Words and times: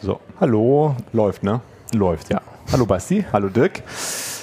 So, 0.00 0.20
hallo, 0.38 0.94
läuft, 1.12 1.42
ne? 1.42 1.60
Läuft, 1.92 2.30
ja. 2.30 2.40
Hallo 2.70 2.86
Basti. 2.86 3.24
Hallo 3.32 3.48
Dirk. 3.48 3.82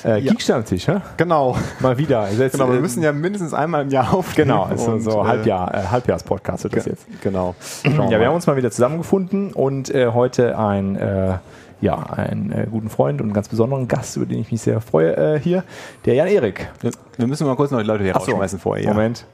Äh, 0.04 0.20
ja. 0.20 0.32
Geekstammtisch, 0.34 0.86
hä? 0.90 0.98
Genau. 1.16 1.56
Mal 1.80 1.98
wieder. 1.98 2.30
Jetzt, 2.38 2.52
genau, 2.52 2.68
wir 2.68 2.78
äh, 2.78 2.82
müssen 2.82 3.02
ja 3.02 3.14
mindestens 3.14 3.54
einmal 3.54 3.84
im 3.84 3.90
Jahr 3.90 4.14
aufnehmen. 4.14 4.50
Genau, 4.50 4.64
also 4.64 4.92
und, 4.92 5.02
so 5.02 5.22
äh, 5.22 5.28
Halbjahr, 5.28 5.74
äh, 5.74 5.88
Halbjahrs-Podcast 5.88 6.66
wird 6.66 6.76
das 6.76 6.86
jetzt. 6.86 7.06
Genau. 7.22 7.56
ja, 7.86 8.20
wir 8.20 8.28
haben 8.28 8.36
uns 8.36 8.48
mal 8.48 8.58
wieder 8.58 8.70
zusammengefunden 8.70 9.54
und 9.54 9.90
äh, 9.96 10.08
heute 10.08 10.60
ein, 10.60 10.98
äh, 10.98 11.38
ja, 11.80 12.04
einen 12.04 12.52
äh, 12.52 12.68
guten 12.70 12.90
Freund 12.90 13.22
und 13.22 13.28
einen 13.28 13.34
ganz 13.34 13.48
besonderen 13.48 13.88
Gast, 13.88 14.18
über 14.18 14.26
den 14.26 14.40
ich 14.40 14.52
mich 14.52 14.62
sehr 14.62 14.82
freue, 14.82 15.16
äh, 15.16 15.40
hier, 15.40 15.64
der 16.04 16.16
Jan 16.16 16.28
Erik. 16.28 16.70
Wir, 16.82 16.92
wir, 17.16 17.28
müssen 17.28 17.48
mal 17.48 17.56
kurz 17.56 17.72
noch 17.72 17.80
die 17.80 17.88
Leute 17.88 18.04
hier 18.04 18.14
Ach 18.14 18.20
rausschmeißen 18.20 18.60
so. 18.60 18.64
vorher. 18.64 18.84
Ja. 18.84 18.94
Moment. 18.94 19.26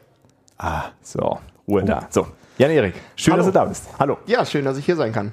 Ah, 0.59 0.83
so, 1.01 1.39
Ruhe 1.67 1.81
oh. 1.81 1.85
da. 1.85 2.03
So, 2.11 2.27
Jan 2.59 2.69
Erik, 2.69 2.93
schön, 3.15 3.33
Hallo. 3.33 3.43
dass 3.43 3.51
du 3.51 3.59
da 3.59 3.65
bist. 3.65 3.89
Hallo. 3.97 4.19
Ja, 4.27 4.45
schön, 4.45 4.65
dass 4.65 4.77
ich 4.77 4.85
hier 4.85 4.95
sein 4.95 5.11
kann. 5.11 5.31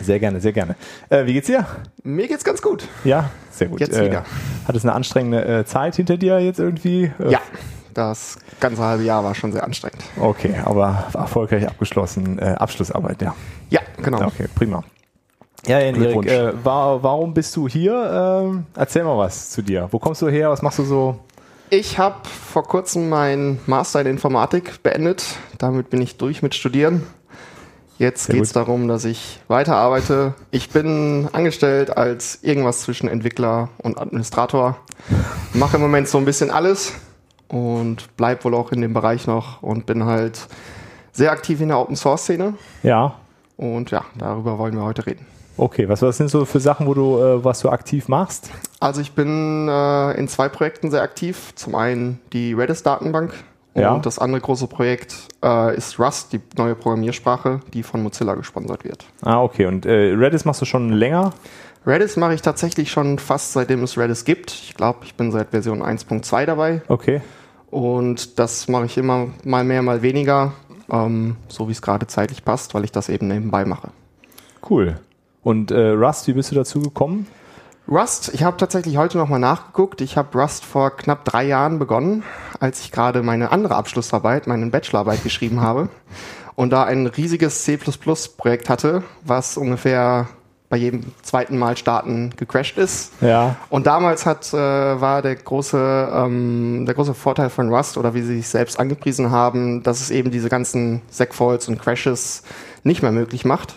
Sehr 0.00 0.18
gerne, 0.18 0.40
sehr 0.40 0.52
gerne. 0.52 0.76
Äh, 1.08 1.26
wie 1.26 1.32
geht's 1.32 1.46
dir? 1.46 1.66
Mir 2.02 2.28
geht's 2.28 2.44
ganz 2.44 2.62
gut. 2.62 2.86
Ja, 3.04 3.30
sehr 3.50 3.68
gut. 3.68 3.80
Jetzt 3.80 3.98
wieder. 3.98 4.20
Äh, 4.20 4.68
hat 4.68 4.76
es 4.76 4.84
eine 4.84 4.92
anstrengende 4.92 5.44
äh, 5.44 5.64
Zeit 5.64 5.96
hinter 5.96 6.16
dir 6.16 6.38
jetzt 6.40 6.58
irgendwie? 6.58 7.12
Äh, 7.18 7.30
ja, 7.30 7.40
das 7.94 8.38
ganze 8.60 8.82
halbe 8.82 9.04
Jahr 9.04 9.24
war 9.24 9.34
schon 9.34 9.52
sehr 9.52 9.64
anstrengend. 9.64 10.02
Okay, 10.20 10.54
aber 10.64 11.06
erfolgreich 11.14 11.66
abgeschlossen. 11.66 12.38
Äh, 12.38 12.56
Abschlussarbeit, 12.58 13.22
ja. 13.22 13.34
Ja, 13.70 13.80
genau. 14.02 14.22
Okay, 14.26 14.46
prima. 14.54 14.84
Ja, 15.66 15.80
Jan 15.80 16.00
Erik, 16.00 16.64
war, 16.64 17.02
warum 17.02 17.34
bist 17.34 17.56
du 17.56 17.66
hier? 17.66 18.42
Ähm, 18.44 18.66
erzähl 18.76 19.02
mal 19.02 19.18
was 19.18 19.50
zu 19.50 19.62
dir. 19.62 19.88
Wo 19.90 19.98
kommst 19.98 20.22
du 20.22 20.28
her? 20.28 20.50
Was 20.50 20.62
machst 20.62 20.78
du 20.78 20.84
so? 20.84 21.18
Ich 21.70 21.98
habe 21.98 22.16
vor 22.28 22.62
kurzem 22.62 23.08
meinen 23.08 23.58
Master 23.66 24.00
in 24.00 24.06
Informatik 24.06 24.82
beendet. 24.84 25.24
Damit 25.58 25.90
bin 25.90 26.00
ich 26.00 26.16
durch 26.16 26.40
mit 26.40 26.54
Studieren 26.54 27.02
Jetzt 27.98 28.28
geht 28.28 28.42
es 28.42 28.52
darum, 28.52 28.88
dass 28.88 29.06
ich 29.06 29.40
weiterarbeite. 29.48 30.34
Ich 30.50 30.68
bin 30.68 31.28
angestellt 31.32 31.96
als 31.96 32.40
irgendwas 32.42 32.82
zwischen 32.82 33.08
Entwickler 33.08 33.70
und 33.78 33.98
Administrator. 33.98 34.76
Mache 35.54 35.76
im 35.76 35.82
Moment 35.82 36.06
so 36.06 36.18
ein 36.18 36.26
bisschen 36.26 36.50
alles 36.50 36.92
und 37.48 38.14
bleib 38.18 38.44
wohl 38.44 38.54
auch 38.54 38.70
in 38.70 38.82
dem 38.82 38.92
Bereich 38.92 39.26
noch 39.26 39.62
und 39.62 39.86
bin 39.86 40.04
halt 40.04 40.46
sehr 41.12 41.32
aktiv 41.32 41.60
in 41.60 41.68
der 41.68 41.78
Open 41.78 41.96
Source 41.96 42.24
Szene. 42.24 42.54
Ja. 42.82 43.14
Und 43.56 43.90
ja, 43.90 44.04
darüber 44.18 44.58
wollen 44.58 44.74
wir 44.74 44.84
heute 44.84 45.06
reden. 45.06 45.24
Okay, 45.56 45.88
was, 45.88 46.02
was 46.02 46.18
sind 46.18 46.28
so 46.28 46.44
für 46.44 46.60
Sachen, 46.60 46.86
wo 46.86 46.92
du, 46.92 47.18
äh, 47.18 47.42
was 47.42 47.60
du 47.60 47.70
aktiv 47.70 48.08
machst? 48.08 48.50
Also 48.78 49.00
ich 49.00 49.12
bin 49.12 49.68
äh, 49.68 50.12
in 50.18 50.28
zwei 50.28 50.50
Projekten 50.50 50.90
sehr 50.90 51.00
aktiv. 51.00 51.52
Zum 51.54 51.74
einen 51.74 52.20
die 52.34 52.52
Redis 52.52 52.82
Datenbank, 52.82 53.32
ja. 53.80 53.92
Und 53.92 54.06
das 54.06 54.18
andere 54.18 54.40
große 54.40 54.66
Projekt 54.66 55.14
äh, 55.42 55.76
ist 55.76 55.98
Rust, 55.98 56.32
die 56.32 56.40
neue 56.56 56.74
Programmiersprache, 56.74 57.60
die 57.72 57.82
von 57.82 58.02
Mozilla 58.02 58.34
gesponsert 58.34 58.84
wird. 58.84 59.04
Ah, 59.22 59.42
okay. 59.42 59.66
Und 59.66 59.86
äh, 59.86 60.14
Redis 60.14 60.44
machst 60.44 60.60
du 60.60 60.64
schon 60.64 60.90
länger? 60.90 61.32
Redis 61.86 62.16
mache 62.16 62.34
ich 62.34 62.42
tatsächlich 62.42 62.90
schon 62.90 63.18
fast 63.18 63.52
seitdem 63.52 63.82
es 63.82 63.96
Redis 63.96 64.24
gibt. 64.24 64.50
Ich 64.50 64.74
glaube, 64.74 65.00
ich 65.04 65.14
bin 65.14 65.30
seit 65.30 65.50
Version 65.50 65.82
1.2 65.82 66.44
dabei. 66.44 66.82
Okay. 66.88 67.20
Und 67.70 68.38
das 68.38 68.68
mache 68.68 68.86
ich 68.86 68.96
immer 68.96 69.28
mal 69.44 69.62
mehr, 69.62 69.82
mal 69.82 70.02
weniger, 70.02 70.52
ähm, 70.90 71.36
so 71.48 71.68
wie 71.68 71.72
es 71.72 71.82
gerade 71.82 72.06
zeitlich 72.06 72.44
passt, 72.44 72.74
weil 72.74 72.84
ich 72.84 72.92
das 72.92 73.08
eben 73.08 73.28
nebenbei 73.28 73.64
mache. 73.64 73.90
Cool. 74.68 74.98
Und 75.42 75.70
äh, 75.70 75.90
Rust, 75.90 76.26
wie 76.26 76.32
bist 76.32 76.50
du 76.50 76.56
dazu 76.56 76.80
gekommen? 76.80 77.26
Rust, 77.88 78.32
ich 78.34 78.42
habe 78.42 78.56
tatsächlich 78.56 78.96
heute 78.96 79.16
nochmal 79.16 79.38
nachgeguckt. 79.38 80.00
Ich 80.00 80.16
habe 80.16 80.36
Rust 80.36 80.64
vor 80.64 80.96
knapp 80.96 81.24
drei 81.24 81.44
Jahren 81.44 81.78
begonnen, 81.78 82.24
als 82.58 82.80
ich 82.80 82.90
gerade 82.90 83.22
meine 83.22 83.52
andere 83.52 83.76
Abschlussarbeit, 83.76 84.48
meine 84.48 84.66
Bachelorarbeit 84.66 85.22
geschrieben 85.22 85.60
habe 85.60 85.88
und 86.56 86.70
da 86.70 86.82
ein 86.82 87.06
riesiges 87.06 87.62
C++-Projekt 87.62 88.68
hatte, 88.68 89.04
was 89.22 89.56
ungefähr 89.56 90.26
bei 90.68 90.76
jedem 90.76 91.12
zweiten 91.22 91.58
Mal 91.58 91.76
starten 91.76 92.32
gecrashed 92.36 92.76
ist. 92.76 93.12
Ja. 93.20 93.54
Und 93.70 93.86
damals 93.86 94.26
hat, 94.26 94.52
äh, 94.52 94.56
war 94.56 95.22
der 95.22 95.36
große, 95.36 96.08
ähm, 96.12 96.86
der 96.86 96.94
große 96.96 97.14
Vorteil 97.14 97.50
von 97.50 97.72
Rust 97.72 97.96
oder 97.98 98.14
wie 98.14 98.22
sie 98.22 98.38
sich 98.38 98.48
selbst 98.48 98.80
angepriesen 98.80 99.30
haben, 99.30 99.84
dass 99.84 100.00
es 100.00 100.10
eben 100.10 100.32
diese 100.32 100.48
ganzen 100.48 101.02
Segfaults 101.08 101.68
und 101.68 101.80
Crashes 101.80 102.42
nicht 102.82 103.02
mehr 103.02 103.12
möglich 103.12 103.44
macht. 103.44 103.76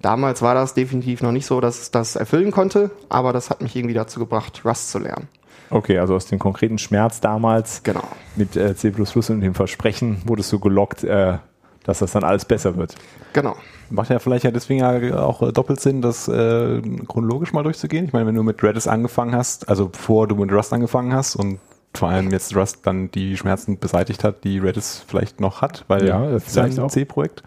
Damals 0.00 0.42
war 0.42 0.54
das 0.54 0.74
definitiv 0.74 1.22
noch 1.22 1.32
nicht 1.32 1.46
so, 1.46 1.60
dass 1.60 1.80
es 1.80 1.90
das 1.90 2.16
erfüllen 2.16 2.50
konnte, 2.50 2.90
aber 3.08 3.32
das 3.32 3.50
hat 3.50 3.62
mich 3.62 3.74
irgendwie 3.74 3.94
dazu 3.94 4.20
gebracht, 4.20 4.62
Rust 4.64 4.90
zu 4.90 4.98
lernen. 4.98 5.28
Okay, 5.70 5.98
also 5.98 6.14
aus 6.14 6.26
dem 6.26 6.38
konkreten 6.38 6.78
Schmerz 6.78 7.20
damals 7.20 7.82
genau. 7.82 8.04
mit 8.36 8.56
äh, 8.56 8.74
C 8.74 8.90
und 8.90 9.40
dem 9.40 9.54
Versprechen 9.54 10.22
wurdest 10.24 10.52
du 10.52 10.60
gelockt, 10.60 11.04
äh, 11.04 11.38
dass 11.84 11.98
das 11.98 12.12
dann 12.12 12.24
alles 12.24 12.44
besser 12.44 12.76
wird. 12.76 12.94
Genau. 13.32 13.56
Macht 13.90 14.10
ja 14.10 14.18
vielleicht 14.18 14.44
ja 14.44 14.50
deswegen 14.50 14.80
ja 14.80 15.22
auch 15.22 15.42
äh, 15.42 15.52
doppelt 15.52 15.80
Sinn, 15.80 16.00
das 16.00 16.28
äh, 16.28 16.80
chronologisch 17.06 17.52
mal 17.52 17.62
durchzugehen. 17.62 18.04
Ich 18.04 18.12
meine, 18.12 18.26
wenn 18.26 18.34
du 18.34 18.42
mit 18.42 18.62
Redis 18.62 18.86
angefangen 18.86 19.34
hast, 19.34 19.68
also 19.68 19.88
bevor 19.88 20.26
du 20.26 20.36
mit 20.36 20.52
Rust 20.52 20.72
angefangen 20.72 21.12
hast 21.12 21.36
und 21.36 21.58
vor 21.94 22.08
allem 22.08 22.30
jetzt 22.30 22.54
Rust 22.54 22.80
dann 22.84 23.10
die 23.10 23.36
Schmerzen 23.36 23.78
beseitigt 23.78 24.24
hat, 24.24 24.44
die 24.44 24.58
Redis 24.58 25.02
vielleicht 25.06 25.40
noch 25.40 25.62
hat, 25.62 25.84
weil 25.88 26.06
ja, 26.06 26.38
vielleicht 26.38 26.78
ein 26.78 26.90
C-Projekt. 26.90 27.42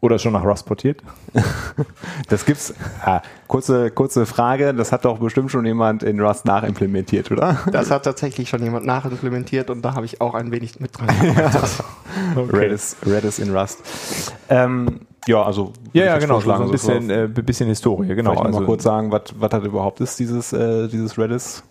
Oder 0.00 0.20
schon 0.20 0.32
nach 0.32 0.44
Rust 0.44 0.64
portiert? 0.64 1.02
das 2.28 2.44
gibt's. 2.44 2.72
Ah, 3.04 3.20
kurze, 3.48 3.90
kurze 3.90 4.26
Frage. 4.26 4.72
Das 4.72 4.92
hat 4.92 5.04
doch 5.04 5.18
bestimmt 5.18 5.50
schon 5.50 5.66
jemand 5.66 6.04
in 6.04 6.20
Rust 6.20 6.44
nachimplementiert, 6.44 7.32
oder? 7.32 7.58
Das 7.72 7.90
hat 7.90 8.04
tatsächlich 8.04 8.48
schon 8.48 8.62
jemand 8.62 8.86
nachimplementiert 8.86 9.70
und 9.70 9.82
da 9.82 9.94
habe 9.94 10.06
ich 10.06 10.20
auch 10.20 10.34
ein 10.34 10.52
wenig 10.52 10.78
mit 10.78 10.96
dran 10.96 11.08
gearbeitet. 11.08 11.84
okay. 12.36 12.56
Redis, 12.56 12.96
Redis 13.04 13.40
in 13.40 13.56
Rust. 13.56 13.82
Ähm, 14.48 15.00
ja, 15.26 15.42
also 15.42 15.72
ja, 15.92 16.04
ja, 16.04 16.18
genau, 16.18 16.40
so 16.40 16.52
ein 16.52 16.70
bisschen, 16.70 17.10
äh, 17.10 17.28
bisschen 17.28 17.68
Historie, 17.68 18.14
genau. 18.14 18.40
Also 18.40 18.60
mal 18.60 18.66
kurz 18.66 18.84
sagen, 18.84 19.10
was 19.10 19.22
was 19.38 19.52
hat 19.52 19.64
überhaupt 19.64 20.00
ist 20.00 20.18
dieses 20.20 20.52
äh, 20.52 20.88
dieses 20.88 21.18
Redis? 21.18 21.64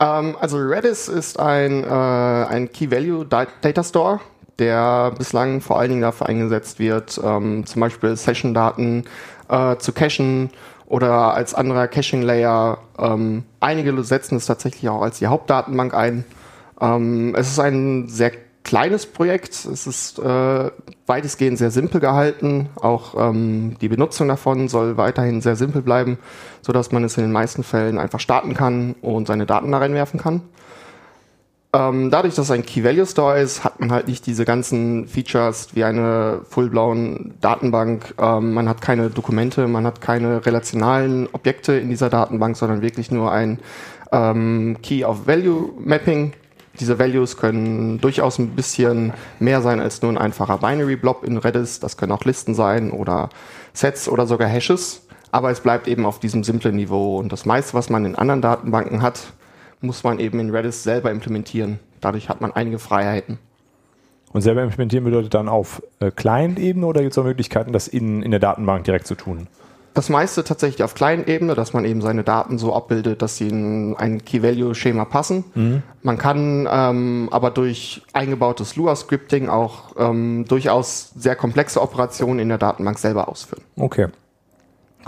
Ähm, 0.00 0.36
also 0.40 0.58
Redis 0.58 1.08
ist 1.08 1.38
ein 1.38 1.84
äh, 1.84 1.86
ein 1.86 2.70
Key 2.70 2.90
Value 2.90 3.24
Data 3.24 3.84
Store 3.84 4.20
der 4.58 5.12
bislang 5.16 5.60
vor 5.60 5.78
allen 5.78 5.90
Dingen 5.90 6.02
dafür 6.02 6.28
eingesetzt 6.28 6.78
wird, 6.78 7.20
ähm, 7.22 7.66
zum 7.66 7.80
Beispiel 7.80 8.16
Session-Daten 8.16 9.04
äh, 9.48 9.76
zu 9.76 9.92
cachen 9.92 10.50
oder 10.86 11.34
als 11.34 11.54
anderer 11.54 11.88
Caching-Layer. 11.88 12.78
Ähm, 12.98 13.44
einige 13.60 14.02
setzen 14.04 14.36
es 14.36 14.46
tatsächlich 14.46 14.88
auch 14.88 15.02
als 15.02 15.18
die 15.18 15.26
Hauptdatenbank 15.26 15.94
ein. 15.94 16.24
Ähm, 16.80 17.34
es 17.36 17.50
ist 17.50 17.58
ein 17.58 18.08
sehr 18.08 18.32
kleines 18.64 19.06
Projekt. 19.06 19.52
Es 19.52 19.86
ist 19.86 20.18
äh, 20.18 20.70
weitestgehend 21.06 21.58
sehr 21.58 21.70
simpel 21.70 22.00
gehalten. 22.00 22.68
Auch 22.76 23.14
ähm, 23.16 23.76
die 23.80 23.88
Benutzung 23.88 24.26
davon 24.28 24.68
soll 24.68 24.96
weiterhin 24.96 25.40
sehr 25.40 25.56
simpel 25.56 25.82
bleiben, 25.82 26.18
so 26.62 26.72
dass 26.72 26.90
man 26.90 27.04
es 27.04 27.16
in 27.16 27.24
den 27.24 27.32
meisten 27.32 27.62
Fällen 27.62 27.98
einfach 27.98 28.20
starten 28.20 28.54
kann 28.54 28.94
und 29.02 29.26
seine 29.26 29.46
Daten 29.46 29.70
da 29.70 29.78
reinwerfen 29.78 30.18
kann. 30.18 30.42
Ähm, 31.74 32.08
dadurch, 32.08 32.36
dass 32.36 32.44
es 32.44 32.50
ein 32.52 32.64
Key-Value-Store 32.64 33.40
ist, 33.40 33.64
hat 33.64 33.80
man 33.80 33.90
halt 33.90 34.06
nicht 34.06 34.24
diese 34.26 34.44
ganzen 34.44 35.08
Features 35.08 35.74
wie 35.74 35.82
eine 35.82 36.42
full-blown 36.48 37.34
Datenbank. 37.40 38.14
Ähm, 38.16 38.54
man 38.54 38.68
hat 38.68 38.80
keine 38.80 39.10
Dokumente, 39.10 39.66
man 39.66 39.84
hat 39.84 40.00
keine 40.00 40.46
relationalen 40.46 41.28
Objekte 41.32 41.72
in 41.72 41.88
dieser 41.88 42.10
Datenbank, 42.10 42.56
sondern 42.56 42.80
wirklich 42.80 43.10
nur 43.10 43.32
ein 43.32 43.58
ähm, 44.12 44.76
Key-of-Value-Mapping. 44.84 46.34
Diese 46.78 47.00
Values 47.00 47.36
können 47.36 48.00
durchaus 48.00 48.38
ein 48.38 48.50
bisschen 48.50 49.12
mehr 49.40 49.60
sein 49.60 49.80
als 49.80 50.00
nur 50.00 50.12
ein 50.12 50.18
einfacher 50.18 50.58
Binary-Blob 50.58 51.24
in 51.24 51.38
Redis. 51.38 51.80
Das 51.80 51.96
können 51.96 52.12
auch 52.12 52.24
Listen 52.24 52.54
sein 52.54 52.92
oder 52.92 53.30
Sets 53.72 54.08
oder 54.08 54.28
sogar 54.28 54.46
Hashes. 54.46 55.08
Aber 55.32 55.50
es 55.50 55.58
bleibt 55.58 55.88
eben 55.88 56.06
auf 56.06 56.20
diesem 56.20 56.44
simplen 56.44 56.76
Niveau. 56.76 57.18
Und 57.18 57.32
das 57.32 57.46
meiste, 57.46 57.74
was 57.74 57.90
man 57.90 58.04
in 58.04 58.14
anderen 58.14 58.42
Datenbanken 58.42 59.02
hat, 59.02 59.32
muss 59.84 60.04
man 60.04 60.18
eben 60.18 60.40
in 60.40 60.54
Redis 60.54 60.82
selber 60.82 61.10
implementieren. 61.10 61.78
Dadurch 62.00 62.28
hat 62.28 62.40
man 62.40 62.52
einige 62.52 62.78
Freiheiten. 62.78 63.38
Und 64.32 64.42
selber 64.42 64.62
implementieren 64.62 65.04
bedeutet 65.04 65.32
dann 65.34 65.48
auf 65.48 65.82
äh, 66.00 66.10
Client-Ebene 66.10 66.84
oder 66.84 67.02
gibt 67.02 67.12
es 67.12 67.18
auch 67.18 67.24
Möglichkeiten, 67.24 67.72
das 67.72 67.86
in, 67.86 68.22
in 68.22 68.32
der 68.32 68.40
Datenbank 68.40 68.84
direkt 68.84 69.06
zu 69.06 69.14
tun? 69.14 69.46
Das 69.94 70.08
meiste 70.08 70.42
tatsächlich 70.42 70.82
auf 70.82 70.94
Client-Ebene, 70.94 71.54
dass 71.54 71.72
man 71.72 71.84
eben 71.84 72.02
seine 72.02 72.24
Daten 72.24 72.58
so 72.58 72.74
abbildet, 72.74 73.22
dass 73.22 73.36
sie 73.36 73.48
in 73.48 73.94
ein 73.96 74.24
Key-Value-Schema 74.24 75.04
passen. 75.04 75.44
Mhm. 75.54 75.82
Man 76.02 76.18
kann 76.18 76.68
ähm, 76.68 77.28
aber 77.30 77.52
durch 77.52 78.02
eingebautes 78.12 78.74
Lua-Scripting 78.74 79.48
auch 79.48 79.94
ähm, 79.96 80.46
durchaus 80.48 81.12
sehr 81.14 81.36
komplexe 81.36 81.80
Operationen 81.80 82.40
in 82.40 82.48
der 82.48 82.58
Datenbank 82.58 82.98
selber 82.98 83.28
ausführen. 83.28 83.62
Okay. 83.76 84.08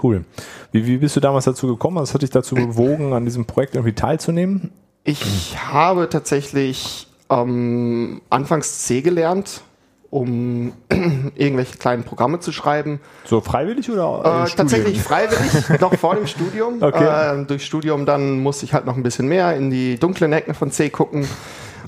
Cool. 0.03 0.25
Wie, 0.73 0.87
wie 0.87 0.99
bist 0.99 1.17
du 1.17 1.21
damals 1.21 1.45
dazu 1.45 1.67
gekommen? 1.67 1.97
Was 1.97 2.15
hat 2.15 2.23
dich 2.23 2.31
dazu 2.31 2.55
bewogen, 2.55 3.13
an 3.13 3.25
diesem 3.25 3.47
Projekt 3.47 3.75
irgendwie 3.75 3.95
teilzunehmen? 3.95 4.71
Ich 5.05 5.57
habe 5.57 6.09
tatsächlich 6.09 7.07
ähm, 7.31 8.21
anfangs 8.29 8.87
C 8.87 9.03
gelernt, 9.03 9.63
um 10.11 10.73
irgendwelche 11.35 11.77
kleinen 11.77 12.05
Programme 12.05 12.41
zu 12.41 12.53
schreiben. 12.53 13.01
So 13.25 13.41
freiwillig 13.41 13.91
oder? 13.91 14.45
Äh, 14.45 14.51
tatsächlich 14.51 15.01
freiwillig, 15.01 15.81
noch 15.81 15.95
vor 15.95 16.17
dem 16.17 16.27
Studium. 16.27 16.83
Okay. 16.83 17.41
Äh, 17.41 17.45
durch 17.45 17.65
Studium 17.65 18.07
dann 18.07 18.41
musste 18.41 18.65
ich 18.65 18.75
halt 18.75 18.87
noch 18.87 18.97
ein 18.97 19.03
bisschen 19.03 19.29
mehr 19.29 19.57
in 19.57 19.71
die 19.71 19.99
dunklen 19.99 20.33
Ecken 20.33 20.55
von 20.55 20.71
C 20.71 20.91
gucken. 20.91 21.27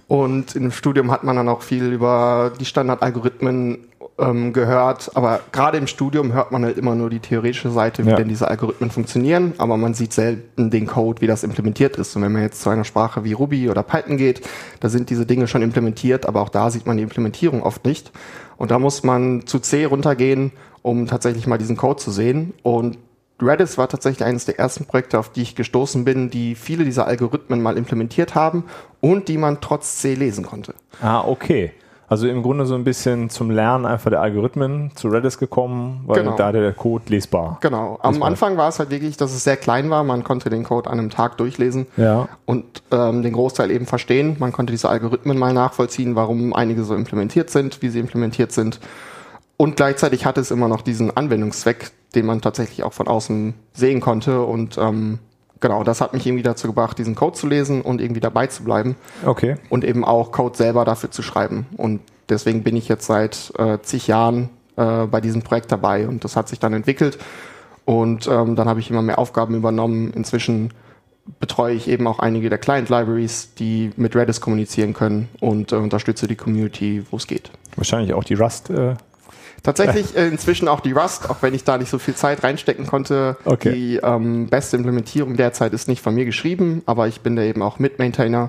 Und 0.06 0.56
im 0.56 0.70
Studium 0.70 1.10
hat 1.10 1.22
man 1.24 1.36
dann 1.36 1.48
auch 1.48 1.62
viel 1.62 1.92
über 1.92 2.52
die 2.58 2.64
Standardalgorithmen 2.64 3.78
ähm, 4.18 4.52
gehört, 4.52 5.12
aber 5.14 5.40
gerade 5.52 5.78
im 5.78 5.86
Studium 5.86 6.32
hört 6.32 6.50
man 6.50 6.64
halt 6.64 6.76
immer 6.76 6.94
nur 6.94 7.08
die 7.10 7.20
theoretische 7.20 7.70
Seite, 7.70 8.04
wie 8.04 8.10
Ja. 8.10 8.16
denn 8.16 8.28
diese 8.28 8.48
Algorithmen 8.48 8.90
funktionieren, 8.90 9.52
aber 9.58 9.76
man 9.76 9.94
sieht 9.94 10.12
selten 10.12 10.70
den 10.70 10.86
Code, 10.86 11.20
wie 11.20 11.26
das 11.26 11.44
implementiert 11.44 11.96
ist. 11.96 12.16
Und 12.16 12.22
wenn 12.22 12.32
man 12.32 12.42
jetzt 12.42 12.60
zu 12.60 12.70
einer 12.70 12.84
Sprache 12.84 13.24
wie 13.24 13.32
Ruby 13.32 13.70
oder 13.70 13.82
Python 13.82 14.16
geht, 14.16 14.40
da 14.80 14.88
sind 14.88 15.10
diese 15.10 15.24
Dinge 15.26 15.46
schon 15.46 15.62
implementiert, 15.62 16.26
aber 16.26 16.40
auch 16.40 16.48
da 16.48 16.70
sieht 16.70 16.86
man 16.86 16.96
die 16.96 17.02
Implementierung 17.02 17.62
oft 17.62 17.84
nicht. 17.84 18.10
Und 18.56 18.70
da 18.70 18.78
muss 18.78 19.04
man 19.04 19.46
zu 19.46 19.60
C 19.60 19.84
runtergehen, 19.84 20.52
um 20.82 21.06
tatsächlich 21.06 21.46
mal 21.46 21.58
diesen 21.58 21.76
Code 21.76 22.00
zu 22.02 22.10
sehen. 22.10 22.54
Und 22.62 22.98
Redis 23.40 23.78
war 23.78 23.88
tatsächlich 23.88 24.26
eines 24.26 24.46
der 24.46 24.58
ersten 24.58 24.84
Projekte, 24.84 25.16
auf 25.18 25.28
die 25.30 25.42
ich 25.42 25.54
gestoßen 25.54 26.04
bin, 26.04 26.28
die 26.28 26.56
viele 26.56 26.84
dieser 26.84 27.06
Algorithmen 27.06 27.62
mal 27.62 27.76
implementiert 27.78 28.34
haben 28.34 28.64
und 29.00 29.28
die 29.28 29.38
man 29.38 29.60
trotz 29.60 29.98
C 29.98 30.14
lesen 30.14 30.44
konnte. 30.44 30.74
Ah, 31.00 31.20
okay. 31.24 31.70
Also 32.10 32.26
im 32.26 32.42
Grunde 32.42 32.64
so 32.64 32.74
ein 32.74 32.84
bisschen 32.84 33.28
zum 33.28 33.50
Lernen 33.50 33.84
einfach 33.84 34.08
der 34.10 34.22
Algorithmen 34.22 34.92
zu 34.94 35.08
Redis 35.08 35.36
gekommen, 35.38 36.00
weil 36.06 36.22
Genau. 36.22 36.36
da 36.36 36.52
der 36.52 36.72
Code 36.72 37.04
lesbar. 37.08 37.58
Genau. 37.60 37.98
Am 38.02 38.18
war- 38.20 38.28
Anfang 38.28 38.56
war 38.56 38.68
es 38.70 38.78
halt 38.78 38.90
wirklich, 38.90 39.18
dass 39.18 39.32
es 39.34 39.44
sehr 39.44 39.58
klein 39.58 39.90
war. 39.90 40.04
Man 40.04 40.24
konnte 40.24 40.48
den 40.48 40.64
Code 40.64 40.88
an 40.88 40.98
einem 40.98 41.10
Tag 41.10 41.36
durchlesen 41.36 41.86
Ja. 41.98 42.28
und 42.46 42.64
ähm, 42.90 43.22
den 43.22 43.34
Großteil 43.34 43.70
eben 43.70 43.84
verstehen. 43.84 44.36
Man 44.38 44.52
konnte 44.52 44.70
diese 44.72 44.88
Algorithmen 44.88 45.38
mal 45.38 45.52
nachvollziehen, 45.52 46.14
warum 46.16 46.54
einige 46.54 46.82
so 46.84 46.94
implementiert 46.94 47.50
sind, 47.50 47.82
wie 47.82 47.90
sie 47.90 47.98
implementiert 48.00 48.52
sind. 48.52 48.80
Und 49.58 49.76
gleichzeitig 49.76 50.24
hatte 50.24 50.40
es 50.40 50.50
immer 50.50 50.68
noch 50.68 50.80
diesen 50.82 51.14
Anwendungszweck, 51.14 51.90
den 52.14 52.24
man 52.24 52.40
tatsächlich 52.40 52.84
auch 52.84 52.92
von 52.94 53.06
außen 53.08 53.52
sehen 53.74 54.00
konnte. 54.00 54.42
Und 54.42 54.78
ähm, 54.78 55.18
genau, 55.60 55.84
das 55.84 56.00
hat 56.00 56.12
mich 56.12 56.26
irgendwie 56.26 56.42
dazu 56.42 56.66
gebracht, 56.66 56.98
diesen 56.98 57.14
Code 57.14 57.36
zu 57.36 57.46
lesen 57.46 57.82
und 57.82 58.00
irgendwie 58.00 58.20
dabei 58.20 58.46
zu 58.46 58.64
bleiben 58.64 58.96
Okay. 59.24 59.56
und 59.68 59.84
eben 59.84 60.04
auch 60.04 60.32
Code 60.32 60.56
selber 60.56 60.84
dafür 60.84 61.10
zu 61.10 61.22
schreiben. 61.22 61.66
Und 61.76 62.00
deswegen 62.28 62.62
bin 62.62 62.76
ich 62.76 62.88
jetzt 62.88 63.06
seit 63.06 63.52
äh, 63.58 63.78
zig 63.82 64.06
Jahren 64.06 64.50
äh, 64.76 65.06
bei 65.06 65.20
diesem 65.20 65.42
Projekt 65.42 65.72
dabei 65.72 66.06
und 66.08 66.24
das 66.24 66.36
hat 66.36 66.48
sich 66.48 66.58
dann 66.58 66.72
entwickelt. 66.72 67.18
Und 67.84 68.28
ähm, 68.28 68.54
dann 68.54 68.68
habe 68.68 68.80
ich 68.80 68.90
immer 68.90 69.00
mehr 69.02 69.18
Aufgaben 69.18 69.54
übernommen. 69.54 70.12
Inzwischen 70.12 70.74
betreue 71.40 71.74
ich 71.74 71.88
eben 71.88 72.06
auch 72.06 72.18
einige 72.18 72.50
der 72.50 72.58
Client-Libraries, 72.58 73.54
die 73.54 73.92
mit 73.96 74.14
Redis 74.14 74.40
kommunizieren 74.40 74.92
können 74.92 75.28
und 75.40 75.72
äh, 75.72 75.76
unterstütze 75.76 76.26
die 76.26 76.36
Community, 76.36 77.04
wo 77.10 77.16
es 77.16 77.26
geht. 77.26 77.50
Wahrscheinlich 77.76 78.12
auch 78.14 78.24
die 78.24 78.34
Rust. 78.34 78.70
Äh, 78.70 78.96
Tatsächlich 79.62 80.16
äh, 80.16 80.28
inzwischen 80.28 80.68
auch 80.68 80.80
die 80.80 80.92
Rust, 80.92 81.28
auch 81.30 81.36
wenn 81.42 81.54
ich 81.54 81.64
da 81.64 81.78
nicht 81.78 81.90
so 81.90 81.98
viel 81.98 82.14
Zeit 82.14 82.42
reinstecken 82.44 82.86
konnte. 82.86 83.36
Okay. 83.44 83.72
Die 83.72 83.96
ähm, 83.96 84.46
beste 84.48 84.76
Implementierung 84.76 85.36
derzeit 85.36 85.72
ist 85.72 85.88
nicht 85.88 86.02
von 86.02 86.14
mir 86.14 86.24
geschrieben, 86.24 86.82
aber 86.86 87.08
ich 87.08 87.20
bin 87.20 87.36
da 87.36 87.42
eben 87.42 87.62
auch 87.62 87.78
Mitmaintainer 87.78 88.48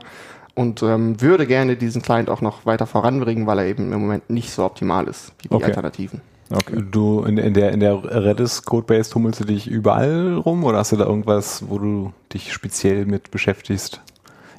und 0.56 0.84
ähm, 0.84 1.22
würde 1.22 1.48
gerne 1.48 1.76
diesen 1.78 2.02
Client 2.02 2.30
auch 2.30 2.42
noch 2.42 2.66
weiter 2.66 2.86
voranbringen, 2.86 3.48
weil 3.48 3.60
er 3.60 3.66
eben 3.66 3.94
im 3.94 4.02
Moment 4.02 4.30
nicht 4.30 4.52
so 4.52 4.64
optimal 4.66 5.08
ist 5.08 5.32
wie 5.42 5.48
die 5.48 5.54
Okay. 5.54 5.66
Alternativen. 5.66 6.22
okay. 6.54 6.84
Du 6.92 7.24
in, 7.24 7.38
in 7.38 7.54
der 7.54 7.72
in 7.72 7.80
der 7.80 8.04
Redis 8.04 8.64
Codebase 8.64 9.10
tummelst 9.10 9.40
du 9.40 9.46
dich 9.46 9.68
überall 9.68 10.36
rum 10.36 10.64
oder 10.64 10.80
hast 10.80 10.92
du 10.92 10.98
da 10.98 11.06
irgendwas, 11.06 11.64
wo 11.70 11.80
du 11.80 12.14
dich 12.34 12.52
speziell 12.54 13.06
mit 13.06 13.32
beschäftigst? 13.32 14.02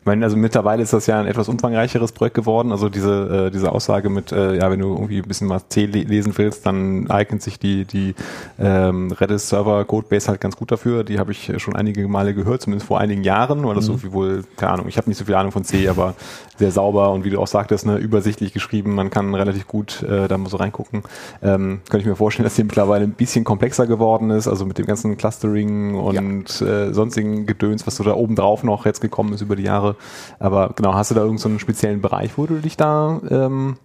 Ich 0.01 0.07
meine, 0.07 0.25
also 0.25 0.37
mittlerweile 0.39 0.83
ist 0.83 0.95
das 0.95 1.07
ja 1.07 1.21
ein 1.21 1.27
etwas 1.27 1.51
umfangreicheres 1.51 2.13
Projekt 2.13 2.35
geworden. 2.35 2.73
Also 2.73 2.89
diese, 2.89 3.49
äh, 3.49 3.51
diese 3.51 3.71
Aussage 3.71 4.09
mit, 4.09 4.33
äh, 4.33 4.57
ja, 4.57 4.71
wenn 4.71 4.81
du 4.81 4.95
irgendwie 4.95 5.19
ein 5.19 5.29
bisschen 5.29 5.47
mal 5.47 5.61
C 5.69 5.85
le 5.85 6.05
lesen 6.05 6.33
willst, 6.37 6.65
dann 6.65 7.11
eignet 7.11 7.43
sich 7.43 7.59
die, 7.59 7.85
die 7.85 8.15
ähm, 8.59 9.13
Redis 9.13 9.51
Server 9.51 9.85
Codebase 9.85 10.29
halt 10.29 10.41
ganz 10.41 10.57
gut 10.57 10.73
dafür. 10.73 11.05
Die 11.05 11.19
habe 11.19 11.33
ich 11.33 11.53
schon 11.59 11.77
einige 11.77 12.09
Male 12.09 12.33
gehört, 12.33 12.63
zumindest 12.63 12.87
vor 12.87 12.99
einigen 12.99 13.23
Jahren, 13.25 13.63
weil 13.67 13.75
das 13.75 13.85
so 13.85 13.99
viel 13.99 14.13
wohl, 14.13 14.43
keine 14.57 14.73
Ahnung, 14.73 14.89
ich 14.89 14.97
habe 14.97 15.11
nicht 15.11 15.19
so 15.19 15.27
viel 15.27 15.35
Ahnung 15.35 15.53
von 15.53 15.65
C, 15.65 15.87
aber 15.89 16.15
sehr 16.61 16.71
sauber 16.71 17.11
und 17.11 17.25
wie 17.25 17.31
du 17.31 17.41
auch 17.41 17.47
sagtest, 17.47 17.87
ne, 17.87 17.97
übersichtlich 17.97 18.53
geschrieben. 18.53 18.95
Man 18.95 19.11
kann 19.11 19.35
relativ 19.35 19.67
gut 19.67 20.03
äh, 20.03 20.29
da 20.29 20.39
mal 20.39 20.49
so 20.49 20.59
reingucken. 20.59 21.03
Ähm, 21.43 21.81
könnte 21.89 22.03
ich 22.03 22.07
mir 22.07 22.17
vorstellen, 22.17 22.45
dass 22.45 22.55
die 22.55 22.65
mittlerweile 22.65 23.05
ein 23.05 23.13
bisschen 23.13 23.45
komplexer 23.45 23.87
geworden 23.87 24.31
ist, 24.31 24.47
also 24.47 24.65
mit 24.65 24.79
dem 24.79 24.87
ganzen 24.87 25.17
Clustering 25.17 25.97
und 25.97 26.61
äh, 26.61 26.93
sonstigen 26.93 27.47
Gedöns, 27.47 27.87
was 27.87 27.97
so 27.97 28.05
da 28.05 28.15
oben 28.15 28.37
drauf 28.37 28.63
noch 28.63 28.87
jetzt 28.87 29.01
gekommen 29.01 29.33
ist 29.33 29.41
über 29.41 29.57
die 29.57 29.65
Jahre. 29.65 29.90
Aber 30.39 30.71
genau, 30.77 30.95
hast 30.95 31.11
du 31.11 31.15
da 31.15 31.21
irgendeinen 31.21 31.39
so 31.43 31.49
einen 31.49 31.59
speziellen 31.61 32.01
Bereich, 32.01 32.37
wo 32.37 32.47
du 32.47 32.61
dich 32.61 32.77
da 32.77 33.21
ähm, 33.31 33.77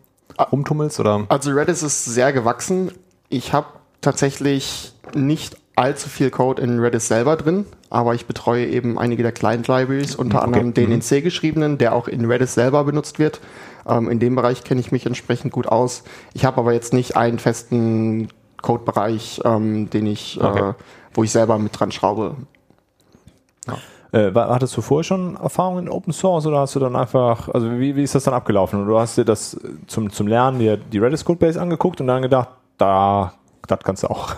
rumtummelst 0.52 1.00
oder? 1.00 1.25
Also 1.30 1.52
Redis 1.52 1.84
ist 1.84 2.06
sehr 2.06 2.34
gewachsen. 2.34 2.92
Ich 3.30 3.54
habe 3.54 3.68
tatsächlich 4.02 4.94
nicht 5.13 5.57
allzu 5.75 6.10
viel 6.10 6.30
Code 6.30 6.62
in 6.62 6.80
Redis 6.80 7.07
selber 7.07 7.36
drin, 7.36 7.66
aber 7.90 8.16
ich 8.16 8.25
betreue 8.28 8.66
eben 8.66 8.98
einige 8.98 9.24
der 9.24 9.31
Client-Libraries, 9.34 10.16
unter 10.16 10.38
Okay. 10.38 10.46
anderem 10.46 10.74
den 10.74 10.92
in 10.92 11.02
C 11.02 11.22
geschriebenen, 11.22 11.78
der 11.78 11.94
auch 11.94 12.08
in 12.08 12.24
Redis 12.25 12.54
selber 12.54 12.84
benutzt 12.86 13.19
wird. 13.19 13.42
Ähm, 13.88 14.10
in 14.10 14.19
dem 14.19 14.36
Bereich 14.36 14.63
kenne 14.63 14.80
ich 14.80 14.92
mich 14.92 15.06
entsprechend 15.06 15.51
gut 15.51 15.68
aus. 15.68 16.04
Ich 16.34 16.46
habe 16.46 16.58
aber 16.60 16.72
jetzt 16.74 16.94
nicht 16.94 17.18
einen 17.18 17.40
festen 17.40 18.30
Codebereich, 18.62 19.42
ähm, 19.44 19.90
den 19.90 20.08
ich, 20.08 20.40
Okay. 20.42 20.69
äh, 20.69 20.74
wo 21.13 21.24
ich 21.24 21.31
selber 21.31 21.60
mit 21.60 21.78
dran 21.78 21.92
schraube. 21.92 22.36
Äh, 24.16 24.32
hattest 24.34 24.78
du 24.78 24.82
vorher 24.82 25.04
schon 25.04 25.36
Erfahrungen 25.36 25.88
in 25.88 25.92
Open 25.92 26.14
Source 26.14 26.46
oder 26.46 26.60
hast 26.60 26.74
du 26.74 26.80
dann 26.80 26.96
einfach, 26.96 27.50
also 27.50 27.70
wie, 27.70 27.98
wie 27.98 28.04
ist 28.04 28.16
das 28.16 28.24
dann 28.24 28.34
abgelaufen? 28.34 28.88
Du 28.88 28.98
hast 28.98 29.18
dir 29.18 29.26
das 29.26 29.56
äh, 29.56 29.72
zum, 29.88 30.10
zum 30.10 30.28
Lernen 30.28 30.60
dir 30.60 30.78
die 30.78 31.00
Redis 31.00 31.26
Codebase 31.26 31.62
angeguckt 31.62 32.00
und 32.00 32.08
dann 32.08 32.22
gedacht, 32.22 32.48
da, 32.78 33.34
das 33.68 33.80
kannst 33.84 34.04
du 34.04 34.08
auch. 34.08 34.34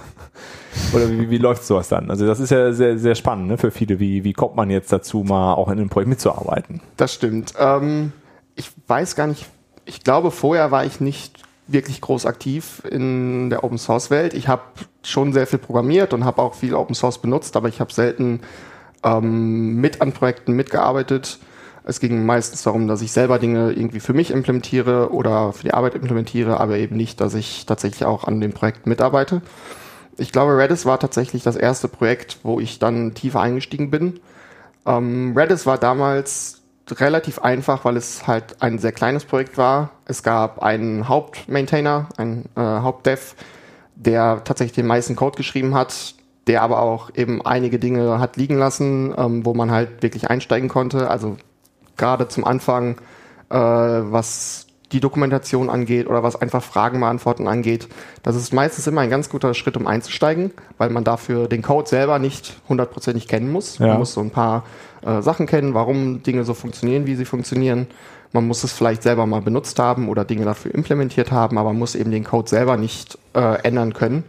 oder 0.93 1.07
wie, 1.11 1.29
wie 1.29 1.37
läuft 1.37 1.63
sowas 1.63 1.89
dann? 1.89 2.09
Also 2.09 2.25
das 2.25 2.39
ist 2.39 2.49
ja 2.49 2.73
sehr, 2.73 2.97
sehr 2.97 3.13
spannend 3.13 3.49
ne, 3.49 3.57
für 3.59 3.69
viele. 3.69 3.99
Wie, 3.99 4.23
wie 4.23 4.33
kommt 4.33 4.55
man 4.55 4.71
jetzt 4.71 4.91
dazu, 4.91 5.19
mal 5.19 5.53
auch 5.53 5.67
in 5.67 5.77
einem 5.77 5.89
Projekt 5.89 6.09
mitzuarbeiten? 6.09 6.81
Das 6.95 7.13
stimmt. 7.13 7.53
Ähm, 7.59 8.13
ich 8.55 8.71
weiß 8.87 9.15
gar 9.15 9.27
nicht, 9.27 9.45
ich 9.85 10.03
glaube, 10.03 10.31
vorher 10.31 10.71
war 10.71 10.85
ich 10.85 10.99
nicht 11.01 11.43
wirklich 11.67 12.01
groß 12.01 12.25
aktiv 12.25 12.81
in 12.89 13.51
der 13.51 13.63
Open 13.63 13.77
Source 13.77 14.09
Welt. 14.09 14.33
Ich 14.33 14.47
habe 14.47 14.63
schon 15.03 15.33
sehr 15.33 15.45
viel 15.45 15.59
programmiert 15.59 16.13
und 16.13 16.25
habe 16.25 16.41
auch 16.41 16.55
viel 16.55 16.73
Open 16.73 16.95
Source 16.95 17.19
benutzt, 17.19 17.55
aber 17.55 17.67
ich 17.67 17.79
habe 17.79 17.93
selten 17.93 18.39
ähm, 19.03 19.75
mit 19.75 20.01
an 20.01 20.11
Projekten 20.11 20.53
mitgearbeitet. 20.53 21.39
Es 21.83 21.99
ging 22.01 22.25
meistens 22.25 22.63
darum, 22.63 22.87
dass 22.87 23.01
ich 23.01 23.13
selber 23.13 23.39
Dinge 23.39 23.71
irgendwie 23.71 24.01
für 24.01 24.13
mich 24.13 24.31
implementiere 24.31 25.13
oder 25.13 25.53
für 25.53 25.63
die 25.63 25.73
Arbeit 25.73 25.95
implementiere, 25.95 26.59
aber 26.59 26.77
eben 26.77 26.97
nicht, 26.97 27.21
dass 27.21 27.33
ich 27.33 27.65
tatsächlich 27.65 28.03
auch 28.03 28.25
an 28.25 28.41
dem 28.41 28.51
Projekt 28.51 28.87
mitarbeite. 28.87 29.41
Ich 30.17 30.31
glaube, 30.31 30.57
Redis 30.57 30.85
war 30.85 30.99
tatsächlich 30.99 31.43
das 31.43 31.55
erste 31.55 31.87
Projekt, 31.87 32.39
wo 32.43 32.59
ich 32.59 32.79
dann 32.79 33.13
tiefer 33.13 33.39
eingestiegen 33.39 33.89
bin. 33.89 34.19
Ähm, 34.85 35.33
Redis 35.37 35.65
war 35.65 35.77
damals 35.77 36.61
relativ 36.91 37.39
einfach, 37.39 37.85
weil 37.85 37.97
es 37.97 38.27
halt 38.27 38.61
ein 38.61 38.79
sehr 38.79 38.91
kleines 38.91 39.25
Projekt 39.25 39.57
war. 39.57 39.91
Es 40.05 40.23
gab 40.23 40.61
einen 40.61 41.07
Hauptmaintainer, 41.07 42.09
einen 42.17 42.49
äh, 42.55 42.61
Hauptdev, 42.61 43.35
der 43.95 44.43
tatsächlich 44.43 44.75
den 44.75 44.87
meisten 44.87 45.15
Code 45.15 45.37
geschrieben 45.37 45.73
hat, 45.73 46.15
der 46.47 46.61
aber 46.61 46.81
auch 46.81 47.09
eben 47.15 47.45
einige 47.45 47.79
Dinge 47.79 48.19
hat 48.19 48.37
liegen 48.37 48.57
lassen, 48.57 49.13
ähm, 49.17 49.45
wo 49.45 49.53
man 49.53 49.71
halt 49.71 50.01
wirklich 50.01 50.29
einsteigen 50.29 50.69
konnte. 50.69 51.09
Also 51.09 51.37
gerade 51.97 52.27
zum 52.27 52.45
Anfang, 52.45 52.97
äh, 53.49 53.55
was 53.57 54.67
die 54.93 55.01
Dokumentation 55.01 55.69
angeht 55.69 56.07
oder 56.07 56.23
was 56.23 56.37
einfach 56.41 56.63
Fragen 56.63 57.01
beantworten 57.01 57.47
angeht. 57.47 57.89
Das 58.23 58.35
ist 58.35 58.53
meistens 58.53 58.87
immer 58.87 59.01
ein 59.01 59.09
ganz 59.09 59.29
guter 59.29 59.53
Schritt, 59.53 59.75
um 59.75 59.85
einzusteigen, 59.85 60.51
weil 60.77 60.89
man 60.89 61.03
dafür 61.03 61.47
den 61.47 61.61
Code 61.61 61.89
selber 61.89 62.19
nicht 62.19 62.57
hundertprozentig 62.69 63.27
kennen 63.27 63.51
muss. 63.51 63.79
Ja. 63.79 63.87
Man 63.87 63.99
muss 63.99 64.13
so 64.13 64.21
ein 64.21 64.31
paar 64.31 64.63
äh, 65.05 65.21
Sachen 65.21 65.45
kennen, 65.45 65.73
warum 65.73 66.23
Dinge 66.23 66.45
so 66.45 66.53
funktionieren, 66.53 67.05
wie 67.05 67.15
sie 67.15 67.25
funktionieren. 67.25 67.87
Man 68.31 68.47
muss 68.47 68.63
es 68.63 68.71
vielleicht 68.71 69.03
selber 69.03 69.25
mal 69.25 69.41
benutzt 69.41 69.79
haben 69.79 70.09
oder 70.09 70.23
Dinge 70.23 70.45
dafür 70.45 70.73
implementiert 70.73 71.31
haben, 71.31 71.57
aber 71.57 71.69
man 71.69 71.79
muss 71.79 71.95
eben 71.95 72.11
den 72.11 72.23
Code 72.23 72.49
selber 72.49 72.77
nicht 72.77 73.17
äh, 73.33 73.61
ändern 73.63 73.93
können, 73.93 74.23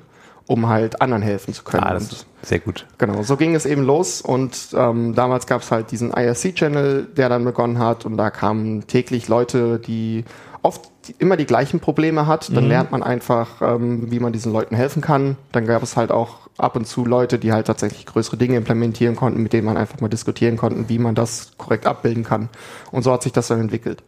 um 0.49 0.67
halt 0.67 1.01
anderen 1.01 1.23
helfen 1.23 1.55
zu 1.55 1.63
können. 1.63 1.85
Ah, 1.85 1.93
das 1.95 2.11
ist 2.11 2.27
sehr 2.43 2.59
gut. 2.59 2.87
Genau, 2.97 3.23
so 3.23 3.37
ging 3.37 3.55
es 3.55 3.67
eben 3.67 3.83
los 3.83 4.23
und 4.23 4.57
ähm, 4.75 5.15
damals 5.15 5.47
gab 5.47 5.63
es 5.63 5.71
halt 5.71 5.93
diesen 5.93 6.11
IRC-Channel, 6.11 7.07
der 7.17 7.29
dann 7.29 7.45
begonnen 7.45 7.79
hat 7.79 8.07
und 8.07 8.17
da 8.17 8.31
kamen 8.31 8.87
täglich 8.87 9.29
Leute, 9.29 9.79
die 9.79 10.25
oft 10.63 10.91
immer 11.19 11.37
die 11.37 11.47
gleichen 11.47 11.81
Probleme 11.81 12.27
hat. 12.27 12.55
Dann 12.55 12.67
lernt 12.69 12.91
man 12.91 13.03
einfach, 13.03 13.63
ähm, 13.63 14.11
wie 14.11 14.21
man 14.21 14.33
diesen 14.33 14.53
Leuten 14.53 14.75
helfen 14.75 15.03
kann. 15.03 15.37
Dann 15.53 15.67
gab 15.67 15.83
es 15.83 15.97
halt 15.97 16.11
auch 16.11 16.49
ab 16.57 16.77
und 16.77 16.87
zu 16.87 17.05
Leute, 17.05 17.39
die 17.39 17.53
halt 17.53 17.67
tatsächlich 17.67 18.07
größere 18.07 18.37
Dinge 18.37 18.57
implementieren 18.57 19.17
konnten, 19.17 19.43
mit 19.43 19.53
denen 19.53 19.67
man 19.67 19.77
einfach 19.77 20.01
mal 20.01 20.09
diskutieren 20.09 20.57
konnten, 20.57 20.89
wie 20.89 20.99
man 20.99 21.15
das 21.15 21.53
korrekt 21.59 21.87
abbilden 21.87 22.25
kann. 22.25 22.49
Und 22.91 23.03
so 23.03 23.13
hat 23.13 23.23
sich 23.23 23.33
das 23.33 23.49
dann 23.49 23.61
entwickelt. 23.61 24.03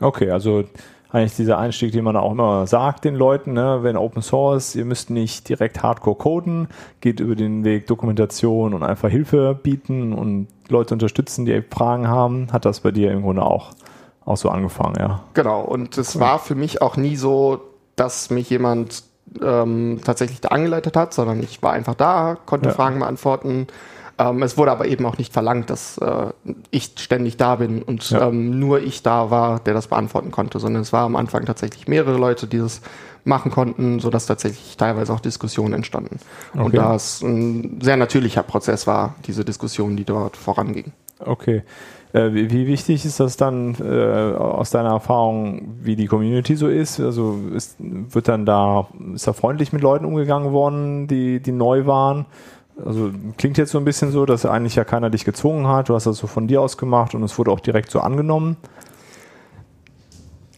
Okay, 0.00 0.30
also 0.30 0.64
eigentlich 1.14 1.36
dieser 1.36 1.58
Einstieg, 1.58 1.92
den 1.92 2.02
man 2.04 2.16
auch 2.16 2.32
immer 2.32 2.66
sagt 2.66 3.04
den 3.04 3.14
Leuten, 3.14 3.52
ne, 3.52 3.78
wenn 3.82 3.96
Open 3.96 4.20
Source, 4.20 4.74
ihr 4.74 4.84
müsst 4.84 5.10
nicht 5.10 5.48
direkt 5.48 5.82
Hardcore 5.82 6.16
coden, 6.16 6.68
geht 7.00 7.20
über 7.20 7.36
den 7.36 7.62
Weg 7.62 7.86
Dokumentation 7.86 8.74
und 8.74 8.82
einfach 8.82 9.08
Hilfe 9.08 9.58
bieten 9.60 10.12
und 10.12 10.48
Leute 10.68 10.94
unterstützen, 10.94 11.44
die 11.44 11.62
Fragen 11.70 12.08
haben, 12.08 12.48
hat 12.52 12.64
das 12.64 12.80
bei 12.80 12.90
dir 12.90 13.12
im 13.12 13.22
Grunde 13.22 13.42
auch, 13.42 13.70
auch 14.24 14.36
so 14.36 14.48
angefangen, 14.48 14.96
ja. 14.98 15.22
Genau, 15.34 15.60
und 15.60 15.98
es 15.98 16.18
war 16.18 16.40
für 16.40 16.56
mich 16.56 16.82
auch 16.82 16.96
nie 16.96 17.14
so, 17.14 17.60
dass 17.94 18.30
mich 18.30 18.50
jemand 18.50 19.04
ähm, 19.40 20.00
tatsächlich 20.04 20.40
da 20.40 20.48
angeleitet 20.48 20.96
hat, 20.96 21.14
sondern 21.14 21.40
ich 21.42 21.62
war 21.62 21.72
einfach 21.72 21.94
da, 21.94 22.36
konnte 22.44 22.70
Ja. 22.70 22.74
Fragen 22.74 22.98
beantworten. 22.98 23.68
Ähm, 24.18 24.42
es 24.42 24.56
wurde 24.56 24.70
aber 24.70 24.86
eben 24.86 25.04
auch 25.06 25.18
nicht 25.18 25.32
verlangt, 25.32 25.70
dass 25.70 25.98
äh, 25.98 26.26
ich 26.70 26.92
ständig 26.98 27.36
da 27.36 27.56
bin 27.56 27.82
und 27.82 28.10
Ja. 28.10 28.28
ähm, 28.28 28.58
nur 28.58 28.80
ich 28.80 29.02
da 29.02 29.30
war, 29.30 29.58
der 29.60 29.74
das 29.74 29.88
beantworten 29.88 30.30
konnte, 30.30 30.60
sondern 30.60 30.82
es 30.82 30.92
war 30.92 31.04
am 31.04 31.16
Anfang 31.16 31.44
tatsächlich 31.46 31.88
mehrere 31.88 32.16
Leute, 32.16 32.46
die 32.46 32.58
das 32.58 32.80
machen 33.24 33.50
konnten, 33.50 34.00
sodass 34.00 34.26
tatsächlich 34.26 34.76
teilweise 34.76 35.12
auch 35.12 35.20
Diskussionen 35.20 35.74
entstanden. 35.74 36.18
Und 36.54 36.66
Okay. 36.66 36.76
da 36.76 36.94
es 36.94 37.22
ein 37.22 37.80
sehr 37.82 37.96
natürlicher 37.96 38.42
Prozess 38.42 38.86
war, 38.86 39.14
diese 39.26 39.44
Diskussion, 39.44 39.96
die 39.96 40.04
dort 40.04 40.36
voranging. 40.36 40.92
Okay. 41.18 41.62
Äh, 42.12 42.32
wie, 42.34 42.50
wie 42.50 42.66
wichtig 42.68 43.04
ist 43.04 43.18
das 43.18 43.36
dann 43.36 43.74
äh, 43.80 44.34
aus 44.36 44.70
deiner 44.70 44.90
Erfahrung, 44.90 45.76
wie 45.82 45.96
die 45.96 46.06
Community 46.06 46.54
so 46.54 46.68
ist? 46.68 47.00
Also 47.00 47.38
ist, 47.52 47.76
wird 47.80 48.28
dann 48.28 48.46
da, 48.46 48.86
ist 49.14 49.26
da 49.26 49.32
freundlich 49.32 49.72
mit 49.72 49.82
Leuten 49.82 50.04
umgegangen 50.04 50.52
worden, 50.52 51.08
die, 51.08 51.40
die 51.40 51.50
neu 51.52 51.86
waren? 51.86 52.26
Also 52.82 53.12
klingt 53.38 53.56
jetzt 53.56 53.70
so 53.70 53.78
ein 53.78 53.84
bisschen 53.84 54.10
so, 54.10 54.26
dass 54.26 54.44
eigentlich 54.46 54.74
ja 54.74 54.84
keiner 54.84 55.10
dich 55.10 55.24
gezwungen 55.24 55.68
hat, 55.68 55.88
du 55.88 55.94
hast 55.94 56.06
das 56.06 56.16
so 56.18 56.26
von 56.26 56.48
dir 56.48 56.60
aus 56.60 56.76
gemacht 56.76 57.14
und 57.14 57.22
es 57.22 57.38
wurde 57.38 57.50
auch 57.50 57.60
direkt 57.60 57.90
so 57.90 58.00
angenommen. 58.00 58.56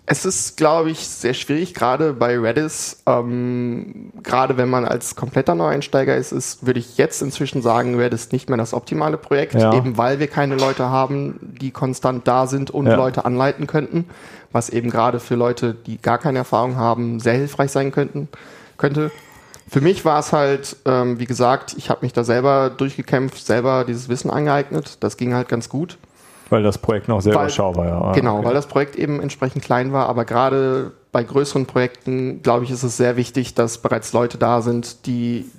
Es 0.08 0.24
ist, 0.24 0.56
glaube 0.56 0.90
ich, 0.90 1.00
sehr 1.00 1.34
schwierig, 1.34 1.74
gerade 1.74 2.12
bei 2.12 2.38
Redis, 2.38 3.02
ähm, 3.06 4.12
gerade 4.22 4.56
wenn 4.56 4.70
man 4.70 4.84
als 4.84 5.16
kompletter 5.16 5.56
Neueinsteiger 5.56 6.16
ist, 6.16 6.30
ist, 6.30 6.64
würde 6.64 6.78
ich 6.78 6.96
jetzt 6.96 7.22
inzwischen 7.22 7.60
sagen, 7.60 7.98
Redis 7.98 8.30
nicht 8.30 8.48
mehr 8.48 8.56
das 8.56 8.72
optimale 8.72 9.16
Projekt, 9.16 9.54
Ja. 9.54 9.74
eben 9.74 9.98
weil 9.98 10.20
wir 10.20 10.28
keine 10.28 10.54
Leute 10.54 10.90
haben, 10.90 11.40
die 11.60 11.72
konstant 11.72 12.28
da 12.28 12.46
sind 12.46 12.70
und 12.70 12.86
Ja. 12.86 12.94
Leute 12.94 13.24
anleiten 13.24 13.66
könnten, 13.66 14.04
was 14.52 14.70
eben 14.70 14.90
gerade 14.90 15.18
für 15.18 15.34
Leute, 15.34 15.74
die 15.74 16.00
gar 16.00 16.18
keine 16.18 16.38
Erfahrung 16.38 16.76
haben, 16.76 17.18
sehr 17.18 17.34
hilfreich 17.34 17.72
sein 17.72 17.90
könnten, 17.90 18.28
könnte. 18.78 19.10
Für 19.68 19.80
mich 19.80 20.04
war 20.04 20.20
es 20.20 20.32
halt, 20.32 20.76
ähm, 20.84 21.18
wie 21.18 21.24
gesagt, 21.24 21.74
ich 21.76 21.90
habe 21.90 22.00
mich 22.02 22.12
da 22.12 22.22
selber 22.24 22.70
durchgekämpft, 22.70 23.44
selber 23.44 23.84
dieses 23.84 24.08
Wissen 24.08 24.30
angeeignet. 24.30 24.98
Das 25.00 25.16
ging 25.16 25.34
halt 25.34 25.48
ganz 25.48 25.68
gut. 25.68 25.98
Weil 26.50 26.62
das 26.62 26.78
Projekt 26.78 27.08
noch 27.08 27.20
sehr 27.20 27.32
überschaubar 27.32 27.86
ja. 27.86 28.12
Genau, 28.12 28.38
Okay. 28.38 28.46
weil 28.46 28.54
das 28.54 28.66
Projekt 28.68 28.94
eben 28.94 29.20
entsprechend 29.20 29.64
klein 29.64 29.92
war, 29.92 30.08
aber 30.08 30.24
gerade 30.24 30.92
bei 31.10 31.24
größeren 31.24 31.66
Projekten, 31.66 32.42
glaube 32.42 32.64
ich, 32.64 32.70
ist 32.70 32.84
es 32.84 32.96
sehr 32.96 33.16
wichtig, 33.16 33.54
dass 33.54 33.78
bereits 33.78 34.12
Leute 34.12 34.38
da 34.38 34.62
sind, 34.62 35.06
die 35.06 35.50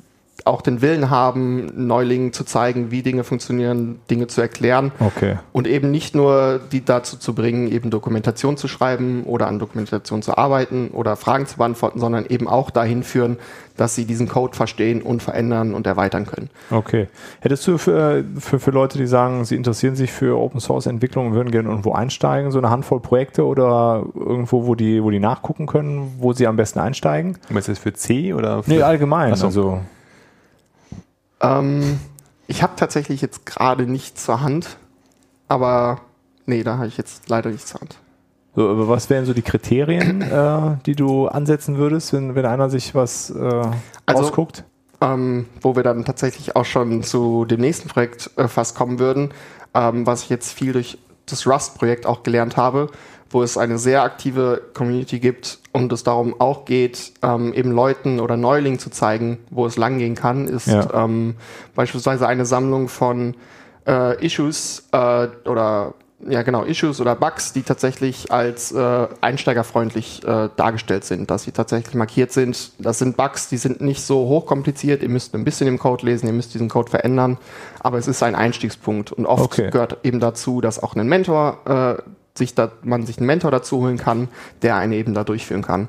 auch 0.45 0.61
den 0.61 0.81
Willen 0.81 1.09
haben, 1.09 1.71
Neulingen 1.87 2.31
zu 2.31 2.43
zeigen, 2.43 2.91
wie 2.91 3.01
Dinge 3.01 3.23
funktionieren, 3.23 3.99
Dinge 4.09 4.27
zu 4.27 4.39
erklären 4.41 4.91
Okay. 4.99 5.37
und 5.51 5.67
eben 5.67 5.91
nicht 5.91 6.15
nur 6.15 6.59
die 6.71 6.85
dazu 6.85 7.17
zu 7.17 7.33
bringen, 7.33 7.67
eben 7.71 7.89
Dokumentation 7.89 8.55
zu 8.55 8.67
schreiben 8.67 9.23
oder 9.23 9.47
an 9.47 9.59
Dokumentation 9.59 10.21
zu 10.21 10.37
arbeiten 10.37 10.89
oder 10.93 11.15
Fragen 11.15 11.47
zu 11.47 11.57
beantworten, 11.57 11.99
sondern 11.99 12.25
eben 12.27 12.47
auch 12.47 12.69
dahin 12.69 13.03
führen, 13.03 13.37
dass 13.75 13.93
sie 13.93 14.05
diesen 14.05 14.27
Code 14.27 14.55
verstehen 14.55 15.01
und 15.01 15.21
verändern 15.21 15.73
und 15.75 15.85
erweitern 15.85 16.25
können. 16.25 16.49
Okay. 16.71 17.07
Hättest 17.41 17.67
du 17.67 17.77
für, 17.77 18.23
für, 18.39 18.59
für 18.59 18.71
Leute, 18.71 18.97
die 18.97 19.05
sagen, 19.05 19.45
sie 19.45 19.55
interessieren 19.55 19.95
sich 19.95 20.11
für 20.11 20.37
Open 20.39 20.59
Source 20.59 20.87
Entwicklung 20.87 21.27
und 21.27 21.33
würden 21.33 21.51
gerne 21.51 21.69
irgendwo 21.69 21.91
einsteigen, 21.93 22.51
so 22.51 22.57
eine 22.57 22.69
Handvoll 22.69 23.01
Projekte 23.01 23.45
oder 23.45 24.03
irgendwo, 24.15 24.65
wo 24.65 24.73
die, 24.75 25.03
wo 25.03 25.11
die 25.11 25.19
nachgucken 25.19 25.67
können, 25.67 26.15
wo 26.19 26.33
sie 26.33 26.47
am 26.47 26.55
besten 26.55 26.79
einsteigen? 26.79 27.37
Du 27.47 27.53
meinst 27.53 27.69
das 27.69 27.77
für 27.79 27.93
C 27.93 28.33
oder 28.33 28.63
für 28.63 28.69
Nee, 28.69 28.81
allgemein. 28.81 29.35
So. 29.35 29.45
Also, 29.47 29.79
Ähm, 31.41 31.99
ich 32.47 32.63
habe 32.63 32.73
tatsächlich 32.75 33.21
jetzt 33.21 33.45
gerade 33.45 33.85
nichts 33.85 34.25
zur 34.25 34.41
Hand, 34.41 34.77
aber 35.47 35.99
nee, 36.45 36.63
da 36.63 36.77
habe 36.77 36.87
ich 36.87 36.97
jetzt 36.97 37.29
leider 37.29 37.49
nichts 37.49 37.67
zur 37.67 37.81
Hand. 37.81 37.97
so, 38.55 38.69
aber 38.69 38.87
was 38.87 39.09
wären 39.09 39.25
so 39.25 39.33
die 39.33 39.41
Kriterien, 39.41 40.21
äh, 40.21 40.77
die 40.85 40.95
du 40.95 41.27
ansetzen 41.27 41.77
würdest, 41.77 42.13
wenn, 42.13 42.35
wenn 42.35 42.45
einer 42.45 42.69
sich 42.69 42.95
was 42.95 43.29
äh, 43.29 43.61
Also- 44.05 44.23
ausguckt? 44.23 44.63
ähm, 44.99 45.45
wo 45.61 45.75
wir 45.75 45.83
dann 45.83 46.05
tatsächlich 46.05 46.55
auch 46.55 46.65
schon 46.65 47.03
zu 47.03 47.45
dem 47.45 47.61
nächsten 47.61 47.87
Projekt 47.87 48.31
äh, 48.35 48.47
fast 48.47 48.75
kommen 48.75 48.97
würden, 48.97 49.29
ähm, 49.75 50.07
was 50.07 50.23
ich 50.23 50.29
jetzt 50.29 50.51
viel 50.53 50.73
durch 50.73 50.97
das 51.27 51.45
Rust-Projekt 51.45 52.07
auch 52.07 52.23
gelernt 52.23 52.57
habe, 52.57 52.89
wo 53.29 53.43
es 53.43 53.57
eine 53.57 53.77
sehr 53.77 54.03
aktive 54.03 54.61
Community 54.73 55.19
gibt 55.19 55.59
und 55.73 55.91
es 55.91 56.03
darum 56.03 56.39
auch 56.39 56.65
geht, 56.65 57.11
ähm, 57.23 57.53
eben 57.53 57.71
Leuten 57.71 58.19
oder 58.19 58.37
Neulingen 58.37 58.79
zu 58.79 58.89
zeigen, 58.89 59.37
wo 59.49 59.65
es 59.65 59.77
langgehen 59.77 60.15
kann, 60.15 60.47
ist 60.47 60.67
Ja. 60.67 61.05
ähm, 61.05 61.35
beispielsweise 61.75 62.27
eine 62.27 62.45
Sammlung 62.45 62.87
von 62.87 63.35
äh, 63.87 64.23
Issues 64.25 64.83
äh, 64.91 65.27
oder 65.45 65.93
ja 66.27 66.41
genau 66.41 66.63
Issues 66.63 66.99
oder 66.99 67.15
Bugs, 67.15 67.53
die 67.53 67.61
tatsächlich 67.61 68.31
als 68.31 68.71
äh, 68.71 69.07
einsteigerfreundlich 69.21 70.23
äh, 70.25 70.49
dargestellt 70.55 71.05
sind, 71.05 71.29
dass 71.29 71.43
sie 71.43 71.51
tatsächlich 71.51 71.93
markiert 71.95 72.31
sind. 72.31 72.71
Das 72.79 72.97
sind 72.99 73.15
Bugs, 73.17 73.49
die 73.49 73.57
sind 73.57 73.81
nicht 73.81 74.01
so 74.01 74.27
hochkompliziert. 74.27 75.03
Ihr 75.03 75.09
müsst 75.09 75.35
ein 75.35 75.43
bisschen 75.45 75.67
im 75.67 75.77
Code 75.77 76.05
lesen, 76.05 76.25
ihr 76.27 76.33
müsst 76.33 76.53
diesen 76.55 76.69
Code 76.69 76.89
verändern, 76.89 77.37
aber 77.79 77.97
es 77.99 78.07
ist 78.07 78.23
ein 78.23 78.33
Einstiegspunkt 78.35 79.11
und 79.11 79.25
oft 79.27 79.43
Okay. 79.45 79.69
gehört 79.69 79.97
eben 80.03 80.19
dazu, 80.19 80.59
dass 80.59 80.81
auch 80.81 80.95
ein 80.95 81.07
Mentor 81.07 81.59
äh, 81.65 82.01
sich 82.37 82.55
da, 82.55 82.71
man 82.83 83.05
sich 83.05 83.17
einen 83.17 83.27
Mentor 83.27 83.51
dazu 83.51 83.77
holen 83.77 83.97
kann, 83.97 84.29
der 84.61 84.75
einen 84.75 84.93
eben 84.93 85.13
da 85.13 85.23
durchführen 85.23 85.61
kann. 85.61 85.87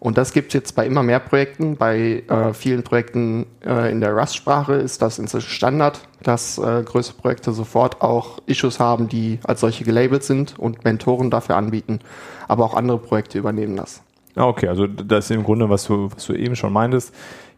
Und 0.00 0.16
das 0.16 0.32
gibt 0.32 0.48
es 0.48 0.54
jetzt 0.54 0.74
bei 0.74 0.86
immer 0.86 1.02
mehr 1.02 1.20
Projekten. 1.20 1.76
Bei 1.76 2.24
äh, 2.26 2.54
vielen 2.54 2.82
Projekten 2.82 3.44
äh, 3.64 3.92
in 3.92 4.00
der 4.00 4.14
Rust-Sprache 4.14 4.72
ist 4.72 5.02
das 5.02 5.18
inzwischen 5.18 5.50
Standard, 5.50 6.00
dass 6.22 6.56
äh, 6.56 6.82
größere 6.82 7.16
Projekte 7.18 7.52
sofort 7.52 8.00
auch 8.00 8.38
Issues 8.46 8.80
haben, 8.80 9.08
die 9.08 9.40
als 9.44 9.60
solche 9.60 9.84
gelabelt 9.84 10.24
sind 10.24 10.58
und 10.58 10.84
Mentoren 10.84 11.30
dafür 11.30 11.56
anbieten. 11.56 12.00
Aber 12.48 12.64
auch 12.64 12.74
andere 12.74 12.96
Projekte 12.98 13.38
übernehmen 13.38 13.76
das. 13.76 14.02
Ah, 14.36 14.46
Okay, 14.46 14.68
also 14.68 14.86
das 14.86 15.26
ist 15.26 15.32
im 15.32 15.44
Grunde, 15.44 15.68
was 15.68 15.84
du, 15.84 16.10
was 16.14 16.24
du 16.24 16.32
eben 16.32 16.56
schon 16.56 16.72
meintest, 16.72 17.14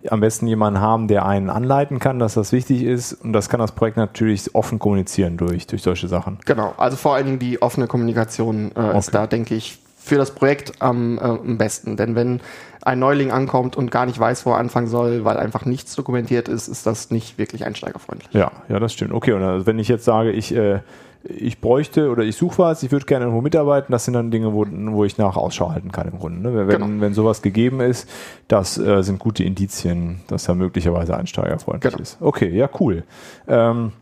am 0.09 0.21
besten 0.21 0.47
jemanden 0.47 0.81
haben, 0.81 1.09
der 1.09 1.27
einen 1.27 1.51
anleiten 1.51 1.99
kann, 1.99 2.19
dass 2.19 2.35
das 2.35 2.53
wichtig 2.53 2.83
ist 2.83 3.13
und 3.13 3.33
das 3.33 3.49
kann 3.49 3.61
das 3.61 3.73
Projekt 3.73 3.97
natürlich 3.97 4.55
offen 4.55 4.79
kommunizieren 4.79 5.37
durch, 5.37 5.67
durch 5.67 5.83
solche 5.83 6.09
Sachen. 6.09 6.39
Genau, 6.45 6.75
also 6.77 6.97
vor 6.97 7.15
allen 7.15 7.27
Dingen 7.27 7.39
die 7.39 7.63
offene 7.63 7.87
Kommunikation 7.87 8.73
äh, 8.77 8.99
ist 8.99 9.09
Okay. 9.09 9.11
da, 9.13 9.27
denke 9.27 9.55
ich, 9.55 9.79
für 9.97 10.17
das 10.17 10.33
Projekt 10.33 10.83
am, 10.83 11.19
äh, 11.19 11.21
am 11.21 11.59
besten. 11.59 11.97
Denn 11.97 12.17
wenn 12.17 12.41
ein 12.83 12.99
Neuling 12.99 13.31
ankommt 13.31 13.77
und 13.77 13.93
gar 13.93 14.07
nicht 14.07 14.19
weiß, 14.19 14.45
wo 14.45 14.51
er 14.51 14.59
anfangen 14.59 14.89
soll, 14.89 15.25
weil 15.25 15.37
einfach 15.37 15.65
nichts 15.65 15.95
dokumentiert 15.95 16.49
ist, 16.49 16.67
ist 16.67 16.87
das 16.87 17.13
nicht 17.13 17.39
wirklich 17.39 17.65
einsteigerfreundlich. 17.65 18.29
Ja, 18.33 18.51
ja, 18.69 18.81
das 18.81 18.93
stimmt. 18.93 19.13
Okay, 19.13 19.33
und 19.33 19.43
also 19.45 19.67
wenn 19.67 19.79
ich 19.79 19.87
jetzt 19.87 20.05
sage, 20.05 20.33
ich, 20.33 20.53
äh, 20.55 20.81
ich 21.25 21.61
bräuchte 21.61 22.11
oder 22.11 22.25
ich 22.25 22.37
suche 22.37 22.59
was, 22.59 22.83
ich 22.83 22.91
würde 22.91 23.07
gerne 23.07 23.25
irgendwo 23.27 23.43
mitarbeiten, 23.43 23.93
das 23.93 24.05
sind 24.05 24.15
dann 24.15 24.31
Dinge, 24.31 24.53
wo, 24.53 24.67
wo 24.69 25.05
ich 25.05 25.19
nach 25.19 25.37
Ausschau 25.37 25.71
halten 25.71 25.93
kann 25.93 26.09
im 26.09 26.19
Grunde. 26.19 26.41
Ne? 26.41 26.67
Wenn, 26.67 26.81
Genau. 26.81 27.01
wenn 27.01 27.15
sowas 27.15 27.43
gegeben 27.43 27.81
ist, 27.81 28.09
das 28.49 28.79
äh, 28.79 29.03
sind 29.03 29.19
gute 29.19 29.45
Indizien, 29.45 30.21
dass 30.27 30.49
er 30.49 30.55
möglicherweise 30.55 31.17
einsteigerfreundlich 31.17 31.93
Genau. 31.93 32.03
ist. 32.03 32.17
Okay, 32.21 32.51
ja, 32.51 32.69
cool. 32.81 33.05
Ähm, 33.47 33.93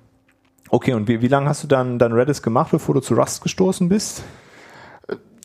okay, 0.70 0.94
und 0.94 1.08
wie, 1.08 1.20
wie 1.20 1.28
lange 1.28 1.48
hast 1.48 1.62
du 1.62 1.68
dann, 1.68 1.98
dann 1.98 2.12
Redis 2.12 2.42
gemacht, 2.42 2.70
bevor 2.70 2.94
du 2.94 3.00
zu 3.00 3.14
Rust 3.14 3.42
gestoßen 3.42 3.88
bist? 3.88 4.22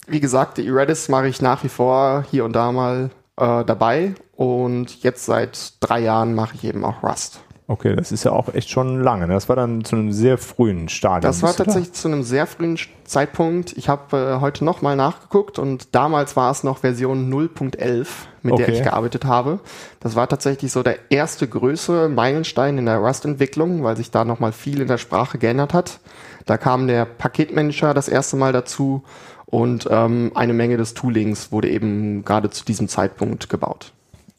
Wie 0.08 0.20
gesagt, 0.20 0.58
die 0.58 0.70
Redis 0.70 1.10
mache 1.10 1.28
ich 1.28 1.42
nach 1.42 1.64
wie 1.64 1.70
vor 1.70 2.24
hier 2.30 2.46
und 2.46 2.54
da 2.54 2.72
mal 2.72 3.10
äh, 3.38 3.66
dabei 3.66 4.14
und 4.36 5.02
jetzt 5.04 5.26
seit 5.26 5.74
drei 5.80 6.00
Jahren 6.00 6.36
mache 6.36 6.56
ich 6.56 6.64
eben 6.64 6.86
auch 6.86 7.02
Rust. 7.04 7.42
Okay, 7.68 7.96
das 7.96 8.12
ist 8.12 8.24
ja 8.24 8.32
auch 8.32 8.54
echt 8.54 8.70
schon 8.70 9.02
lange. 9.02 9.28
Ne? 9.28 9.34
Das 9.34 9.50
war 9.50 9.56
dann 9.56 9.84
zu 9.84 9.96
einem 9.96 10.12
sehr 10.12 10.38
frühen 10.38 10.88
Stadium. 10.88 11.22
Das 11.22 11.42
war 11.42 11.52
du 11.52 11.58
da? 11.58 11.64
tatsächlich 11.64 11.94
zu 11.94 12.08
einem 12.08 12.22
sehr 12.22 12.46
frühen 12.46 12.78
Zeitpunkt. 13.06 13.76
Ich 13.76 13.90
habe 13.90 14.36
äh, 14.38 14.40
heute 14.40 14.64
nochmal 14.64 14.96
nachgeguckt 14.96 15.58
und 15.58 15.96
damals 15.96 16.36
war 16.36 16.52
es 16.52 16.64
noch 16.64 16.80
Version 16.80 17.34
0.11, 17.34 18.08
mit 18.44 18.60
der 18.60 18.68
Okay. 18.68 18.72
ich 18.78 18.84
gearbeitet 18.84 19.26
habe. 19.26 19.60
Das 20.00 20.16
war 20.16 20.30
tatsächlich 20.30 20.72
so 20.72 20.84
der 20.84 21.12
erste 21.12 21.48
größere 21.48 22.08
Meilenstein 22.08 22.78
in 22.78 22.86
der 22.86 22.98
Rust-Entwicklung, 22.98 23.84
weil 23.84 23.98
sich 23.98 24.12
da 24.12 24.26
nochmal 24.26 24.52
viel 24.52 24.82
in 24.82 24.88
der 24.88 25.00
Sprache 25.00 25.40
geändert 25.40 25.74
hat. 25.74 26.00
Da 26.46 26.58
kam 26.58 26.86
der 26.86 27.06
Paketmanager 27.06 27.96
das 27.96 28.08
erste 28.08 28.36
Mal 28.36 28.54
dazu 28.54 29.04
und 29.48 29.88
ähm, 29.90 30.32
eine 30.36 30.54
Menge 30.54 30.78
des 30.78 30.94
Toolings 30.94 31.52
wurde 31.52 31.70
eben 31.70 32.24
gerade 32.26 32.52
zu 32.52 32.64
diesem 32.64 32.88
Zeitpunkt 32.88 33.50
gebaut. 33.50 33.92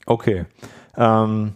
Okay. 0.07 0.45
Ähm, 0.97 1.55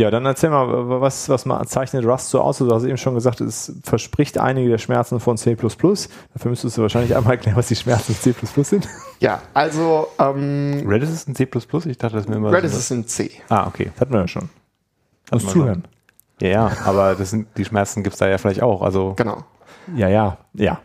ja, 0.00 0.10
dann 0.10 0.24
erzähl 0.24 0.48
mal, 0.48 1.00
was, 1.00 1.28
was 1.28 1.44
man 1.44 1.66
zeichnet 1.66 2.06
Rust 2.06 2.30
so 2.30 2.40
aus? 2.40 2.60
Also, 2.60 2.68
Du 2.68 2.74
hast 2.74 2.84
eben 2.84 2.96
schon 2.96 3.14
gesagt, 3.14 3.40
es 3.42 3.72
verspricht 3.84 4.38
einige 4.38 4.70
der 4.70 4.78
Schmerzen 4.78 5.20
von 5.20 5.36
C++. 5.36 5.54
Dafür 5.54 6.08
müsstest 6.44 6.78
du 6.78 6.82
wahrscheinlich 6.82 7.14
einmal 7.14 7.34
erklären, 7.34 7.56
was 7.56 7.68
die 7.68 7.76
Schmerzen 7.76 8.14
von 8.14 8.34
C++ 8.34 8.62
sind. 8.64 8.88
Ja, 9.20 9.42
also 9.52 10.08
ähm, 10.18 10.84
Redis 10.86 11.10
ist 11.10 11.28
ein 11.28 11.34
C++? 11.34 11.44
Ich 11.44 11.98
dachte, 11.98 12.16
das 12.16 12.26
wäre 12.26 12.38
immer 12.38 12.50
Redis 12.50 12.72
so 12.72 12.78
ist 12.78 12.90
in 12.90 13.06
C. 13.06 13.30
Ah, 13.50 13.66
okay. 13.66 13.90
Das 13.92 14.00
hatten 14.00 14.12
wir 14.14 14.20
ja 14.20 14.28
schon. 14.28 14.48
Wir 15.30 15.38
Zuhören. 15.38 15.84
Ja, 16.40 16.48
ja, 16.48 16.72
aber 16.86 17.14
das 17.14 17.30
sind, 17.30 17.48
die 17.58 17.64
Schmerzen 17.66 18.02
gibt 18.02 18.14
es 18.14 18.18
da 18.18 18.26
ja 18.26 18.38
vielleicht 18.38 18.62
auch. 18.62 18.80
Also 18.80 19.12
Genau. 19.16 19.44
Ja, 19.94 20.08
ja, 20.08 20.38
ja. 20.54 20.80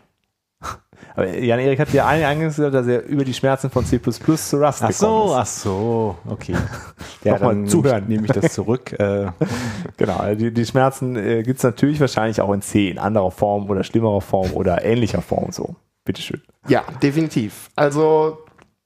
Aber 1.16 1.34
Jan-Erik 1.34 1.78
hat 1.80 1.92
ja 1.94 2.06
eingangs 2.06 2.56
gesagt, 2.56 2.74
dass 2.74 2.86
er 2.86 3.04
über 3.06 3.24
die 3.24 3.32
Schmerzen 3.32 3.70
von 3.70 3.84
C++ 3.86 3.98
zu 3.98 4.10
Rust 4.10 4.52
Ach 4.82 4.92
so, 4.92 5.06
gekommen 5.06 5.28
ist. 5.30 5.34
ach 5.34 5.46
so, 5.46 6.16
okay. 6.28 6.54
Ja, 7.24 7.32
Nochmal 7.32 7.64
zuhören. 7.64 8.04
Nehme 8.06 8.26
ich, 8.26 8.32
nehme 8.32 8.36
ich 8.36 8.42
das 8.42 8.52
zurück. 8.54 8.92
äh, 9.00 9.26
Genau, 9.96 10.16
also 10.18 10.38
die, 10.38 10.52
die 10.52 10.66
Schmerzen 10.66 11.16
äh, 11.16 11.42
gibt 11.42 11.56
es 11.58 11.64
natürlich 11.64 11.98
wahrscheinlich 12.00 12.40
auch 12.40 12.52
in 12.52 12.60
C, 12.62 12.90
in 12.90 12.98
anderer 12.98 13.30
Form 13.30 13.68
oder 13.70 13.82
schlimmerer 13.82 14.20
Form 14.20 14.52
oder 14.52 14.84
ähnlicher 14.84 15.22
Form 15.22 15.50
so. 15.50 15.74
Bitteschön. 16.04 16.42
Ja, 16.68 16.84
definitiv. 17.02 17.70
Also 17.74 18.38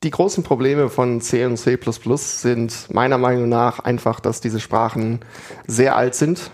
die 0.02 0.10
großen 0.10 0.42
Probleme 0.44 0.88
von 0.88 1.20
C 1.20 1.44
und 1.44 1.58
C++ 1.58 1.78
sind 2.16 2.94
meiner 2.94 3.18
Meinung 3.18 3.49
nach 3.50 3.80
einfach, 3.80 4.20
dass 4.20 4.40
diese 4.40 4.60
Sprachen 4.60 5.20
sehr 5.66 5.96
alt 5.96 6.14
sind. 6.14 6.50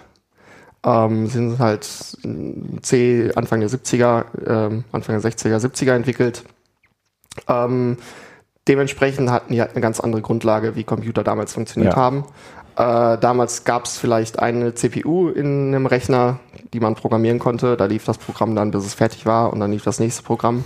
Ähm, 0.87 1.26
sind 1.26 1.59
halt 1.59 1.85
C 2.83 3.31
Anfang 3.35 3.61
der 3.61 3.69
70er, 3.69 4.25
ähm, 4.47 4.85
Anfang 4.93 5.21
der 5.21 5.31
60er, 5.31 5.59
70er 5.59 5.95
entwickelt. 5.95 6.45
Ähm, 7.49 7.99
dementsprechend 8.69 9.31
hatten 9.31 9.52
die 9.52 9.61
halt 9.61 9.73
eine 9.73 9.81
ganz 9.81 10.00
andere 10.00 10.23
Grundlage, 10.23 10.76
wie 10.76 10.85
Computer 10.85 11.25
damals 11.25 11.52
funktioniert 11.52 11.95
Ja. 11.95 12.00
haben. 12.00 12.25
Äh, 12.76 13.19
damals 13.19 13.64
gab 13.64 13.87
es 13.87 13.99
vielleicht 13.99 14.38
eine 14.38 14.75
CPU 14.75 15.28
in 15.28 15.75
einem 15.75 15.87
Rechner, 15.87 16.38
die 16.73 16.81
man 16.81 16.95
programmieren 16.95 17.38
konnte. 17.38 17.76
Da 17.76 17.87
lief 17.87 18.05
das 18.05 18.19
Programm 18.19 18.55
dann, 18.55 18.71
bis 18.71 18.85
es 18.85 18.95
fertig 18.95 19.26
war 19.26 19.52
und 19.52 19.61
dann 19.61 19.73
lief 19.73 19.83
das 19.83 19.99
nächste 19.99 20.23
Programm. 20.23 20.64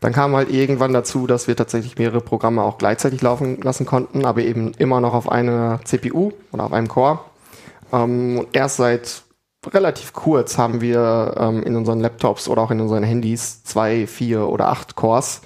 Dann 0.00 0.12
kam 0.12 0.34
halt 0.34 0.50
irgendwann 0.50 0.92
dazu, 0.92 1.26
dass 1.26 1.46
wir 1.46 1.54
tatsächlich 1.54 1.96
mehrere 1.98 2.20
Programme 2.20 2.62
auch 2.62 2.78
gleichzeitig 2.78 3.22
laufen 3.22 3.60
lassen 3.62 3.86
konnten, 3.86 4.24
aber 4.24 4.40
eben 4.42 4.72
immer 4.78 5.00
noch 5.00 5.14
auf 5.14 5.30
einer 5.30 5.80
CPU 5.84 6.32
oder 6.50 6.64
auf 6.64 6.72
einem 6.72 6.88
Core. 6.88 7.20
Ähm, 7.92 8.46
erst 8.52 8.76
seit 8.78 9.23
relativ 9.72 10.12
kurz 10.12 10.58
haben 10.58 10.80
wir 10.80 11.34
ähm, 11.38 11.62
in 11.62 11.76
unseren 11.76 12.00
Laptops 12.00 12.48
oder 12.48 12.62
auch 12.62 12.70
in 12.70 12.80
unseren 12.80 13.02
Handys 13.02 13.62
zwei, 13.64 14.06
vier 14.06 14.48
oder 14.48 14.68
acht 14.68 14.96
Cores. 14.96 15.42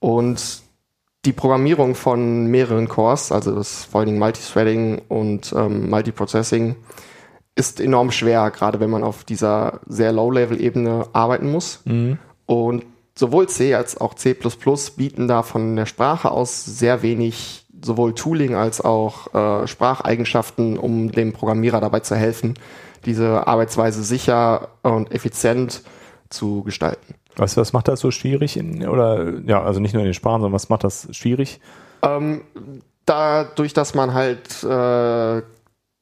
Und 0.00 0.62
die 1.24 1.32
Programmierung 1.32 1.94
von 1.94 2.46
mehreren 2.46 2.88
Cores, 2.88 3.32
also 3.32 3.54
das 3.54 3.84
vor 3.84 4.00
allen 4.00 4.06
Dingen 4.08 4.18
Multithreading 4.18 5.02
und 5.08 5.52
ähm, 5.56 5.90
Multiprocessing, 5.90 6.76
ist 7.54 7.80
enorm 7.80 8.12
schwer, 8.12 8.50
gerade 8.50 8.78
wenn 8.78 8.90
man 8.90 9.02
auf 9.02 9.24
dieser 9.24 9.80
sehr 9.86 10.12
Low-Level-Ebene 10.12 11.08
arbeiten 11.12 11.50
muss. 11.50 11.80
Und 12.46 12.84
sowohl 13.16 13.48
C 13.48 13.74
als 13.74 14.00
auch 14.00 14.14
C 14.14 14.36
bieten 14.96 15.26
da 15.26 15.42
von 15.42 15.74
der 15.74 15.86
Sprache 15.86 16.30
aus 16.30 16.64
sehr 16.64 17.02
wenig 17.02 17.66
sowohl 17.82 18.14
Tooling 18.14 18.54
als 18.54 18.80
auch 18.80 19.34
äh, 19.34 19.66
Spracheigenschaften, 19.66 20.78
um 20.78 21.10
dem 21.12 21.32
Programmierer 21.32 21.80
dabei 21.80 22.00
zu 22.00 22.16
helfen, 22.16 22.54
diese 23.04 23.46
Arbeitsweise 23.46 24.02
sicher 24.02 24.68
und 24.82 25.12
effizient 25.12 25.82
zu 26.30 26.62
gestalten. 26.62 27.14
Was, 27.36 27.56
was 27.56 27.72
macht 27.72 27.88
das 27.88 28.00
so 28.00 28.10
schwierig? 28.10 28.56
In, 28.56 28.86
oder 28.88 29.40
ja, 29.46 29.62
also 29.62 29.80
nicht 29.80 29.94
nur 29.94 30.02
in 30.02 30.08
den 30.08 30.14
Sprachen, 30.14 30.40
sondern 30.40 30.54
was 30.54 30.68
macht 30.68 30.84
das 30.84 31.08
schwierig? 31.12 31.60
Ähm, 32.02 32.42
dadurch, 33.04 33.72
dass 33.72 33.94
man 33.94 34.12
halt 34.12 34.62
äh, 34.64 35.42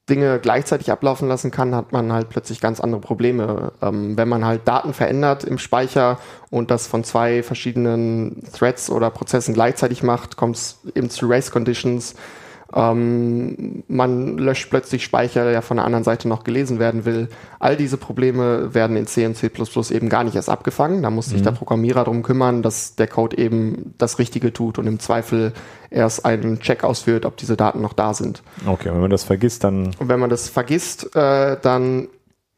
Dinge 0.09 0.39
gleichzeitig 0.39 0.91
ablaufen 0.91 1.29
lassen 1.29 1.51
kann, 1.51 1.75
hat 1.75 1.93
man 1.93 2.13
halt 2.13 2.29
plötzlich 2.29 2.61
ganz 2.61 2.81
andere 2.81 3.01
Probleme. 3.01 3.73
Ähm, 3.83 4.17
wenn 4.17 4.29
man 4.29 4.45
halt 4.45 4.67
Daten 4.67 4.95
verändert 4.95 5.45
im 5.45 5.59
Speicher 5.59 6.19
und 6.51 6.71
das 6.71 6.87
von 6.87 7.03
zwei 7.03 7.43
verschiedenen 7.43 8.45
Threads 8.53 8.89
oder 8.89 9.11
Prozessen 9.11 9.53
gleichzeitig 9.53 10.03
macht, 10.03 10.37
kommt 10.37 10.57
es 10.57 10.79
eben 10.95 11.11
zu 11.11 11.27
Race 11.27 11.51
Conditions. 11.51 12.15
Ähm, 12.75 13.85
man 13.89 14.39
löscht 14.39 14.71
plötzlich 14.71 15.05
Speicher, 15.05 15.45
der 15.51 15.63
von 15.63 15.77
der 15.77 15.87
anderen 15.87 16.05
Seite 16.05 16.29
noch 16.29 16.45
gelesen 16.45 16.79
werden 16.79 17.05
will. 17.05 17.29
All 17.59 17.77
diese 17.77 17.97
Probleme 17.97 18.75
werden 18.75 18.97
in 18.97 19.07
C 19.07 19.25
und 19.25 19.37
C++ 19.37 19.51
eben 19.91 20.09
gar 20.09 20.25
nicht 20.25 20.35
erst 20.35 20.51
abgefangen. 20.51 21.03
Da 21.03 21.11
muss 21.11 21.27
sich 21.27 21.43
der 21.43 21.53
Programmierer 21.53 22.05
darum 22.05 22.23
kümmern, 22.23 22.63
dass 22.63 22.97
der 22.97 23.07
Code 23.07 23.39
eben 23.39 23.95
das 23.99 24.19
Richtige 24.19 24.53
tut 24.53 24.79
und 24.79 24.87
im 24.87 24.99
Zweifel 24.99 25.53
erst 25.91 26.25
einen 26.25 26.61
Check 26.61 26.83
ausführt, 26.85 27.25
ob 27.25 27.37
diese 27.37 27.57
Daten 27.57 27.81
noch 27.81 27.93
da 27.93 28.15
sind. 28.15 28.43
Okay, 28.67 28.91
wenn 28.93 29.01
man 29.01 29.11
das 29.11 29.25
vergisst, 29.25 29.65
dann 29.65 29.95
Und 29.99 30.09
wenn 30.09 30.21
man 30.21 30.31
das 30.31 30.49
vergisst, 30.49 31.15
äh, 31.15 31.57
dann 31.61 32.09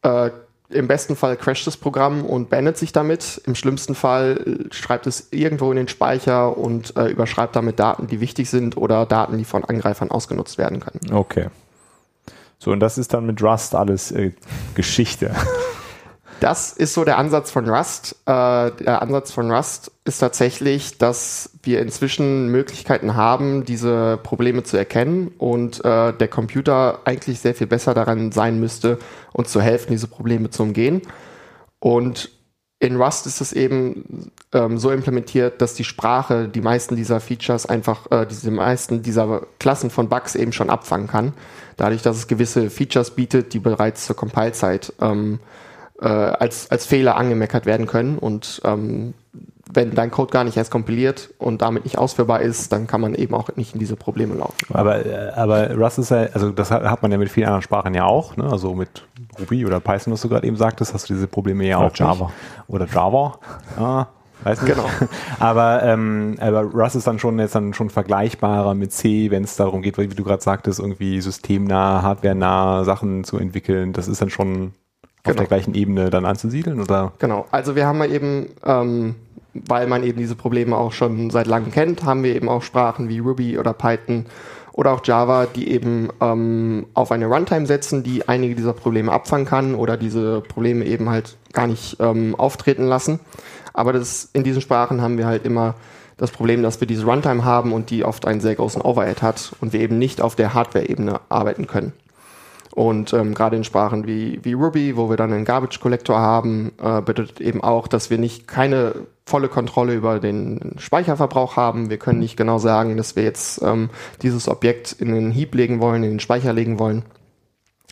äh, 0.02 0.30
im 0.70 0.86
besten 0.86 1.16
Fall 1.16 1.36
crasht 1.36 1.66
das 1.66 1.76
Programm 1.76 2.24
und 2.24 2.50
beendet 2.50 2.76
sich 2.76 2.92
damit. 2.92 3.40
Im 3.46 3.54
schlimmsten 3.54 3.94
Fall 3.94 4.68
äh, 4.70 4.74
schreibt 4.74 5.06
es 5.06 5.28
irgendwo 5.30 5.70
in 5.70 5.76
den 5.76 5.88
Speicher 5.88 6.56
und 6.56 6.96
äh, 6.96 7.06
überschreibt 7.08 7.56
damit 7.56 7.78
Daten, 7.78 8.06
die 8.06 8.20
wichtig 8.20 8.50
sind 8.50 8.76
oder 8.76 9.06
Daten, 9.06 9.38
die 9.38 9.44
von 9.44 9.64
Angreifern 9.64 10.10
ausgenutzt 10.10 10.58
werden 10.58 10.80
können. 10.80 11.12
okay. 11.12 11.48
So, 12.60 12.72
und 12.72 12.80
das 12.80 12.98
ist 12.98 13.14
dann 13.14 13.24
mit 13.24 13.40
Rust 13.40 13.76
alles 13.76 14.10
äh, 14.10 14.32
Geschichte. 14.74 15.30
Das 16.40 16.72
ist 16.72 16.94
so 16.94 17.04
der 17.04 17.18
Ansatz 17.18 17.50
von 17.50 17.68
Rust. 17.68 18.12
Äh, 18.24 18.70
der 18.70 19.02
Ansatz 19.02 19.32
von 19.32 19.50
Rust 19.50 19.90
ist 20.04 20.18
tatsächlich, 20.18 20.96
dass 20.96 21.50
wir 21.62 21.80
inzwischen 21.82 22.48
Möglichkeiten 22.48 23.16
haben, 23.16 23.64
diese 23.64 24.18
Probleme 24.22 24.62
zu 24.62 24.76
erkennen 24.76 25.32
und 25.38 25.84
äh, 25.84 26.12
der 26.12 26.28
Computer 26.28 27.00
eigentlich 27.04 27.40
sehr 27.40 27.54
viel 27.54 27.66
besser 27.66 27.92
daran 27.92 28.30
sein 28.30 28.60
müsste, 28.60 28.98
uns 29.32 29.50
zu 29.50 29.60
helfen, 29.60 29.90
diese 29.90 30.06
Probleme 30.06 30.50
zu 30.50 30.62
umgehen. 30.62 31.02
Und 31.80 32.30
in 32.80 33.00
Rust 33.00 33.26
ist 33.26 33.40
es 33.40 33.52
eben 33.52 34.30
ähm, 34.52 34.78
so 34.78 34.92
implementiert, 34.92 35.60
dass 35.60 35.74
die 35.74 35.82
Sprache 35.82 36.46
die 36.46 36.60
meisten 36.60 36.94
dieser 36.94 37.18
Features 37.18 37.66
einfach, 37.66 38.08
äh, 38.12 38.24
diese 38.24 38.52
meisten 38.52 39.02
dieser 39.02 39.42
Klassen 39.58 39.90
von 39.90 40.08
Bugs 40.08 40.36
eben 40.36 40.52
schon 40.52 40.70
abfangen 40.70 41.08
kann. 41.08 41.32
Dadurch, 41.76 42.02
dass 42.02 42.16
es 42.16 42.28
gewisse 42.28 42.70
Features 42.70 43.10
bietet, 43.10 43.52
die 43.52 43.58
bereits 43.58 44.06
zur 44.06 44.14
Compile-Zeit 44.14 44.92
ähm, 45.00 45.40
äh, 46.00 46.06
als, 46.06 46.70
als 46.70 46.86
Fehler 46.86 47.16
angemeckert 47.16 47.66
werden 47.66 47.86
können. 47.86 48.18
Und 48.18 48.60
ähm, 48.64 49.14
wenn 49.72 49.94
dein 49.94 50.10
Code 50.10 50.32
gar 50.32 50.44
nicht 50.44 50.56
erst 50.56 50.70
kompiliert 50.70 51.30
und 51.38 51.62
damit 51.62 51.84
nicht 51.84 51.98
ausführbar 51.98 52.40
ist, 52.40 52.72
dann 52.72 52.86
kann 52.86 53.00
man 53.00 53.14
eben 53.14 53.34
auch 53.34 53.50
nicht 53.56 53.74
in 53.74 53.80
diese 53.80 53.96
Probleme 53.96 54.34
laufen. 54.34 54.56
Aber, 54.72 55.04
äh, 55.04 55.30
aber 55.34 55.74
Rust 55.76 55.98
ist 55.98 56.10
ja, 56.10 56.28
also 56.32 56.50
das 56.50 56.70
hat, 56.70 56.84
hat 56.84 57.02
man 57.02 57.12
ja 57.12 57.18
mit 57.18 57.28
vielen 57.28 57.46
anderen 57.46 57.62
Sprachen 57.62 57.94
ja 57.94 58.04
auch, 58.04 58.36
ne? 58.36 58.50
Also 58.50 58.74
mit 58.74 59.04
Ruby 59.38 59.66
oder 59.66 59.80
Python, 59.80 60.12
was 60.12 60.22
du 60.22 60.28
gerade 60.28 60.46
eben 60.46 60.56
sagtest, 60.56 60.94
hast 60.94 61.08
du 61.08 61.14
diese 61.14 61.26
Probleme 61.26 61.66
ja 61.66 61.78
Oder 61.78 61.86
auch. 61.86 61.96
Java. 61.96 62.24
Nicht. 62.26 62.34
Oder 62.68 62.86
Java. 62.86 63.38
Ja, 63.78 64.08
weiß 64.44 64.62
nicht. 64.62 64.74
Genau. 64.74 64.88
aber, 65.38 65.82
ähm, 65.82 66.36
aber 66.40 66.62
Rust 66.62 66.96
ist 66.96 67.06
dann 67.06 67.18
schon 67.18 67.38
jetzt 67.38 67.54
dann 67.54 67.74
schon 67.74 67.90
vergleichbarer 67.90 68.74
mit 68.74 68.92
C, 68.92 69.30
wenn 69.30 69.44
es 69.44 69.56
darum 69.56 69.82
geht, 69.82 69.98
wie 69.98 70.08
du 70.08 70.24
gerade 70.24 70.42
sagtest, 70.42 70.80
irgendwie 70.80 71.20
systemnah, 71.20 72.02
hardwarenah 72.02 72.84
Sachen 72.84 73.24
zu 73.24 73.38
entwickeln. 73.38 73.92
Das 73.92 74.08
ist 74.08 74.22
dann 74.22 74.30
schon 74.30 74.72
auf 75.24 75.32
Genau. 75.32 75.36
der 75.38 75.46
gleichen 75.46 75.74
Ebene 75.74 76.10
dann 76.10 76.24
anzusiedeln, 76.24 76.80
oder? 76.80 77.12
Genau. 77.18 77.46
Also 77.50 77.76
wir 77.76 77.86
haben 77.86 77.98
ja 77.98 78.06
eben, 78.06 78.48
ähm, 78.64 79.14
weil 79.52 79.86
man 79.86 80.02
eben 80.04 80.18
diese 80.18 80.36
Probleme 80.36 80.76
auch 80.76 80.92
schon 80.92 81.30
seit 81.30 81.46
langem 81.46 81.72
kennt, 81.72 82.04
haben 82.04 82.22
wir 82.22 82.34
eben 82.34 82.48
auch 82.48 82.62
Sprachen 82.62 83.08
wie 83.08 83.18
Ruby 83.18 83.58
oder 83.58 83.72
Python 83.72 84.26
oder 84.72 84.92
auch 84.92 85.00
Java, 85.04 85.46
die 85.46 85.70
eben 85.72 86.08
ähm, 86.20 86.86
auf 86.94 87.10
eine 87.10 87.26
Runtime 87.26 87.66
setzen, 87.66 88.04
die 88.04 88.28
einige 88.28 88.54
dieser 88.54 88.72
Probleme 88.72 89.10
abfangen 89.10 89.44
kann 89.46 89.74
oder 89.74 89.96
diese 89.96 90.40
Probleme 90.42 90.84
eben 90.84 91.10
halt 91.10 91.36
gar 91.52 91.66
nicht 91.66 91.96
ähm, 91.98 92.36
auftreten 92.36 92.84
lassen. 92.84 93.18
Aber 93.72 93.92
das, 93.92 94.28
in 94.32 94.44
diesen 94.44 94.62
Sprachen 94.62 95.00
haben 95.02 95.18
wir 95.18 95.26
halt 95.26 95.44
immer 95.44 95.74
das 96.16 96.30
Problem, 96.30 96.62
dass 96.62 96.80
wir 96.80 96.86
diese 96.86 97.04
Runtime 97.04 97.44
haben 97.44 97.72
und 97.72 97.90
die 97.90 98.04
oft 98.04 98.26
einen 98.26 98.40
sehr 98.40 98.54
großen 98.54 98.82
Overhead 98.82 99.22
hat 99.22 99.52
und 99.60 99.72
wir 99.72 99.80
eben 99.80 99.98
nicht 99.98 100.20
auf 100.20 100.36
der 100.36 100.54
Hardware-Ebene 100.54 101.20
arbeiten 101.28 101.66
können. 101.66 101.92
Und 102.78 103.12
ähm, 103.12 103.34
gerade 103.34 103.56
in 103.56 103.64
Sprachen 103.64 104.06
wie, 104.06 104.38
wie 104.44 104.52
Ruby, 104.52 104.96
wo 104.96 105.10
wir 105.10 105.16
dann 105.16 105.32
einen 105.32 105.44
Garbage 105.44 105.80
Collector 105.80 106.16
haben, 106.16 106.70
äh, 106.80 107.02
bedeutet 107.02 107.40
eben 107.40 107.60
auch, 107.60 107.88
dass 107.88 108.08
wir 108.08 108.18
nicht 108.18 108.46
keine 108.46 108.94
volle 109.26 109.48
Kontrolle 109.48 109.94
über 109.94 110.20
den 110.20 110.76
Speicherverbrauch 110.78 111.56
haben. 111.56 111.90
Wir 111.90 111.98
können 111.98 112.20
nicht 112.20 112.36
genau 112.36 112.58
sagen, 112.58 112.96
dass 112.96 113.16
wir 113.16 113.24
jetzt 113.24 113.60
ähm, 113.62 113.90
dieses 114.22 114.46
Objekt 114.46 114.92
in 114.92 115.12
den 115.12 115.32
Heap 115.32 115.56
legen 115.56 115.80
wollen, 115.80 116.04
in 116.04 116.10
den 116.10 116.20
Speicher 116.20 116.52
legen 116.52 116.78
wollen, 116.78 117.02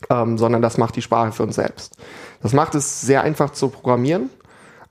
ähm, 0.09 0.37
sondern 0.37 0.61
das 0.61 0.77
macht 0.77 0.95
die 0.95 1.01
Sprache 1.01 1.33
für 1.33 1.43
uns 1.43 1.55
selbst. 1.55 1.97
Das 2.41 2.53
macht 2.53 2.73
es 2.73 3.01
sehr 3.01 3.23
einfach 3.23 3.49
zu 3.49 3.67
programmieren, 3.67 4.29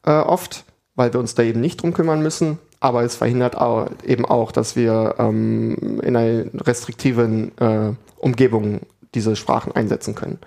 äh, 0.04 0.10
oft, 0.10 0.66
weil 0.94 1.10
wir 1.14 1.20
uns 1.20 1.34
da 1.36 1.42
eben 1.42 1.62
nicht 1.62 1.80
drum 1.80 1.94
kümmern 1.94 2.22
müssen. 2.22 2.58
Aber 2.80 3.02
es 3.02 3.16
verhindert 3.16 3.56
auch, 3.56 3.88
eben 4.04 4.26
auch, 4.26 4.52
dass 4.52 4.76
wir 4.76 5.14
ähm, 5.16 6.02
in 6.02 6.16
einer 6.16 6.44
restriktiven 6.66 7.56
äh, 7.56 7.94
Umgebung 8.18 8.80
diese 9.16 9.34
Sprachen 9.34 9.72
einsetzen 9.72 10.14
können. 10.14 10.38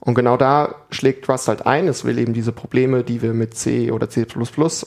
Und 0.00 0.14
genau 0.14 0.36
da 0.36 0.74
schlägt 0.90 1.28
Rust 1.30 1.48
halt 1.48 1.66
ein. 1.66 1.88
Es 1.88 2.04
will 2.04 2.18
eben 2.18 2.34
diese 2.34 2.52
Probleme, 2.52 3.04
die 3.04 3.22
wir 3.22 3.32
mit 3.32 3.54
C 3.54 3.90
oder 3.90 4.10
C++ 4.10 4.26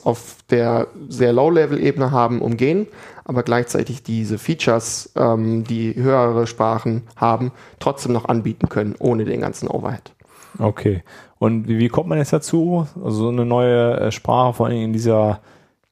auf 0.04 0.36
der 0.48 0.86
sehr 1.08 1.32
Low-Level-Ebene 1.32 2.12
haben, 2.12 2.40
umgehen, 2.40 2.86
aber 3.24 3.42
gleichzeitig 3.42 4.04
diese 4.04 4.38
Features, 4.38 5.12
ähm, 5.16 5.64
die 5.64 5.96
höhere 5.96 6.46
Sprachen 6.46 7.02
haben, 7.16 7.50
trotzdem 7.80 8.12
noch 8.12 8.26
anbieten 8.26 8.68
können, 8.68 8.94
ohne 9.00 9.24
den 9.24 9.40
ganzen 9.40 9.68
Overhead. 9.68 10.12
Okay. 10.60 11.02
Und 11.38 11.66
wie, 11.66 11.88
kommt 11.88 12.08
man 12.08 12.18
jetzt 12.18 12.32
dazu? 12.32 12.86
Also 12.96 13.24
so 13.24 13.28
eine 13.28 13.44
neue 13.44 13.98
äh, 13.98 14.12
Sprache, 14.12 14.54
vor 14.54 14.66
allem 14.66 14.82
in 14.82 14.92
dieser, 14.92 15.40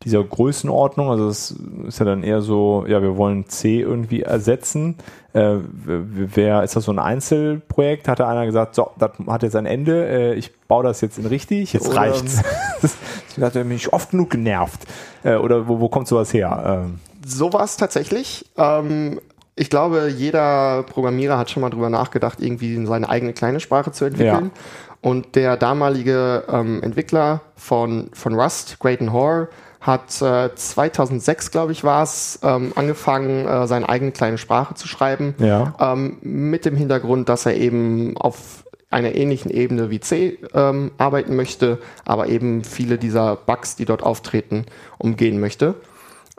dieser 0.06 0.22
Größenordnung. 0.22 1.10
Also 1.10 1.28
es 1.28 1.54
ist 1.86 1.98
ja 1.98 2.06
dann 2.06 2.22
eher 2.22 2.40
so, 2.40 2.84
ja, 2.88 3.02
wir 3.02 3.16
wollen 3.16 3.48
C 3.48 3.80
irgendwie 3.80 4.22
ersetzen. 4.22 4.94
Äh, 5.34 5.56
wer 5.74 6.62
ist 6.62 6.76
das 6.76 6.84
so 6.84 6.92
ein 6.92 6.98
Einzelprojekt? 6.98 8.08
Hat 8.08 8.20
da 8.20 8.28
einer 8.28 8.46
gesagt, 8.46 8.76
so, 8.76 8.90
das 8.98 9.10
hat 9.26 9.42
jetzt 9.42 9.56
ein 9.56 9.66
Ende, 9.66 10.06
äh, 10.08 10.34
ich 10.34 10.56
baue 10.68 10.84
das 10.84 11.00
jetzt 11.02 11.18
in 11.18 11.26
richtig. 11.26 11.72
Jetzt 11.72 11.88
Oder- 11.88 11.96
reicht's. 11.98 12.40
ich 13.36 13.42
hatte 13.42 13.64
mich 13.64 13.92
oft 13.92 14.12
genug 14.12 14.30
genervt. 14.30 14.86
Äh, 15.24 15.34
oder 15.34 15.68
wo, 15.68 15.80
wo 15.80 15.88
kommt 15.88 16.06
sowas 16.08 16.32
her? 16.32 16.84
Ähm, 16.86 17.00
So 17.26 17.52
war 17.52 17.64
es 17.64 17.76
tatsächlich. 17.76 18.46
Ähm, 18.56 19.20
ich 19.56 19.70
glaube, 19.70 20.08
jeder 20.16 20.84
Programmierer 20.84 21.36
hat 21.36 21.50
schon 21.50 21.62
mal 21.62 21.70
drüber 21.70 21.90
nachgedacht, 21.90 22.40
irgendwie 22.40 22.86
seine 22.86 23.08
eigene 23.08 23.32
kleine 23.32 23.58
Sprache 23.58 23.90
zu 23.90 24.04
entwickeln. 24.04 24.52
Und 25.00 25.34
der 25.34 25.56
damalige 25.56 26.44
ähm, 26.48 26.82
Entwickler 26.82 27.40
von, 27.56 28.10
von 28.12 28.34
Rust, 28.38 28.78
Graydon 28.80 29.12
Hoare, 29.12 29.48
hat 29.86 30.20
äh, 30.20 30.54
2006, 30.54 31.50
glaube 31.50 31.72
ich, 31.72 31.84
war 31.84 32.02
es, 32.02 32.40
ähm, 32.42 32.72
angefangen, 32.74 33.46
äh, 33.46 33.66
seine 33.66 33.88
eigene 33.88 34.10
kleine 34.10 34.38
Sprache 34.38 34.74
zu 34.74 34.88
schreiben. 34.88 35.34
Ja. 35.38 35.74
Ähm, 35.78 36.18
mit 36.22 36.64
dem 36.64 36.76
Hintergrund, 36.76 37.28
dass 37.28 37.46
er 37.46 37.56
eben 37.56 38.16
auf 38.16 38.64
einer 38.90 39.14
ähnlichen 39.14 39.50
Ebene 39.50 39.90
wie 39.90 40.00
C 40.00 40.38
ähm, 40.54 40.90
arbeiten 40.98 41.36
möchte, 41.36 41.78
aber 42.04 42.28
eben 42.28 42.64
viele 42.64 42.98
dieser 42.98 43.36
Bugs, 43.36 43.76
die 43.76 43.84
dort 43.84 44.02
auftreten, 44.02 44.66
umgehen 44.98 45.40
möchte. 45.40 45.74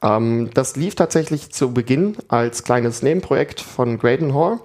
Ähm, 0.02 0.50
das 0.54 0.76
lief 0.76 0.96
tatsächlich 0.96 1.52
zu 1.52 1.74
Beginn 1.74 2.18
als 2.28 2.64
kleines 2.64 3.02
Nebenprojekt 3.02 3.62
von 3.62 3.98
Graydon 3.98 4.34
Hall. 4.34 4.60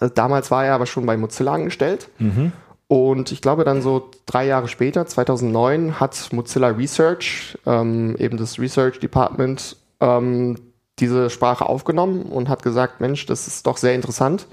Äh, 0.00 0.10
damals 0.14 0.50
war 0.50 0.64
er 0.64 0.74
aber 0.74 0.86
schon 0.86 1.06
bei 1.06 1.16
Mozilla 1.16 1.54
angestellt. 1.54 2.08
Mhm. 2.18 2.52
Und 2.88 3.32
ich 3.32 3.40
glaube, 3.40 3.64
dann 3.64 3.82
so 3.82 4.10
drei 4.26 4.46
Jahre 4.46 4.68
später, 4.68 5.06
2009, 5.06 5.98
hat 5.98 6.28
Mozilla 6.32 6.68
Research, 6.68 7.58
ähm, 7.66 8.16
eben 8.18 8.36
das 8.36 8.58
Research 8.58 9.00
Department, 9.00 9.76
ähm, 10.00 10.56
diese 10.98 11.28
Sprache 11.30 11.66
aufgenommen 11.66 12.22
und 12.22 12.48
hat 12.48 12.62
gesagt, 12.62 13.00
Mensch, 13.00 13.26
das 13.26 13.46
ist 13.48 13.66
doch 13.66 13.76
sehr 13.76 13.94
interessant. 13.94 14.46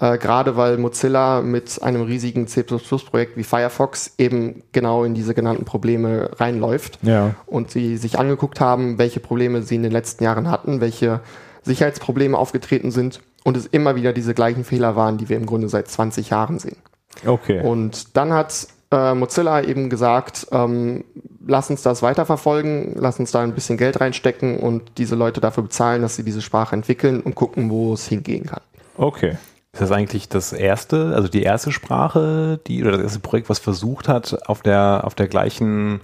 Äh, 0.00 0.18
gerade 0.18 0.56
weil 0.56 0.76
Mozilla 0.78 1.40
mit 1.40 1.80
einem 1.82 2.02
riesigen 2.02 2.46
C++-Projekt 2.48 3.36
wie 3.36 3.44
Firefox 3.44 4.14
eben 4.18 4.62
genau 4.72 5.04
in 5.04 5.14
diese 5.14 5.34
genannten 5.34 5.64
Probleme 5.64 6.30
reinläuft. 6.36 6.98
Ja. 7.02 7.34
Und 7.46 7.70
sie 7.70 7.96
sich 7.96 8.18
angeguckt 8.18 8.60
haben, 8.60 8.98
welche 8.98 9.20
Probleme 9.20 9.62
sie 9.62 9.76
in 9.76 9.82
den 9.82 9.92
letzten 9.92 10.24
Jahren 10.24 10.50
hatten, 10.50 10.80
welche 10.80 11.20
Sicherheitsprobleme 11.62 12.36
aufgetreten 12.36 12.90
sind 12.90 13.20
und 13.44 13.56
es 13.56 13.66
immer 13.66 13.94
wieder 13.94 14.12
diese 14.12 14.34
gleichen 14.34 14.64
Fehler 14.64 14.96
waren, 14.96 15.16
die 15.16 15.28
wir 15.28 15.36
im 15.36 15.46
Grunde 15.46 15.68
seit 15.68 15.88
20 15.88 16.30
Jahren 16.30 16.58
sehen. 16.58 16.76
Okay. 17.24 17.60
Und 17.62 18.16
dann 18.16 18.32
hat 18.32 18.66
äh, 18.90 19.14
Mozilla 19.14 19.62
eben 19.62 19.90
gesagt, 19.90 20.46
ähm, 20.52 21.04
lass 21.46 21.70
uns 21.70 21.82
das 21.82 22.02
weiterverfolgen, 22.02 22.94
lass 22.96 23.18
uns 23.18 23.30
da 23.30 23.40
ein 23.40 23.54
bisschen 23.54 23.76
Geld 23.76 24.00
reinstecken 24.00 24.58
und 24.58 24.82
diese 24.98 25.14
Leute 25.14 25.40
dafür 25.40 25.64
bezahlen, 25.64 26.02
dass 26.02 26.16
sie 26.16 26.24
diese 26.24 26.42
Sprache 26.42 26.74
entwickeln 26.74 27.20
und 27.20 27.34
gucken, 27.34 27.70
wo 27.70 27.94
es 27.94 28.06
hingehen 28.06 28.46
kann. 28.46 28.60
Okay. 28.96 29.36
Ist 29.72 29.80
das 29.80 29.90
eigentlich 29.90 30.28
das 30.28 30.52
erste, 30.52 31.14
also 31.16 31.26
die 31.26 31.42
erste 31.42 31.72
Sprache, 31.72 32.60
die 32.68 32.82
oder 32.82 32.92
das 32.92 33.02
erste 33.02 33.18
Projekt, 33.18 33.48
was 33.48 33.58
versucht 33.58 34.06
hat, 34.06 34.48
auf 34.48 34.62
der 34.62 35.02
auf 35.02 35.16
der 35.16 35.26
gleichen 35.26 36.00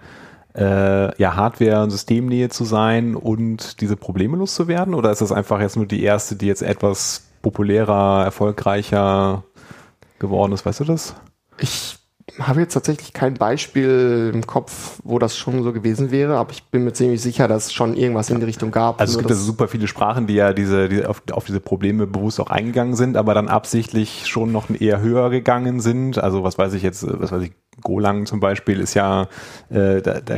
äh, 0.56 1.16
ja, 1.16 1.36
Hardware- 1.36 1.84
und 1.84 1.90
Systemnähe 1.90 2.48
zu 2.48 2.64
sein 2.64 3.14
und 3.14 3.80
diese 3.80 3.96
Probleme 3.96 4.36
loszuwerden? 4.36 4.94
Oder 4.94 5.12
ist 5.12 5.20
das 5.20 5.30
einfach 5.30 5.60
jetzt 5.60 5.76
nur 5.76 5.86
die 5.86 6.02
erste, 6.02 6.34
die 6.34 6.46
jetzt 6.46 6.62
etwas 6.62 7.28
populärer, 7.42 8.24
erfolgreicher 8.24 9.44
geworden 10.20 10.52
ist? 10.52 10.64
Weißt 10.64 10.80
du 10.80 10.84
das? 10.84 11.16
Ich 11.58 11.98
habe 12.38 12.60
jetzt 12.60 12.74
tatsächlich 12.74 13.12
kein 13.12 13.34
Beispiel 13.34 14.30
im 14.32 14.46
Kopf, 14.46 15.00
wo 15.02 15.18
das 15.18 15.36
schon 15.36 15.62
so 15.62 15.72
gewesen 15.72 16.10
wäre, 16.10 16.36
aber 16.36 16.52
ich 16.52 16.62
bin 16.64 16.84
mir 16.84 16.92
ziemlich 16.92 17.20
sicher, 17.20 17.48
dass 17.48 17.66
es 17.66 17.72
schon 17.72 17.94
irgendwas 17.94 18.30
in 18.30 18.38
die 18.38 18.46
Richtung 18.46 18.70
gab. 18.70 19.00
Also 19.00 19.14
es 19.14 19.18
gibt 19.18 19.30
also 19.30 19.42
super 19.42 19.68
viele 19.68 19.88
Sprachen, 19.88 20.26
die 20.26 20.34
ja 20.34 20.52
diese, 20.52 20.88
die 20.88 21.04
auf, 21.04 21.22
auf, 21.32 21.44
diese 21.44 21.60
Probleme 21.60 22.06
bewusst 22.06 22.40
auch 22.40 22.50
eingegangen 22.50 22.94
sind, 22.94 23.16
aber 23.16 23.34
dann 23.34 23.48
absichtlich 23.48 24.26
schon 24.26 24.52
noch 24.52 24.70
eher 24.70 25.00
höher 25.00 25.30
gegangen 25.30 25.80
sind. 25.80 26.18
Also 26.18 26.44
was 26.44 26.56
weiß 26.56 26.74
ich 26.74 26.82
jetzt, 26.82 27.04
was 27.08 27.32
weiß 27.32 27.42
ich, 27.42 27.52
Golang 27.82 28.26
zum 28.26 28.40
Beispiel 28.40 28.80
ist 28.80 28.94
ja, 28.94 29.28
äh, 29.70 30.02
da, 30.02 30.20
da 30.20 30.34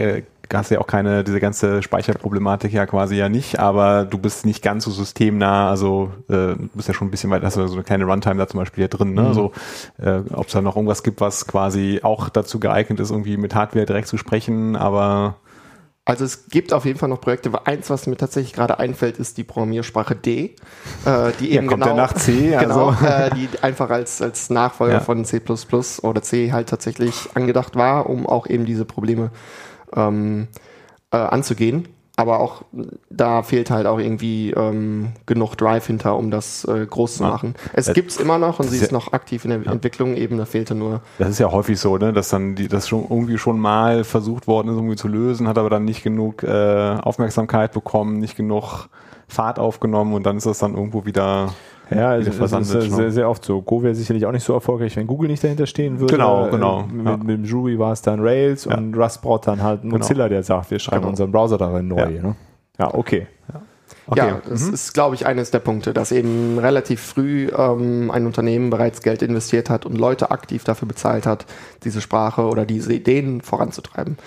hast 0.54 0.70
ja 0.70 0.80
auch 0.80 0.86
keine, 0.86 1.24
diese 1.24 1.40
ganze 1.40 1.82
Speicherproblematik 1.82 2.72
ja 2.72 2.86
quasi 2.86 3.16
ja 3.16 3.28
nicht, 3.28 3.58
aber 3.58 4.04
du 4.04 4.18
bist 4.18 4.46
nicht 4.46 4.62
ganz 4.62 4.84
so 4.84 4.90
systemnah, 4.90 5.70
also 5.70 6.12
äh, 6.28 6.54
du 6.56 6.70
bist 6.74 6.88
ja 6.88 6.94
schon 6.94 7.08
ein 7.08 7.10
bisschen 7.10 7.30
weit, 7.30 7.42
hast 7.42 7.56
du 7.56 7.66
so 7.66 7.74
eine 7.74 7.84
kleine 7.84 8.04
Runtime 8.04 8.36
da 8.36 8.46
zum 8.46 8.60
Beispiel 8.60 8.82
hier 8.82 8.88
drin, 8.88 9.14
ne? 9.14 9.22
Mhm. 9.22 9.26
Also 9.26 9.52
äh, 9.98 10.20
ob 10.32 10.46
es 10.46 10.52
da 10.52 10.60
noch 10.60 10.76
irgendwas 10.76 11.02
gibt, 11.02 11.20
was 11.20 11.46
quasi 11.46 12.00
auch 12.02 12.28
dazu 12.28 12.60
geeignet 12.60 13.00
ist, 13.00 13.10
irgendwie 13.10 13.36
mit 13.36 13.54
Hardware 13.54 13.86
direkt 13.86 14.08
zu 14.08 14.16
sprechen, 14.16 14.76
aber 14.76 15.36
also 16.04 16.24
es 16.24 16.48
gibt 16.48 16.72
auf 16.72 16.84
jeden 16.84 16.98
Fall 16.98 17.08
noch 17.08 17.20
Projekte. 17.20 17.52
Eins, 17.64 17.88
was 17.88 18.08
mir 18.08 18.16
tatsächlich 18.16 18.52
gerade 18.52 18.80
einfällt, 18.80 19.18
ist 19.18 19.38
die 19.38 19.44
Programmiersprache 19.44 20.16
D, 20.16 20.56
äh, 21.04 21.30
die 21.38 21.52
eben 21.52 21.66
ja, 21.66 21.70
kommt 21.70 21.84
genau, 21.84 21.94
nach 21.94 22.12
C, 22.14 22.56
genau, 22.60 22.88
also. 22.88 23.06
äh, 23.06 23.30
die 23.30 23.48
einfach 23.62 23.88
als 23.88 24.20
als 24.20 24.50
Nachfolger 24.50 24.94
ja. 24.94 25.00
von 25.00 25.24
C++ 25.24 25.40
oder 26.02 26.22
C 26.22 26.50
halt 26.50 26.68
tatsächlich 26.68 27.28
angedacht 27.34 27.76
war, 27.76 28.10
um 28.10 28.26
auch 28.26 28.48
eben 28.48 28.64
diese 28.64 28.84
Probleme 28.84 29.30
ähm, 29.96 30.48
äh, 31.10 31.16
anzugehen. 31.16 31.88
Aber 32.14 32.40
auch 32.40 32.62
da 33.08 33.42
fehlt 33.42 33.70
halt 33.70 33.86
auch 33.86 33.98
irgendwie 33.98 34.50
ähm, 34.50 35.12
genug 35.24 35.56
Drive 35.56 35.86
hinter, 35.86 36.16
um 36.16 36.30
das 36.30 36.64
äh, 36.66 36.84
groß 36.84 37.16
zu 37.16 37.22
machen. 37.22 37.54
Es 37.72 37.88
äh, 37.88 37.94
gibt's 37.94 38.18
immer 38.18 38.36
noch 38.36 38.58
und 38.60 38.68
sie 38.68 38.76
ist 38.76 38.92
noch 38.92 39.14
aktiv 39.14 39.44
in 39.46 39.50
der 39.50 39.62
ja. 39.62 39.72
Entwicklung, 39.72 40.14
eben 40.14 40.36
da 40.36 40.44
fehlte 40.44 40.74
nur. 40.74 41.00
Das 41.18 41.30
ist 41.30 41.38
ja 41.38 41.50
häufig 41.50 41.80
so, 41.80 41.96
ne, 41.96 42.12
dass 42.12 42.28
dann 42.28 42.54
die, 42.54 42.68
das 42.68 42.86
schon 42.86 43.06
irgendwie 43.08 43.38
schon 43.38 43.58
mal 43.58 44.04
versucht 44.04 44.46
worden 44.46 44.68
ist, 44.68 44.74
irgendwie 44.74 44.96
zu 44.96 45.08
lösen, 45.08 45.48
hat 45.48 45.56
aber 45.56 45.70
dann 45.70 45.86
nicht 45.86 46.02
genug 46.02 46.42
äh, 46.42 46.96
Aufmerksamkeit 47.02 47.72
bekommen, 47.72 48.18
nicht 48.18 48.36
genug 48.36 48.88
Fahrt 49.26 49.58
aufgenommen 49.58 50.12
und 50.12 50.24
dann 50.24 50.36
ist 50.36 50.44
das 50.44 50.58
dann 50.58 50.74
irgendwo 50.74 51.06
wieder 51.06 51.54
ja, 51.96 52.10
also 52.10 52.30
das 52.30 52.52
ist 52.52 52.68
sehr, 52.70 52.82
sehr, 52.82 53.10
sehr 53.10 53.28
oft 53.28 53.44
so. 53.44 53.62
Go 53.62 53.82
wäre 53.82 53.94
sicherlich 53.94 54.26
auch 54.26 54.32
nicht 54.32 54.44
so 54.44 54.52
erfolgreich, 54.52 54.96
wenn 54.96 55.06
Google 55.06 55.28
nicht 55.28 55.42
dahinter 55.42 55.66
stehen 55.66 55.98
würde. 56.00 56.14
Genau, 56.14 56.48
genau. 56.50 56.84
Mit, 56.84 57.06
ja. 57.06 57.16
mit 57.16 57.28
dem 57.28 57.44
Jury 57.44 57.78
war 57.78 57.92
es 57.92 58.02
dann 58.02 58.20
Rails 58.20 58.64
ja. 58.64 58.76
und 58.76 58.96
Rust 58.96 59.22
braucht 59.22 59.46
dann 59.46 59.62
halt 59.62 59.82
genau. 59.82 59.98
Mozilla, 59.98 60.28
der 60.28 60.42
sagt, 60.42 60.70
wir 60.70 60.78
schreiben 60.78 61.00
genau. 61.00 61.10
unseren 61.10 61.32
Browser 61.32 61.58
darin 61.58 61.88
neu. 61.88 61.98
Ja, 61.98 62.08
ne? 62.08 62.36
ja 62.78 62.94
okay. 62.94 63.26
Okay. 64.06 64.28
Ja, 64.28 64.40
das 64.48 64.66
mhm. 64.66 64.74
ist, 64.74 64.92
glaube 64.94 65.14
ich, 65.14 65.26
eines 65.26 65.52
der 65.52 65.60
Punkte, 65.60 65.92
dass 65.92 66.10
eben 66.10 66.58
relativ 66.58 67.00
früh 67.00 67.48
ähm, 67.56 68.10
ein 68.10 68.26
Unternehmen 68.26 68.70
bereits 68.70 69.00
Geld 69.00 69.22
investiert 69.22 69.70
hat 69.70 69.86
und 69.86 69.96
Leute 69.96 70.30
aktiv 70.30 70.64
dafür 70.64 70.88
bezahlt 70.88 71.24
hat, 71.24 71.46
diese 71.84 72.00
Sprache 72.00 72.42
oder 72.42 72.66
diese 72.66 72.92
Ideen 72.92 73.42
voranzutreiben. 73.42 74.18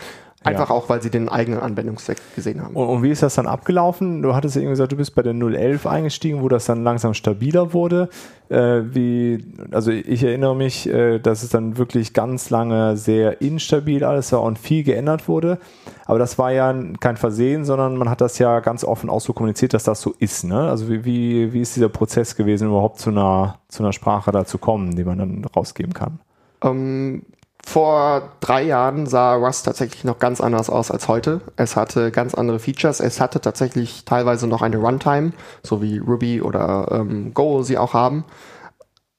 Einfach 0.45 0.69
ja. 0.69 0.75
auch, 0.75 0.89
weil 0.89 1.01
sie 1.01 1.09
den 1.09 1.27
eigenen 1.27 1.59
Anwendungszweck 1.59 2.17
gesehen 2.35 2.61
haben. 2.61 2.75
Und, 2.75 2.87
und, 2.87 3.03
wie 3.03 3.09
ist 3.09 3.23
das 3.23 3.35
dann 3.35 3.47
abgelaufen? 3.47 4.21
Du 4.21 4.35
hattest 4.35 4.55
ja 4.55 4.61
irgendwie 4.61 4.73
gesagt, 4.73 4.91
du 4.91 4.97
bist 4.97 5.15
bei 5.15 5.23
der 5.23 5.33
011 5.33 5.87
eingestiegen, 5.87 6.41
wo 6.41 6.49
das 6.49 6.65
dann 6.65 6.83
langsam 6.83 7.13
stabiler 7.13 7.73
wurde. 7.73 8.09
Äh, 8.49 8.81
wie, 8.93 9.43
also 9.71 9.91
ich 9.91 10.23
erinnere 10.23 10.55
mich, 10.55 10.87
äh, 10.87 11.19
dass 11.19 11.41
es 11.41 11.49
dann 11.49 11.77
wirklich 11.77 12.13
ganz 12.13 12.51
lange 12.51 12.95
sehr 12.95 13.41
instabil 13.41 14.03
alles 14.03 14.31
war 14.31 14.43
und 14.43 14.59
viel 14.59 14.83
geändert 14.83 15.27
wurde. 15.27 15.57
Aber 16.05 16.19
das 16.19 16.37
war 16.37 16.51
ja 16.51 16.73
kein 16.99 17.17
Versehen, 17.17 17.65
sondern 17.65 17.97
man 17.97 18.09
hat 18.09 18.21
das 18.21 18.37
ja 18.37 18.59
ganz 18.59 18.83
offen 18.83 19.09
auch 19.09 19.21
so 19.21 19.33
kommuniziert, 19.33 19.73
dass 19.73 19.83
das 19.83 19.99
so 19.99 20.13
ist. 20.19 20.43
Ne? 20.43 20.69
Also 20.69 20.89
wie, 20.89 21.05
wie, 21.05 21.53
wie 21.53 21.61
ist 21.61 21.75
dieser 21.75 21.89
Prozess 21.89 22.35
gewesen, 22.35 22.67
überhaupt 22.67 22.99
zu 22.99 23.09
einer, 23.09 23.57
zu 23.67 23.81
einer 23.81 23.93
Sprache 23.93 24.31
da 24.31 24.45
zu 24.45 24.59
kommen, 24.59 24.95
die 24.95 25.03
man 25.03 25.17
dann 25.17 25.45
rausgeben 25.45 25.93
kann? 25.93 26.19
Ähm, 26.61 27.23
vor 27.65 28.29
drei 28.41 28.61
Jahren 28.63 29.07
sah 29.07 29.33
Rust 29.33 29.65
tatsächlich 29.65 30.03
noch 30.03 30.19
ganz 30.19 30.39
anders 30.39 30.69
aus 30.69 30.91
als 30.91 31.07
heute. 31.07 31.41
Es 31.57 31.75
hatte 31.75 32.11
ganz 32.11 32.35
andere 32.35 32.59
Features. 32.59 32.99
Es 32.99 33.19
hatte 33.19 33.41
tatsächlich 33.41 34.05
teilweise 34.05 34.47
noch 34.47 34.61
eine 34.61 34.77
Runtime, 34.77 35.33
so 35.63 35.81
wie 35.81 35.97
Ruby 35.97 36.41
oder 36.41 36.87
ähm, 36.91 37.33
Go 37.33 37.63
sie 37.63 37.79
auch 37.79 37.93
haben. 37.93 38.23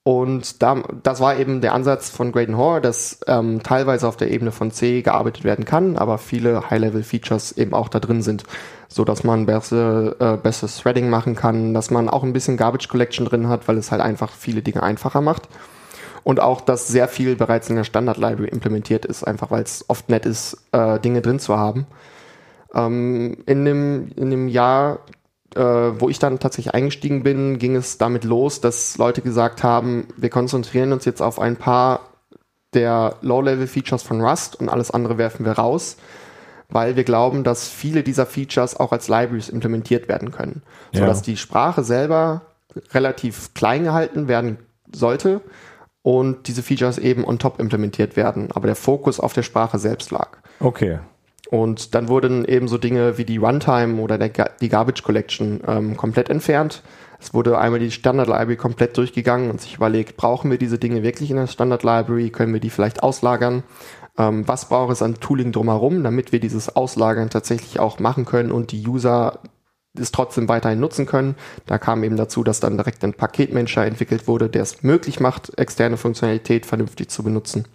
Und 0.04 0.62
da, 0.62 0.80
das 1.02 1.18
war 1.18 1.36
eben 1.36 1.60
der 1.60 1.74
Ansatz 1.74 2.08
von 2.08 2.30
Graydon 2.30 2.56
Hoare, 2.56 2.80
dass 2.80 3.18
ähm, 3.26 3.64
teilweise 3.64 4.06
auf 4.06 4.16
der 4.16 4.30
Ebene 4.30 4.52
von 4.52 4.70
C 4.70 5.02
gearbeitet 5.02 5.42
werden 5.42 5.64
kann, 5.64 5.96
aber 5.96 6.16
viele 6.18 6.70
High-Level-Features 6.70 7.52
eben 7.58 7.74
auch 7.74 7.88
da 7.88 7.98
drin 7.98 8.22
sind, 8.22 8.44
so 8.88 9.04
dass 9.04 9.24
man 9.24 9.46
bessere, 9.46 10.14
äh, 10.20 10.36
besseres 10.40 10.76
Threading 10.76 11.10
machen 11.10 11.34
kann, 11.34 11.74
dass 11.74 11.90
man 11.90 12.08
auch 12.08 12.22
ein 12.22 12.32
bisschen 12.32 12.56
Garbage 12.56 12.86
Collection 12.88 13.26
drin 13.26 13.48
hat, 13.48 13.66
weil 13.66 13.76
es 13.78 13.90
halt 13.90 14.00
einfach 14.00 14.30
viele 14.30 14.62
Dinge 14.62 14.84
einfacher 14.84 15.20
macht 15.20 15.48
und 16.26 16.40
auch, 16.40 16.60
dass 16.60 16.88
sehr 16.88 17.06
viel 17.06 17.36
bereits 17.36 17.70
in 17.70 17.76
der 17.76 17.84
Standard-Library 17.84 18.48
implementiert 18.48 19.04
ist, 19.06 19.22
einfach 19.22 19.52
weil 19.52 19.62
es 19.62 19.84
oft 19.86 20.08
nett 20.08 20.26
ist, 20.26 20.56
äh, 20.72 20.98
Dinge 20.98 21.22
drin 21.22 21.38
zu 21.38 21.56
haben. 21.56 21.86
Ähm, 22.74 23.44
in, 23.46 23.64
dem, 23.64 24.08
in 24.16 24.30
dem 24.30 24.48
Jahr, 24.48 24.98
äh, 25.54 25.60
wo 25.60 26.08
ich 26.08 26.18
dann 26.18 26.40
tatsächlich 26.40 26.74
eingestiegen 26.74 27.22
bin, 27.22 27.60
ging 27.60 27.76
es 27.76 27.96
damit 27.96 28.24
los, 28.24 28.60
dass 28.60 28.98
Leute 28.98 29.22
gesagt 29.22 29.62
haben, 29.62 30.08
wir 30.16 30.28
konzentrieren 30.28 30.92
uns 30.92 31.04
jetzt 31.04 31.22
auf 31.22 31.38
ein 31.38 31.54
paar 31.54 32.00
der 32.74 33.14
Low-Level-Features 33.20 34.02
von 34.02 34.20
Rust 34.20 34.58
und 34.58 34.68
alles 34.68 34.90
andere 34.90 35.18
werfen 35.18 35.46
wir 35.46 35.52
raus, 35.52 35.96
weil 36.68 36.96
wir 36.96 37.04
glauben, 37.04 37.44
dass 37.44 37.68
viele 37.68 38.02
dieser 38.02 38.26
Features 38.26 38.74
auch 38.80 38.90
als 38.90 39.06
Libraries 39.06 39.48
implementiert 39.48 40.08
werden 40.08 40.32
können, 40.32 40.62
sodass 40.92 41.18
ja. 41.18 41.24
die 41.26 41.36
Sprache 41.36 41.84
selber 41.84 42.42
relativ 42.92 43.54
klein 43.54 43.84
gehalten 43.84 44.26
werden 44.26 44.58
sollte 44.92 45.40
und 46.06 46.46
diese 46.46 46.62
Features 46.62 46.98
eben 46.98 47.24
on 47.24 47.40
top 47.40 47.58
implementiert 47.58 48.14
werden, 48.14 48.50
aber 48.54 48.68
der 48.68 48.76
Fokus 48.76 49.18
auf 49.18 49.32
der 49.32 49.42
Sprache 49.42 49.80
selbst 49.80 50.12
lag. 50.12 50.38
Okay. 50.60 51.00
Und 51.50 51.96
dann 51.96 52.06
wurden 52.06 52.44
eben 52.44 52.68
so 52.68 52.78
Dinge 52.78 53.18
wie 53.18 53.24
die 53.24 53.38
Runtime 53.38 54.00
oder 54.00 54.16
der, 54.16 54.52
die 54.60 54.68
Garbage 54.68 55.02
Collection 55.02 55.60
ähm, 55.66 55.96
komplett 55.96 56.30
entfernt. 56.30 56.84
Es 57.18 57.34
wurde 57.34 57.58
einmal 57.58 57.80
die 57.80 57.90
Standard 57.90 58.28
Library 58.28 58.54
komplett 58.54 58.96
durchgegangen 58.96 59.50
und 59.50 59.60
sich 59.60 59.74
überlegt, 59.74 60.16
brauchen 60.16 60.48
wir 60.48 60.58
diese 60.58 60.78
Dinge 60.78 61.02
wirklich 61.02 61.32
in 61.32 61.38
der 61.38 61.48
Standard 61.48 61.82
Library? 61.82 62.30
Können 62.30 62.52
wir 62.52 62.60
die 62.60 62.70
vielleicht 62.70 63.02
auslagern? 63.02 63.64
Ähm, 64.16 64.46
was 64.46 64.68
braucht 64.68 64.92
es 64.92 65.02
an 65.02 65.16
Tooling 65.16 65.50
drumherum, 65.50 66.04
damit 66.04 66.30
wir 66.30 66.38
dieses 66.38 66.76
Auslagern 66.76 67.30
tatsächlich 67.30 67.80
auch 67.80 67.98
machen 67.98 68.26
können 68.26 68.52
und 68.52 68.70
die 68.70 68.86
User 68.86 69.40
es 69.98 70.12
trotzdem 70.12 70.48
weiterhin 70.48 70.80
nutzen 70.80 71.06
können. 71.06 71.36
Da 71.66 71.78
kam 71.78 72.04
eben 72.04 72.16
dazu, 72.16 72.44
dass 72.44 72.60
dann 72.60 72.76
direkt 72.76 73.02
ein 73.04 73.14
Paketmanager 73.14 73.84
entwickelt 73.84 74.26
wurde, 74.26 74.48
der 74.48 74.62
es 74.62 74.82
möglich 74.82 75.20
macht, 75.20 75.58
externe 75.58 75.96
Funktionalität 75.96 76.66
vernünftig 76.66 77.10
zu 77.10 77.22
benutzen. 77.22 77.66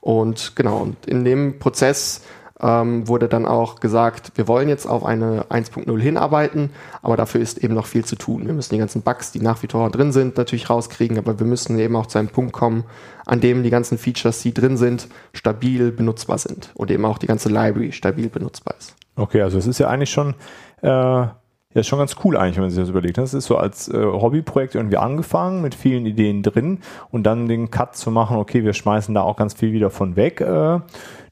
Und 0.00 0.56
genau, 0.56 0.78
und 0.78 1.06
in 1.06 1.24
dem 1.24 1.58
Prozess 1.58 2.22
ähm, 2.62 3.08
wurde 3.08 3.28
dann 3.28 3.44
auch 3.44 3.80
gesagt, 3.80 4.32
wir 4.36 4.48
wollen 4.48 4.68
jetzt 4.68 4.86
auf 4.86 5.04
eine 5.04 5.44
1.0 5.44 6.00
hinarbeiten, 6.00 6.70
aber 7.02 7.16
dafür 7.16 7.40
ist 7.40 7.58
eben 7.58 7.74
noch 7.74 7.86
viel 7.86 8.04
zu 8.04 8.16
tun. 8.16 8.46
Wir 8.46 8.54
müssen 8.54 8.74
die 8.74 8.78
ganzen 8.78 9.02
Bugs, 9.02 9.32
die 9.32 9.40
nach 9.40 9.62
wie 9.62 9.68
vor 9.68 9.90
drin 9.90 10.12
sind, 10.12 10.36
natürlich 10.36 10.70
rauskriegen, 10.70 11.18
aber 11.18 11.38
wir 11.38 11.46
müssen 11.46 11.78
eben 11.78 11.96
auch 11.96 12.06
zu 12.06 12.18
einem 12.18 12.28
Punkt 12.28 12.52
kommen, 12.52 12.84
an 13.26 13.40
dem 13.40 13.62
die 13.62 13.70
ganzen 13.70 13.98
Features, 13.98 14.40
die 14.42 14.54
drin 14.54 14.76
sind, 14.76 15.08
stabil 15.32 15.90
benutzbar 15.90 16.38
sind 16.38 16.70
und 16.74 16.90
eben 16.90 17.04
auch 17.04 17.18
die 17.18 17.26
ganze 17.26 17.48
Library 17.48 17.92
stabil 17.92 18.28
benutzbar 18.28 18.76
ist. 18.78 18.94
Okay, 19.16 19.42
also 19.42 19.58
es 19.58 19.66
ist 19.66 19.78
ja 19.78 19.88
eigentlich 19.88 20.10
schon 20.10 20.34
äh, 20.80 21.26
ja, 21.74 21.82
schon 21.82 21.98
ganz 21.98 22.16
cool 22.24 22.36
eigentlich, 22.36 22.56
wenn 22.56 22.64
man 22.64 22.70
sich 22.70 22.80
das 22.80 22.88
überlegt. 22.88 23.18
Das 23.18 23.34
ist 23.34 23.46
so 23.46 23.56
als 23.56 23.88
äh, 23.88 24.04
Hobbyprojekt 24.04 24.74
irgendwie 24.74 24.98
angefangen 24.98 25.62
mit 25.62 25.74
vielen 25.74 26.06
Ideen 26.06 26.42
drin 26.42 26.80
und 27.10 27.24
dann 27.24 27.48
den 27.48 27.70
Cut 27.70 27.96
zu 27.96 28.10
machen, 28.10 28.36
okay, 28.36 28.64
wir 28.64 28.74
schmeißen 28.74 29.14
da 29.14 29.22
auch 29.22 29.36
ganz 29.36 29.54
viel 29.54 29.72
wieder 29.72 29.90
von 29.90 30.16
weg. 30.16 30.40
Äh, 30.40 30.80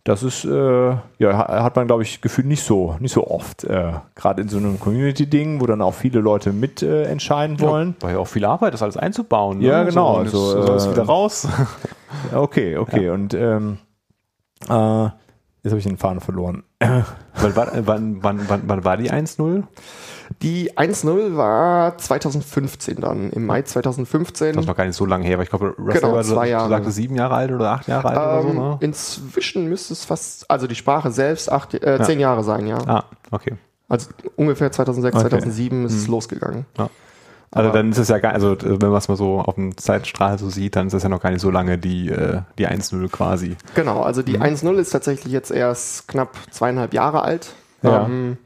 das 0.04 0.22
ist, 0.22 0.46
äh, 0.46 0.96
ja, 1.18 1.62
hat 1.62 1.76
man, 1.76 1.86
glaube 1.86 2.02
ich, 2.02 2.22
gefühlt 2.22 2.46
nicht 2.46 2.62
so, 2.62 2.96
nicht 3.00 3.12
so 3.12 3.26
oft. 3.26 3.64
Äh, 3.64 3.92
Gerade 4.14 4.40
in 4.40 4.48
so 4.48 4.56
einem 4.56 4.80
Community-Ding, 4.80 5.60
wo 5.60 5.66
dann 5.66 5.82
auch 5.82 5.92
viele 5.92 6.20
Leute 6.20 6.52
mit 6.52 6.82
äh, 6.82 7.04
entscheiden 7.04 7.60
wollen. 7.60 7.96
Ja, 8.00 8.06
weil 8.06 8.14
ja 8.14 8.18
auch 8.20 8.26
viel 8.26 8.46
Arbeit 8.46 8.72
ist, 8.72 8.82
alles 8.82 8.96
einzubauen. 8.96 9.58
Ne? 9.58 9.66
Ja, 9.66 9.82
genau. 9.82 10.24
So, 10.24 10.38
also, 10.38 10.62
soll 10.62 10.76
es 10.76 10.90
wieder 10.90 11.02
raus. 11.02 11.46
okay, 12.34 12.78
okay. 12.78 13.06
Ja. 13.06 13.12
Und 13.12 13.34
ähm, 13.34 13.76
äh, 14.68 15.04
jetzt 15.04 15.72
habe 15.72 15.78
ich 15.78 15.84
den 15.84 15.98
Faden 15.98 16.20
verloren. 16.20 16.62
wann, 16.80 17.84
wann, 17.84 18.22
wann, 18.22 18.48
wann, 18.48 18.62
wann 18.66 18.84
war 18.84 18.96
die 18.96 19.12
1-0? 19.12 19.64
Die 20.42 20.72
1-0 20.72 21.36
war 21.36 21.98
2015 21.98 22.96
dann, 23.00 23.30
im 23.30 23.46
Mai 23.46 23.62
2015. 23.62 24.54
Das 24.54 24.62
ist 24.62 24.68
noch 24.68 24.76
gar 24.76 24.86
nicht 24.86 24.96
so 24.96 25.04
lange 25.04 25.24
her, 25.24 25.34
aber 25.34 25.42
ich 25.42 25.50
glaube, 25.50 25.74
Russell 25.76 26.00
genau, 26.00 26.14
war 26.14 26.22
zwei 26.22 26.48
Jahre. 26.48 26.68
Sagte 26.68 26.90
sieben 26.90 27.16
Jahre 27.16 27.34
alt 27.34 27.50
oder 27.50 27.72
acht 27.72 27.88
Jahre 27.88 28.08
alt 28.08 28.16
ähm, 28.16 28.22
oder 28.22 28.42
so, 28.42 28.48
ähm, 28.48 28.56
ne? 28.56 28.78
Inzwischen 28.80 29.68
müsste 29.68 29.92
es 29.92 30.04
fast, 30.04 30.50
also 30.50 30.66
die 30.66 30.76
Sprache 30.76 31.10
selbst 31.10 31.50
acht, 31.50 31.74
äh, 31.74 31.98
ja. 31.98 32.04
zehn 32.04 32.20
Jahre 32.20 32.44
sein, 32.44 32.66
ja. 32.66 32.78
Ah, 32.86 33.04
okay. 33.30 33.54
Also 33.88 34.10
ungefähr 34.36 34.70
2006, 34.70 35.16
okay. 35.16 35.28
2007 35.28 35.84
ist 35.84 35.92
hm. 35.92 35.98
es 35.98 36.06
losgegangen. 36.08 36.66
Ja. 36.78 36.88
Also 37.52 37.72
dann 37.72 37.90
ist 37.90 37.98
es 37.98 38.08
ja 38.08 38.18
gar, 38.18 38.32
also 38.32 38.56
wenn 38.60 38.90
man 38.90 38.98
es 38.98 39.08
mal 39.08 39.16
so 39.16 39.40
auf 39.40 39.56
dem 39.56 39.76
Zeitstrahl 39.76 40.38
so 40.38 40.48
sieht, 40.48 40.76
dann 40.76 40.86
ist 40.86 40.92
es 40.92 41.02
ja 41.02 41.08
noch 41.08 41.20
gar 41.20 41.30
nicht 41.30 41.40
so 41.40 41.50
lange 41.50 41.78
die, 41.78 42.08
äh, 42.08 42.42
die 42.58 42.68
1-0 42.68 43.08
quasi. 43.08 43.56
Genau, 43.74 44.02
also 44.02 44.22
die 44.22 44.36
mhm. 44.36 44.44
1-0 44.44 44.74
ist 44.76 44.90
tatsächlich 44.90 45.32
jetzt 45.32 45.50
erst 45.50 46.06
knapp 46.06 46.36
zweieinhalb 46.52 46.94
Jahre 46.94 47.22
alt. 47.22 47.52
Ja. 47.82 48.04
Ähm, 48.04 48.38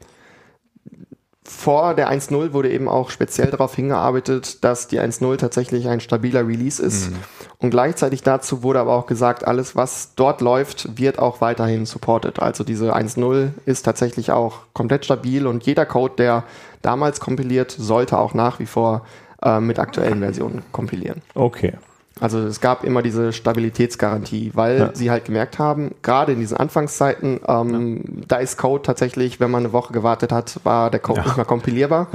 vor 1.47 1.93
der 1.93 2.11
1.0 2.11 2.53
wurde 2.53 2.71
eben 2.71 2.87
auch 2.87 3.11
speziell 3.11 3.51
darauf 3.51 3.75
hingearbeitet, 3.75 4.63
dass 4.63 4.87
die 4.87 4.99
1.0 4.99 5.37
tatsächlich 5.37 5.87
ein 5.87 5.99
stabiler 5.99 6.47
Release 6.47 6.81
ist. 6.81 7.11
Mhm. 7.11 7.17
Und 7.59 7.69
gleichzeitig 7.69 8.23
dazu 8.23 8.63
wurde 8.63 8.79
aber 8.79 8.93
auch 8.93 9.05
gesagt, 9.05 9.45
alles, 9.45 9.75
was 9.75 10.15
dort 10.15 10.41
läuft, 10.41 10.97
wird 10.97 11.19
auch 11.19 11.41
weiterhin 11.41 11.85
supported. 11.85 12.39
Also 12.39 12.63
diese 12.63 12.95
1.0 12.95 13.49
ist 13.65 13.83
tatsächlich 13.83 14.31
auch 14.31 14.61
komplett 14.73 15.05
stabil 15.05 15.45
und 15.45 15.63
jeder 15.65 15.85
Code, 15.85 16.15
der 16.17 16.43
damals 16.81 17.19
kompiliert, 17.19 17.71
sollte 17.71 18.17
auch 18.17 18.33
nach 18.33 18.59
wie 18.59 18.65
vor 18.65 19.05
äh, 19.43 19.59
mit 19.59 19.77
aktuellen 19.77 20.21
Versionen 20.21 20.63
kompilieren. 20.71 21.21
Okay. 21.35 21.73
Also 22.21 22.39
es 22.39 22.61
gab 22.61 22.85
immer 22.85 23.01
diese 23.01 23.33
Stabilitätsgarantie, 23.33 24.51
weil 24.53 24.79
ja. 24.79 24.89
sie 24.93 25.11
halt 25.11 25.25
gemerkt 25.25 25.59
haben, 25.59 25.95
gerade 26.01 26.31
in 26.31 26.39
diesen 26.39 26.55
Anfangszeiten, 26.55 27.41
ähm, 27.45 28.03
ja. 28.05 28.23
da 28.27 28.35
ist 28.37 28.57
Code 28.57 28.83
tatsächlich, 28.83 29.41
wenn 29.41 29.51
man 29.51 29.63
eine 29.63 29.73
Woche 29.73 29.91
gewartet 29.91 30.31
hat, 30.31 30.59
war 30.63 30.89
der 30.89 31.01
Code 31.01 31.19
ja. 31.19 31.25
nicht 31.25 31.35
mehr 31.35 31.45
kompilierbar. 31.45 32.07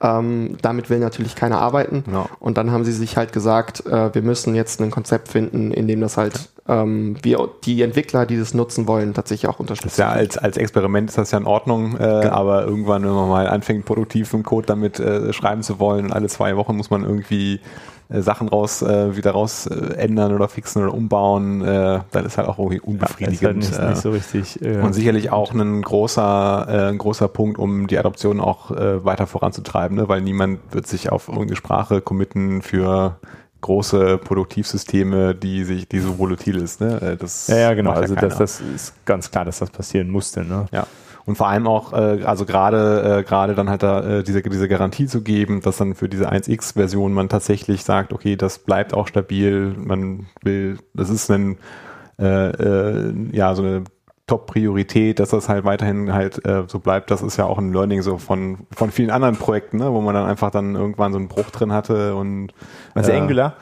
Ähm, 0.00 0.56
damit 0.62 0.90
will 0.90 1.00
natürlich 1.00 1.34
keiner 1.34 1.60
arbeiten. 1.60 2.04
Und 2.38 2.56
dann 2.56 2.70
haben 2.70 2.84
sie 2.84 2.92
sich 2.92 3.16
halt 3.16 3.32
gesagt, 3.32 3.84
äh, 3.86 4.14
wir 4.14 4.22
müssen 4.22 4.54
jetzt 4.54 4.80
ein 4.80 4.90
Konzept 4.90 5.28
finden, 5.28 5.72
in 5.72 5.88
dem 5.88 6.00
das 6.00 6.16
halt 6.16 6.50
ähm, 6.68 7.16
wir 7.22 7.48
die 7.64 7.82
Entwickler, 7.82 8.26
die 8.26 8.38
das 8.38 8.54
nutzen 8.54 8.86
wollen, 8.86 9.14
tatsächlich 9.14 9.48
auch 9.48 9.58
unterstützen. 9.58 10.00
Ja, 10.00 10.10
als, 10.10 10.36
als 10.38 10.56
Experiment 10.56 11.08
ist 11.08 11.18
das 11.18 11.30
ja 11.30 11.38
in 11.38 11.46
Ordnung, 11.46 11.94
äh, 11.94 11.98
genau. 11.98 12.30
aber 12.30 12.64
irgendwann, 12.64 13.02
wenn 13.02 13.12
man 13.12 13.28
mal 13.28 13.48
anfängt, 13.48 13.86
produktiven 13.86 14.42
Code 14.42 14.66
damit 14.66 15.00
äh, 15.00 15.32
schreiben 15.32 15.62
zu 15.62 15.80
wollen, 15.80 16.12
alle 16.12 16.28
zwei 16.28 16.56
Wochen 16.56 16.76
muss 16.76 16.90
man 16.90 17.04
irgendwie 17.04 17.60
äh, 18.08 18.20
Sachen 18.22 18.48
raus, 18.48 18.82
äh, 18.82 19.16
wieder 19.16 19.32
raus 19.32 19.66
äh, 19.66 19.94
ändern 19.94 20.34
oder 20.34 20.48
fixen 20.48 20.82
oder 20.82 20.94
umbauen, 20.94 21.62
äh, 21.62 22.00
dann 22.10 22.24
ist 22.24 22.38
halt 22.38 22.48
auch 22.48 22.58
irgendwie 22.58 22.80
unbefriedigend. 22.80 23.42
Ja, 23.42 23.50
ist 23.50 23.78
halt 23.78 23.80
nicht, 23.80 23.90
nicht 23.90 24.02
so 24.02 24.10
richtig. 24.10 24.62
Äh, 24.62 24.78
und 24.78 24.94
sicherlich 24.94 25.30
auch 25.30 25.52
ein 25.52 25.82
großer, 25.82 26.66
äh, 26.68 26.88
ein 26.88 26.98
großer 26.98 27.28
Punkt, 27.28 27.58
um 27.58 27.86
die 27.86 27.98
Adoption 27.98 28.40
auch 28.40 28.70
äh, 28.70 29.04
weiter 29.04 29.26
voranzutreiben, 29.26 29.96
ne? 29.96 30.08
weil 30.08 30.22
niemand 30.22 30.60
wird 30.72 30.86
sich 30.86 31.10
auf 31.12 31.28
irgendeine 31.28 31.56
Sprache 31.56 32.00
committen 32.00 32.62
für 32.62 33.18
große 33.60 34.18
Produktivsysteme, 34.18 35.34
die 35.34 35.64
sich, 35.64 35.88
die 35.88 35.98
so 35.98 36.18
volatil 36.18 36.56
ist. 36.56 36.80
Ne? 36.80 37.00
Äh, 37.00 37.16
das 37.16 37.48
ja, 37.48 37.56
ja, 37.56 37.74
genau. 37.74 37.90
Also 37.90 38.14
ja 38.14 38.20
das, 38.20 38.38
das 38.38 38.60
ist 38.60 38.94
ganz 39.04 39.30
klar, 39.30 39.44
dass 39.44 39.58
das 39.58 39.70
passieren 39.70 40.08
musste. 40.10 40.44
Ne? 40.44 40.66
Ja. 40.72 40.86
Und 41.28 41.36
vor 41.36 41.46
allem 41.46 41.66
auch, 41.66 41.92
äh, 41.92 42.22
also 42.24 42.46
gerade 42.46 43.18
äh, 43.18 43.22
gerade 43.22 43.54
dann 43.54 43.68
halt 43.68 43.82
da 43.82 44.20
äh, 44.20 44.22
diese, 44.24 44.40
diese 44.40 44.66
Garantie 44.66 45.04
zu 45.04 45.20
geben, 45.20 45.60
dass 45.60 45.76
dann 45.76 45.94
für 45.94 46.08
diese 46.08 46.32
1X-Version 46.32 47.12
man 47.12 47.28
tatsächlich 47.28 47.84
sagt, 47.84 48.14
okay, 48.14 48.34
das 48.34 48.60
bleibt 48.60 48.94
auch 48.94 49.08
stabil, 49.08 49.74
man 49.76 50.26
will, 50.42 50.78
das 50.94 51.10
ist 51.10 51.30
ein 51.30 51.58
äh, 52.18 52.24
äh, 52.24 53.14
ja 53.32 53.54
so 53.54 53.62
eine 53.62 53.84
Top-Priorität, 54.28 55.18
dass 55.18 55.30
das 55.30 55.48
halt 55.48 55.64
weiterhin 55.64 56.12
halt 56.12 56.44
äh, 56.46 56.62
so 56.68 56.78
bleibt. 56.78 57.10
Das 57.10 57.22
ist 57.22 57.36
ja 57.38 57.46
auch 57.46 57.58
ein 57.58 57.72
Learning 57.72 58.02
so 58.02 58.18
von, 58.18 58.58
von 58.70 58.92
vielen 58.92 59.10
anderen 59.10 59.36
Projekten, 59.36 59.78
ne? 59.78 59.92
wo 59.92 60.00
man 60.00 60.14
dann 60.14 60.26
einfach 60.26 60.50
dann 60.50 60.76
irgendwann 60.76 61.12
so 61.12 61.18
einen 61.18 61.28
Bruch 61.28 61.50
drin 61.50 61.72
hatte 61.72 62.14
und 62.14 62.52
Was 62.94 63.08
äh, 63.08 63.16
Angular? 63.16 63.54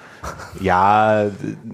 Ja, 0.61 1.26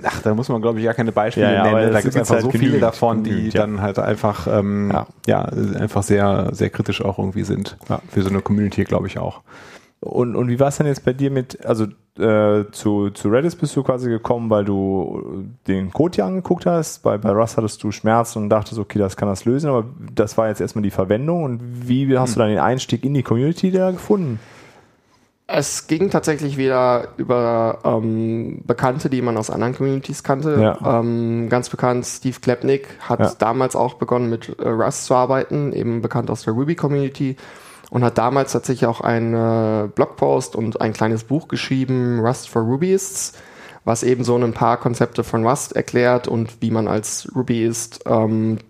ach, 0.02 0.22
da 0.22 0.35
muss 0.35 0.50
man 0.50 0.61
glaube 0.61 0.78
ich 0.78 0.85
gar 0.85 0.94
keine 0.94 1.11
Beispiele 1.11 1.46
ja, 1.46 1.64
ja, 1.66 1.72
nennen. 1.72 1.92
Da 1.92 2.00
gibt 2.02 2.14
es 2.14 2.20
einfach 2.20 2.35
halt 2.35 2.44
so 2.44 2.50
viele 2.50 2.78
davon, 2.78 3.24
die 3.24 3.48
ja. 3.48 3.62
dann 3.62 3.81
halt 3.81 3.98
einfach 3.98 4.46
ähm, 4.46 4.90
ja. 4.92 5.07
ja. 5.26 5.42
einfach 5.81 6.02
sehr, 6.02 6.50
sehr 6.52 6.68
kritisch 6.68 7.02
auch 7.02 7.18
irgendwie 7.18 7.44
sind. 7.44 7.78
Für 8.11 8.22
so 8.22 8.28
eine 8.28 8.42
Community, 8.42 8.85
glaube 8.85 9.07
ich 9.07 9.18
auch. 9.18 9.40
Und, 10.00 10.37
und 10.37 10.48
wie 10.48 10.61
war 10.61 10.68
es 10.68 10.76
denn 10.76 10.87
jetzt 10.87 11.05
bei 11.05 11.12
dir 11.12 11.31
mit, 11.31 11.64
also 11.64 11.87
äh, 12.18 12.64
zu, 12.72 13.11
zu 13.11 13.29
Redis 13.29 13.57
bist 13.57 13.75
du 13.75 13.83
quasi 13.83 14.11
gekommen, 14.11 14.51
weil 14.51 14.64
du 14.64 15.46
den 15.66 15.92
Code 15.92 16.16
hier 16.16 16.27
angeguckt 16.27 16.66
hast. 16.66 17.03
Bei, 17.03 17.16
bei 17.16 17.31
Rust 17.31 17.57
hattest 17.57 17.83
du 17.83 17.90
Schmerzen 17.90 18.42
und 18.42 18.51
dachtest, 18.51 18.79
okay, 18.79 18.98
das 18.98 19.16
kann 19.16 19.29
das 19.29 19.44
lösen, 19.44 19.70
aber 19.70 19.87
das 20.14 20.37
war 20.37 20.48
jetzt 20.48 20.61
erstmal 20.61 20.83
die 20.83 20.90
Verwendung. 20.90 21.44
Und 21.44 21.88
wie 21.88 22.16
hast 22.18 22.31
hm. 22.31 22.35
du 22.35 22.40
dann 22.40 22.48
den 22.51 22.59
Einstieg 22.59 23.05
in 23.05 23.14
die 23.14 23.22
Community 23.22 23.70
da 23.70 23.90
gefunden? 23.90 24.38
Es 25.46 25.87
ging 25.87 26.09
tatsächlich 26.09 26.57
wieder 26.57 27.09
über 27.16 27.79
ähm, 27.85 28.62
Bekannte, 28.64 29.11
die 29.11 29.20
man 29.20 29.37
aus 29.37 29.51
anderen 29.51 29.75
Communities 29.75 30.22
kannte. 30.22 30.59
Ja. 30.61 31.01
Ähm, 31.01 31.48
ganz 31.51 31.68
bekannt, 31.68 32.07
Steve 32.07 32.38
Klepnick 32.40 32.88
hat 33.01 33.20
ja. 33.20 33.33
damals 33.38 33.77
auch 33.77 33.94
begonnen 33.94 34.31
mit 34.31 34.59
äh, 34.59 34.68
Rust 34.68 35.05
zu 35.07 35.14
arbeiten, 35.14 35.72
eben 35.72 36.01
bekannt 36.01 36.31
aus 36.31 36.44
der 36.44 36.55
Ruby 36.55 36.75
Community 36.75 37.37
und 37.92 38.02
hat 38.02 38.16
damals 38.16 38.52
tatsächlich 38.52 38.87
auch 38.87 39.02
einen 39.02 39.35
äh, 39.35 39.87
Blogpost 39.87 40.57
und 40.57 40.81
ein 40.81 40.94
kleines 40.94 41.24
Buch 41.24 41.46
geschrieben, 41.46 42.20
Rust 42.20 42.48
for 42.48 42.62
Rubyists, 42.62 43.35
was 43.85 44.02
eben 44.02 44.24
so 44.24 44.35
ein 44.35 44.55
paar 44.55 44.78
Konzepte 44.78 45.22
von 45.22 45.46
Rust 45.46 45.76
erklärt 45.76 46.26
und 46.26 46.62
wie 46.62 46.70
man 46.70 46.88
als 46.88 47.28
Rubyist 47.37 48.05
ähm, 48.07 48.61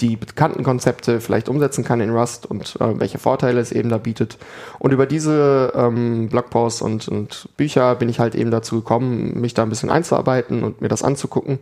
die 0.00 0.16
bekannten 0.16 0.64
Konzepte 0.64 1.20
vielleicht 1.20 1.50
umsetzen 1.50 1.84
kann 1.84 2.00
in 2.00 2.08
Rust 2.08 2.46
und 2.46 2.76
äh, 2.80 2.98
welche 2.98 3.18
Vorteile 3.18 3.60
es 3.60 3.72
eben 3.72 3.90
da 3.90 3.98
bietet. 3.98 4.38
Und 4.78 4.90
über 4.90 5.04
diese 5.04 5.74
ähm, 5.76 6.30
Blogposts 6.30 6.80
und, 6.80 7.08
und 7.08 7.50
Bücher 7.58 7.94
bin 7.96 8.08
ich 8.08 8.20
halt 8.20 8.34
eben 8.34 8.50
dazu 8.50 8.76
gekommen, 8.76 9.38
mich 9.38 9.52
da 9.52 9.64
ein 9.64 9.68
bisschen 9.68 9.90
einzuarbeiten 9.90 10.64
und 10.64 10.80
mir 10.80 10.88
das 10.88 11.02
anzugucken. 11.02 11.58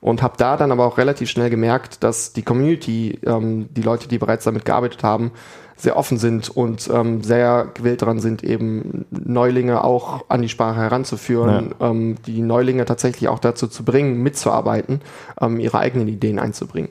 Und 0.00 0.22
habe 0.22 0.34
da 0.38 0.56
dann 0.56 0.72
aber 0.72 0.86
auch 0.86 0.96
relativ 0.96 1.28
schnell 1.28 1.50
gemerkt, 1.50 2.02
dass 2.02 2.32
die 2.32 2.42
Community, 2.42 3.18
ähm, 3.26 3.68
die 3.74 3.82
Leute, 3.82 4.08
die 4.08 4.16
bereits 4.16 4.44
damit 4.44 4.64
gearbeitet 4.64 5.02
haben, 5.02 5.32
sehr 5.80 5.96
offen 5.96 6.18
sind 6.18 6.48
und 6.48 6.90
ähm, 6.92 7.22
sehr 7.22 7.68
gewillt 7.74 8.02
daran 8.02 8.20
sind, 8.20 8.44
eben 8.44 9.06
Neulinge 9.10 9.82
auch 9.82 10.24
an 10.28 10.42
die 10.42 10.48
Sprache 10.48 10.80
heranzuführen, 10.80 11.74
ja. 11.80 11.90
ähm, 11.90 12.16
die 12.26 12.42
Neulinge 12.42 12.84
tatsächlich 12.84 13.28
auch 13.28 13.38
dazu 13.38 13.66
zu 13.66 13.84
bringen, 13.84 14.22
mitzuarbeiten, 14.22 15.00
ähm, 15.40 15.58
ihre 15.58 15.78
eigenen 15.78 16.08
Ideen 16.08 16.38
einzubringen. 16.38 16.90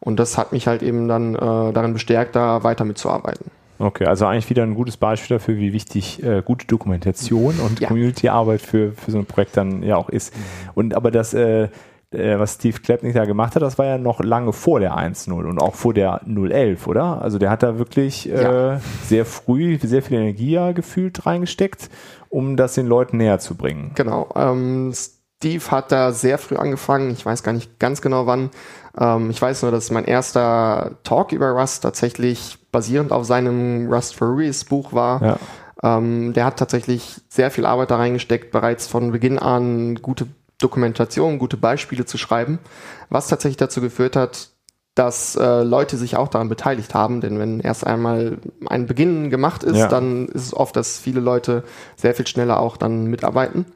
Und 0.00 0.20
das 0.20 0.36
hat 0.36 0.52
mich 0.52 0.66
halt 0.66 0.82
eben 0.82 1.08
dann 1.08 1.34
äh, 1.34 1.38
darin 1.38 1.94
bestärkt, 1.94 2.36
da 2.36 2.62
weiter 2.62 2.84
mitzuarbeiten. 2.84 3.50
Okay, 3.78 4.06
also 4.06 4.26
eigentlich 4.26 4.48
wieder 4.48 4.62
ein 4.62 4.74
gutes 4.74 4.96
Beispiel 4.96 5.36
dafür, 5.36 5.56
wie 5.56 5.72
wichtig 5.72 6.22
äh, 6.22 6.42
gute 6.42 6.66
Dokumentation 6.66 7.58
und 7.60 7.80
ja. 7.80 7.88
Community-Arbeit 7.88 8.62
für, 8.62 8.92
für 8.92 9.10
so 9.10 9.18
ein 9.18 9.26
Projekt 9.26 9.56
dann 9.56 9.82
ja 9.82 9.96
auch 9.96 10.08
ist. 10.08 10.34
Mhm. 10.34 10.40
Und 10.74 10.94
aber 10.94 11.10
das 11.10 11.34
äh, 11.34 11.68
äh, 12.10 12.38
was 12.38 12.54
Steve 12.54 12.78
Klebnik 12.80 13.14
da 13.14 13.24
gemacht 13.24 13.54
hat, 13.54 13.62
das 13.62 13.78
war 13.78 13.86
ja 13.86 13.98
noch 13.98 14.20
lange 14.20 14.52
vor 14.52 14.80
der 14.80 14.96
1.0 14.96 15.32
und 15.32 15.60
auch 15.60 15.74
vor 15.74 15.94
der 15.94 16.22
0.11, 16.22 16.86
oder? 16.86 17.22
Also 17.22 17.38
der 17.38 17.50
hat 17.50 17.62
da 17.62 17.78
wirklich 17.78 18.30
äh, 18.30 18.42
ja. 18.42 18.80
sehr 19.04 19.24
früh 19.24 19.78
sehr 19.82 20.02
viel 20.02 20.18
Energie 20.18 20.52
ja 20.52 20.72
gefühlt 20.72 21.26
reingesteckt, 21.26 21.90
um 22.28 22.56
das 22.56 22.74
den 22.74 22.86
Leuten 22.86 23.16
näher 23.16 23.38
zu 23.38 23.56
bringen. 23.56 23.92
Genau. 23.94 24.28
Ähm, 24.34 24.92
Steve 24.94 25.70
hat 25.70 25.92
da 25.92 26.12
sehr 26.12 26.38
früh 26.38 26.56
angefangen. 26.56 27.10
Ich 27.10 27.26
weiß 27.26 27.42
gar 27.42 27.52
nicht 27.52 27.78
ganz 27.78 28.00
genau 28.00 28.26
wann. 28.26 28.50
Ähm, 28.98 29.30
ich 29.30 29.40
weiß 29.40 29.62
nur, 29.62 29.70
dass 29.70 29.90
mein 29.90 30.04
erster 30.04 30.92
Talk 31.02 31.32
über 31.32 31.50
Rust 31.50 31.82
tatsächlich 31.82 32.58
basierend 32.72 33.12
auf 33.12 33.24
seinem 33.26 33.92
Rust 33.92 34.16
for 34.16 34.28
Ruiz 34.28 34.64
Buch 34.64 34.92
war. 34.92 35.22
Ja. 35.22 35.38
Ähm, 35.82 36.32
der 36.32 36.46
hat 36.46 36.58
tatsächlich 36.58 37.20
sehr 37.28 37.50
viel 37.50 37.66
Arbeit 37.66 37.90
da 37.90 37.96
reingesteckt, 37.96 38.50
bereits 38.50 38.86
von 38.86 39.12
Beginn 39.12 39.38
an 39.38 39.96
gute 39.96 40.26
Dokumentation, 40.58 41.38
gute 41.38 41.56
Beispiele 41.56 42.04
zu 42.06 42.18
schreiben, 42.18 42.58
was 43.10 43.28
tatsächlich 43.28 43.56
dazu 43.58 43.80
geführt 43.80 44.16
hat, 44.16 44.50
dass 44.94 45.36
äh, 45.36 45.62
Leute 45.62 45.98
sich 45.98 46.16
auch 46.16 46.28
daran 46.28 46.48
beteiligt 46.48 46.94
haben, 46.94 47.20
denn 47.20 47.38
wenn 47.38 47.60
erst 47.60 47.86
einmal 47.86 48.38
ein 48.66 48.86
Beginn 48.86 49.28
gemacht 49.28 49.62
ist, 49.62 49.76
Ja. 49.76 49.88
dann 49.88 50.26
ist 50.28 50.46
es 50.46 50.54
oft, 50.54 50.74
dass 50.74 50.98
viele 50.98 51.20
Leute 51.20 51.64
sehr 51.96 52.14
viel 52.14 52.26
schneller 52.26 52.58
auch 52.60 52.78
dann 52.78 53.04
mitarbeiten. 53.06 53.66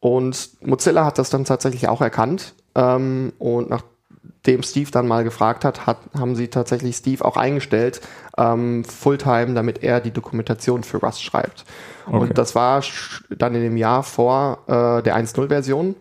Und 0.00 0.50
Mozilla 0.60 1.06
hat 1.06 1.16
das 1.16 1.30
dann 1.30 1.46
tatsächlich 1.46 1.88
auch 1.88 2.02
erkannt. 2.02 2.52
Ähm, 2.74 3.32
und 3.38 3.70
nachdem 3.70 4.62
Steve 4.62 4.90
dann 4.90 5.08
mal 5.08 5.24
gefragt 5.24 5.64
hat, 5.64 5.86
hat 5.86 5.96
haben 6.18 6.36
sie 6.36 6.48
tatsächlich 6.48 6.96
Steve 6.96 7.24
auch 7.24 7.38
eingestellt, 7.38 8.02
ähm, 8.36 8.84
Fulltime, 8.84 9.54
damit 9.54 9.82
er 9.82 10.00
die 10.00 10.10
Dokumentation 10.10 10.82
für 10.82 10.98
Rust 10.98 11.22
schreibt. 11.22 11.64
Okay. 12.06 12.16
Und 12.16 12.38
das 12.38 12.54
war 12.54 12.82
dann 13.30 13.54
in 13.54 13.62
dem 13.62 13.76
Jahr 13.76 14.02
vor 14.02 14.58
äh, 14.66 15.02
der 15.02 15.16
1.0-Version, 15.16 15.94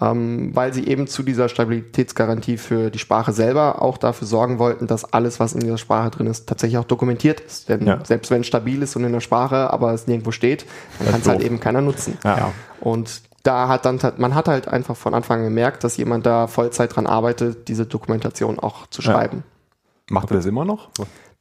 ähm, 0.00 0.50
weil 0.54 0.74
sie 0.74 0.86
eben 0.88 1.06
zu 1.06 1.22
dieser 1.22 1.48
Stabilitätsgarantie 1.48 2.58
für 2.58 2.90
die 2.90 2.98
Sprache 2.98 3.32
selber 3.32 3.80
auch 3.80 3.96
dafür 3.98 4.26
sorgen 4.26 4.58
wollten, 4.58 4.86
dass 4.86 5.10
alles, 5.12 5.40
was 5.40 5.54
in 5.54 5.60
dieser 5.60 5.78
Sprache 5.78 6.10
drin 6.10 6.26
ist, 6.26 6.46
tatsächlich 6.48 6.76
auch 6.78 6.84
dokumentiert 6.84 7.40
ist. 7.40 7.68
Denn 7.68 7.86
Ja. 7.86 8.04
selbst 8.04 8.30
wenn 8.30 8.42
es 8.42 8.46
stabil 8.46 8.82
ist 8.82 8.96
und 8.96 9.04
in 9.04 9.12
der 9.12 9.20
Sprache, 9.20 9.70
aber 9.72 9.92
es 9.94 10.06
nirgendwo 10.06 10.32
steht, 10.32 10.66
dann 10.98 11.08
kann 11.10 11.20
es 11.20 11.28
halt 11.28 11.40
eben 11.42 11.60
keiner 11.60 11.80
nutzen. 11.80 12.18
Ja. 12.24 12.52
Und 12.80 13.22
da 13.42 13.68
hat 13.68 13.86
dann, 13.86 13.98
man 14.18 14.34
hat 14.34 14.48
halt 14.48 14.68
einfach 14.68 14.96
von 14.96 15.14
Anfang 15.14 15.38
an 15.38 15.44
gemerkt, 15.44 15.84
dass 15.84 15.96
jemand 15.96 16.26
da 16.26 16.46
Vollzeit 16.48 16.94
dran 16.96 17.06
arbeitet, 17.06 17.68
diese 17.68 17.86
Dokumentation 17.86 18.58
auch 18.58 18.88
zu 18.88 19.00
Ja. 19.02 19.12
schreiben. 19.12 19.44
Macht 20.10 20.30
er 20.30 20.36
das 20.36 20.46
immer 20.46 20.64
noch? 20.64 20.88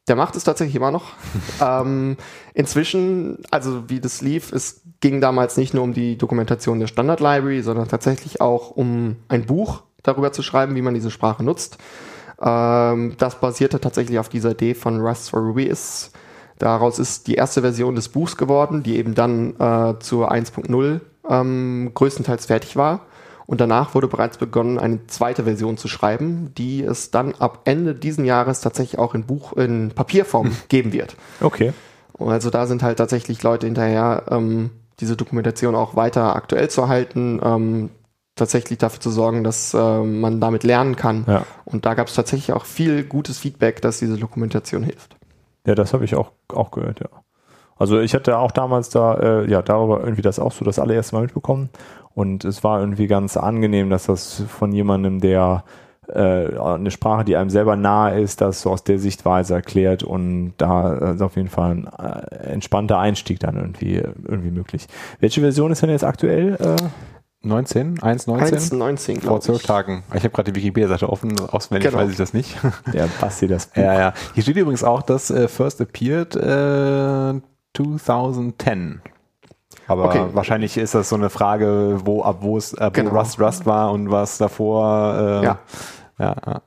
Der 0.08 0.16
macht 0.16 0.36
es 0.36 0.44
tatsächlich 0.44 0.76
immer 0.76 0.92
noch. 0.92 1.14
ähm, 1.62 2.18
inzwischen, 2.54 3.40
also 3.52 3.90
wie 3.90 4.00
das 4.00 4.22
lief, 4.22 4.52
es 4.52 4.82
ging 5.02 5.22
damals 5.22 5.58
nicht 5.58 5.74
nur 5.74 5.84
um 5.84 5.94
die 5.94 6.18
Dokumentation 6.18 6.80
der 6.80 6.88
Standard 6.88 7.20
Library, 7.20 7.62
sondern 7.62 7.88
tatsächlich 7.88 8.42
auch 8.42 8.72
um 8.72 9.18
ein 9.28 9.46
Buch 9.46 9.84
darüber 10.04 10.32
zu 10.32 10.44
schreiben, 10.44 10.76
wie 10.76 10.82
man 10.82 10.94
diese 10.94 11.12
Sprache 11.12 11.44
nutzt. 11.44 11.78
Ähm, 12.42 13.16
das 13.18 13.40
basierte 13.40 13.80
tatsächlich 13.80 14.20
auf 14.20 14.30
dieser 14.30 14.52
Idee 14.52 14.76
von 14.76 15.02
Rust 15.02 15.30
for 15.30 15.40
Ruby 15.40 15.64
ist. 15.64 16.12
Daraus 16.60 17.00
ist 17.00 17.28
die 17.28 17.36
erste 17.36 17.62
Version 17.62 17.96
des 17.96 18.10
Buchs 18.10 18.38
geworden, 18.38 18.84
die 18.84 18.98
eben 18.98 19.16
dann 19.16 19.56
äh, 19.60 20.00
zur 20.00 20.32
1.0 20.32 21.02
ähm, 21.30 21.92
größtenteils 21.94 22.46
fertig 22.46 22.76
war. 22.78 23.02
Und 23.48 23.62
danach 23.62 23.94
wurde 23.94 24.08
bereits 24.08 24.38
begonnen, 24.38 24.80
eine 24.80 25.06
zweite 25.08 25.44
Version 25.44 25.78
zu 25.78 25.88
schreiben, 25.88 26.52
die 26.58 26.84
es 26.84 27.12
dann 27.12 27.36
ab 27.36 27.62
Ende 27.66 27.94
diesen 27.94 28.26
Jahres 28.26 28.62
tatsächlich 28.62 29.00
auch 29.00 29.14
in 29.14 29.26
Buch, 29.26 29.54
in 29.54 29.92
Papierform 29.92 30.52
geben 30.68 30.94
wird. 30.94 31.16
Okay. 31.42 31.74
Und 32.14 32.32
also 32.32 32.50
da 32.50 32.66
sind 32.66 32.82
halt 32.82 32.98
tatsächlich 32.98 33.44
Leute 33.44 33.68
hinterher, 33.68 34.24
ähm, 34.30 34.72
diese 35.00 35.18
Dokumentation 35.18 35.76
auch 35.76 35.96
weiter 35.96 36.36
aktuell 36.36 36.70
zu 36.70 36.88
halten, 36.88 37.40
ähm, 37.44 37.90
tatsächlich 38.36 38.80
dafür 38.80 39.00
zu 39.00 39.12
sorgen, 39.12 39.44
dass 39.44 39.74
ähm, 39.74 40.22
man 40.22 40.40
damit 40.40 40.64
lernen 40.64 40.96
kann. 40.96 41.26
Ja. 41.28 41.46
Und 41.66 41.86
da 41.86 41.94
gab 41.94 42.08
es 42.08 42.16
tatsächlich 42.16 42.54
auch 42.54 42.66
viel 42.66 43.04
gutes 43.04 43.40
Feedback, 43.40 43.82
dass 43.82 44.00
diese 44.00 44.18
Dokumentation 44.18 44.84
hilft. 44.84 45.16
Ja, 45.66 45.76
das 45.76 45.94
habe 45.94 46.06
ich 46.06 46.16
auch, 46.16 46.32
auch 46.50 46.72
gehört, 46.72 47.00
ja. 47.00 47.10
Also 47.78 48.00
ich 48.00 48.14
hatte 48.14 48.38
auch 48.38 48.52
damals 48.52 48.90
da, 48.90 49.16
äh, 49.16 49.52
ja, 49.52 49.62
darüber 49.62 50.00
irgendwie 50.00 50.22
das 50.22 50.40
auch 50.40 50.54
so 50.54 50.64
das 50.64 50.80
allererste 50.80 51.16
Mal 51.16 51.24
mitbekommen. 51.24 51.70
Und 52.16 52.44
es 52.46 52.64
war 52.64 52.80
irgendwie 52.80 53.08
ganz 53.08 53.38
angenehm, 53.38 53.90
dass 53.92 54.06
das 54.08 54.42
von 54.48 54.72
jemandem, 54.72 55.20
der 55.20 55.64
äh, 56.08 56.58
eine 56.58 56.90
Sprache, 56.92 57.26
die 57.26 57.36
einem 57.36 57.50
selber 57.50 57.76
nahe 57.76 58.20
ist, 58.22 58.40
das 58.42 58.62
so 58.62 58.72
aus 58.72 58.84
der 58.84 59.00
Sichtweise 59.00 59.54
erklärt 59.56 60.02
und 60.04 60.54
da 60.58 61.12
ist 61.12 61.22
auf 61.22 61.36
jeden 61.36 61.50
Fall 61.50 61.72
ein 61.72 61.88
äh, 61.88 62.52
entspannter 62.54 63.00
Einstieg 63.00 63.40
dann 63.40 63.58
irgendwie, 63.58 63.96
irgendwie 63.96 64.52
möglich. 64.52 64.88
Welche 65.20 65.42
Version 65.42 65.72
ist 65.72 65.82
denn 65.82 65.90
jetzt 65.90 66.04
aktuell? 66.04 66.56
Äh? 66.56 66.76
19? 67.42 68.00
1.19? 68.00 68.72
1.19, 68.72 69.14
Vor 69.14 69.22
glaube 69.22 69.40
zwölf. 69.42 69.64
Tagen. 69.64 70.04
Ich 70.14 70.24
habe 70.24 70.30
gerade 70.30 70.52
die 70.52 70.60
Wikipedia-Seite 70.60 71.10
offen, 71.10 71.40
auswendig 71.52 71.90
Genau. 71.92 72.02
weiß 72.02 72.10
ich 72.12 72.18
das 72.18 72.34
nicht. 72.34 72.56
Der 72.94 73.08
Basti 73.20 73.48
das 73.48 73.68
Buch. 73.68 73.82
ja, 73.84 73.94
ja. 73.94 74.14
Hier 74.34 74.44
steht 74.44 74.56
übrigens 74.58 74.84
auch, 74.84 75.02
dass 75.04 75.30
äh, 75.32 75.48
First 75.48 75.82
Appeared 75.82 76.36
äh, 76.36 77.42
2010. 77.76 79.02
Aber 79.88 80.06
Okay. 80.06 80.26
wahrscheinlich 80.34 80.78
ist 80.78 80.96
das 80.96 81.10
so 81.10 81.16
eine 81.16 81.30
Frage, 81.30 82.00
wo 82.06 82.24
ab 82.24 82.38
wo 82.42 82.58
es 82.58 82.76
ab 82.76 82.94
Genau. 82.94 83.12
wo 83.12 83.20
Rust 83.20 83.40
Rust 83.40 83.66
war 83.66 83.92
und 83.92 84.10
was 84.12 84.38
davor. 84.38 85.16
Äh, 85.16 85.46
Ja. 85.46 85.60
ja. 86.20 86.36
ja. 86.46 86.62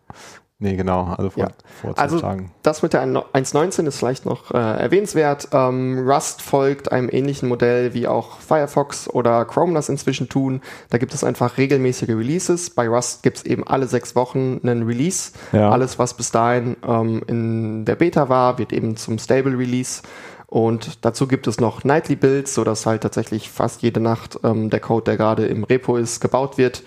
Nee, 0.61 0.74
genau. 0.74 1.14
Also 1.16 1.31
vor, 1.31 1.44
Ja. 1.44 1.48
vor 1.81 1.94
Also 1.96 2.18
Tagen. 2.18 2.50
das 2.64 2.83
mit 2.83 2.92
der 2.92 3.02
1.19 3.04 3.87
ist 3.87 3.96
vielleicht 3.96 4.26
noch 4.26 4.50
äh, 4.52 4.57
erwähnenswert. 4.59 5.46
Ähm, 5.52 6.04
Rust 6.09 6.42
folgt 6.42 6.90
einem 6.90 7.09
ähnlichen 7.09 7.48
Modell 7.48 7.94
wie 7.94 8.09
auch 8.09 8.40
Firefox 8.40 9.09
oder 9.09 9.44
Chrome 9.44 9.74
das 9.74 9.88
inzwischen 9.88 10.28
tun. 10.28 10.61
Da 10.90 10.98
gibt 10.98 11.14
es 11.14 11.22
einfach 11.22 11.59
regelmäßige 11.59 12.09
Releases. 12.09 12.70
Bei 12.70 12.88
Rust 12.88 13.22
gibt 13.22 13.37
es 13.37 13.44
eben 13.44 13.64
alle 13.68 13.87
sechs 13.87 14.16
Wochen 14.16 14.59
einen 14.64 14.83
Release. 14.83 15.31
Ja. 15.52 15.70
Alles, 15.70 16.00
was 16.00 16.14
bis 16.14 16.33
dahin 16.33 16.76
ähm, 16.85 17.22
in 17.28 17.85
der 17.85 17.94
Beta 17.94 18.28
war, 18.28 18.59
wird 18.59 18.72
eben 18.72 18.96
zum 18.96 19.18
Stable 19.20 19.57
Release. 19.57 20.02
Und 20.50 21.04
dazu 21.04 21.28
gibt 21.28 21.46
es 21.46 21.61
noch 21.61 21.84
Nightly 21.84 22.16
Builds, 22.16 22.54
sodass 22.54 22.87
halt 22.87 23.02
tatsächlich 23.02 23.50
fast 23.50 23.82
jede 23.82 24.00
Nacht 24.00 24.40
ähm, 24.42 24.70
der 24.70 24.80
Code, 24.80 25.04
der 25.04 25.18
gerade 25.18 25.46
im 25.46 25.62
Repo 25.62 25.98
ist, 25.98 26.20
gebaut 26.20 26.56
wird, 26.56 26.82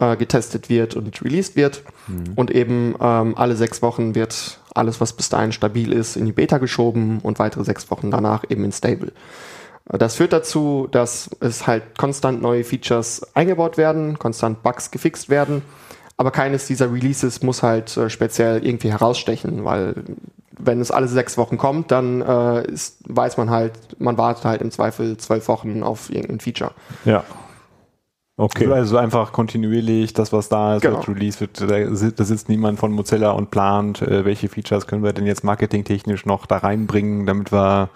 äh, 0.00 0.16
getestet 0.16 0.70
wird 0.70 0.96
und 0.96 1.22
released 1.22 1.54
wird. 1.54 1.82
Und 2.36 2.50
eben 2.50 2.94
ähm, 3.00 3.36
alle 3.36 3.54
sechs 3.54 3.82
Wochen 3.82 4.14
wird 4.14 4.58
alles, 4.74 5.00
was 5.02 5.12
bis 5.12 5.28
dahin 5.28 5.52
stabil 5.52 5.92
ist, 5.92 6.16
in 6.16 6.24
die 6.24 6.32
Beta 6.32 6.56
geschoben 6.56 7.20
und 7.22 7.38
weitere 7.38 7.64
sechs 7.64 7.90
Wochen 7.90 8.10
danach 8.10 8.44
eben 8.48 8.64
in 8.64 8.72
Stable. 8.72 9.12
Das 9.84 10.16
führt 10.16 10.32
dazu, 10.32 10.88
dass 10.90 11.28
es 11.40 11.66
halt 11.66 11.98
konstant 11.98 12.40
neue 12.40 12.64
Features 12.64 13.34
eingebaut 13.34 13.76
werden, 13.76 14.18
konstant 14.18 14.62
Bugs 14.62 14.90
gefixt 14.90 15.28
werden, 15.28 15.60
aber 16.16 16.30
keines 16.30 16.66
dieser 16.66 16.90
Releases 16.90 17.42
muss 17.42 17.62
halt 17.62 17.94
äh, 17.96 18.08
speziell 18.08 18.64
irgendwie 18.64 18.90
herausstechen, 18.90 19.64
weil 19.64 19.94
wenn 20.64 20.80
es 20.80 20.90
alle 20.90 21.08
sechs 21.08 21.36
Wochen 21.36 21.58
kommt, 21.58 21.90
dann 21.90 22.22
äh, 22.22 22.66
ist, 22.70 22.98
weiß 23.08 23.36
man 23.36 23.50
halt, 23.50 23.72
man 23.98 24.16
wartet 24.16 24.44
halt 24.44 24.62
im 24.62 24.70
Zweifel 24.70 25.16
zwölf 25.16 25.48
Wochen 25.48 25.82
auf 25.82 26.10
irgendein 26.10 26.40
Feature. 26.40 26.72
Ja. 27.04 27.24
Okay. 28.36 28.66
Also 28.72 28.96
einfach 28.96 29.32
kontinuierlich, 29.32 30.14
das 30.14 30.32
was 30.32 30.48
da 30.48 30.76
ist, 30.76 30.82
Genau. 30.82 30.96
wird 30.96 31.08
released 31.08 31.40
wird, 31.40 31.60
da 32.18 32.24
sitzt 32.24 32.48
niemand 32.48 32.78
von 32.78 32.90
Mozilla 32.92 33.32
und 33.32 33.50
plant, 33.50 34.00
äh, 34.02 34.24
welche 34.24 34.48
Features 34.48 34.86
können 34.86 35.04
wir 35.04 35.12
denn 35.12 35.26
jetzt 35.26 35.44
marketingtechnisch 35.44 36.24
noch 36.24 36.46
da 36.46 36.58
reinbringen, 36.58 37.26
damit 37.26 37.52
wir 37.52 37.90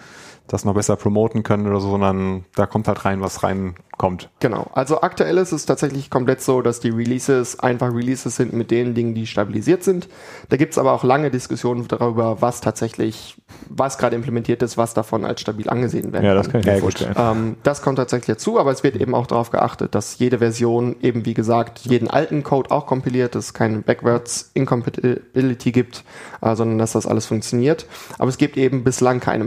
das 0.49 0.65
noch 0.65 0.75
besser 0.75 0.97
promoten 0.97 1.43
können 1.43 1.67
oder 1.67 1.81
so, 1.81 1.91
sondern 1.91 2.45
da 2.55 2.67
kommt 2.67 2.89
halt 2.89 3.05
rein, 3.05 3.21
was 3.21 3.43
reinkommt. 3.43 4.31
Genau. 4.41 4.71
Also 4.75 5.01
aktuell 5.01 5.39
ist 5.39 5.53
es 5.53 5.67
tatsächlich 5.67 6.11
komplett 6.11 6.41
so, 6.41 6.63
dass 6.63 6.81
die 6.81 6.91
Releases 6.91 7.59
einfach 7.61 7.93
Releases 7.93 8.37
sind 8.37 8.53
mit 8.53 8.71
den 8.71 8.95
Dingen, 8.95 9.15
die 9.15 9.27
stabilisiert 9.27 9.83
sind. 9.83 10.09
Da 10.49 10.57
gibt's 10.57 10.79
aber 10.79 10.93
auch 10.93 11.05
lange 11.05 11.31
Diskussionen 11.31 11.89
darüber, 11.89 12.41
was 12.41 12.61
tatsächlich, 12.61 13.37
was 13.69 13.99
gerade 13.99 14.15
implementiert 14.15 14.63
ist, 14.63 14.77
was 14.77 14.95
davon 14.95 15.25
als 15.25 15.41
stabil 15.41 15.69
angesehen 15.69 16.13
werden 16.13 16.25
Ja, 16.25 16.35
das 16.35 16.49
kann. 16.49 16.63
kann 16.63 16.71
ich 16.71 16.77
mir 16.77 16.81
vorstellen. 16.81 17.15
Ähm, 17.19 17.57
das 17.63 17.83
kommt 17.83 17.99
tatsächlich 17.99 18.37
dazu, 18.37 18.59
aber 18.61 18.71
es 18.71 18.83
wird 18.85 18.97
eben 18.97 19.15
auch 19.15 19.27
darauf 19.27 19.51
geachtet, 19.51 19.95
dass 19.95 20.19
jede 20.19 20.39
Version 20.39 20.97
eben, 21.03 21.25
wie 21.27 21.35
gesagt, 21.35 21.81
jeden 21.81 22.09
alten 22.09 22.43
Code 22.43 22.71
auch 22.71 22.87
kompiliert, 22.87 23.35
dass 23.35 23.47
es 23.47 23.55
keine 23.55 23.79
Backwards 23.79 24.51
Incompatibility 24.55 25.73
gibt, 25.73 26.05
äh, 26.41 26.55
sondern 26.55 26.79
dass 26.79 26.93
das 26.93 27.07
alles 27.07 27.27
funktioniert. 27.27 27.87
Aber 28.19 28.29
es 28.29 28.39
gibt 28.39 28.57
eben 28.57 28.85
bislang 28.85 29.21
keine 29.21 29.45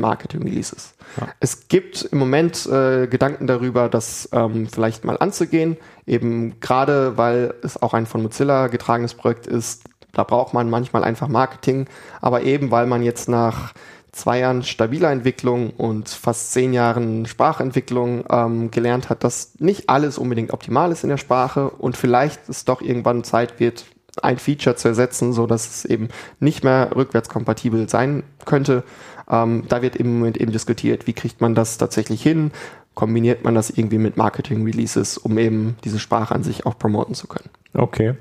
Es 1.39 1.67
gibt 1.67 2.03
im 2.03 2.17
Moment 2.17 2.65
äh, 2.65 3.07
Gedanken 3.07 3.47
darüber, 3.47 3.89
das 3.89 4.29
ähm, 4.31 4.67
vielleicht 4.67 5.05
mal 5.05 5.17
anzugehen, 5.17 5.77
eben 6.05 6.59
gerade 6.59 7.17
weil 7.17 7.53
es 7.63 7.81
auch 7.81 7.93
ein 7.93 8.05
von 8.05 8.21
Mozilla 8.21 8.67
getragenes 8.67 9.13
Projekt 9.13 9.47
ist, 9.47 9.83
da 10.13 10.23
braucht 10.23 10.53
man 10.53 10.69
manchmal 10.69 11.03
einfach 11.03 11.27
Marketing, 11.27 11.85
aber 12.21 12.43
eben 12.43 12.71
weil 12.71 12.87
man 12.87 13.03
jetzt 13.03 13.29
nach 13.29 13.73
zwei 14.11 14.39
Jahren 14.39 14.63
stabiler 14.63 15.11
Entwicklung 15.11 15.69
und 15.71 16.09
fast 16.09 16.51
zehn 16.51 16.73
Jahren 16.73 17.25
Sprachentwicklung 17.25 18.23
ähm, 18.29 18.71
gelernt 18.71 19.09
hat, 19.09 19.23
dass 19.23 19.53
nicht 19.59 19.89
alles 19.89 20.17
unbedingt 20.17 20.51
optimal 20.51 20.91
ist 20.91 21.03
in 21.03 21.09
der 21.09 21.17
Sprache 21.17 21.69
und 21.69 21.95
vielleicht 21.95 22.49
es 22.49 22.65
doch 22.65 22.81
irgendwann 22.81 23.23
Zeit 23.23 23.59
wird, 23.59 23.85
ein 24.21 24.37
Feature 24.37 24.75
zu 24.75 24.87
ersetzen, 24.87 25.33
so 25.33 25.47
dass 25.47 25.69
es 25.69 25.85
eben 25.85 26.09
nicht 26.39 26.63
mehr 26.63 26.89
rückwärtskompatibel 26.95 27.87
sein 27.87 28.23
könnte. 28.45 28.83
Ähm, 29.29 29.63
da 29.69 29.81
wird 29.81 29.95
im 29.95 30.19
Moment 30.19 30.37
eben 30.37 30.51
diskutiert, 30.51 31.07
wie 31.07 31.13
kriegt 31.13 31.41
man 31.41 31.55
das 31.55 31.77
tatsächlich 31.77 32.21
hin? 32.21 32.51
Kombiniert 32.95 33.43
man 33.43 33.55
das 33.55 33.69
irgendwie 33.69 33.97
mit 33.97 34.17
Marketing-Releases, 34.17 35.17
um 35.17 35.37
eben 35.37 35.77
diese 35.83 35.99
Sprache 35.99 36.33
an 36.35 36.43
sich 36.43 36.65
auch 36.65 36.77
promoten 36.77 37.15
zu 37.15 37.27
können? 37.27 37.49
Okay. 37.73 38.15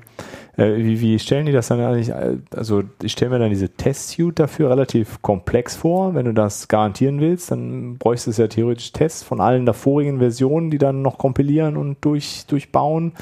Äh, 0.55 0.77
wie, 0.77 1.01
wie 1.01 1.19
stellen 1.19 1.47
die 1.47 1.51
das 1.51 1.67
dann 1.67 1.81
eigentlich? 1.81 2.09
äh, 2.09 2.37
Also 2.55 2.83
ich 3.01 3.13
stelle 3.13 3.31
mir 3.31 3.39
dann 3.39 3.49
diese 3.49 3.69
Test-Suite 3.69 4.39
dafür 4.39 4.69
relativ 4.69 5.21
komplex 5.21 5.75
vor. 5.75 6.13
Wenn 6.13 6.25
du 6.25 6.33
das 6.33 6.67
garantieren 6.67 7.19
willst, 7.19 7.51
dann 7.51 7.97
bräuchtest 7.97 8.37
du 8.37 8.43
ja 8.43 8.47
theoretisch 8.47 8.91
Tests 8.91 9.23
von 9.23 9.41
allen 9.41 9.65
davorigen 9.65 10.19
Versionen, 10.19 10.69
die 10.69 10.77
dann 10.77 11.01
noch 11.01 11.17
kompilieren 11.17 11.75
und 11.75 11.97
durch, 12.01 12.45
durchbauen. 12.47 13.13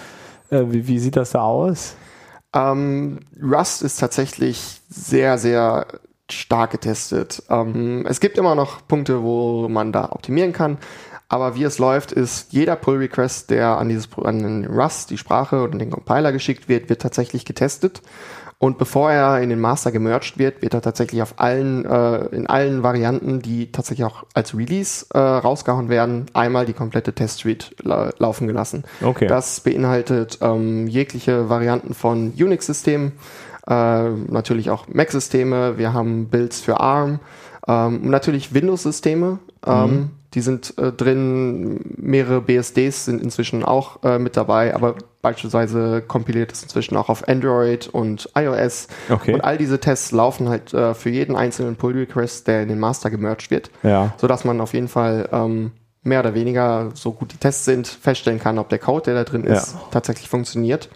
Äh, 0.50 0.66
wie, 0.70 0.88
wie 0.88 1.00
sieht 1.00 1.16
das 1.16 1.32
da 1.32 1.42
aus? 1.42 1.96
Ähm, 2.54 3.20
Rust 3.42 3.82
ist 3.82 4.00
tatsächlich 4.00 4.82
sehr, 4.90 5.38
sehr 5.38 5.88
stark 6.30 6.72
getestet. 6.72 7.44
Ähm, 7.50 8.06
es 8.08 8.20
gibt 8.20 8.38
immer 8.38 8.56
noch 8.56 8.88
Punkte, 8.88 9.24
wo 9.24 9.68
man 9.70 9.92
da 9.92 10.12
optimieren 10.12 10.54
kann, 10.54 10.78
Aber 11.30 11.56
wie 11.56 11.64
es 11.64 11.78
läuft, 11.78 12.12
ist 12.12 12.54
jeder 12.54 12.76
Pull-Request, 12.76 13.50
der 13.50 13.78
an 13.78 13.90
dieses 13.90 14.08
an 14.24 14.40
den 14.40 14.66
Rust, 14.66 15.10
die 15.10 15.18
Sprache 15.18 15.62
oder 15.62 15.78
den 15.78 15.92
Compiler 15.92 16.32
geschickt 16.32 16.70
wird, 16.70 16.90
wird 16.90 17.02
tatsächlich 17.02 17.44
getestet. 17.44 18.02
Und 18.60 18.80
bevor 18.80 19.12
er 19.12 19.40
in 19.42 19.50
den 19.50 19.60
Master 19.60 19.92
gemerged 19.92 20.40
wird, 20.40 20.64
wird 20.64 20.74
er 20.74 20.82
tatsächlich 20.82 21.22
auf 21.22 21.36
allen, 21.38 21.86
äh, 21.86 22.26
in 22.28 22.48
allen 22.48 22.82
Varianten, 22.82 23.40
die 23.40 23.72
tatsächlich 23.72 24.06
auch 24.06 24.24
als 24.34 24.58
Release 24.58 25.06
äh, 25.14 25.20
rausgehauen 25.20 25.90
werden, 25.90 26.26
einmal 26.34 26.66
die 26.66 26.74
komplette 26.74 27.14
Test-Suite 27.14 27.76
la 27.84 28.10
laufen 28.18 28.48
gelassen. 28.48 28.84
Okay. 29.04 29.28
Das 29.28 29.60
beinhaltet 29.60 30.40
ähm, 30.42 30.88
jegliche 30.88 31.50
Varianten 31.50 31.94
von 31.94 32.34
Unix-Systemen, 32.36 33.12
äh, 33.68 34.10
natürlich 34.10 34.70
auch 34.70 34.88
Mac-Systeme, 34.88 35.78
wir 35.78 35.94
haben 35.94 36.28
Builds 36.30 36.62
für 36.62 36.80
ARM, 36.80 37.20
ähm, 37.68 38.10
natürlich 38.10 38.54
Windows-Systeme, 38.54 39.40
ähm, 39.66 39.82
mhm. 39.92 40.10
die 40.34 40.42
sind 40.42 40.78
äh, 40.78 40.92
drin, 40.92 41.82
mehrere 41.98 42.42
BSDs 42.42 43.06
sind 43.06 43.22
inzwischen 43.22 43.64
auch 43.66 44.04
äh, 44.04 44.20
mit 44.20 44.38
dabei, 44.38 44.74
aber 44.74 44.96
beispielsweise 45.22 46.02
kompiliert 46.02 46.54
es 46.54 46.64
inzwischen 46.64 46.96
auch 46.96 47.10
auf 47.10 47.28
Android 47.28 47.88
und 47.88 48.30
iOS. 48.36 48.88
Okay. 49.10 49.34
Und 49.34 49.42
all 49.42 49.58
diese 49.58 49.80
Tests 49.80 50.12
laufen 50.14 50.48
halt 50.48 50.74
äh, 50.74 50.94
für 50.94 51.10
jeden 51.10 51.36
einzelnen 51.36 51.76
Pull-Request, 51.76 52.48
der 52.48 52.62
in 52.62 52.70
den 52.70 52.80
Master 52.80 53.10
gemerged 53.10 53.52
wird, 53.52 53.70
Ja. 53.84 54.14
sodass 54.18 54.46
man 54.46 54.62
auf 54.62 54.74
jeden 54.74 54.88
Fall 54.88 55.28
ähm, 55.34 55.72
mehr 56.04 56.22
oder 56.22 56.34
weniger, 56.34 56.92
so 56.94 57.12
gut 57.12 57.34
die 57.34 57.38
Tests 57.38 57.66
sind, 57.66 57.86
feststellen 57.88 58.40
kann, 58.40 58.58
ob 58.60 58.70
der 58.70 58.80
Code, 58.80 59.04
der 59.06 59.16
da 59.16 59.24
drin 59.26 59.44
ist, 59.44 59.74
Ja. 59.74 59.82
tatsächlich 59.92 60.30
funktioniert. 60.30 60.88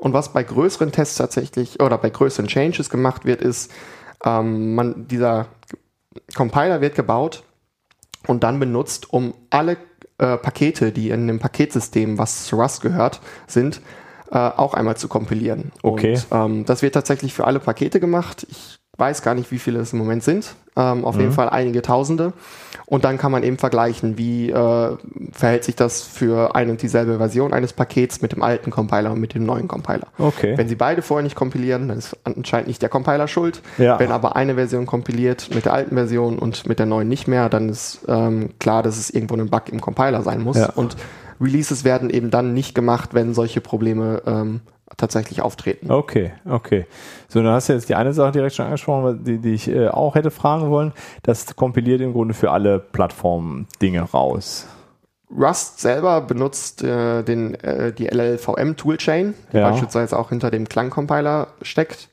Und 0.00 0.14
was 0.14 0.32
bei 0.32 0.42
größeren 0.42 0.92
Tests 0.92 1.16
tatsächlich 1.16 1.80
oder 1.80 1.98
bei 1.98 2.08
größeren 2.08 2.48
Changes 2.48 2.88
gemacht 2.88 3.26
wird, 3.26 3.42
ist, 3.42 3.70
ähm, 4.24 4.74
man, 4.74 5.06
dieser 5.08 5.46
Compiler 6.34 6.80
wird 6.80 6.94
gebaut 6.94 7.44
und 8.26 8.42
dann 8.42 8.58
benutzt, 8.58 9.12
um 9.12 9.34
alle 9.50 9.76
äh, 10.16 10.38
Pakete, 10.38 10.90
die 10.90 11.10
in 11.10 11.26
dem 11.26 11.38
Paketsystem, 11.38 12.16
was 12.16 12.46
zu 12.46 12.56
Rust 12.56 12.80
gehört, 12.80 13.20
sind, 13.46 13.82
äh, 14.30 14.38
auch 14.38 14.72
einmal 14.72 14.96
zu 14.96 15.06
kompilieren. 15.06 15.70
Okay. 15.82 16.14
Und 16.14 16.26
ähm, 16.32 16.64
das 16.64 16.80
wird 16.80 16.94
tatsächlich 16.94 17.34
für 17.34 17.46
alle 17.46 17.60
Pakete 17.60 18.00
gemacht. 18.00 18.46
Ich 18.48 18.79
weiß 19.00 19.22
gar 19.22 19.34
nicht, 19.34 19.50
wie 19.50 19.58
viele 19.58 19.80
es 19.80 19.92
im 19.92 19.98
Moment 19.98 20.22
sind. 20.22 20.54
Ähm, 20.76 21.04
auf 21.04 21.16
jeden 21.18 21.32
Fall 21.32 21.48
einige 21.48 21.82
Tausende. 21.82 22.32
Und 22.86 23.04
dann 23.04 23.18
kann 23.18 23.32
man 23.32 23.42
eben 23.42 23.58
vergleichen, 23.58 24.18
wie 24.18 24.50
äh, 24.50 24.96
verhält 25.32 25.64
sich 25.64 25.76
das 25.76 26.02
für 26.02 26.54
eine 26.54 26.72
und 26.72 26.82
dieselbe 26.82 27.18
Version 27.18 27.52
eines 27.52 27.72
Pakets 27.72 28.22
mit 28.22 28.32
dem 28.32 28.42
alten 28.42 28.70
Compiler 28.70 29.12
und 29.12 29.20
mit 29.20 29.34
dem 29.34 29.44
neuen 29.44 29.68
Compiler. 29.68 30.06
Okay. 30.18 30.56
Wenn 30.56 30.68
sie 30.68 30.76
beide 30.76 31.02
vorher 31.02 31.22
nicht 31.22 31.36
kompilieren, 31.36 31.88
dann 31.88 31.98
ist 31.98 32.16
anscheinend 32.24 32.68
nicht 32.68 32.82
der 32.82 32.88
Compiler 32.88 33.26
schuld. 33.26 33.62
Ja. 33.78 33.98
Wenn 33.98 34.12
aber 34.12 34.36
eine 34.36 34.54
Version 34.54 34.86
kompiliert 34.86 35.54
mit 35.54 35.64
der 35.64 35.72
alten 35.72 35.94
Version 35.96 36.38
und 36.38 36.66
mit 36.66 36.78
der 36.78 36.86
neuen 36.86 37.08
nicht 37.08 37.28
mehr, 37.28 37.48
dann 37.48 37.68
ist 37.68 38.00
ähm, 38.08 38.50
klar, 38.58 38.82
dass 38.82 38.98
es 38.98 39.10
irgendwo 39.10 39.34
ein 39.34 39.50
Bug 39.50 39.68
im 39.70 39.80
Compiler 39.80 40.22
sein 40.22 40.40
muss. 40.42 40.56
Ja. 40.56 40.70
Und 40.70 40.96
Releases 41.40 41.84
werden 41.84 42.10
eben 42.10 42.30
dann 42.30 42.54
nicht 42.54 42.74
gemacht, 42.74 43.10
wenn 43.12 43.34
solche 43.34 43.60
Probleme 43.60 44.22
ähm, 44.26 44.60
tatsächlich 44.96 45.42
auftreten. 45.42 45.90
Okay, 45.90 46.32
okay. 46.48 46.86
So, 47.28 47.42
dann 47.42 47.52
hast 47.52 47.68
du 47.68 47.72
jetzt 47.72 47.88
die 47.88 47.94
eine 47.94 48.12
Sache 48.12 48.32
direkt 48.32 48.54
schon 48.54 48.66
angesprochen, 48.66 49.24
die, 49.24 49.38
die 49.38 49.54
ich 49.54 49.68
äh, 49.68 49.88
auch 49.88 50.14
hätte 50.14 50.30
fragen 50.30 50.70
wollen. 50.70 50.92
Das 51.22 51.56
kompiliert 51.56 52.00
im 52.00 52.12
Grunde 52.12 52.34
für 52.34 52.50
alle 52.50 52.78
Plattformen 52.78 53.66
Dinge 53.80 54.02
raus. 54.02 54.66
Rust 55.30 55.80
selber 55.80 56.20
benutzt 56.22 56.82
äh, 56.82 57.22
den, 57.22 57.54
äh, 57.54 57.92
die 57.92 58.08
LLVM-Toolchain, 58.08 59.34
die 59.52 59.56
Ja. 59.56 59.70
beispielsweise 59.70 60.18
auch 60.18 60.30
hinter 60.30 60.50
dem 60.50 60.68
Klang-Compiler 60.68 61.48
steckt. 61.62 62.08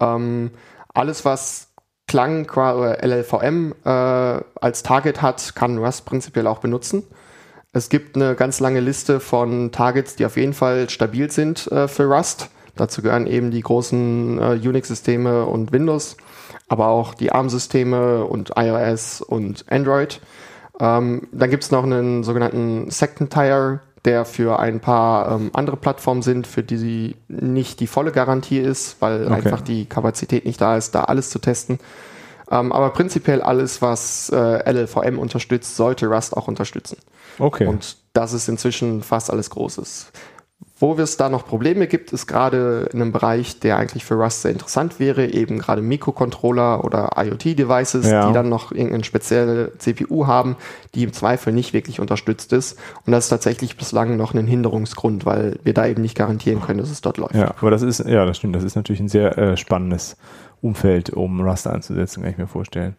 Ähm, 0.00 0.52
alles, 0.94 1.24
was 1.24 1.68
Klang 2.06 2.48
oder 2.50 3.02
LLVM 3.04 3.74
äh, 3.84 3.88
als 3.88 4.82
Target 4.82 5.22
hat, 5.22 5.54
kann 5.54 5.78
Rust 5.78 6.06
prinzipiell 6.06 6.46
auch 6.46 6.58
benutzen. 6.58 7.04
Es 7.72 7.88
gibt 7.88 8.16
eine 8.16 8.34
ganz 8.34 8.58
lange 8.58 8.80
Liste 8.80 9.20
von 9.20 9.70
Targets, 9.70 10.16
die 10.16 10.26
auf 10.26 10.36
jeden 10.36 10.54
Fall 10.54 10.90
stabil 10.90 11.30
sind 11.30 11.70
äh, 11.70 11.86
für 11.86 12.04
Rust. 12.04 12.50
Dazu 12.74 13.00
gehören 13.02 13.26
eben 13.26 13.50
die 13.50 13.60
großen 13.60 14.38
äh, 14.38 14.68
Unix-Systeme 14.68 15.44
und 15.46 15.70
Windows, 15.70 16.16
aber 16.68 16.88
auch 16.88 17.14
die 17.14 17.30
ARM-Systeme 17.30 18.24
und 18.24 18.52
iOS 18.56 19.20
und 19.20 19.64
Android. 19.70 20.20
Ähm, 20.80 21.28
dann 21.30 21.50
gibt 21.50 21.62
es 21.62 21.70
noch 21.70 21.84
einen 21.84 22.24
sogenannten 22.24 22.90
Second 22.90 23.32
Tier, 23.32 23.80
der 24.04 24.24
für 24.24 24.58
ein 24.58 24.80
paar 24.80 25.30
ähm, 25.32 25.50
andere 25.52 25.76
Plattformen 25.76 26.22
sind, 26.22 26.46
für 26.46 26.62
die 26.62 26.76
sie 26.76 27.16
nicht 27.28 27.78
die 27.80 27.86
volle 27.86 28.10
Garantie 28.10 28.58
ist, 28.58 28.96
weil 29.00 29.26
Okay. 29.26 29.34
einfach 29.34 29.60
die 29.60 29.84
Kapazität 29.84 30.44
nicht 30.44 30.60
da 30.60 30.76
ist, 30.76 30.94
da 30.94 31.04
alles 31.04 31.30
zu 31.30 31.38
testen. 31.38 31.78
Ähm, 32.50 32.72
aber 32.72 32.90
prinzipiell 32.90 33.42
alles, 33.42 33.80
was 33.80 34.30
äh, 34.30 34.70
LLVM 34.70 35.18
unterstützt, 35.18 35.76
sollte 35.76 36.06
Rust 36.06 36.36
auch 36.36 36.48
unterstützen. 36.48 36.96
Okay. 37.40 37.66
Und 37.66 37.96
das 38.12 38.32
ist 38.32 38.48
inzwischen 38.48 39.02
fast 39.02 39.30
alles 39.30 39.50
Großes. 39.50 40.12
Wo 40.78 40.94
es 40.94 41.18
da 41.18 41.28
noch 41.28 41.46
Probleme 41.46 41.86
gibt, 41.88 42.10
ist 42.14 42.26
gerade 42.26 42.88
in 42.90 43.02
einem 43.02 43.12
Bereich, 43.12 43.60
der 43.60 43.76
eigentlich 43.76 44.02
für 44.02 44.14
Rust 44.14 44.42
sehr 44.42 44.50
interessant 44.50 44.98
wäre, 44.98 45.26
eben 45.26 45.58
gerade 45.58 45.82
Mikrocontroller 45.82 46.84
oder 46.84 47.10
IoT-Devices, 47.16 48.10
Ja. 48.10 48.26
die 48.28 48.32
dann 48.32 48.48
noch 48.48 48.72
irgendeine 48.72 49.04
spezielle 49.04 49.72
CPU 49.76 50.26
haben, 50.26 50.56
die 50.94 51.02
im 51.04 51.12
Zweifel 51.12 51.52
nicht 51.52 51.74
wirklich 51.74 52.00
unterstützt 52.00 52.54
ist. 52.54 52.78
Und 53.04 53.12
das 53.12 53.24
ist 53.24 53.28
tatsächlich 53.30 53.76
bislang 53.76 54.16
noch 54.16 54.32
ein 54.32 54.46
Hinderungsgrund, 54.46 55.26
weil 55.26 55.58
wir 55.64 55.74
da 55.74 55.86
eben 55.86 56.00
nicht 56.00 56.16
garantieren 56.16 56.62
können, 56.62 56.80
dass 56.80 56.90
es 56.90 57.02
dort 57.02 57.18
läuft. 57.18 57.34
Ja, 57.34 57.54
aber 57.60 57.70
das 57.70 57.82
ist, 57.82 58.00
ja, 58.06 58.24
das 58.24 58.38
stimmt. 58.38 58.56
Das 58.56 58.64
ist 58.64 58.74
natürlich 58.74 59.00
ein 59.00 59.08
sehr 59.08 59.36
äh, 59.36 59.56
spannendes 59.58 60.16
Umfeld, 60.62 61.10
um 61.10 61.42
Rust 61.42 61.66
einzusetzen, 61.66 62.22
kann 62.22 62.32
ich 62.32 62.38
mir 62.38 62.46
vorstellen. 62.46 62.96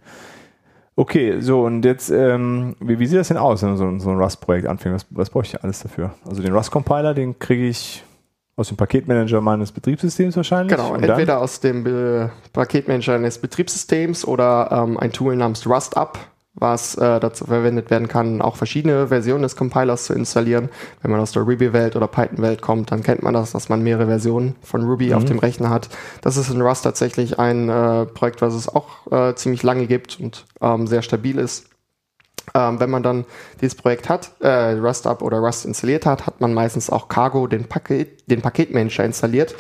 Okay, 0.95 1.39
so 1.39 1.63
und 1.63 1.85
jetzt, 1.85 2.09
ähm, 2.09 2.75
wie, 2.79 2.99
wie 2.99 3.07
sieht 3.07 3.17
das 3.17 3.29
denn 3.29 3.37
aus, 3.37 3.63
wenn 3.63 3.77
so, 3.77 3.97
so 3.99 4.09
ein 4.09 4.17
Rust-Projekt 4.17 4.67
anfängt? 4.67 4.95
Was, 4.95 5.05
was 5.09 5.29
brauche 5.29 5.45
ich 5.45 5.63
alles 5.63 5.79
dafür? 5.79 6.11
Also 6.27 6.41
den 6.41 6.53
Rust-Compiler, 6.53 7.13
den 7.13 7.39
kriege 7.39 7.67
ich 7.67 8.03
aus 8.57 8.67
dem 8.67 8.77
Paketmanager 8.77 9.41
meines 9.41 9.71
Betriebssystems 9.71 10.35
wahrscheinlich. 10.35 10.75
Genau, 10.75 10.93
und 10.93 11.03
entweder 11.03 11.39
aus 11.39 11.61
dem 11.61 11.83
Be 11.83 12.29
Paketmanager 12.53 13.15
eines 13.15 13.39
Betriebssystems 13.39 14.25
oder 14.25 14.69
ähm, 14.71 14.97
ein 14.97 15.11
Tool 15.11 15.35
namens 15.35 15.65
RustUp, 15.65 16.19
was 16.53 16.95
äh, 16.95 17.19
dazu 17.19 17.45
verwendet 17.45 17.89
werden 17.89 18.07
kann, 18.07 18.41
auch 18.41 18.57
verschiedene 18.57 19.07
Versionen 19.07 19.43
des 19.43 19.55
Compilers 19.55 20.05
zu 20.05 20.13
installieren. 20.13 20.69
Wenn 21.01 21.11
man 21.11 21.21
aus 21.21 21.31
der 21.31 21.43
Ruby-Welt 21.43 21.95
oder 21.95 22.07
Python-Welt 22.07 22.61
kommt, 22.61 22.91
dann 22.91 23.03
kennt 23.03 23.23
man 23.23 23.33
das, 23.33 23.51
dass 23.51 23.69
man 23.69 23.81
mehrere 23.81 24.07
Versionen 24.07 24.55
von 24.61 24.83
Ruby 24.83 25.13
auf 25.13 25.23
dem 25.23 25.39
Rechner 25.39 25.69
hat. 25.69 25.89
Das 26.21 26.35
ist 26.35 26.49
in 26.49 26.61
Rust 26.61 26.83
tatsächlich 26.83 27.39
ein 27.39 27.69
äh, 27.69 28.05
Projekt, 28.05 28.41
was 28.41 28.53
es 28.53 28.67
auch 28.67 29.11
äh, 29.11 29.33
ziemlich 29.35 29.63
lange 29.63 29.87
gibt 29.87 30.19
und 30.19 30.45
ähm, 30.61 30.87
sehr 30.87 31.01
stabil 31.01 31.37
ist. 31.37 31.67
Ähm, 32.53 32.79
wenn 32.79 32.89
man 32.89 33.03
dann 33.03 33.25
dieses 33.61 33.75
Projekt 33.75 34.09
hat, 34.09 34.31
äh, 34.39 34.73
Rust 34.73 35.07
Up 35.07 35.21
oder 35.21 35.37
Rust 35.37 35.65
installiert 35.65 36.05
hat, 36.05 36.25
hat 36.25 36.41
man 36.41 36.53
meistens 36.53 36.89
auch 36.89 37.07
Cargo, 37.07 37.47
den, 37.47 37.65
Paket, 37.65 38.29
den 38.29 38.41
Paketmanager 38.41 39.05
installiert. 39.05 39.55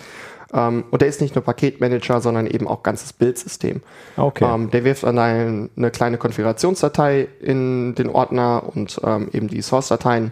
Ähm, 0.53 0.85
und 0.91 1.01
der 1.01 1.09
ist 1.09 1.21
nicht 1.21 1.35
nur 1.35 1.43
Paketmanager, 1.43 2.21
sondern 2.21 2.47
eben 2.47 2.67
auch 2.67 2.83
ganzes 2.83 3.13
Bildsystem. 3.13 3.81
Okay. 4.17 4.45
Ähm, 4.45 4.71
der 4.71 4.83
wirft 4.83 5.03
dann 5.03 5.17
ein, 5.19 5.69
eine 5.75 5.91
kleine 5.91 6.17
Konfigurationsdatei 6.17 7.27
in 7.39 7.95
den 7.95 8.09
Ordner 8.09 8.63
und 8.73 8.99
ähm, 9.03 9.29
eben 9.31 9.47
die 9.47 9.61
Source-Dateien. 9.61 10.31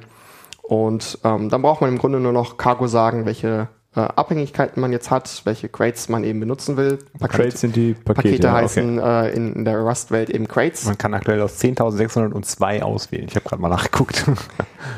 Und 0.61 1.19
ähm, 1.23 1.49
dann 1.49 1.61
braucht 1.61 1.81
man 1.81 1.89
im 1.89 1.97
Grunde 1.97 2.19
nur 2.19 2.33
noch 2.33 2.57
Cargo 2.57 2.87
sagen, 2.87 3.25
welche 3.25 3.69
äh, 3.95 4.01
Abhängigkeiten 4.01 4.79
man 4.81 4.91
jetzt 4.91 5.09
hat, 5.09 5.41
welche 5.45 5.67
Crates 5.67 6.09
man 6.09 6.23
eben 6.23 6.39
benutzen 6.39 6.77
will. 6.77 6.99
Crates 7.19 7.61
sind 7.61 7.75
die 7.75 7.93
Pakete. 7.93 8.13
Pakete 8.13 8.43
ja, 8.43 8.53
okay. 8.53 8.63
heißen 8.63 8.99
äh, 8.99 9.29
in, 9.29 9.53
in 9.53 9.65
der 9.65 9.79
Rust-Welt 9.79 10.29
eben 10.29 10.47
Crates. 10.47 10.85
Man 10.85 10.97
kann 10.97 11.13
aktuell 11.13 11.41
aus 11.41 11.59
10.602 11.59 12.81
auswählen. 12.81 13.25
Ich 13.27 13.35
habe 13.35 13.47
gerade 13.47 13.61
mal 13.61 13.69
nachgeguckt. 13.69 14.25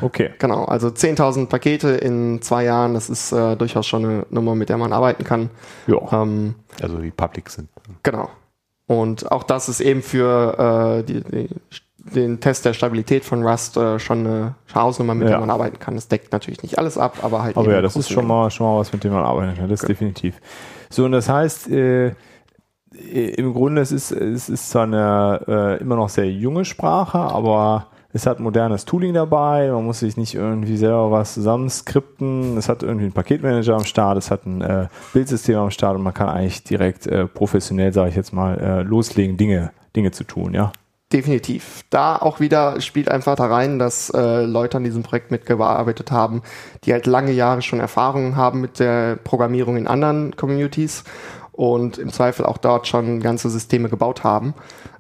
Okay. 0.02 0.32
Genau, 0.38 0.66
also 0.66 0.88
10.000 0.90 1.48
Pakete 1.48 1.90
in 1.90 2.42
zwei 2.42 2.64
Jahren, 2.64 2.94
das 2.94 3.10
ist 3.10 3.32
äh, 3.32 3.56
durchaus 3.56 3.88
schon 3.88 4.06
eine 4.06 4.26
Nummer, 4.30 4.56
mit 4.56 4.70
der 4.70 4.78
man 4.78 4.94
arbeiten 4.94 5.24
kann. 5.24 5.50
Ja. 5.88 6.22
Ähm, 6.22 6.56
Also 6.82 6.98
die 6.98 7.12
Public 7.12 7.50
sind. 7.50 7.68
genau. 8.04 8.30
Und 8.88 9.32
auch 9.32 9.44
das 9.44 9.70
ist 9.70 9.80
eben 9.80 10.02
für 10.02 11.00
äh, 11.00 11.04
die, 11.04 11.22
die, 11.22 11.50
den 12.04 12.40
Test 12.40 12.66
der 12.66 12.74
Stabilität 12.74 13.24
von 13.24 13.46
Rust 13.46 13.78
äh, 13.78 14.00
schon 14.00 14.26
eine 14.26 14.56
Hausnummer, 14.74 15.14
mit 15.14 15.26
Ja. 15.26 15.32
der 15.32 15.40
man 15.40 15.50
arbeiten 15.50 15.80
kann. 15.80 15.96
Das 15.96 16.08
deckt 16.08 16.32
natürlich 16.32 16.64
nicht 16.64 16.78
alles 16.80 16.98
ab, 16.98 17.18
aber 17.22 17.44
halt. 17.44 17.56
Aber 17.58 17.72
ja, 17.72 17.82
das 17.82 17.96
ist 17.96 18.10
schon 18.12 18.26
mal, 18.26 18.50
schon 18.50 18.66
mal 18.66 18.80
was, 18.80 18.92
mit 18.92 19.04
dem 19.04 19.14
man 19.14 19.24
arbeiten 19.24 19.56
kann. 19.56 19.70
Das 19.70 19.82
ist 19.82 19.90
definitiv. 19.90 20.40
So, 20.90 21.06
und 21.06 21.12
das 21.12 21.30
heißt, 21.30 21.70
äh, 21.70 22.14
im 22.94 23.54
Grunde 23.54 23.82
es 23.82 23.92
ist 23.92 24.12
es 24.12 24.50
ist 24.50 24.70
zwar 24.70 24.84
eine 24.84 25.42
äh, 25.48 25.82
immer 25.82 25.96
noch 25.96 26.10
sehr 26.10 26.30
junge 26.30 26.66
Sprache, 26.66 27.20
aber 27.20 27.88
es 28.14 28.26
hat 28.28 28.42
modernes 28.42 28.84
Tooling 28.84 29.14
dabei. 29.14 29.72
Man 29.72 29.86
muss 29.86 30.00
sich 30.00 30.18
nicht 30.18 30.36
irgendwie 30.36 30.76
selber 30.76 31.12
was 31.12 31.34
zusammenskripten. 31.36 32.58
Es 32.58 32.68
hat 32.68 32.84
irgendwie 32.84 33.06
einen 33.06 33.14
Paketmanager 33.14 33.76
am 33.76 33.86
Start, 33.86 34.18
es 34.18 34.30
hat 34.30 34.46
ein 34.46 34.62
äh, 34.62 34.88
Bildsystem 35.14 35.58
am 35.58 35.72
Start 35.72 35.96
und 35.96 36.04
man 36.04 36.14
kann 36.14 36.28
eigentlich 36.28 36.64
direkt 36.66 37.08
äh, 37.08 37.28
professionell, 37.28 37.94
sage 37.94 38.10
ich 38.10 38.16
jetzt 38.16 38.34
mal, 38.34 38.60
äh, 38.60 38.82
loslegen, 38.82 39.38
Dinge 39.38 39.72
Dinge 39.96 40.12
zu 40.12 40.24
tun. 40.26 40.54
Ja. 40.54 40.72
Definitiv. 41.14 41.84
Da 41.90 42.16
auch 42.16 42.40
wieder 42.40 42.80
spielt 42.80 43.10
einfach 43.10 43.36
da 43.36 43.48
rein, 43.48 43.80
dass 43.80 44.10
äh, 44.12 44.44
Leute 44.44 44.78
an 44.78 44.84
diesem 44.84 45.04
Projekt 45.04 45.30
mitgearbeitet 45.32 46.12
haben, 46.12 46.42
die 46.84 46.94
halt 46.94 47.06
lange 47.06 47.34
Jahre 47.34 47.62
schon 47.62 47.80
Erfahrungen 47.82 48.38
haben 48.38 48.62
mit 48.62 48.80
der 48.80 49.18
Programmierung 49.18 49.76
in 49.76 49.88
anderen 49.88 50.36
Communities 50.36 51.04
und 51.52 51.98
im 51.98 52.14
Zweifel 52.14 52.46
auch 52.46 52.58
dort 52.58 52.88
schon 52.88 53.20
ganze 53.20 53.50
Systeme 53.50 53.90
gebaut 53.90 54.24
haben. 54.24 54.54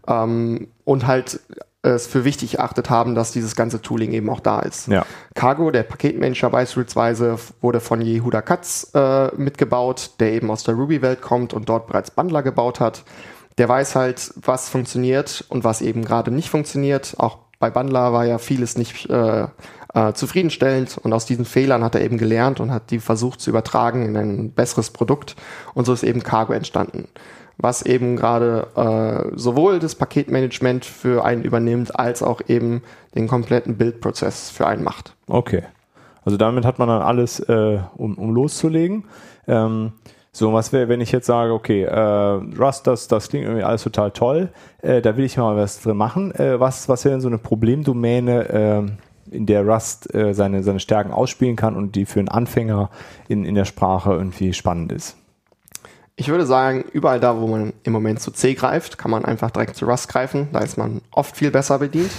Ähm, 0.08 0.68
und 0.84 1.08
halt 1.08 1.40
es 1.84 2.08
für 2.08 2.26
wichtig 2.26 2.60
erachtet 2.60 2.90
haben, 2.90 3.16
dass 3.16 3.32
dieses 3.32 3.56
ganze 3.56 3.82
Tooling 3.82 4.12
eben 4.12 4.30
auch 4.30 4.40
da 4.40 4.60
ist. 4.60 4.88
Ja. 4.88 5.06
Cargo, 5.34 5.72
der 5.72 5.84
Paketmanager 5.84 6.50
beispielsweise, 6.50 7.38
wurde 7.62 7.80
von 7.80 8.02
Yehuda 8.02 8.42
Katz 8.42 8.92
äh, 8.94 9.34
mitgebaut, 9.36 10.12
der 10.20 10.34
eben 10.34 10.52
aus 10.52 10.64
der 10.64 10.76
Ruby-Welt 10.76 11.22
kommt 11.22 11.54
und 11.54 11.70
dort 11.70 11.88
bereits 11.88 12.12
Bundler 12.12 12.44
gebaut 12.44 12.80
hat. 12.80 13.04
Der 13.62 13.70
weiß 13.70 13.94
halt, 13.94 14.34
was 14.38 14.70
funktioniert 14.70 15.46
und 15.50 15.64
was 15.64 15.84
eben 15.84 16.04
gerade 16.04 16.32
nicht 16.32 16.50
funktioniert. 16.50 17.14
Auch 17.20 17.38
bei 17.60 17.70
Bundler 17.70 18.12
war 18.12 18.26
ja 18.26 18.40
vieles 18.40 18.76
nicht 18.76 19.08
äh, 19.08 19.46
äh, 19.94 20.14
zufriedenstellend 20.14 20.98
und 20.98 21.14
aus 21.14 21.28
diesen 21.28 21.46
Fehlern 21.46 21.84
hat 21.84 21.94
er 21.94 22.02
eben 22.02 22.18
gelernt 22.18 22.60
und 22.60 22.72
hat 22.72 22.90
die 22.90 22.98
versucht 22.98 23.40
zu 23.40 23.52
übertragen 23.52 24.04
in 24.04 24.18
ein 24.18 24.52
besseres 24.52 24.90
Produkt 24.90 25.36
und 25.76 25.86
so 25.86 25.94
ist 25.94 26.02
eben 26.02 26.24
Cargo 26.24 26.54
entstanden 26.54 27.08
was 27.60 27.84
eben 27.84 28.16
gerade 28.16 28.66
äh, 28.76 29.38
sowohl 29.38 29.78
das 29.78 29.94
Paketmanagement 29.94 30.84
für 30.84 31.24
einen 31.24 31.44
übernimmt, 31.44 32.00
als 32.00 32.24
auch 32.24 32.42
eben 32.48 32.82
den 33.14 33.28
kompletten 33.28 33.78
Bildprozess 33.78 34.50
für 34.50 34.66
einen 34.66 34.84
macht. 34.84 35.16
Okay. 35.28 35.62
Also 36.26 36.38
damit 36.38 36.66
hat 36.66 36.80
man 36.80 36.88
dann 36.88 37.04
alles, 37.04 37.40
äh, 37.42 37.80
um, 37.96 38.18
um 38.18 38.34
loszulegen. 38.34 39.04
Ähm, 39.48 39.92
so, 40.34 40.54
was 40.54 40.72
wäre, 40.72 40.88
wenn 40.88 41.02
ich 41.02 41.12
jetzt 41.12 41.28
sage, 41.28 41.52
okay, 41.54 41.84
äh, 41.84 42.00
Rust, 42.58 42.88
das, 42.88 43.08
das 43.10 43.28
klingt 43.30 43.46
irgendwie 43.46 43.64
alles 43.64 43.84
total 43.84 44.12
toll, 44.12 44.50
äh, 44.82 45.02
da 45.02 45.18
will 45.18 45.26
ich 45.26 45.38
mal 45.38 45.58
was 45.58 45.82
drin 45.82 45.98
machen. 45.98 46.34
Äh, 46.36 46.60
was 46.60 46.88
was 46.88 47.04
wäre 47.04 47.14
denn 47.14 47.22
so 47.22 47.28
eine 47.28 47.38
Problemdomäne, 47.38 48.50
äh, 48.50 49.36
in 49.36 49.46
der 49.46 49.66
Rust 49.66 50.14
äh, 50.14 50.34
seine, 50.34 50.64
seine 50.64 50.80
Stärken 50.80 51.12
ausspielen 51.12 51.56
kann 51.56 51.76
und 51.76 51.96
die 51.96 52.06
für 52.06 52.20
einen 52.20 52.30
Anfänger 52.30 52.90
in, 53.28 53.46
in 53.46 53.56
der 53.56 53.66
Sprache 53.66 54.14
irgendwie 54.14 54.54
spannend 54.54 54.92
ist? 54.94 55.18
Ich 56.22 56.28
würde 56.28 56.46
sagen, 56.46 56.86
überall 56.94 57.20
da, 57.20 57.42
wo 57.42 57.48
man 57.48 57.74
im 57.82 57.94
Moment 57.94 58.22
zu 58.22 58.30
C 58.30 58.54
greift, 58.54 59.00
kann 59.00 59.10
man 59.10 59.26
einfach 59.26 59.50
direkt 59.50 59.76
zu 59.76 59.86
Rust 59.86 60.08
greifen. 60.08 60.50
Da 60.54 60.60
ist 60.60 60.78
man 60.78 61.02
oft 61.10 61.36
viel 61.36 61.50
besser 61.50 61.80
bedient. 61.80 62.12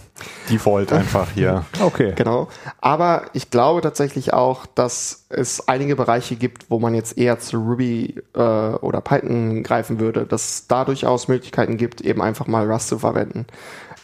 Default 0.50 0.94
einfach 0.94 1.28
hier. 1.32 1.66
Okay. 1.78 2.14
Genau. 2.16 2.48
Aber 2.80 3.24
ich 3.34 3.50
glaube 3.50 3.82
tatsächlich 3.82 4.32
auch, 4.32 4.64
dass 4.64 5.26
es 5.28 5.68
einige 5.68 5.94
Bereiche 5.94 6.36
gibt, 6.36 6.70
wo 6.70 6.78
man 6.78 6.94
jetzt 6.94 7.18
eher 7.18 7.38
zu 7.38 7.58
Ruby 7.58 8.22
äh, 8.34 8.40
oder 8.40 9.02
Python 9.02 9.62
greifen 9.62 10.00
würde, 10.00 10.24
dass 10.24 10.48
es 10.48 10.66
da 10.66 10.86
durchaus 10.86 11.28
Möglichkeiten 11.28 11.76
gibt, 11.76 12.00
eben 12.00 12.22
einfach 12.22 12.46
mal 12.46 12.64
Rust 12.64 12.88
zu 12.88 12.98
verwenden. 12.98 13.46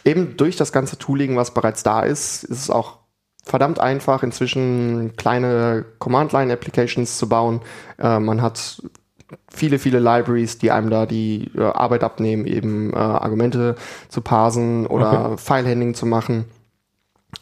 Eben 0.05 0.37
durch 0.37 0.55
das 0.55 0.71
ganze 0.71 0.99
Tooling, 0.99 1.35
was 1.35 1.55
bereits 1.55 1.81
da 1.81 2.01
ist, 2.01 2.43
ist 2.43 2.61
es 2.61 2.69
auch 2.69 2.99
verdammt 3.43 3.79
einfach, 3.79 4.21
inzwischen 4.21 5.15
kleine 5.15 5.83
Command-Line-Applications 5.97 7.17
zu 7.17 7.27
bauen. 7.27 7.61
Äh, 7.97 8.19
man 8.19 8.43
hat 8.43 8.83
viele, 9.49 9.79
viele 9.79 9.99
Libraries, 9.99 10.57
die 10.57 10.71
einem 10.71 10.89
da 10.89 11.05
die 11.05 11.51
äh, 11.55 11.61
Arbeit 11.63 12.03
abnehmen, 12.03 12.45
eben 12.45 12.93
äh, 12.93 12.97
Argumente 12.97 13.75
zu 14.09 14.21
parsen 14.21 14.87
oder 14.87 15.31
okay. 15.31 15.37
File-Handling 15.37 15.93
zu 15.93 16.05
machen. 16.05 16.45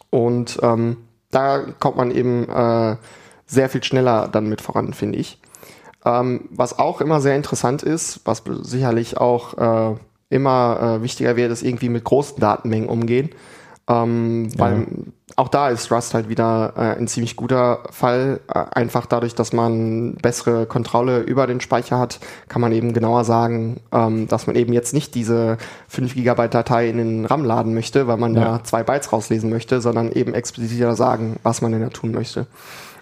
Und 0.10 0.60
ähm, 0.62 0.98
da 1.32 1.60
kommt 1.80 1.98
man 1.98 2.12
eben 2.12 2.50
äh, 2.50 2.96
sehr 3.46 3.70
viel 3.70 3.84
schneller 3.84 4.28
dann 4.28 4.50
mit 4.50 4.62
voran, 4.62 4.94
finde 4.94 5.20
ich. 5.20 5.40
Ähm, 6.04 6.48
was 6.52 6.78
auch 6.80 7.02
immer 7.02 7.20
sehr 7.20 7.36
interessant 7.36 7.84
ist, 7.84 8.22
was 8.26 8.44
sicherlich 8.62 9.18
auch 9.18 9.58
äh, 9.94 9.96
immer 10.30 10.98
äh, 11.00 11.04
wichtiger 11.04 11.36
wird, 11.36 11.52
ist 11.52 11.64
irgendwie 11.64 11.90
mit 11.90 12.04
großen 12.04 12.40
Datenmengen 12.40 12.90
umgehen. 12.90 13.30
Ähm, 13.88 14.50
ja. 14.50 14.60
Weil 14.60 14.88
auch 15.36 15.50
da 15.50 15.70
ist 15.70 15.92
Rust 15.92 16.14
halt 16.14 16.30
wieder 16.30 16.74
äh, 16.78 16.98
ein 16.98 17.08
ziemlich 17.08 17.36
guter 17.36 17.84
Fall. 17.92 18.40
Äh, 18.48 18.64
einfach 18.72 19.06
dadurch, 19.06 19.36
dass 19.36 19.54
man 19.54 20.16
bessere 20.16 20.66
Kontrolle 20.66 21.20
über 21.20 21.46
den 21.46 21.62
Speicher 21.62 22.00
hat, 22.00 22.20
kann 22.48 22.62
man 22.62 22.72
eben 22.72 22.94
genauer 22.94 23.26
sagen, 23.26 23.82
ähm, 23.92 24.28
dass 24.28 24.48
man 24.48 24.56
eben 24.56 24.74
jetzt 24.74 24.94
nicht 24.94 25.14
diese 25.14 25.58
5 25.90 26.16
GB 26.16 26.48
Datei 26.48 26.90
in 26.90 26.98
den 26.98 27.26
RAM 27.26 27.44
laden 27.44 27.74
möchte, 27.74 28.08
weil 28.08 28.18
man 28.18 28.36
ja. 28.36 28.44
da 28.58 28.64
zwei 28.64 28.84
Bytes 28.84 29.12
rauslesen 29.12 29.50
möchte, 29.50 29.82
sondern 29.82 30.12
eben 30.12 30.34
expliziter 30.34 30.96
sagen, 30.96 31.38
was 31.44 31.62
man 31.62 31.72
denn 31.72 31.82
da 31.82 31.90
tun 31.90 32.12
möchte. 32.12 32.48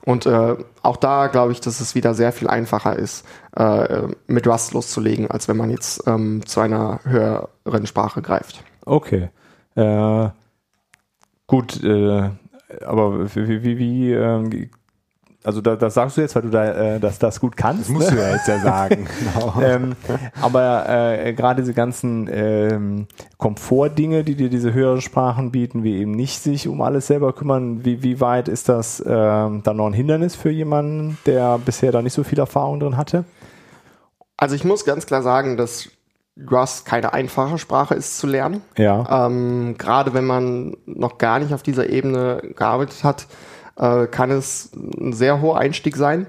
Und 0.06 0.26
äh, 0.26 0.56
auch 0.82 0.98
da 0.98 1.28
glaube 1.28 1.54
ich, 1.54 1.62
dass 1.62 1.80
es 1.80 1.96
wieder 1.96 2.14
sehr 2.14 2.34
viel 2.34 2.50
einfacher 2.50 2.98
ist, 2.98 3.26
äh, 3.56 4.02
mit 4.28 4.48
Rust 4.48 4.74
loszulegen, 4.74 5.32
als 5.32 5.48
wenn 5.48 5.56
man 5.56 5.70
jetzt 5.70 6.06
ähm, 6.08 6.46
zu 6.46 6.60
einer 6.60 7.00
höheren 7.04 7.88
Sprache 7.88 8.22
greift. 8.22 8.64
Okay. 8.86 9.30
Äh, 9.76 10.30
Gut, 11.54 11.84
äh, 11.84 12.32
aber 12.84 13.36
wie, 13.36 13.64
wie, 13.64 13.78
wie 13.78 14.12
ähm, 14.12 14.72
also 15.44 15.62
da, 15.62 15.76
das 15.76 15.94
sagst 15.94 16.18
du 16.18 16.22
jetzt, 16.22 16.34
weil 16.34 16.42
du 16.42 16.50
da, 16.50 16.96
äh, 16.96 17.00
dass 17.00 17.20
das 17.20 17.40
gut 17.40 17.56
kannst. 17.56 17.82
Das 17.82 17.90
musst 17.90 18.10
ne? 18.10 18.16
du 18.16 18.24
ja 18.24 18.32
jetzt 18.32 18.48
ja 18.48 18.60
sagen. 18.60 19.08
genau. 19.36 19.62
ähm, 19.62 19.96
aber 20.42 20.90
äh, 20.90 21.32
gerade 21.34 21.62
diese 21.62 21.76
ganzen 21.76 22.28
ähm, 22.32 23.06
Komfortdinge, 23.38 24.24
die 24.24 24.34
dir 24.34 24.50
diese 24.50 24.74
höheren 24.74 25.02
Sprachen 25.02 25.52
bieten, 25.52 25.84
wie 25.84 25.98
eben 25.98 26.14
nicht 26.14 26.42
sich 26.42 26.68
um 26.68 26.82
alles 26.82 27.06
selber 27.06 27.34
kümmern, 27.34 27.86
wie, 27.86 28.02
wie 28.02 28.20
weit 28.20 28.48
ist 28.48 28.68
das 28.68 29.00
äh, 29.00 29.06
dann 29.06 29.78
noch 29.78 29.86
ein 29.86 29.94
Hindernis 29.94 30.36
für 30.36 30.50
jemanden, 30.50 31.20
der 31.28 31.60
bisher 31.60 31.92
da 31.92 32.02
nicht 32.02 32.14
so 32.14 32.24
viel 32.24 32.40
Erfahrung 32.40 32.80
drin 32.80 32.98
hatte? 32.98 33.26
Also 34.38 34.56
ich 34.56 34.64
muss 34.64 34.86
ganz 34.86 35.06
klar 35.06 35.22
sagen, 35.22 35.56
dass 35.56 35.88
Rust 36.50 36.86
keine 36.86 37.14
einfache 37.14 37.58
Sprache 37.58 37.94
ist 37.94 38.18
zu 38.18 38.28
lernen. 38.28 38.62
Ja. 38.78 39.28
Ähm, 39.28 39.76
Gerade 39.78 40.14
wenn 40.14 40.26
man 40.26 40.76
noch 40.86 41.18
gar 41.18 41.40
nicht 41.40 41.54
auf 41.54 41.64
dieser 41.64 41.90
Ebene 41.90 42.42
gearbeitet 42.56 43.04
hat, 43.04 43.28
äh, 43.78 44.08
kann 44.08 44.32
es 44.32 44.72
ein 44.74 45.14
sehr 45.14 45.42
hoher 45.42 45.60
Einstieg 45.60 45.96
sein. 45.96 46.28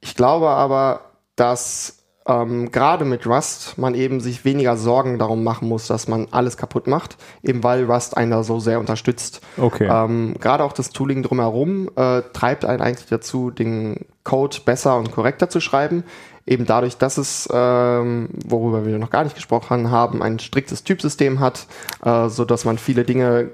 Ich 0.00 0.14
glaube 0.14 0.50
aber, 0.50 1.00
dass 1.34 1.98
ähm, 2.26 2.70
gerade 2.70 3.06
mit 3.06 3.26
Rust 3.26 3.78
man 3.78 3.94
eben 3.94 4.20
sich 4.20 4.44
weniger 4.44 4.76
Sorgen 4.76 5.18
darum 5.18 5.42
machen 5.42 5.66
muss, 5.66 5.86
dass 5.86 6.08
man 6.08 6.28
alles 6.30 6.58
kaputt 6.58 6.86
macht, 6.86 7.16
eben 7.42 7.64
weil 7.64 7.90
Rust 7.90 8.18
einen 8.18 8.30
da 8.30 8.42
so 8.42 8.60
sehr 8.60 8.78
unterstützt. 8.78 9.40
Okay. 9.56 9.88
Ähm, 9.90 10.36
gerade 10.38 10.62
auch 10.62 10.74
das 10.74 10.90
Tooling 10.90 11.22
drumherum 11.22 11.88
äh, 11.96 12.20
treibt 12.34 12.66
einen 12.66 12.82
eigentlich 12.82 13.08
dazu, 13.08 13.50
den 13.50 14.04
Code 14.24 14.58
besser 14.64 14.98
und 14.98 15.10
korrekter 15.10 15.48
zu 15.48 15.60
schreiben 15.60 16.04
eben 16.48 16.66
dadurch, 16.66 16.96
dass 16.96 17.18
es, 17.18 17.48
ähm, 17.52 18.28
worüber 18.46 18.86
wir 18.86 18.98
noch 18.98 19.10
gar 19.10 19.24
nicht 19.24 19.36
gesprochen 19.36 19.90
haben, 19.90 20.22
ein 20.22 20.38
striktes 20.38 20.84
Typsystem 20.84 21.40
hat, 21.40 21.66
äh, 22.04 22.28
so 22.28 22.44
dass 22.44 22.64
man 22.64 22.78
viele 22.78 23.04
Dinge 23.04 23.50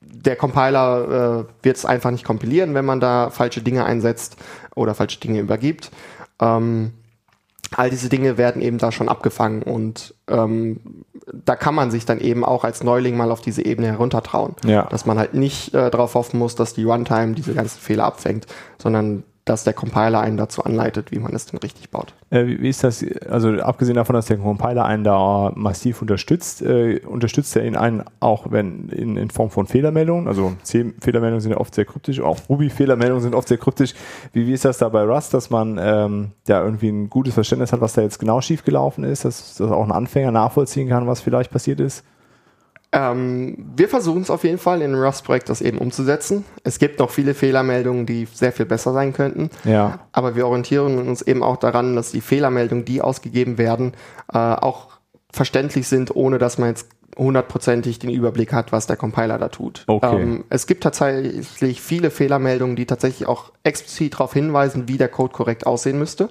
der 0.00 0.36
Compiler 0.36 1.46
äh, 1.48 1.64
wird 1.64 1.76
es 1.76 1.84
einfach 1.84 2.10
nicht 2.10 2.24
kompilieren, 2.24 2.74
wenn 2.74 2.84
man 2.84 3.00
da 3.00 3.30
falsche 3.30 3.60
Dinge 3.60 3.84
einsetzt 3.84 4.36
oder 4.74 4.94
falsche 4.94 5.20
Dinge 5.20 5.40
übergibt. 5.40 5.90
Ähm, 6.40 6.92
all 7.76 7.90
diese 7.90 8.08
Dinge 8.08 8.38
werden 8.38 8.62
eben 8.62 8.78
da 8.78 8.92
schon 8.92 9.08
abgefangen 9.08 9.62
und 9.62 10.14
ähm, 10.28 11.04
da 11.32 11.56
kann 11.56 11.74
man 11.74 11.90
sich 11.90 12.06
dann 12.06 12.20
eben 12.20 12.44
auch 12.44 12.64
als 12.64 12.82
Neuling 12.82 13.16
mal 13.16 13.30
auf 13.30 13.42
diese 13.42 13.64
Ebene 13.64 13.88
heruntertrauen. 13.88 14.54
Ja. 14.64 14.84
Dass 14.84 15.04
man 15.04 15.18
halt 15.18 15.34
nicht 15.34 15.74
äh, 15.74 15.90
darauf 15.90 16.14
hoffen 16.14 16.38
muss, 16.38 16.54
dass 16.54 16.72
die 16.72 16.84
Runtime 16.84 17.34
diese 17.34 17.52
ganzen 17.52 17.78
Fehler 17.80 18.04
abfängt, 18.04 18.46
sondern 18.78 19.24
dass 19.48 19.64
der 19.64 19.72
Compiler 19.72 20.20
einen 20.20 20.36
dazu 20.36 20.62
anleitet, 20.62 21.10
wie 21.10 21.18
man 21.18 21.34
es 21.34 21.46
denn 21.46 21.58
richtig 21.58 21.90
baut. 21.90 22.14
Äh, 22.30 22.46
wie, 22.46 22.68
ist 22.68 22.84
das, 22.84 23.04
also 23.28 23.50
abgesehen 23.60 23.96
davon, 23.96 24.14
dass 24.14 24.26
der 24.26 24.36
Compiler 24.36 24.84
einen 24.84 25.04
da 25.04 25.52
massiv 25.54 26.02
unterstützt, 26.02 26.62
äh, 26.62 27.00
unterstützt 27.06 27.56
er 27.56 27.64
ihn 27.64 27.76
einen 27.76 28.04
auch 28.20 28.50
wenn 28.50 28.88
in, 28.90 29.16
in 29.16 29.30
Form 29.30 29.50
von 29.50 29.66
Fehlermeldungen, 29.66 30.28
also 30.28 30.52
C-Fehlermeldungen 30.62 31.40
sind 31.40 31.52
ja 31.52 31.58
oft 31.58 31.74
sehr 31.74 31.84
kryptisch, 31.84 32.20
auch 32.20 32.38
Ruby-Fehlermeldungen 32.48 33.22
sind 33.22 33.34
oft 33.34 33.48
sehr 33.48 33.58
kryptisch. 33.58 33.94
Wie, 34.32 34.46
wie 34.46 34.52
ist 34.52 34.64
das 34.64 34.78
da 34.78 34.88
bei 34.88 35.02
Rust, 35.04 35.32
dass 35.34 35.50
man 35.50 35.78
ähm, 35.80 36.32
ja 36.46 36.62
irgendwie 36.62 36.88
ein 36.88 37.08
gutes 37.08 37.34
Verständnis 37.34 37.72
hat, 37.72 37.80
was 37.80 37.94
da 37.94 38.02
jetzt 38.02 38.18
genau 38.18 38.40
schiefgelaufen 38.40 39.04
ist, 39.04 39.24
dass, 39.24 39.56
dass 39.56 39.70
auch 39.70 39.84
ein 39.84 39.92
Anfänger 39.92 40.30
nachvollziehen 40.30 40.88
kann, 40.88 41.06
was 41.06 41.20
vielleicht 41.20 41.50
passiert 41.50 41.80
ist? 41.80 42.04
Ähm, 42.90 43.72
wir 43.76 43.88
versuchen 43.88 44.22
es 44.22 44.30
auf 44.30 44.44
jeden 44.44 44.58
Fall 44.58 44.80
in 44.80 44.94
Rust-Projekt 44.94 45.50
das 45.50 45.60
eben 45.60 45.78
umzusetzen. 45.78 46.44
Es 46.64 46.78
gibt 46.78 46.98
noch 46.98 47.10
viele 47.10 47.34
Fehlermeldungen, 47.34 48.06
die 48.06 48.26
sehr 48.32 48.52
viel 48.52 48.64
besser 48.64 48.92
sein 48.92 49.12
könnten. 49.12 49.50
Ja. 49.64 50.00
Aber 50.12 50.36
wir 50.36 50.46
orientieren 50.46 51.06
uns 51.06 51.20
eben 51.20 51.42
auch 51.42 51.58
daran, 51.58 51.96
dass 51.96 52.12
die 52.12 52.22
Fehlermeldungen, 52.22 52.86
die 52.86 53.02
ausgegeben 53.02 53.58
werden, 53.58 53.92
äh, 54.32 54.38
auch 54.38 54.88
verständlich 55.30 55.86
sind, 55.86 56.16
ohne 56.16 56.38
dass 56.38 56.56
man 56.56 56.70
jetzt 56.70 56.88
hundertprozentig 57.18 57.98
den 57.98 58.10
Überblick 58.10 58.52
hat, 58.52 58.72
was 58.72 58.86
der 58.86 58.96
Compiler 58.96 59.38
da 59.38 59.48
tut. 59.48 59.84
Okay. 59.86 60.22
Ähm, 60.22 60.44
es 60.48 60.66
gibt 60.66 60.82
tatsächlich 60.82 61.82
viele 61.82 62.10
Fehlermeldungen, 62.10 62.76
die 62.76 62.86
tatsächlich 62.86 63.28
auch 63.28 63.52
explizit 63.64 64.14
darauf 64.14 64.32
hinweisen, 64.32 64.88
wie 64.88 64.96
der 64.96 65.08
Code 65.08 65.34
korrekt 65.34 65.66
aussehen 65.66 65.98
müsste. 65.98 66.30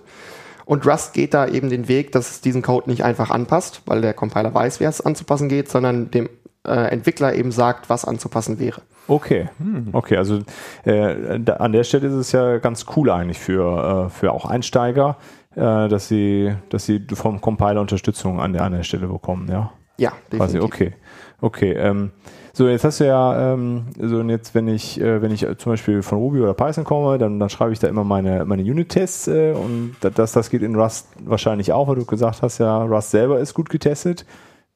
Und 0.65 0.85
Rust 0.85 1.13
geht 1.13 1.33
da 1.33 1.47
eben 1.47 1.69
den 1.69 1.87
Weg, 1.87 2.11
dass 2.11 2.31
es 2.31 2.41
diesen 2.41 2.61
Code 2.61 2.89
nicht 2.89 3.03
einfach 3.03 3.29
anpasst, 3.29 3.83
weil 3.85 4.01
der 4.01 4.13
Compiler 4.13 4.53
weiß, 4.53 4.79
wie 4.79 4.85
es 4.85 5.01
anzupassen 5.01 5.49
geht, 5.49 5.69
sondern 5.69 6.11
dem 6.11 6.29
äh, 6.67 6.91
Entwickler 6.91 7.33
eben 7.33 7.51
sagt, 7.51 7.89
was 7.89 8.05
anzupassen 8.05 8.59
wäre. 8.59 8.81
Okay, 9.07 9.49
hm. 9.57 9.89
okay, 9.93 10.17
also 10.17 10.41
äh, 10.83 11.39
da, 11.39 11.53
an 11.53 11.71
der 11.71 11.83
Stelle 11.83 12.07
ist 12.07 12.13
es 12.13 12.31
ja 12.33 12.57
ganz 12.57 12.85
cool 12.95 13.09
eigentlich 13.09 13.39
für, 13.39 14.07
äh, 14.07 14.09
für 14.09 14.33
auch 14.33 14.45
Einsteiger, 14.45 15.17
äh, 15.55 15.87
dass 15.87 16.07
sie, 16.07 16.53
dass 16.69 16.85
sie 16.85 17.05
vom 17.13 17.39
Compiler 17.39 17.79
Unterstützung 17.79 18.41
an 18.41 18.53
der, 18.53 18.63
an 18.63 18.73
der 18.73 18.83
Stelle 18.83 19.07
bekommen, 19.07 19.47
ja. 19.49 19.71
Ja, 19.99 20.11
definitiv. 20.31 20.37
Quasi, 20.37 20.59
okay, 20.59 20.93
okay. 21.41 21.71
Ähm, 21.71 22.11
so, 22.53 22.67
jetzt 22.67 22.83
hast 22.83 22.99
du 22.99 23.05
ja, 23.05 23.53
ähm, 23.53 23.85
so 23.99 24.17
und 24.17 24.29
jetzt, 24.29 24.55
wenn 24.55 24.67
ich, 24.67 24.99
äh, 24.99 25.21
wenn 25.21 25.31
ich 25.31 25.45
zum 25.57 25.73
Beispiel 25.73 26.01
von 26.01 26.17
Ruby 26.17 26.41
oder 26.41 26.53
Python 26.53 26.83
komme, 26.83 27.17
dann, 27.17 27.39
dann 27.39 27.49
schreibe 27.49 27.71
ich 27.71 27.79
da 27.79 27.87
immer 27.87 28.03
meine, 28.03 28.45
meine 28.45 28.63
Unit-Tests 28.63 29.27
äh, 29.27 29.53
und 29.53 29.95
das, 30.01 30.31
das 30.31 30.49
geht 30.49 30.63
in 30.63 30.75
Rust 30.75 31.07
wahrscheinlich 31.23 31.71
auch, 31.71 31.87
weil 31.87 31.95
du 31.95 32.05
gesagt 32.05 32.41
hast, 32.41 32.57
ja, 32.57 32.83
Rust 32.83 33.11
selber 33.11 33.39
ist 33.39 33.53
gut 33.53 33.69
getestet. 33.69 34.25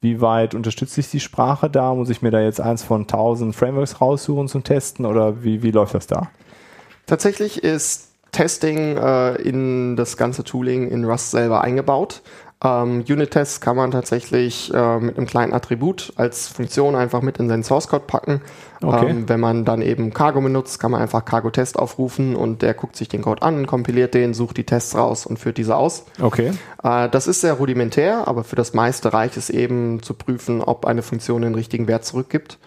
Wie 0.02 0.20
weit 0.20 0.56
unterstützt 0.56 0.96
sich 0.96 1.12
die 1.12 1.20
Sprache 1.20 1.70
da? 1.70 1.94
Muss 1.94 2.10
ich 2.10 2.24
mir 2.24 2.32
da 2.32 2.42
jetzt 2.42 2.60
eins 2.60 2.84
von 2.84 3.02
1000 3.02 3.56
Frameworks 3.56 4.02
raussuchen 4.02 4.48
zum 4.48 4.64
Testen 4.64 5.06
oder 5.06 5.44
wie, 5.44 5.62
wie 5.62 5.70
läuft 5.70 5.94
das 5.94 6.08
da? 6.08 6.30
Tatsächlich 7.06 7.64
ist 7.64 8.08
Testing 8.32 8.98
äh, 8.98 9.36
in 9.36 9.96
das 9.96 10.18
ganze 10.18 10.44
Tooling 10.44 10.90
in 10.90 11.06
Rust 11.06 11.32
selber 11.32 11.62
eingebaut. 11.62 12.24
Ähm, 12.64 13.04
Unit-Tests 13.10 13.60
kann 13.60 13.76
man 13.76 13.90
tatsächlich 13.90 14.72
äh, 14.74 15.00
mit 15.00 15.18
einem 15.18 15.26
kleinen 15.26 15.54
Attribut 15.54 16.14
als 16.16 16.48
Funktion 16.48 16.96
einfach 16.96 17.22
mit 17.22 17.38
in 17.38 17.50
seinen 17.50 17.64
Source-Code 17.64 18.06
packen. 18.06 18.42
Okay. 18.84 19.10
Ähm, 19.10 19.28
wenn 19.28 19.40
man 19.40 19.66
dann 19.66 19.82
eben 19.82 20.14
Cargo 20.14 20.42
benutzt, 20.42 20.80
kann 20.80 20.92
man 20.92 21.02
einfach 21.02 21.26
Cargo-Test 21.26 21.80
aufrufen 21.80 22.36
und 22.36 22.62
der 22.62 22.76
guckt 22.76 22.96
sich 22.96 23.10
den 23.10 23.24
Code 23.24 23.42
an, 23.42 23.66
kompiliert 23.66 24.14
den, 24.14 24.36
sucht 24.36 24.58
die 24.58 24.64
Tests 24.64 24.96
raus 24.96 25.26
und 25.26 25.40
führt 25.40 25.58
diese 25.58 25.76
aus. 25.76 26.06
Okay. 26.22 26.52
Äh, 26.84 27.10
das 27.10 27.26
ist 27.26 27.42
sehr 27.42 27.54
rudimentär, 27.54 28.28
aber 28.28 28.44
für 28.44 28.56
das 28.56 28.76
meiste 28.76 29.12
reicht 29.12 29.38
es 29.38 29.50
eben 29.50 30.04
zu 30.04 30.14
prüfen, 30.14 30.62
ob 30.62 30.86
eine 30.86 31.02
Funktion 31.02 31.42
den 31.42 31.56
richtigen 31.56 31.88
Wert 31.88 32.06
zurückgibt. 32.06 32.60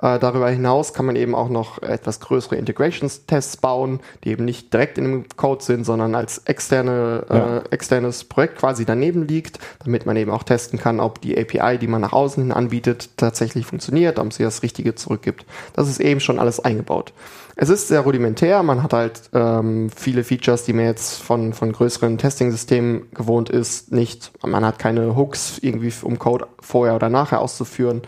Äh, 0.00 0.18
darüber 0.18 0.50
hinaus 0.50 0.92
kann 0.92 1.06
man 1.06 1.16
eben 1.16 1.34
auch 1.34 1.48
noch 1.48 1.82
etwas 1.82 2.20
größere 2.20 2.56
Integrations-Tests 2.56 3.58
bauen, 3.58 4.00
die 4.24 4.30
eben 4.30 4.44
nicht 4.44 4.72
direkt 4.72 4.98
in 4.98 5.04
dem 5.04 5.24
Code 5.36 5.62
sind, 5.62 5.84
sondern 5.84 6.14
als 6.14 6.38
externe, 6.38 7.24
äh, 7.28 7.36
ja. 7.36 7.56
äh, 7.58 7.62
externes 7.70 8.24
Projekt 8.24 8.58
quasi 8.58 8.84
daneben 8.84 9.26
liegt, 9.26 9.58
damit 9.84 10.06
man 10.06 10.16
eben 10.16 10.30
auch 10.30 10.42
testen 10.42 10.78
kann, 10.78 11.00
ob 11.00 11.20
die 11.20 11.38
API, 11.38 11.78
die 11.78 11.86
man 11.86 12.00
nach 12.00 12.12
außen 12.12 12.42
hin 12.42 12.52
anbietet, 12.52 13.10
tatsächlich 13.16 13.66
funktioniert, 13.66 14.18
ob 14.18 14.32
sie 14.32 14.42
das 14.42 14.62
Richtige 14.62 14.94
zurückgibt. 14.94 15.46
Das 15.74 15.88
ist 15.88 16.00
eben 16.00 16.20
schon 16.20 16.38
alles 16.38 16.60
eingebaut. 16.60 17.12
Es 17.56 17.68
ist 17.68 17.86
sehr 17.86 18.00
rudimentär, 18.00 18.64
man 18.64 18.82
hat 18.82 18.92
halt 18.92 19.22
ähm, 19.32 19.88
viele 19.94 20.24
Features, 20.24 20.64
die 20.64 20.72
man 20.72 20.86
jetzt 20.86 21.22
von, 21.22 21.52
von 21.52 21.70
größeren 21.70 22.18
Testing-Systemen 22.18 23.10
gewohnt 23.14 23.48
ist, 23.48 23.92
nicht. 23.92 24.32
Man 24.44 24.64
hat 24.64 24.80
keine 24.80 25.14
Hooks 25.16 25.58
irgendwie, 25.60 25.92
um 26.02 26.18
Code 26.18 26.48
vorher 26.60 26.96
oder 26.96 27.10
nachher 27.10 27.40
auszuführen. 27.40 28.02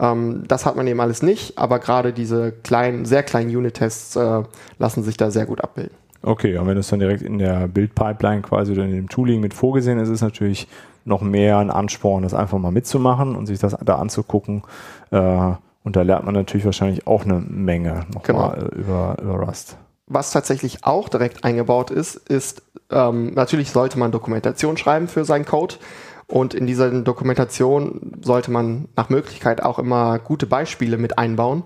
Ähm, 0.00 0.44
das 0.48 0.66
hat 0.66 0.76
man 0.76 0.86
eben 0.86 1.00
alles 1.00 1.22
nicht, 1.22 1.58
aber 1.58 1.78
gerade 1.78 2.12
diese 2.12 2.52
kleinen, 2.52 3.04
sehr 3.04 3.22
kleinen 3.22 3.54
Unit-Tests 3.54 4.16
äh, 4.16 4.42
lassen 4.78 5.02
sich 5.02 5.16
da 5.16 5.30
sehr 5.30 5.46
gut 5.46 5.60
abbilden. 5.62 5.96
Okay, 6.22 6.56
und 6.56 6.66
wenn 6.66 6.78
es 6.78 6.88
dann 6.88 7.00
direkt 7.00 7.22
in 7.22 7.38
der 7.38 7.68
Build-Pipeline 7.68 8.42
quasi 8.42 8.72
oder 8.72 8.84
in 8.84 8.92
dem 8.92 9.08
Tooling 9.08 9.40
mit 9.40 9.52
vorgesehen 9.52 9.98
ist, 9.98 10.08
ist 10.08 10.16
es 10.16 10.22
natürlich 10.22 10.66
noch 11.04 11.20
mehr 11.20 11.58
ein 11.58 11.70
Ansporn, 11.70 12.22
das 12.22 12.32
einfach 12.32 12.58
mal 12.58 12.72
mitzumachen 12.72 13.36
und 13.36 13.46
sich 13.46 13.58
das 13.58 13.76
da 13.84 13.96
anzugucken. 13.96 14.62
Äh, 15.10 15.52
und 15.84 15.96
da 15.96 16.02
lernt 16.02 16.24
man 16.24 16.34
natürlich 16.34 16.64
wahrscheinlich 16.64 17.06
auch 17.06 17.24
eine 17.24 17.40
Menge 17.40 18.06
nochmal 18.14 18.54
genau. 18.54 18.68
über, 18.70 19.16
über 19.20 19.34
Rust. 19.34 19.76
Was 20.06 20.30
tatsächlich 20.32 20.84
auch 20.84 21.08
direkt 21.10 21.44
eingebaut 21.44 21.90
ist, 21.90 22.16
ist, 22.16 22.62
ähm, 22.90 23.32
natürlich 23.34 23.70
sollte 23.70 23.98
man 23.98 24.10
Dokumentation 24.10 24.76
schreiben 24.76 25.08
für 25.08 25.24
seinen 25.24 25.44
Code. 25.44 25.76
Und 26.34 26.52
in 26.52 26.66
dieser 26.66 26.90
Dokumentation 26.90 28.10
sollte 28.20 28.50
man 28.50 28.88
nach 28.96 29.08
Möglichkeit 29.08 29.62
auch 29.62 29.78
immer 29.78 30.18
gute 30.18 30.46
Beispiele 30.46 30.98
mit 30.98 31.16
einbauen. 31.16 31.62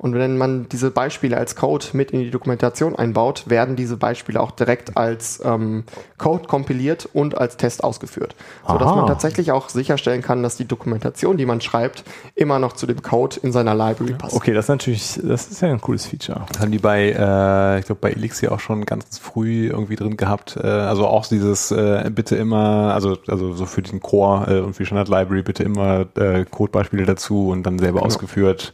Und 0.00 0.14
wenn 0.14 0.38
man 0.38 0.66
diese 0.70 0.90
Beispiele 0.90 1.36
als 1.36 1.56
Code 1.56 1.84
mit 1.92 2.10
in 2.10 2.20
die 2.20 2.30
Dokumentation 2.30 2.96
einbaut, 2.96 3.44
werden 3.50 3.76
diese 3.76 3.98
Beispiele 3.98 4.40
auch 4.40 4.50
direkt 4.50 4.96
als 4.96 5.42
ähm, 5.44 5.84
Code 6.16 6.48
kompiliert 6.48 7.06
und 7.12 7.36
als 7.36 7.58
Test 7.58 7.84
ausgeführt. 7.84 8.34
Sodass 8.66 8.88
Aha. 8.88 8.96
man 8.96 9.06
tatsächlich 9.08 9.52
auch 9.52 9.68
sicherstellen 9.68 10.22
kann, 10.22 10.42
dass 10.42 10.56
die 10.56 10.64
Dokumentation, 10.64 11.36
die 11.36 11.44
man 11.44 11.60
schreibt, 11.60 12.04
immer 12.34 12.58
noch 12.58 12.72
zu 12.72 12.86
dem 12.86 13.02
Code 13.02 13.36
in 13.42 13.52
seiner 13.52 13.74
Library 13.74 14.14
passt. 14.14 14.34
Okay, 14.34 14.54
das 14.54 14.64
ist 14.64 14.68
natürlich, 14.70 15.20
das 15.22 15.48
ist 15.48 15.60
ja 15.60 15.68
ein 15.68 15.82
cooles 15.82 16.06
Feature. 16.06 16.46
Das 16.50 16.62
haben 16.62 16.72
die 16.72 16.78
bei, 16.78 17.10
äh, 17.10 17.80
ich 17.80 17.84
glaube, 17.84 18.00
bei 18.00 18.12
Elixir 18.12 18.52
auch 18.52 18.60
schon 18.60 18.86
ganz 18.86 19.18
früh 19.18 19.68
irgendwie 19.68 19.96
drin 19.96 20.16
gehabt. 20.16 20.56
Äh, 20.56 20.66
also 20.66 21.06
auch 21.06 21.26
dieses 21.26 21.72
äh, 21.72 22.10
bitte 22.10 22.36
immer, 22.36 22.94
also, 22.94 23.18
also 23.28 23.52
so 23.52 23.66
für 23.66 23.82
den 23.82 24.00
Core 24.00 24.50
äh, 24.50 24.60
und 24.60 24.72
für 24.72 24.84
die 24.84 24.86
Standard 24.86 25.10
Library 25.10 25.42
bitte 25.42 25.62
immer 25.62 26.06
äh, 26.16 26.46
Codebeispiele 26.46 27.04
dazu 27.04 27.50
und 27.50 27.64
dann 27.64 27.78
selber 27.78 27.98
genau. 27.98 28.06
ausgeführt 28.06 28.72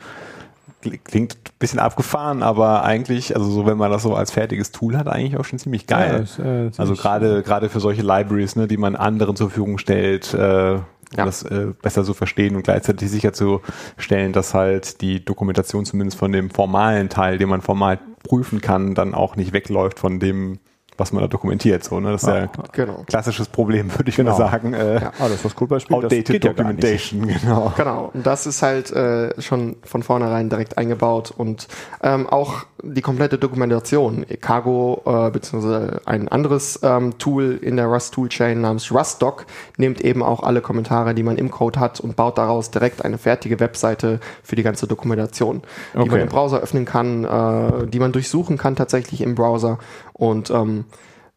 klingt 0.81 1.35
ein 1.35 1.59
bisschen 1.59 1.79
abgefahren, 1.79 2.43
aber 2.43 2.85
eigentlich, 2.85 3.35
also 3.35 3.51
so 3.51 3.67
wenn 3.67 3.79
man 3.79 3.91
das 3.91 4.03
so 4.03 4.15
als 4.15 4.31
fertiges 4.31 4.73
Tool 4.73 4.97
hat, 4.97 5.09
eigentlich 5.09 5.37
auch 5.37 5.45
schon 5.45 5.59
ziemlich 5.59 5.87
geil. 5.87 6.13
Ja, 6.13 6.19
ist, 6.19 6.39
äh, 6.39 6.71
also 6.81 6.95
gerade 6.95 7.43
gerade 7.43 7.69
für 7.69 7.81
solche 7.81 8.03
Libraries, 8.03 8.57
ne, 8.57 8.67
die 8.69 8.77
man 8.77 8.97
anderen 8.97 9.37
zur 9.37 9.51
Verfügung 9.51 9.79
stellt, 9.79 10.33
äh, 10.35 10.75
ja. 11.17 11.25
das 11.25 11.43
äh, 11.43 11.69
besser 11.81 12.05
zu 12.05 12.15
verstehen 12.15 12.57
und 12.57 12.63
gleichzeitig 12.63 13.11
sicherzustellen, 13.11 14.33
dass 14.33 14.55
halt 14.55 15.01
die 15.01 15.25
Dokumentation 15.25 15.85
zumindest 15.85 16.19
von 16.19 16.33
dem 16.33 16.51
formalen 16.51 17.09
Teil, 17.09 17.39
den 17.39 17.49
man 17.49 17.63
formal 17.63 17.99
prüfen 18.25 18.61
kann, 18.61 18.95
dann 18.95 19.15
auch 19.15 19.37
nicht 19.37 19.53
wegläuft 19.53 19.99
von 19.99 20.21
dem 20.21 20.59
was 20.97 21.13
man 21.13 21.23
da 21.23 21.29
dokumentiert. 21.29 21.85
So, 21.85 22.01
ne? 22.01 22.13
Das 22.13 22.23
ist 22.23 22.29
ja, 22.29 22.39
ja 22.39 22.51
genau. 22.73 23.05
klassisches 23.07 23.49
Problem, 23.49 23.91
würde 23.97 24.09
ich 24.09 24.17
genau. 24.17 24.33
mal 24.33 24.37
sagen. 24.37 24.73
Äh, 24.73 24.95
ja. 24.95 25.13
Ah, 25.19 25.29
das 25.29 25.33
ist 25.33 25.45
was 25.45 25.55
cool 25.61 25.69
Beispiel. 25.69 25.97
Outdated 25.97 26.45
Documentation, 26.45 27.29
ja 27.29 27.37
genau. 27.43 27.73
Genau. 27.77 28.11
Und 28.15 28.27
das 28.27 28.47
ist 28.47 28.63
halt 28.63 28.91
äh, 28.93 29.41
schon 29.41 29.77
von 29.85 30.03
vornherein 30.03 30.49
direkt 30.49 30.79
eingebaut 30.79 31.33
und 31.37 31.69
ähm, 32.03 32.27
auch 32.27 32.65
die 32.83 33.03
komplette 33.03 33.39
Dokumentation. 33.39 34.27
Cargo 34.41 35.03
äh, 35.07 35.31
beziehungsweise 35.31 36.01
ein 36.05 36.29
anderes 36.29 36.81
ähm, 36.83 37.19
Tool 37.19 37.59
in 37.61 37.77
der 37.77 37.87
Rust 37.87 38.15
Toolchain 38.15 38.61
namens 38.61 38.93
RustDoc 38.93 39.47
nimmt 39.77 40.01
eben 40.01 40.23
auch 40.23 40.43
alle 40.43 40.61
Kommentare, 40.61 41.15
die 41.15 41.23
man 41.23 41.37
im 41.37 41.51
Code 41.51 41.81
hat 41.81 42.01
und 42.01 42.17
baut 42.17 42.39
daraus 42.39 42.71
direkt 42.71 43.05
eine 43.05 43.19
fertige 43.19 43.61
Webseite 43.61 44.21
für 44.43 44.57
die 44.57 44.63
ganze 44.63 44.87
Dokumentation, 44.87 45.63
die 45.95 45.99
okay. 45.99 46.11
man 46.11 46.21
im 46.21 46.29
Browser 46.29 46.61
öffnen 46.61 46.85
kann, 46.85 47.25
äh, 47.25 47.87
die 47.87 47.99
man 47.99 48.13
durchsuchen 48.13 48.59
kann 48.59 48.77
tatsächlich 48.77 49.21
im 49.21 49.35
Browser 49.35 49.79
und 50.17 50.51
ähm, 50.51 50.87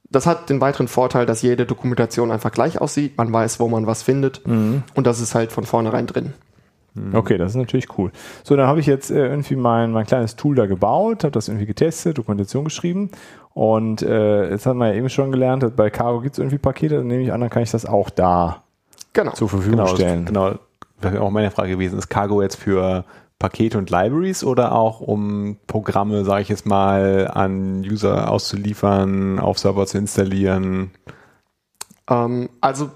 das 0.09 0.25
hat 0.25 0.49
den 0.49 0.61
weiteren 0.61 0.87
Vorteil, 0.87 1.25
dass 1.25 1.41
jede 1.41 1.65
Dokumentation 1.65 2.31
einfach 2.31 2.51
gleich 2.51 2.81
aussieht. 2.81 3.17
Man 3.17 3.31
weiß, 3.31 3.59
wo 3.59 3.67
man 3.67 3.85
was 3.85 4.01
findet. 4.01 4.45
Mhm. 4.47 4.83
Und 4.95 5.05
das 5.05 5.19
ist 5.19 5.35
halt 5.35 5.51
von 5.51 5.65
vornherein 5.65 6.07
drin. 6.07 6.33
Mhm. 6.95 7.13
Okay, 7.13 7.37
das 7.37 7.51
ist 7.51 7.57
natürlich 7.57 7.97
cool. 7.97 8.11
So, 8.43 8.55
dann 8.55 8.67
habe 8.67 8.79
ich 8.79 8.87
jetzt 8.87 9.11
äh, 9.11 9.27
irgendwie 9.27 9.55
mein, 9.55 9.91
mein 9.91 10.05
kleines 10.05 10.35
Tool 10.35 10.55
da 10.55 10.65
gebaut, 10.65 11.23
habe 11.23 11.31
das 11.31 11.47
irgendwie 11.47 11.67
getestet, 11.67 12.17
Dokumentation 12.17 12.63
geschrieben. 12.63 13.11
Und 13.53 14.01
äh, 14.01 14.49
jetzt 14.49 14.65
hat 14.65 14.75
man 14.75 14.89
ja 14.89 14.95
eben 14.95 15.09
schon 15.09 15.31
gelernt, 15.31 15.61
dass 15.61 15.71
bei 15.71 15.89
Cargo 15.89 16.21
gibt 16.21 16.35
es 16.35 16.39
irgendwie 16.39 16.57
Pakete, 16.57 16.97
dann 16.97 17.07
nehme 17.07 17.23
ich 17.23 17.31
an, 17.31 17.41
dann 17.41 17.49
kann 17.49 17.61
ich 17.61 17.71
das 17.71 17.85
auch 17.85 18.09
da 18.09 18.63
genau. 19.13 19.33
zur 19.33 19.49
Verfügung 19.49 19.79
genau, 19.79 19.95
stellen. 19.95 20.25
Genau, 20.25 20.55
das 21.01 21.13
wäre 21.13 21.21
auch 21.21 21.29
meine 21.29 21.51
Frage 21.51 21.71
gewesen. 21.71 21.99
Ist 21.99 22.09
Cargo 22.09 22.41
jetzt 22.41 22.55
für 22.55 23.03
Pakete 23.39 23.77
und 23.77 23.89
Libraries 23.89 24.43
oder 24.43 24.73
auch 24.73 24.99
um 24.99 25.57
Programme, 25.65 26.25
sage 26.25 26.41
ich 26.41 26.49
jetzt 26.49 26.65
mal, 26.65 27.29
an 27.33 27.81
User 27.81 28.29
auszuliefern, 28.29 29.39
auf 29.39 29.57
Server 29.57 29.87
zu 29.87 29.97
installieren? 29.97 30.91
Ähm, 32.09 32.49
also 32.59 32.91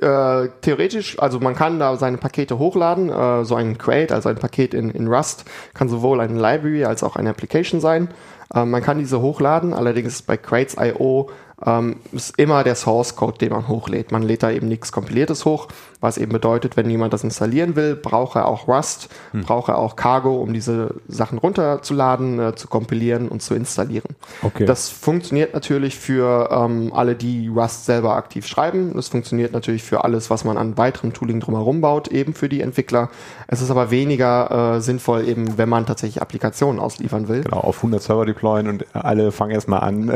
äh, 0.00 0.48
theoretisch, 0.60 1.18
also 1.20 1.38
man 1.38 1.54
kann 1.54 1.78
da 1.78 1.96
seine 1.96 2.18
Pakete 2.18 2.58
hochladen, 2.58 3.10
äh, 3.10 3.44
so 3.44 3.54
ein 3.54 3.78
Crate, 3.78 4.12
also 4.12 4.28
ein 4.28 4.36
Paket 4.36 4.74
in, 4.74 4.90
in 4.90 5.06
Rust, 5.06 5.44
kann 5.72 5.88
sowohl 5.88 6.20
eine 6.20 6.34
Library 6.34 6.84
als 6.84 7.02
auch 7.02 7.16
eine 7.16 7.30
Application 7.30 7.80
sein. 7.80 8.08
Äh, 8.52 8.64
man 8.64 8.82
kann 8.82 8.98
diese 8.98 9.20
hochladen, 9.20 9.72
allerdings 9.72 10.22
bei 10.22 10.36
Crates.io 10.36 11.30
ähm, 11.64 12.00
ist 12.12 12.38
immer 12.38 12.64
der 12.64 12.74
Source 12.74 13.16
Code, 13.16 13.38
den 13.38 13.52
man 13.52 13.68
hochlädt. 13.68 14.12
Man 14.12 14.22
lädt 14.22 14.42
da 14.42 14.50
eben 14.50 14.68
nichts 14.68 14.92
Kompiliertes 14.92 15.44
hoch, 15.44 15.68
was 16.04 16.18
eben 16.18 16.32
bedeutet, 16.32 16.76
wenn 16.76 16.88
jemand 16.88 17.12
das 17.12 17.24
installieren 17.24 17.74
will, 17.76 17.96
braucht 17.96 18.36
er 18.36 18.46
auch 18.46 18.68
Rust, 18.68 19.08
hm. 19.32 19.42
braucht 19.42 19.70
er 19.70 19.78
auch 19.78 19.96
Cargo, 19.96 20.36
um 20.36 20.52
diese 20.52 20.94
Sachen 21.08 21.38
runterzuladen, 21.38 22.38
äh, 22.38 22.54
zu 22.54 22.68
kompilieren 22.68 23.28
und 23.28 23.42
zu 23.42 23.54
installieren. 23.54 24.14
Okay. 24.42 24.66
Das 24.66 24.90
funktioniert 24.90 25.54
natürlich 25.54 25.96
für 25.96 26.50
ähm, 26.52 26.92
alle, 26.94 27.16
die 27.16 27.48
Rust 27.48 27.86
selber 27.86 28.16
aktiv 28.16 28.46
schreiben. 28.46 28.92
Das 28.94 29.08
funktioniert 29.08 29.52
natürlich 29.52 29.82
für 29.82 30.04
alles, 30.04 30.30
was 30.30 30.44
man 30.44 30.58
an 30.58 30.76
weiterem 30.76 31.12
Tooling 31.14 31.40
drumherum 31.40 31.80
baut, 31.80 32.08
eben 32.08 32.34
für 32.34 32.48
die 32.48 32.60
Entwickler. 32.60 33.08
Es 33.48 33.62
ist 33.62 33.70
aber 33.70 33.90
weniger 33.90 34.76
äh, 34.76 34.80
sinnvoll, 34.80 35.26
eben 35.26 35.56
wenn 35.56 35.70
man 35.70 35.86
tatsächlich 35.86 36.20
Applikationen 36.20 36.80
ausliefern 36.80 37.28
will. 37.28 37.42
Genau, 37.42 37.60
auf 37.60 37.78
100 37.78 38.02
Server 38.02 38.26
deployen 38.26 38.68
und 38.68 38.84
alle 38.94 39.32
fangen 39.32 39.52
erstmal 39.52 39.80
an. 39.80 40.08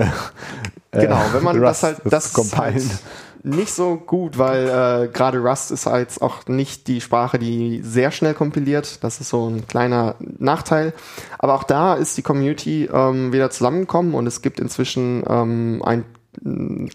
Äh, 0.91 1.03
genau, 1.03 1.21
wenn 1.33 1.45
man 1.45 1.57
Rust, 1.57 1.69
das 1.69 1.83
halt, 1.83 1.97
das, 2.05 2.33
das 2.33 2.57
halt 2.57 2.83
nicht 3.43 3.73
so 3.73 3.97
gut, 3.97 4.39
weil 4.39 4.69
äh, 4.69 5.09
gerade 5.09 5.39
Rust 5.39 5.71
ist 5.71 5.87
halt 5.87 6.21
auch 6.21 6.47
nicht 6.47 6.87
die 6.89 7.01
Sprache, 7.01 7.39
die 7.39 7.81
sehr 7.83 8.11
schnell 8.11 8.35
kompiliert. 8.35 9.03
Das 9.05 9.21
ist 9.21 9.29
so 9.29 9.49
ein 9.49 9.67
kleiner 9.67 10.17
Nachteil. 10.19 10.93
Aber 11.39 11.55
auch 11.55 11.65
da 11.65 11.95
ist 11.95 12.17
die 12.17 12.23
Community 12.23 12.89
ähm, 12.93 13.33
wieder 13.33 13.51
zusammengekommen 13.51 14.15
und 14.15 14.27
es 14.27 14.43
gibt 14.43 14.61
inzwischen 14.61 15.23
ähm, 15.29 15.83
ein 15.85 16.05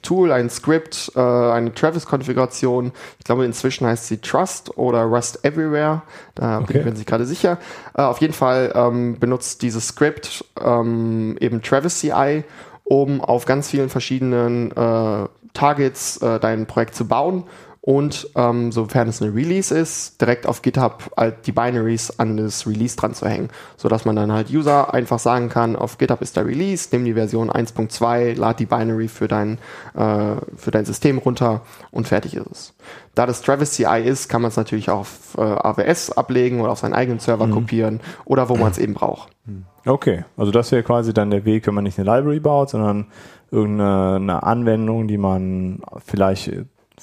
Tool, 0.01 0.31
ein 0.31 0.49
Script, 0.49 1.11
äh, 1.15 1.19
eine 1.19 1.73
Travis-Konfiguration. 1.73 2.91
Ich 3.19 3.25
glaube, 3.25 3.45
inzwischen 3.45 3.87
heißt 3.87 4.07
sie 4.07 4.17
Trust 4.17 4.77
oder 4.77 5.03
Rust 5.03 5.43
Everywhere. 5.43 6.03
Da 6.35 6.59
okay. 6.59 6.65
bin 6.67 6.77
ich 6.77 6.85
mir 6.85 6.91
nicht 6.93 7.07
gerade 7.07 7.25
sicher. 7.25 7.57
Äh, 7.95 8.03
auf 8.03 8.21
jeden 8.21 8.33
Fall 8.33 8.71
ähm, 8.75 9.19
benutzt 9.19 9.61
dieses 9.61 9.87
Script 9.87 10.45
ähm, 10.61 11.37
eben 11.39 11.61
Travis 11.61 11.99
CI, 11.99 12.43
um 12.83 13.21
auf 13.21 13.45
ganz 13.45 13.69
vielen 13.69 13.89
verschiedenen 13.89 14.71
äh, 14.71 15.27
Targets 15.53 16.17
äh, 16.17 16.39
dein 16.39 16.65
Projekt 16.65 16.95
zu 16.95 17.07
bauen 17.07 17.43
und 17.85 18.29
ähm, 18.35 18.71
sofern 18.71 19.09
es 19.09 19.21
eine 19.21 19.35
Release 19.35 19.77
ist, 19.77 20.21
direkt 20.21 20.47
auf 20.47 20.61
GitHub 20.61 21.11
halt 21.17 21.45
die 21.47 21.51
Binaries 21.51 22.17
an 22.17 22.37
das 22.37 22.65
Release 22.65 22.95
dran 22.95 23.13
zu 23.13 23.27
hängen, 23.27 23.49
sodass 23.75 24.05
man 24.05 24.15
dann 24.15 24.31
halt 24.31 24.49
User 24.49 24.93
einfach 24.93 25.19
sagen 25.19 25.49
kann, 25.49 25.75
auf 25.75 25.97
GitHub 25.97 26.21
ist 26.21 26.37
der 26.37 26.45
Release, 26.45 26.87
nimm 26.93 27.03
die 27.03 27.15
Version 27.15 27.51
1.2, 27.51 28.37
lad 28.39 28.61
die 28.61 28.67
Binary 28.67 29.09
für 29.09 29.27
dein, 29.27 29.57
äh, 29.95 30.35
für 30.55 30.71
dein 30.71 30.85
System 30.85 31.17
runter 31.17 31.59
und 31.91 32.07
fertig 32.07 32.35
ist 32.37 32.47
es. 32.49 32.73
Da 33.15 33.25
das 33.25 33.41
Travis 33.41 33.71
CI 33.71 34.01
ist, 34.05 34.29
kann 34.29 34.41
man 34.41 34.47
es 34.47 34.55
natürlich 34.55 34.89
auch 34.89 35.01
auf 35.01 35.37
äh, 35.37 35.41
AWS 35.41 36.11
ablegen 36.11 36.61
oder 36.61 36.71
auf 36.71 36.79
seinen 36.79 36.93
eigenen 36.93 37.19
Server 37.19 37.47
mhm. 37.47 37.51
kopieren 37.51 37.99
oder 38.23 38.47
wo 38.47 38.55
man 38.55 38.71
es 38.71 38.77
eben 38.79 38.93
braucht. 38.93 39.29
Okay, 39.85 40.23
also 40.37 40.53
das 40.53 40.71
wäre 40.71 40.83
quasi 40.83 41.13
dann 41.13 41.31
der 41.31 41.43
Weg, 41.43 41.67
wenn 41.67 41.73
man 41.73 41.83
nicht 41.83 41.99
eine 41.99 42.09
Library 42.09 42.39
baut, 42.39 42.69
sondern 42.69 43.07
irgendeine 43.51 44.41
Anwendung, 44.41 45.09
die 45.09 45.17
man 45.17 45.81
vielleicht 46.05 46.49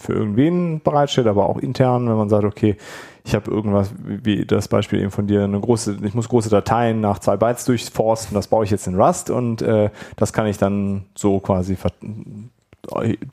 für 0.01 0.13
irgendwen 0.13 0.81
bereitstellt, 0.83 1.27
aber 1.27 1.49
auch 1.49 1.59
intern, 1.59 2.09
wenn 2.09 2.17
man 2.17 2.29
sagt, 2.29 2.45
okay, 2.45 2.77
ich 3.25 3.35
habe 3.35 3.51
irgendwas, 3.51 3.93
wie 4.03 4.45
das 4.47 4.69
Beispiel 4.69 5.01
eben 5.01 5.11
von 5.11 5.27
dir, 5.27 5.45
eine 5.45 5.61
große, 5.61 5.99
ich 6.03 6.15
muss 6.15 6.29
große 6.29 6.49
Dateien 6.49 7.01
nach 7.01 7.19
zwei 7.19 7.37
Bytes 7.37 7.65
durchforsten, 7.67 8.35
das 8.35 8.49
baue 8.49 8.65
ich 8.65 8.71
jetzt 8.71 8.87
in 8.87 9.01
Rust 9.01 9.31
und 9.31 9.63
äh, 9.63 9.91
das 10.17 10.33
kann 10.33 10.47
ich 10.47 10.59
dann 10.59 11.05
so 11.15 11.39
quasi 11.39 11.77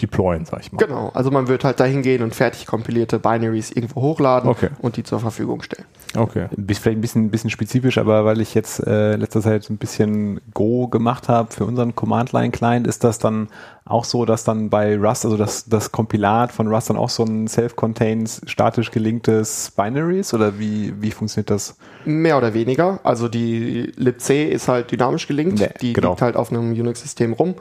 deployen, 0.01 0.45
sag 0.45 0.59
ich 0.59 0.71
mal. 0.71 0.77
Genau, 0.77 1.09
also 1.13 1.31
man 1.31 1.47
wird 1.47 1.63
halt 1.63 1.79
dahin 1.79 2.01
gehen 2.01 2.21
und 2.21 2.35
fertig 2.35 2.67
kompilierte 2.67 3.19
Binaries 3.19 3.71
irgendwo 3.71 4.01
hochladen 4.01 4.49
okay. 4.49 4.69
und 4.79 4.97
die 4.97 5.03
zur 5.03 5.19
Verfügung 5.19 5.61
stellen. 5.61 5.85
Okay. 6.15 6.47
Bist 6.55 6.81
vielleicht 6.81 6.97
ein 6.97 7.01
bisschen, 7.01 7.25
ein 7.25 7.31
bisschen 7.31 7.49
spezifisch, 7.49 7.97
aber 7.97 8.25
weil 8.25 8.41
ich 8.41 8.53
jetzt 8.53 8.85
äh, 8.85 9.15
letzter 9.15 9.41
Zeit 9.41 9.69
ein 9.69 9.77
bisschen 9.77 10.39
Go 10.53 10.87
gemacht 10.87 11.29
habe 11.29 11.51
für 11.51 11.65
unseren 11.65 11.95
Command-Line-Client, 11.95 12.87
ist 12.87 13.03
das 13.03 13.19
dann 13.19 13.49
auch 13.85 14.03
so, 14.03 14.25
dass 14.25 14.43
dann 14.43 14.69
bei 14.69 14.97
Rust, 14.97 15.25
also 15.25 15.37
das, 15.37 15.65
das 15.65 15.91
Kompilat 15.91 16.51
von 16.51 16.67
Rust 16.67 16.89
dann 16.89 16.97
auch 16.97 17.09
so 17.09 17.23
ein 17.23 17.47
self-contained, 17.47 18.41
statisch 18.45 18.91
gelinktes 18.91 19.71
Binary 19.75 20.19
ist 20.19 20.33
oder 20.33 20.59
wie, 20.59 20.93
wie 21.01 21.11
funktioniert 21.11 21.49
das? 21.49 21.77
Mehr 22.05 22.37
oder 22.37 22.53
weniger. 22.53 22.99
Also 23.03 23.27
die 23.27 23.91
libc 23.95 24.29
ist 24.29 24.67
halt 24.67 24.91
dynamisch 24.91 25.27
gelinkt, 25.27 25.59
nee, 25.59 25.69
die 25.81 25.93
genau. 25.93 26.09
liegt 26.09 26.21
halt 26.21 26.35
auf 26.35 26.51
einem 26.51 26.71
Unix-System 26.71 27.33
rum. 27.33 27.55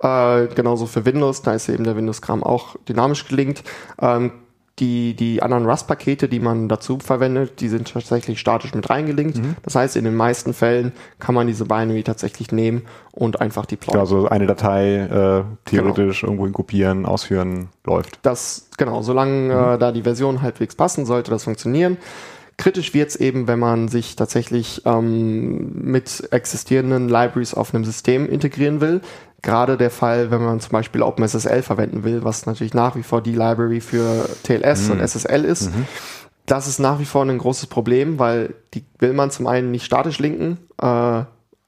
Äh, 0.00 0.46
genauso 0.54 0.86
für 0.86 1.04
Windows, 1.04 1.42
da 1.42 1.54
ist 1.54 1.68
eben 1.68 1.84
der 1.84 1.96
Windows-Kram 1.96 2.42
auch 2.42 2.76
dynamisch 2.88 3.26
gelinkt. 3.26 3.64
Ähm, 4.00 4.32
die, 4.78 5.14
die 5.14 5.42
anderen 5.42 5.66
Rust-Pakete, 5.66 6.28
die 6.28 6.40
man 6.40 6.68
dazu 6.68 6.98
verwendet, 6.98 7.60
die 7.60 7.68
sind 7.68 7.92
tatsächlich 7.92 8.38
statisch 8.40 8.74
mit 8.74 8.88
reingelinkt. 8.88 9.38
Mhm. 9.38 9.56
Das 9.62 9.74
heißt, 9.74 9.96
in 9.96 10.04
den 10.04 10.14
meisten 10.14 10.54
Fällen 10.54 10.92
kann 11.18 11.34
man 11.34 11.46
diese 11.46 11.64
Binary 11.64 12.02
tatsächlich 12.02 12.52
nehmen 12.52 12.82
und 13.12 13.40
einfach 13.40 13.66
deployen. 13.66 14.00
Also 14.00 14.28
eine 14.28 14.46
Datei 14.46 14.96
äh, 14.96 15.44
theoretisch 15.64 16.20
genau. 16.20 16.32
irgendwohin 16.32 16.52
kopieren, 16.52 17.06
ausführen, 17.06 17.68
läuft. 17.84 18.18
Das, 18.22 18.68
genau, 18.76 19.02
solange 19.02 19.54
mhm. 19.54 19.74
äh, 19.74 19.78
da 19.78 19.92
die 19.92 20.02
Version 20.02 20.42
halbwegs 20.42 20.74
passen, 20.74 21.06
sollte 21.06 21.30
das 21.30 21.44
funktionieren. 21.44 21.96
Kritisch 22.58 22.92
wird 22.92 23.10
es 23.10 23.16
eben, 23.16 23.46
wenn 23.46 23.60
man 23.60 23.86
sich 23.86 24.16
tatsächlich 24.16 24.82
ähm, 24.84 25.70
mit 25.74 26.28
existierenden 26.32 27.08
Libraries 27.08 27.54
auf 27.54 27.72
einem 27.72 27.84
System 27.84 28.28
integrieren 28.28 28.80
will. 28.80 29.00
Gerade 29.40 29.76
der 29.76 29.90
Fall, 29.90 30.30
wenn 30.30 30.44
man 30.44 30.58
zum 30.58 30.72
Beispiel 30.72 31.02
OpenSSL 31.02 31.62
verwenden 31.62 32.02
will, 32.02 32.24
was 32.24 32.46
natürlich 32.46 32.74
nach 32.74 32.96
wie 32.96 33.04
vor 33.04 33.22
die 33.22 33.32
Library 33.32 33.80
für 33.80 34.28
TLS 34.42 34.88
mhm. 34.88 34.92
und 34.92 35.08
SSL 35.08 35.44
ist. 35.44 35.74
Mhm. 35.74 35.86
Das 36.46 36.66
ist 36.66 36.80
nach 36.80 36.98
wie 36.98 37.04
vor 37.04 37.24
ein 37.24 37.38
großes 37.38 37.66
Problem, 37.66 38.18
weil 38.18 38.54
die 38.74 38.84
will 38.98 39.12
man 39.12 39.30
zum 39.30 39.46
einen 39.46 39.70
nicht 39.70 39.84
statisch 39.84 40.18
linken. 40.18 40.58
Äh, 40.80 41.22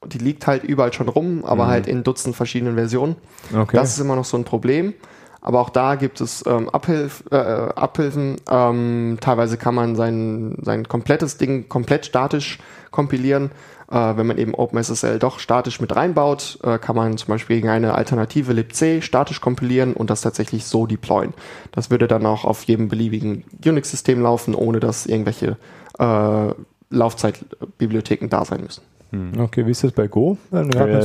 die 0.05 0.17
liegt 0.17 0.47
halt 0.47 0.63
überall 0.63 0.91
schon 0.91 1.07
rum, 1.07 1.45
aber 1.45 1.65
mhm. 1.65 1.69
halt 1.69 1.87
in 1.87 2.03
Dutzend 2.03 2.35
verschiedenen 2.35 2.75
Versionen. 2.75 3.15
Okay. 3.53 3.77
Das 3.77 3.93
ist 3.93 3.99
immer 3.99 4.15
noch 4.15 4.25
so 4.25 4.35
ein 4.37 4.43
Problem. 4.43 4.93
Aber 5.41 5.59
auch 5.59 5.69
da 5.69 5.95
gibt 5.95 6.21
es 6.21 6.43
ähm, 6.45 6.69
Abhilf, 6.69 7.23
äh, 7.31 7.35
Abhilfen. 7.35 8.35
Ähm, 8.49 9.17
teilweise 9.21 9.57
kann 9.57 9.73
man 9.73 9.95
sein, 9.95 10.55
sein 10.61 10.87
komplettes 10.87 11.37
Ding 11.37 11.67
komplett 11.67 12.05
statisch 12.05 12.59
kompilieren. 12.91 13.49
Äh, 13.91 14.15
wenn 14.15 14.25
man 14.25 14.37
eben 14.37 14.55
OpenSSL 14.55 15.19
doch 15.19 15.39
statisch 15.39 15.81
mit 15.81 15.93
reinbaut, 15.95 16.59
äh, 16.63 16.77
kann 16.77 16.95
man 16.95 17.17
zum 17.17 17.27
Beispiel 17.27 17.57
gegen 17.57 17.69
eine 17.69 17.93
alternative 17.93 18.53
libc 18.53 19.03
statisch 19.03 19.41
kompilieren 19.41 19.93
und 19.93 20.09
das 20.09 20.21
tatsächlich 20.21 20.65
so 20.65 20.85
deployen. 20.85 21.33
Das 21.73 21.91
würde 21.91 22.07
dann 22.07 22.25
auch 22.25 22.45
auf 22.45 22.63
jedem 22.63 22.87
beliebigen 22.87 23.43
Unix-System 23.65 24.21
laufen, 24.21 24.55
ohne 24.55 24.79
dass 24.79 25.05
irgendwelche 25.05 25.57
äh, 25.99 26.53
Laufzeitbibliotheken 26.89 28.29
da 28.29 28.45
sein 28.45 28.61
müssen. 28.61 28.81
Hm. 29.09 29.33
Okay, 29.39 29.65
wie 29.65 29.71
ist 29.71 29.83
das 29.83 29.91
bei 29.91 30.07
Go? 30.07 30.37
Ja, 30.51 30.61
ja, 30.61 30.99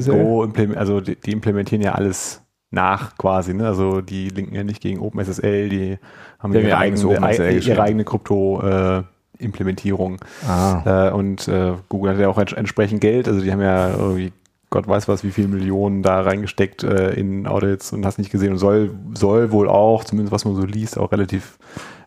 Go 0.00 0.42
also 0.74 1.00
die, 1.00 1.14
die 1.14 1.30
implementieren 1.30 1.82
ja 1.82 1.92
alles 1.92 2.42
nach 2.72 3.16
quasi. 3.18 3.54
Ne? 3.54 3.68
Also 3.68 4.00
die 4.00 4.30
linken 4.30 4.56
ja 4.56 4.64
nicht 4.64 4.82
gegen 4.82 4.98
OpenSSL, 4.98 5.68
die 5.68 5.98
haben 6.40 6.52
ihre, 6.54 6.76
eigene, 6.76 7.60
ihre 7.60 7.82
eigene 7.82 8.04
Krypto-Implementierung. 8.04 9.04
Äh, 9.04 9.11
ah. 10.46 11.08
äh, 11.08 11.12
und 11.12 11.48
äh, 11.48 11.74
Google 11.88 12.12
hat 12.12 12.20
ja 12.20 12.28
auch 12.28 12.38
ents 12.38 12.52
entsprechend 12.52 13.00
Geld, 13.00 13.28
also 13.28 13.40
die 13.40 13.52
haben 13.52 13.60
ja 13.60 13.90
irgendwie 13.90 14.32
Gott 14.72 14.88
weiß 14.88 15.06
was, 15.06 15.22
wie 15.22 15.30
viele 15.30 15.48
Millionen 15.48 16.02
da 16.02 16.22
reingesteckt 16.22 16.82
äh, 16.82 17.12
in 17.12 17.46
Audits 17.46 17.92
und 17.92 18.06
hast 18.06 18.18
nicht 18.18 18.32
gesehen 18.32 18.52
und 18.52 18.58
soll, 18.58 18.90
soll 19.12 19.52
wohl 19.52 19.68
auch, 19.68 20.02
zumindest 20.02 20.32
was 20.32 20.46
man 20.46 20.54
so 20.54 20.64
liest, 20.64 20.98
auch 20.98 21.12
relativ, 21.12 21.58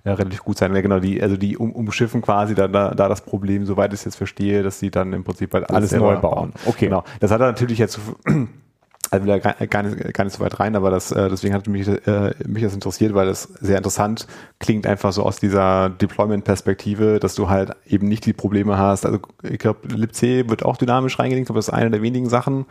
äh, 0.04 0.10
relativ 0.10 0.44
gut 0.44 0.58
sein. 0.58 0.74
Ja, 0.74 0.82
genau, 0.82 1.00
die, 1.00 1.22
also 1.22 1.38
die 1.38 1.58
um, 1.58 1.72
umschiffen 1.72 2.24
quasi 2.24 2.56
da, 2.56 2.68
da, 2.68 2.96
da 2.96 3.08
das 3.08 3.22
Problem, 3.22 3.68
soweit 3.68 3.94
ich 3.94 4.00
es 4.00 4.06
jetzt 4.06 4.16
verstehe, 4.16 4.64
dass 4.64 4.80
sie 4.80 4.90
dann 4.90 5.14
im 5.14 5.24
Prinzip 5.24 5.54
halt 5.54 5.70
alles, 5.70 5.92
neu 5.92 6.18
bauen. 6.18 6.54
Okay. 6.66 6.86
Genau. 6.86 7.04
Das 7.20 7.30
hat 7.30 7.40
er 7.40 7.48
natürlich 7.48 7.78
jetzt 7.78 8.00
also 9.12 9.26
wieder 9.26 9.40
gar, 9.40 9.54
gar, 9.68 9.84
nicht, 9.84 10.14
gar 10.14 10.24
nicht 10.24 10.36
so 10.36 10.44
weit 10.44 10.60
rein, 10.60 10.76
aber 10.76 10.90
das, 10.90 11.12
äh, 11.12 11.30
deswegen 11.30 11.54
hat 11.54 11.68
mich, 11.68 11.88
äh, 11.88 12.34
mich 12.48 12.64
das 12.64 12.74
interessiert, 12.74 13.14
weil 13.14 13.28
das 13.28 13.44
sehr 13.62 13.78
interessant 13.78 14.28
klingt, 14.60 14.88
einfach 14.88 15.12
so 15.14 15.24
aus 15.24 15.38
dieser 15.38 15.90
Deployment-Perspektive, 15.90 17.20
dass 17.20 17.36
du 17.36 17.50
halt 17.50 17.72
eben 17.86 18.08
nicht 18.08 18.26
die 18.26 18.34
Probleme 18.34 18.78
hast. 18.78 19.06
Also 19.06 19.20
ich 19.44 19.60
glaube, 19.60 19.88
libc 19.88 20.22
wird 20.50 20.64
auch 20.64 20.78
dynamisch 20.78 21.20
reingelinkt, 21.20 21.50
aber 21.50 21.60
das 21.60 21.68
ist 21.68 21.74
eine 21.74 21.92
der 21.92 22.02
wenigen 22.02 22.30
Sachen, 22.30 22.66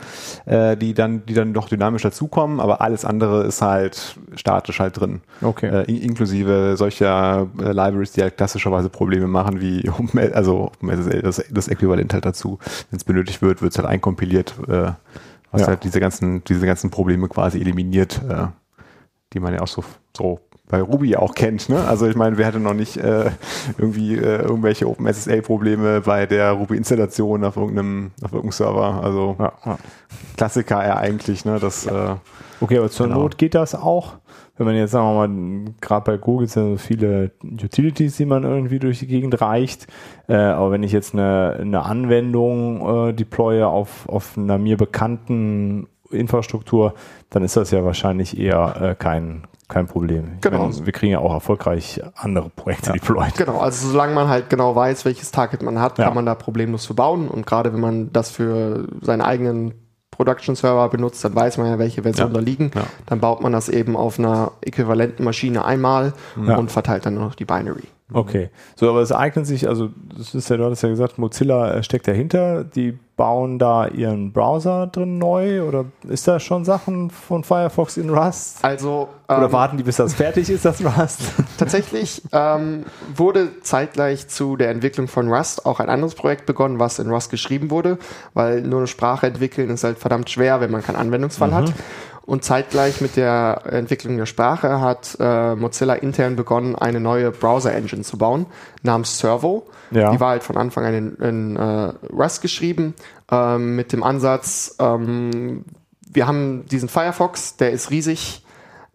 äh, 0.46 0.76
die 0.76 0.94
dann, 0.94 1.24
die 1.26 1.34
dann 1.34 1.52
doch 1.54 1.68
dynamisch 1.68 2.02
dazukommen, 2.02 2.60
aber 2.60 2.80
alles 2.80 3.04
andere 3.04 3.44
ist 3.44 3.62
halt 3.62 4.16
statisch 4.34 4.80
halt 4.80 4.98
drin. 4.98 5.20
Okay. 5.42 5.68
Äh, 5.68 5.84
in, 5.84 6.00
inklusive 6.00 6.76
solcher 6.76 7.48
äh, 7.60 7.72
Libraries, 7.72 8.12
die 8.12 8.22
halt 8.22 8.36
klassischerweise 8.36 8.88
Probleme 8.88 9.26
machen, 9.26 9.60
wie 9.60 9.90
also 10.32 10.72
das, 10.80 11.44
das 11.50 11.68
Äquivalent 11.68 12.12
halt 12.12 12.24
dazu. 12.24 12.58
Wenn 12.90 12.96
es 12.96 13.04
benötigt 13.04 13.42
wird, 13.42 13.62
wird 13.62 13.72
es 13.72 13.78
halt 13.78 13.88
einkompiliert. 13.88 14.54
Äh, 14.68 14.92
was 15.54 15.62
ja. 15.62 15.68
halt 15.68 15.84
diese 15.84 16.00
ganzen, 16.00 16.42
diese 16.44 16.66
ganzen 16.66 16.90
Probleme 16.90 17.28
quasi 17.28 17.60
eliminiert, 17.60 18.20
äh, 18.28 18.48
die 19.32 19.40
man 19.40 19.54
ja 19.54 19.60
auch 19.60 19.68
so, 19.68 19.84
so 20.16 20.40
bei 20.68 20.82
Ruby 20.82 21.14
auch 21.14 21.34
kennt. 21.34 21.68
Ne? 21.68 21.86
Also 21.86 22.06
ich 22.08 22.16
meine, 22.16 22.36
wer 22.36 22.46
hatte 22.46 22.58
noch 22.58 22.74
nicht 22.74 22.96
äh, 22.96 23.30
irgendwie 23.78 24.16
äh, 24.16 24.42
irgendwelche 24.42 24.88
OpenSSL-Probleme 24.88 26.00
bei 26.00 26.26
der 26.26 26.52
Ruby-Installation 26.52 27.44
auf 27.44 27.56
irgendeinem, 27.56 28.10
auf 28.22 28.32
irgendeinem 28.32 28.52
Server? 28.52 29.00
Also 29.04 29.36
ja, 29.38 29.52
ja. 29.64 29.78
Klassiker 30.36 30.84
ja 30.84 30.96
eigentlich. 30.96 31.44
Ne? 31.44 31.60
Das, 31.60 31.84
ja. 31.84 32.18
okay, 32.60 32.78
aber 32.78 32.90
zur 32.90 33.06
genau. 33.06 33.20
Not 33.20 33.38
geht 33.38 33.54
das 33.54 33.76
auch 33.76 34.14
wenn 34.56 34.66
man 34.66 34.76
jetzt, 34.76 34.92
sagen 34.92 35.06
wir 35.06 35.28
mal, 35.28 35.74
gerade 35.80 36.12
bei 36.12 36.16
Google 36.16 36.46
sind 36.46 36.72
so 36.72 36.76
viele 36.76 37.32
Utilities, 37.42 38.16
die 38.16 38.24
man 38.24 38.44
irgendwie 38.44 38.78
durch 38.78 39.00
die 39.00 39.06
Gegend 39.06 39.40
reicht. 39.40 39.88
Äh, 40.28 40.36
aber 40.36 40.70
wenn 40.70 40.82
ich 40.82 40.92
jetzt 40.92 41.14
eine, 41.14 41.56
eine 41.60 41.84
Anwendung 41.84 43.08
äh, 43.08 43.12
deploye 43.12 43.66
auf, 43.66 44.08
auf 44.08 44.38
einer 44.38 44.58
mir 44.58 44.76
bekannten 44.76 45.88
Infrastruktur, 46.10 46.94
dann 47.30 47.42
ist 47.42 47.56
das 47.56 47.72
ja 47.72 47.84
wahrscheinlich 47.84 48.38
eher 48.38 48.76
äh, 48.80 48.94
kein, 48.94 49.42
kein 49.68 49.86
Problem. 49.86 50.38
Genau. 50.40 50.68
Meine, 50.68 50.86
wir 50.86 50.92
kriegen 50.92 51.12
ja 51.12 51.18
auch 51.18 51.32
erfolgreich 51.32 52.00
andere 52.14 52.50
Projekte 52.50 52.88
ja. 52.88 52.92
deployed. 52.92 53.34
Genau, 53.34 53.58
also 53.58 53.88
solange 53.88 54.14
man 54.14 54.28
halt 54.28 54.50
genau 54.50 54.76
weiß, 54.76 55.04
welches 55.04 55.32
Target 55.32 55.62
man 55.62 55.80
hat, 55.80 55.98
ja. 55.98 56.04
kann 56.04 56.14
man 56.14 56.26
da 56.26 56.36
problemlos 56.36 56.86
verbauen. 56.86 57.26
Und 57.26 57.44
gerade 57.44 57.72
wenn 57.72 57.80
man 57.80 58.12
das 58.12 58.30
für 58.30 58.86
seine 59.00 59.24
eigenen 59.24 59.74
Production 60.16 60.54
Server 60.54 60.88
benutzt, 60.88 61.24
dann 61.24 61.34
weiß 61.34 61.58
man 61.58 61.66
ja, 61.66 61.78
welche 61.78 62.02
Versionen 62.02 62.34
ja. 62.34 62.40
da 62.40 62.44
liegen. 62.44 62.70
Ja. 62.74 62.84
Dann 63.06 63.20
baut 63.20 63.40
man 63.40 63.52
das 63.52 63.68
eben 63.68 63.96
auf 63.96 64.18
einer 64.18 64.52
äquivalenten 64.60 65.24
Maschine 65.24 65.64
einmal 65.64 66.12
ja. 66.46 66.56
und 66.56 66.70
verteilt 66.70 67.06
dann 67.06 67.14
noch 67.14 67.34
die 67.34 67.44
Binary. 67.44 67.88
Okay. 68.12 68.50
So, 68.76 68.88
aber 68.90 69.00
es 69.00 69.12
eignet 69.12 69.46
sich, 69.46 69.68
also 69.68 69.90
das 70.16 70.34
ist 70.34 70.48
ja, 70.50 70.56
du 70.56 70.64
hattest 70.64 70.82
ja 70.82 70.88
gesagt, 70.88 71.18
Mozilla 71.18 71.74
äh, 71.74 71.82
steckt 71.82 72.06
dahinter. 72.06 72.64
Die 72.64 72.98
bauen 73.16 73.58
da 73.58 73.86
ihren 73.86 74.32
Browser 74.32 74.88
drin 74.88 75.18
neu 75.18 75.62
oder 75.62 75.84
ist 76.08 76.26
da 76.26 76.40
schon 76.40 76.64
Sachen 76.64 77.10
von 77.10 77.44
Firefox 77.44 77.96
in 77.96 78.10
Rust? 78.10 78.58
Also 78.62 79.08
oder 79.28 79.46
ähm, 79.46 79.52
warten 79.52 79.76
die, 79.76 79.84
bis 79.84 79.96
das 79.96 80.14
fertig 80.14 80.50
ist, 80.50 80.64
das 80.64 80.84
Rust? 80.84 81.20
Tatsächlich 81.58 82.22
ähm, 82.32 82.84
wurde 83.14 83.60
zeitgleich 83.60 84.28
zu 84.28 84.56
der 84.56 84.70
Entwicklung 84.70 85.08
von 85.08 85.32
Rust 85.32 85.64
auch 85.64 85.80
ein 85.80 85.88
anderes 85.88 86.14
Projekt 86.14 86.44
begonnen, 86.46 86.78
was 86.78 86.98
in 86.98 87.08
Rust 87.08 87.30
geschrieben 87.30 87.70
wurde, 87.70 87.98
weil 88.34 88.62
nur 88.62 88.80
eine 88.80 88.86
Sprache 88.86 89.26
entwickeln 89.26 89.70
ist 89.70 89.84
halt 89.84 89.98
verdammt 89.98 90.28
schwer, 90.28 90.60
wenn 90.60 90.70
man 90.70 90.82
keinen 90.82 90.96
Anwendungsfall 90.96 91.50
mhm. 91.50 91.54
hat. 91.54 91.72
Und 92.26 92.42
zeitgleich 92.42 93.00
mit 93.00 93.16
der 93.16 93.62
Entwicklung 93.66 94.16
der 94.16 94.26
Sprache 94.26 94.80
hat 94.80 95.16
äh, 95.20 95.54
Mozilla 95.54 95.94
intern 95.94 96.36
begonnen, 96.36 96.74
eine 96.74 97.00
neue 97.00 97.30
Browser-Engine 97.30 98.02
zu 98.02 98.16
bauen, 98.16 98.46
namens 98.82 99.18
Servo. 99.18 99.66
Ja. 99.90 100.10
Die 100.10 100.20
war 100.20 100.30
halt 100.30 100.42
von 100.42 100.56
Anfang 100.56 100.84
an 100.84 100.94
in, 100.94 101.16
in 101.16 101.56
äh, 101.56 101.92
Rust 102.12 102.40
geschrieben, 102.40 102.94
äh, 103.30 103.58
mit 103.58 103.92
dem 103.92 104.02
Ansatz, 104.02 104.76
ähm, 104.78 105.64
wir 106.10 106.26
haben 106.26 106.64
diesen 106.66 106.88
Firefox, 106.88 107.56
der 107.56 107.72
ist 107.72 107.90
riesig, 107.90 108.44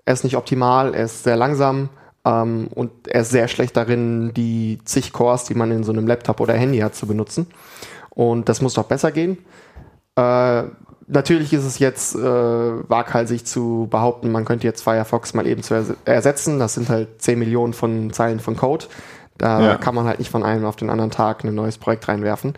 er 0.06 0.14
ist 0.14 0.24
nicht 0.24 0.38
optimal, 0.38 0.96
er 0.96 1.06
ist 1.06 1.24
sehr 1.24 1.36
langsam, 1.36 1.86
äh, 1.86 1.88
Ähm, 2.26 2.68
und 2.76 3.08
er 3.08 3.22
ist 3.22 3.32
sehr 3.32 3.48
schlecht 3.48 3.78
darin, 3.78 4.34
die 4.34 4.80
zig 4.84 5.14
Cores, 5.14 5.46
die 5.46 5.56
man 5.56 5.72
in 5.72 5.84
so 5.84 5.92
einem 5.94 6.06
Laptop 6.06 6.42
oder 6.42 6.54
Handy 6.54 6.80
hat, 6.80 6.94
zu 6.94 7.08
benutzen. 7.08 7.48
Und 8.10 8.50
das 8.50 8.62
muss 8.62 8.74
doch 8.74 8.88
besser 8.88 9.12
gehen. 9.12 9.38
Äh, 10.16 10.64
natürlich 11.10 11.52
ist 11.54 11.66
es 11.66 11.80
jetzt 11.80 12.16
äh, 12.16 12.20
waghalsig 12.20 13.46
zu 13.46 13.88
behaupten, 13.90 14.32
man 14.32 14.46
könnte 14.46 14.66
jetzt 14.66 14.82
Firefox 14.82 15.34
mal 15.34 15.48
eben 15.48 15.64
zu 15.64 15.74
ers 15.74 15.94
ersetzen. 16.06 16.60
Das 16.60 16.76
sind 16.76 16.90
halt 16.90 17.22
10 17.22 17.38
Millionen 17.38 17.74
von 17.74 18.14
Zeilen 18.14 18.40
von 18.40 18.56
Code. 18.56 18.86
Da 19.38 19.62
ja. 19.62 19.76
kann 19.78 19.96
man 19.96 20.06
halt 20.06 20.20
nicht 20.20 20.32
von 20.32 20.44
einem 20.44 20.66
auf 20.66 20.76
den 20.76 20.90
anderen 20.90 21.12
Tag 21.12 21.44
ein 21.44 21.56
neues 21.56 21.78
Projekt 21.78 22.08
reinwerfen 22.08 22.54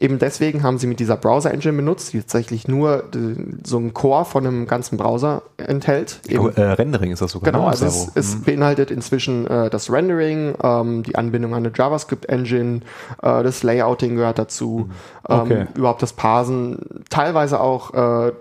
eben 0.00 0.18
deswegen 0.18 0.62
haben 0.62 0.78
sie 0.78 0.86
mit 0.86 0.98
dieser 1.00 1.16
Browser-Engine 1.16 1.74
benutzt, 1.74 2.12
die 2.12 2.20
tatsächlich 2.20 2.66
nur 2.66 3.04
äh, 3.14 3.36
so 3.64 3.78
einen 3.78 3.94
Core 3.94 4.24
von 4.24 4.46
einem 4.46 4.66
ganzen 4.66 4.96
Browser 4.96 5.42
enthält. 5.56 6.20
Eben, 6.28 6.52
äh, 6.54 6.62
Rendering 6.62 7.12
ist 7.12 7.22
das 7.22 7.32
sogar. 7.32 7.52
Genau, 7.52 7.64
ne? 7.64 7.70
also 7.70 7.86
es, 7.86 8.10
es 8.14 8.36
mhm. 8.36 8.42
beinhaltet 8.42 8.90
inzwischen 8.90 9.46
äh, 9.46 9.70
das 9.70 9.90
Rendering, 9.90 10.54
ähm, 10.62 11.02
die 11.04 11.14
Anbindung 11.14 11.54
an 11.54 11.64
eine 11.64 11.72
JavaScript-Engine, 11.74 12.80
äh, 13.22 13.42
das 13.42 13.62
Layouting 13.62 14.16
gehört 14.16 14.38
dazu, 14.38 14.88
mhm. 14.88 15.34
okay. 15.34 15.60
ähm, 15.60 15.68
überhaupt 15.74 16.02
das 16.02 16.12
Parsen, 16.12 16.78
teilweise 17.08 17.60
auch 17.60 17.94
äh, 17.94 18.32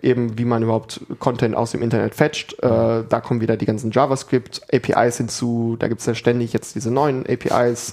eben, 0.00 0.38
wie 0.38 0.44
man 0.44 0.62
überhaupt 0.62 1.00
Content 1.18 1.54
aus 1.54 1.72
dem 1.72 1.82
Internet 1.82 2.14
fetcht. 2.14 2.56
Äh, 2.62 2.66
mhm. 2.66 3.04
da 3.08 3.20
kommen 3.20 3.40
wieder 3.40 3.56
die 3.56 3.66
ganzen 3.66 3.90
JavaScript-APIs 3.90 5.18
hinzu, 5.18 5.76
da 5.78 5.88
gibt 5.88 6.00
es 6.00 6.06
ja 6.06 6.14
ständig 6.14 6.52
jetzt 6.52 6.74
diese 6.74 6.90
neuen 6.90 7.24
APIs, 7.26 7.92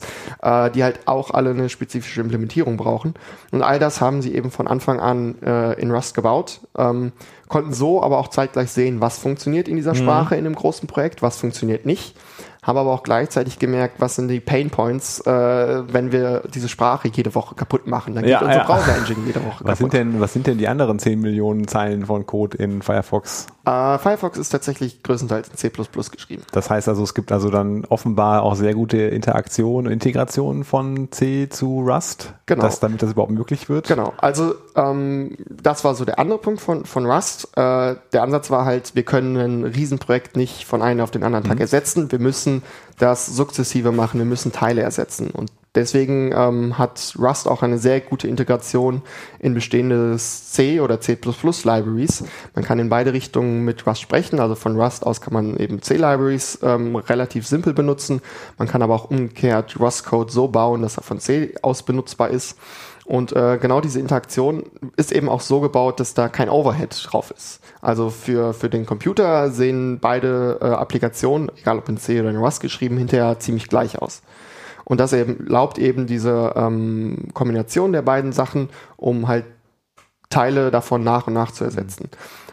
die 0.75 0.83
halt 0.83 0.99
auch 1.05 1.31
alle 1.31 1.51
eine 1.51 1.69
spezifische 1.69 2.21
Implementierung 2.21 2.77
brauchen 2.77 3.08
brauchen. 3.13 3.23
Und 3.51 3.63
all 3.63 3.79
das 3.79 4.01
haben 4.01 4.21
sie 4.21 4.35
eben 4.35 4.51
von 4.51 4.67
Anfang 4.67 4.99
an 4.99 5.41
äh, 5.41 5.79
in 5.79 5.91
Rust 5.91 6.15
gebaut, 6.15 6.61
ähm, 6.77 7.11
konnten 7.47 7.73
so 7.73 8.03
aber 8.03 8.17
auch 8.17 8.27
zeitgleich 8.29 8.71
sehen, 8.71 9.01
was 9.01 9.17
funktioniert 9.17 9.67
in 9.67 9.75
dieser 9.75 9.93
mhm. 9.93 9.97
Sprache 9.97 10.35
mhm. 10.35 10.39
in 10.39 10.45
einem 10.45 10.55
großen 10.55 10.87
Projekt, 10.87 11.21
was 11.21 11.37
funktioniert 11.37 11.85
nicht 11.85 12.15
habe 12.61 12.79
aber 12.79 12.91
auch 12.91 13.03
gleichzeitig 13.03 13.57
gemerkt, 13.57 13.95
was 13.99 14.15
sind 14.15 14.27
die 14.27 14.39
Pain 14.39 14.69
Points, 14.69 15.21
äh, 15.21 15.31
wenn 15.31 16.11
wir 16.11 16.43
diese 16.53 16.67
Sprache 16.67 17.07
jede 17.07 17.33
Woche 17.33 17.55
kaputt 17.55 17.87
machen. 17.87 18.15
Dann 18.15 18.23
geht 18.23 18.33
ja, 18.33 18.41
unsere 18.41 18.59
ja. 18.59 18.65
Browser-Engine 18.65 19.25
jede 19.25 19.39
Woche 19.39 19.63
was 19.63 19.79
kaputt. 19.79 19.91
Sind 19.91 19.93
denn, 19.93 20.19
was 20.19 20.33
sind 20.33 20.47
denn 20.47 20.57
die 20.57 20.67
anderen 20.67 20.99
10 20.99 21.19
Millionen 21.21 21.67
Zeilen 21.67 22.05
von 22.05 22.25
Code 22.25 22.57
in 22.57 22.81
Firefox? 22.81 23.47
Äh, 23.65 23.97
Firefox 23.97 24.37
ist 24.37 24.49
tatsächlich 24.49 25.03
größtenteils 25.03 25.49
in 25.49 25.55
C++ 25.55 25.69
geschrieben. 25.69 26.43
Das 26.51 26.69
heißt 26.69 26.87
also, 26.87 27.03
es 27.03 27.13
gibt 27.13 27.31
also 27.31 27.49
dann 27.49 27.85
offenbar 27.85 28.43
auch 28.43 28.55
sehr 28.55 28.73
gute 28.73 28.97
Interaktion 28.97 29.85
und 29.85 29.91
Integration 29.91 30.63
von 30.63 31.11
C 31.11 31.49
zu 31.49 31.81
Rust, 31.81 32.33
genau. 32.45 32.63
dass, 32.63 32.79
damit 32.79 33.01
das 33.01 33.11
überhaupt 33.11 33.31
möglich 33.31 33.69
wird. 33.69 33.87
Genau, 33.87 34.13
also 34.17 34.55
ähm, 34.75 35.37
das 35.49 35.83
war 35.83 35.95
so 35.95 36.05
der 36.05 36.19
andere 36.19 36.39
Punkt 36.39 36.61
von, 36.61 36.85
von 36.85 37.05
Rust. 37.05 37.49
Äh, 37.57 37.95
der 38.13 38.23
Ansatz 38.23 38.49
war 38.49 38.65
halt, 38.65 38.95
wir 38.95 39.03
können 39.03 39.35
ein 39.35 39.63
Riesenprojekt 39.65 40.37
nicht 40.37 40.65
von 40.65 40.81
einem 40.81 41.01
auf 41.01 41.11
den 41.11 41.23
anderen 41.23 41.43
Tag 41.43 41.55
mhm. 41.55 41.61
ersetzen. 41.61 42.11
Wir 42.11 42.19
müssen 42.19 42.63
das 42.99 43.25
sukzessive 43.25 43.91
machen, 43.91 44.19
wir 44.19 44.25
müssen 44.25 44.51
Teile 44.51 44.81
ersetzen. 44.81 45.31
Und 45.31 45.51
deswegen 45.73 46.31
ähm, 46.35 46.77
hat 46.77 47.15
Rust 47.17 47.47
auch 47.47 47.63
eine 47.63 47.77
sehr 47.77 48.01
gute 48.01 48.27
Integration 48.27 49.01
in 49.39 49.53
bestehende 49.53 50.17
C 50.17 50.81
oder 50.81 50.99
C++ 50.99 51.17
Libraries. 51.23 52.23
Man 52.53 52.65
kann 52.65 52.77
in 52.77 52.89
beide 52.89 53.13
Richtungen 53.13 53.63
mit 53.63 53.87
Rust 53.87 54.01
sprechen. 54.01 54.39
Also 54.39 54.55
von 54.55 54.79
Rust 54.79 55.05
aus 55.05 55.21
kann 55.21 55.33
man 55.33 55.57
eben 55.57 55.81
C-Libraries 55.81 56.59
ähm, 56.61 56.97
relativ 56.97 57.47
simpel 57.47 57.73
benutzen. 57.73 58.21
Man 58.57 58.67
kann 58.67 58.81
aber 58.81 58.95
auch 58.95 59.09
umgekehrt 59.09 59.79
Rust-Code 59.79 60.31
so 60.31 60.49
bauen, 60.49 60.81
dass 60.81 60.97
er 60.97 61.03
von 61.03 61.19
C 61.19 61.55
aus 61.61 61.83
benutzbar 61.83 62.29
ist. 62.29 62.57
Und 63.09 63.35
äh, 63.35 63.57
genau 63.59 63.81
diese 63.81 63.99
Interaktion 63.99 64.65
ist 64.95 65.11
eben 65.11 65.29
auch 65.29 65.41
so 65.41 65.61
gebaut, 65.61 65.99
dass 65.99 66.13
da 66.13 66.29
kein 66.29 66.47
Overhead 66.47 66.95
drauf 67.07 67.31
ist. 67.35 67.59
Also 67.81 68.11
für, 68.11 68.53
für 68.53 68.69
den 68.69 68.85
Computer 68.85 69.49
sehen 69.49 69.97
beide 69.99 70.59
äh, 70.61 70.65
Applikationen, 70.65 71.51
egal 71.57 71.79
ob 71.79 71.89
in 71.89 71.97
C 71.97 72.19
oder 72.19 72.29
in 72.29 72.37
Rust 72.37 72.61
geschrieben, 72.61 72.97
hinterher 72.99 73.39
ziemlich 73.39 73.67
gleich 73.67 73.99
aus. 73.99 74.21
Und 74.85 74.99
das 74.99 75.11
eben 75.13 75.47
erlaubt 75.47 75.79
eben 75.79 76.05
diese 76.05 76.53
ähm, 76.55 77.29
Kombination 77.33 77.93
der 77.93 78.03
beiden 78.03 78.31
Sachen, 78.31 78.69
um 78.95 79.27
halt 79.27 79.45
Teile 80.29 80.69
davon 80.69 81.03
nach 81.03 81.25
und 81.25 81.33
nach 81.33 81.49
zu 81.51 81.63
ersetzen. 81.63 82.11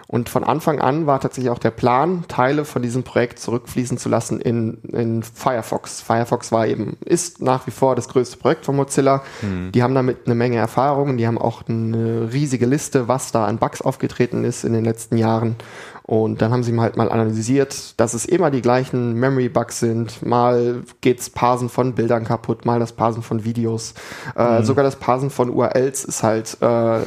Und 0.09 0.29
von 0.29 0.45
Anfang 0.45 0.81
an 0.81 1.07
war 1.07 1.21
tatsächlich 1.21 1.51
auch 1.51 1.59
der 1.59 1.73
Plan, 1.73 2.25
Teile 2.29 2.65
von 2.65 2.81
diesem 2.81 3.03
Projekt 3.03 3.41
zurückfließen 3.41 3.99
zu 3.99 4.09
lassen 4.09 4.41
in, 4.41 4.79
in 4.93 5.25
Firefox. 5.25 6.01
Firefox 6.01 6.53
war 6.53 6.67
eben, 6.67 6.97
ist 7.05 7.43
nach 7.43 7.67
wie 7.67 7.73
vor 7.73 7.97
das 7.97 8.09
größte 8.09 8.37
Projekt 8.37 8.65
von 8.65 8.77
Mozilla. 8.77 9.23
Mhm. 9.43 9.73
Die 9.73 9.83
haben 9.83 9.97
damit 9.97 10.27
eine 10.27 10.37
Menge 10.37 10.59
Erfahrung, 10.59 11.17
die 11.17 11.27
haben 11.27 11.39
auch 11.39 11.63
eine 11.69 12.33
riesige 12.33 12.67
Liste, 12.67 13.09
was 13.09 13.33
da 13.33 13.47
an 13.47 13.59
Bugs 13.59 13.83
aufgetreten 13.83 14.45
ist 14.45 14.65
in 14.65 14.73
den 14.73 14.85
letzten 14.85 15.17
Jahren. 15.17 15.57
Und 16.05 16.41
dann 16.41 16.53
haben 16.53 16.63
sie 16.63 16.79
halt 16.79 16.97
mal 16.97 17.11
analysiert, 17.11 17.99
dass 17.99 18.15
es 18.15 18.27
immer 18.27 18.53
die 18.53 18.63
gleichen 18.63 19.15
Memory-Bugs 19.15 19.81
sind. 19.81 20.25
Mal 20.25 20.83
geht's 21.01 21.31
Parsen 21.31 21.69
von 21.69 21.97
Bildern 21.97 22.23
kaputt, 22.23 22.65
mal 22.65 22.79
das 22.79 22.93
Parsen 22.93 23.25
von 23.25 23.43
Videos. 23.43 23.95
Äh, 24.37 24.61
mhm. 24.61 24.65
Sogar 24.65 24.85
das 24.85 24.95
Parsen 24.97 25.31
von 25.31 25.51
URLs 25.51 26.05
ist 26.05 26.23
halt 26.23 26.59
äh, 26.61 27.01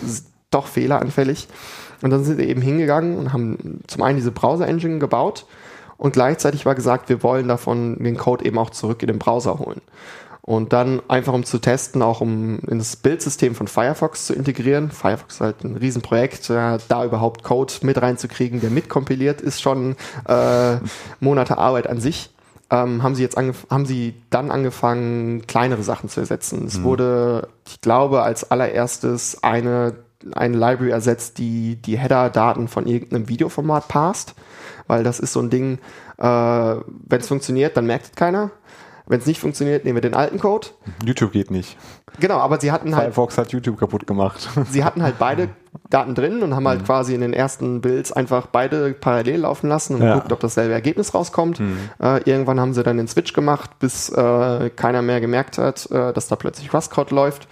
doch 0.51 0.67
fehleranfällig. 0.67 1.47
Und 2.01 2.11
dann 2.11 2.23
sind 2.23 2.37
wir 2.37 2.47
eben 2.47 2.61
hingegangen 2.61 3.17
und 3.17 3.33
haben 3.33 3.81
zum 3.87 4.03
einen 4.03 4.17
diese 4.17 4.31
Browser-Engine 4.31 4.99
gebaut 4.99 5.45
und 5.99 6.13
gleichzeitig 6.13 6.65
war 6.65 6.75
gesagt, 6.75 7.09
wir 7.09 7.21
wollen 7.23 7.49
davon 7.49 8.01
den 8.01 8.15
Code 8.15 8.45
eben 8.45 8.57
auch 8.57 8.69
zurück 8.69 9.03
in 9.03 9.07
den 9.07 9.19
Browser 9.19 9.59
holen. 9.59 9.81
Und 10.41 10.73
dann 10.73 11.01
einfach 11.09 11.33
um 11.33 11.43
zu 11.43 11.59
testen, 11.59 12.01
auch 12.01 12.21
um 12.21 12.59
ins 12.61 12.95
Bildsystem 12.95 13.53
von 13.53 13.67
Firefox 13.67 14.25
zu 14.25 14.33
integrieren. 14.33 14.89
Firefox 14.89 15.35
ist 15.35 15.41
halt 15.41 15.63
ein 15.63 15.75
Riesenprojekt, 15.75 16.49
da 16.49 17.05
überhaupt 17.05 17.43
Code 17.43 17.73
mit 17.81 18.01
reinzukriegen, 18.01 18.61
der 18.61 18.69
mitkompiliert, 18.69 19.41
ist 19.41 19.61
schon 19.61 19.95
äh, 20.27 20.77
Monate 21.19 21.57
Arbeit 21.57 21.87
an 21.87 21.99
sich. 21.99 22.31
Ähm, 22.71 23.03
haben 23.03 23.15
sie 23.15 23.23
jetzt 23.23 23.35
haben 23.35 23.85
sie 23.85 24.15
dann 24.29 24.51
angefangen, 24.51 25.45
kleinere 25.47 25.83
Sachen 25.83 26.07
zu 26.07 26.21
ersetzen. 26.21 26.65
Es 26.65 26.77
mhm. 26.77 26.83
wurde, 26.83 27.49
ich 27.67 27.81
glaube, 27.81 28.21
als 28.21 28.49
allererstes 28.49 29.43
eine 29.43 29.95
eine 30.33 30.57
Library 30.57 30.91
ersetzt, 30.91 31.37
die 31.37 31.75
die 31.77 31.97
Header-Daten 31.97 32.67
von 32.67 32.87
irgendeinem 32.87 33.29
Videoformat 33.29 33.87
passt, 33.87 34.35
weil 34.87 35.03
das 35.03 35.19
ist 35.19 35.33
so 35.33 35.39
ein 35.39 35.49
Ding, 35.49 35.79
äh, 36.17 36.23
wenn 36.23 37.21
es 37.21 37.27
funktioniert, 37.27 37.77
dann 37.77 37.85
merkt 37.85 38.05
es 38.05 38.11
keiner. 38.13 38.51
Wenn 39.09 39.19
es 39.19 39.25
nicht 39.25 39.39
funktioniert, 39.39 39.85
nehmen 39.85 39.95
wir 39.95 40.01
den 40.01 40.13
alten 40.13 40.37
Code. 40.37 40.67
YouTube 41.03 41.31
geht 41.31 41.49
nicht. 41.49 41.77
Genau, 42.19 42.37
aber 42.37 42.61
sie 42.61 42.71
hatten 42.71 42.95
halt. 42.95 43.05
Firefox 43.05 43.39
hat 43.39 43.51
YouTube 43.51 43.79
kaputt 43.79 44.05
gemacht. 44.05 44.47
Sie 44.69 44.83
hatten 44.83 45.01
halt 45.01 45.17
beide 45.17 45.49
Daten 45.89 46.13
drin 46.13 46.43
und 46.43 46.55
haben 46.55 46.67
halt 46.67 46.81
mhm. 46.81 46.85
quasi 46.85 47.15
in 47.15 47.21
den 47.21 47.33
ersten 47.33 47.81
Builds 47.81 48.11
einfach 48.11 48.47
beide 48.47 48.93
parallel 48.93 49.41
laufen 49.41 49.67
lassen 49.67 49.95
und 49.95 50.03
ja. 50.03 50.13
geguckt, 50.13 50.31
ob 50.31 50.39
dasselbe 50.39 50.73
Ergebnis 50.73 51.13
rauskommt. 51.13 51.59
Mhm. 51.59 51.77
Äh, 51.99 52.21
irgendwann 52.29 52.59
haben 52.59 52.73
sie 52.73 52.83
dann 52.83 52.97
den 52.97 53.07
Switch 53.07 53.33
gemacht, 53.33 53.79
bis 53.79 54.09
äh, 54.09 54.69
keiner 54.75 55.01
mehr 55.01 55.21
gemerkt 55.21 55.57
hat, 55.57 55.89
äh, 55.91 56.13
dass 56.13 56.27
da 56.27 56.35
plötzlich 56.35 56.71
Rust-Code 56.71 57.15
läuft 57.15 57.47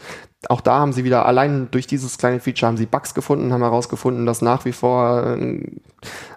auch 0.50 0.62
da 0.62 0.80
haben 0.80 0.94
sie 0.94 1.04
wieder 1.04 1.26
allein 1.26 1.70
durch 1.72 1.88
dieses 1.88 2.20
kleine 2.20 2.40
Feature 2.40 2.68
haben 2.68 2.78
sie 2.78 2.86
Bugs 2.86 3.16
gefunden, 3.16 3.52
haben 3.52 3.64
herausgefunden, 3.64 4.28
dass 4.28 4.44
nach 4.44 4.66
wie 4.66 4.72
vor 4.72 5.36
äh, 5.36 5.68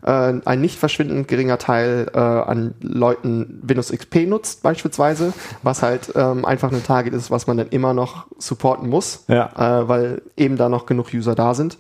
ein 0.03 0.61
nicht 0.61 0.79
verschwindend 0.79 1.29
geringer 1.29 1.59
Teil 1.59 2.11
äh, 2.15 2.19
an 2.19 2.75
Leuten 2.81 3.61
Windows 3.63 3.93
XP 3.93 4.27
nutzt 4.27 4.63
beispielsweise, 4.63 5.35
was 5.63 5.83
halt 5.83 6.13
ähm, 6.17 6.47
einfach 6.47 6.73
ein 6.73 6.83
Target 6.83 7.13
ist, 7.13 7.31
was 7.31 7.47
man 7.47 7.59
dann 7.59 7.69
immer 7.69 7.93
noch 7.93 8.27
supporten 8.39 8.89
muss, 8.89 9.25
ja. 9.29 9.51
äh, 9.55 9.89
weil 9.89 10.23
eben 10.37 10.57
da 10.57 10.71
noch 10.71 10.87
genug 10.87 11.09
User 11.13 11.35
da 11.35 11.53
sind. 11.53 11.77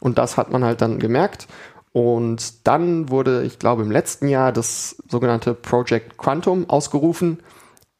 Und 0.00 0.18
das 0.18 0.36
hat 0.36 0.50
man 0.50 0.64
halt 0.64 0.80
dann 0.82 0.98
gemerkt. 0.98 1.46
Und 1.92 2.66
dann 2.66 3.10
wurde, 3.10 3.42
ich 3.42 3.58
glaube, 3.58 3.82
im 3.82 3.90
letzten 3.90 4.28
Jahr 4.28 4.52
das 4.52 4.96
sogenannte 5.08 5.54
Project 5.54 6.18
Quantum 6.18 6.68
ausgerufen 6.68 7.38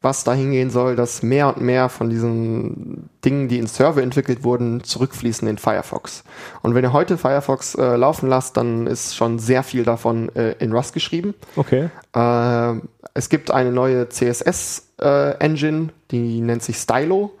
was 0.01 0.23
dahin 0.23 0.51
gehen 0.51 0.71
soll, 0.71 0.95
dass 0.95 1.21
mehr 1.21 1.47
und 1.47 1.61
mehr 1.61 1.87
von 1.87 2.09
diesen 2.09 3.09
Dingen, 3.23 3.47
die 3.47 3.59
in 3.59 3.67
Server 3.67 4.01
entwickelt 4.01 4.43
wurden, 4.43 4.83
zurückfließen 4.83 5.47
in 5.47 5.59
Firefox. 5.59 6.23
Und 6.63 6.73
wenn 6.73 6.83
ihr 6.83 6.93
heute 6.93 7.17
Firefox 7.17 7.75
äh, 7.75 7.95
laufen 7.95 8.27
lasst, 8.27 8.57
dann 8.57 8.87
ist 8.87 9.15
schon 9.15 9.37
sehr 9.37 9.61
viel 9.61 9.83
davon 9.83 10.33
äh, 10.35 10.53
in 10.53 10.73
Rust 10.73 10.93
geschrieben. 10.93 11.35
Okay. 11.55 11.89
Äh, 12.15 12.81
es 13.13 13.29
gibt 13.29 13.51
eine 13.51 13.71
neue 13.71 14.09
CSS-Engine, 14.09 15.83
äh, 15.83 15.91
die 16.09 16.41
nennt 16.41 16.63
sich 16.63 16.77
Stylo. 16.77 17.31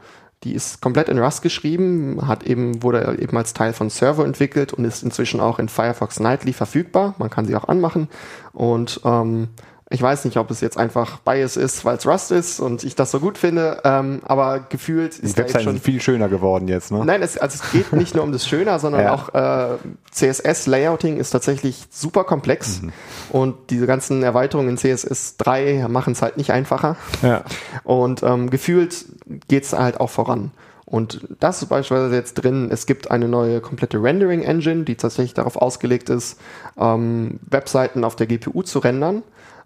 Die 0.43 0.53
ist 0.55 0.81
komplett 0.81 1.07
in 1.07 1.19
Rust 1.19 1.43
geschrieben, 1.43 2.27
hat 2.27 2.43
eben, 2.43 2.81
wurde 2.81 3.15
eben 3.19 3.37
als 3.37 3.53
Teil 3.53 3.73
von 3.73 3.91
Server 3.91 4.25
entwickelt 4.25 4.73
und 4.73 4.85
ist 4.85 5.03
inzwischen 5.03 5.39
auch 5.39 5.59
in 5.59 5.69
Firefox 5.69 6.19
Nightly 6.19 6.51
verfügbar. 6.51 7.13
Man 7.19 7.29
kann 7.29 7.45
sie 7.45 7.55
auch 7.55 7.67
anmachen. 7.67 8.07
Und 8.51 9.01
ähm, 9.05 9.49
ich 9.91 10.01
weiß 10.01 10.25
nicht, 10.25 10.37
ob 10.37 10.49
es 10.51 10.61
jetzt 10.61 10.77
einfach 10.77 11.19
Bias 11.19 11.57
ist, 11.57 11.83
weil 11.83 11.97
es 11.97 12.07
Rust 12.07 12.31
ist 12.31 12.59
und 12.59 12.83
ich 12.83 12.95
das 12.95 13.11
so 13.11 13.19
gut 13.19 13.37
finde, 13.37 13.81
ähm, 13.83 14.21
aber 14.23 14.61
gefühlt 14.61 15.19
ist 15.19 15.35
Die 15.35 15.41
Webseiten 15.41 15.65
schon 15.65 15.79
viel 15.79 16.01
schöner 16.01 16.29
geworden 16.29 16.69
jetzt, 16.69 16.91
ne? 16.91 17.03
Nein, 17.03 17.21
es, 17.21 17.37
also 17.37 17.59
es 17.61 17.71
geht 17.71 17.91
nicht 17.91 18.15
nur 18.15 18.23
um 18.23 18.31
das 18.31 18.47
Schöner, 18.47 18.79
sondern 18.79 19.01
ja. 19.05 19.13
auch 19.13 19.33
äh, 19.33 19.77
CSS-Layouting 20.11 21.17
ist 21.17 21.31
tatsächlich 21.31 21.85
super 21.89 22.23
komplex 22.23 22.81
mhm. 22.81 22.93
und 23.31 23.55
diese 23.69 23.85
ganzen 23.85 24.23
Erweiterungen 24.23 24.69
in 24.69 24.77
CSS 24.77 25.35
3 25.37 25.87
machen 25.89 26.13
es 26.13 26.21
halt 26.21 26.37
nicht 26.37 26.51
einfacher. 26.51 26.95
Ja. 27.21 27.43
Und 27.83 28.23
ähm, 28.23 28.49
gefühlt 28.49 29.05
geht 29.49 29.65
es 29.65 29.73
halt 29.73 29.99
auch 29.99 30.09
voran. 30.09 30.51
Und 30.85 31.21
das 31.39 31.61
ist 31.61 31.69
beispielsweise 31.69 32.15
jetzt 32.15 32.33
drin. 32.33 32.69
Es 32.69 32.85
gibt 32.85 33.11
eine 33.11 33.29
neue 33.29 33.61
komplette 33.61 34.01
Rendering 34.01 34.41
Engine, 34.41 34.83
die 34.83 34.95
tatsächlich 34.95 35.33
darauf 35.33 35.55
ausgelegt 35.55 36.09
ist, 36.09 36.37
ähm, 36.77 37.39
Webseiten 37.49 38.03
auf 38.03 38.17
der 38.17 38.27
GPU 38.27 38.61
zu 38.63 38.79
rendern. 38.79 39.23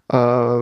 Äh, 0.08 0.58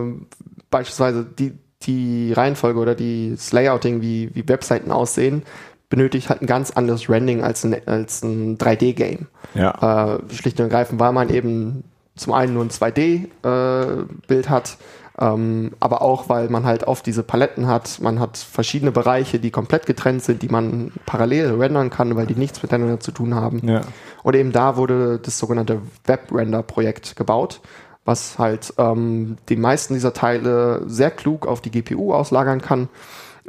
beispielsweise 0.69 1.25
die, 1.25 1.53
die 1.83 2.33
Reihenfolge 2.33 2.79
oder 2.79 2.95
die, 2.95 3.31
das 3.31 3.51
Layouting, 3.51 4.01
wie, 4.01 4.33
wie 4.33 4.47
Webseiten 4.47 4.91
aussehen, 4.91 5.43
benötigt 5.89 6.29
halt 6.29 6.41
ein 6.41 6.47
ganz 6.47 6.71
anderes 6.71 7.09
Rendering 7.09 7.43
als 7.43 7.63
ein, 7.63 7.75
als 7.87 8.23
ein 8.23 8.57
3D-Game. 8.57 9.27
Ja. 9.53 10.15
Äh, 10.15 10.33
schlicht 10.33 10.59
und 10.59 10.65
ergreifend, 10.65 10.99
weil 10.99 11.13
man 11.13 11.29
eben 11.29 11.83
zum 12.15 12.33
einen 12.33 12.53
nur 12.53 12.63
ein 12.63 12.69
2D-Bild 12.69 14.45
äh, 14.45 14.49
hat, 14.49 14.77
ähm, 15.19 15.71
aber 15.79 16.01
auch, 16.01 16.27
weil 16.27 16.49
man 16.49 16.65
halt 16.65 16.85
oft 16.85 17.05
diese 17.05 17.23
Paletten 17.23 17.67
hat. 17.67 18.01
Man 18.01 18.19
hat 18.19 18.37
verschiedene 18.37 18.91
Bereiche, 18.91 19.39
die 19.39 19.51
komplett 19.51 19.85
getrennt 19.85 20.23
sind, 20.23 20.41
die 20.41 20.49
man 20.49 20.91
parallel 21.05 21.55
rendern 21.55 21.89
kann, 21.89 22.15
weil 22.15 22.25
die 22.25 22.35
nichts 22.35 22.61
miteinander 22.61 22.99
zu 22.99 23.11
tun 23.11 23.33
haben. 23.33 23.65
Ja. 23.65 23.81
Und 24.23 24.35
eben 24.35 24.51
da 24.51 24.75
wurde 24.75 25.19
das 25.19 25.39
sogenannte 25.39 25.81
Web-Render-Projekt 26.05 27.15
gebaut, 27.15 27.61
was 28.05 28.37
halt 28.37 28.73
ähm, 28.77 29.37
die 29.49 29.55
meisten 29.55 29.95
dieser 29.95 30.13
Teile 30.13 30.83
sehr 30.85 31.11
klug 31.11 31.47
auf 31.47 31.59
die 31.59 31.71
GPU 31.71 32.13
auslagern 32.13 32.61
kann. 32.61 32.87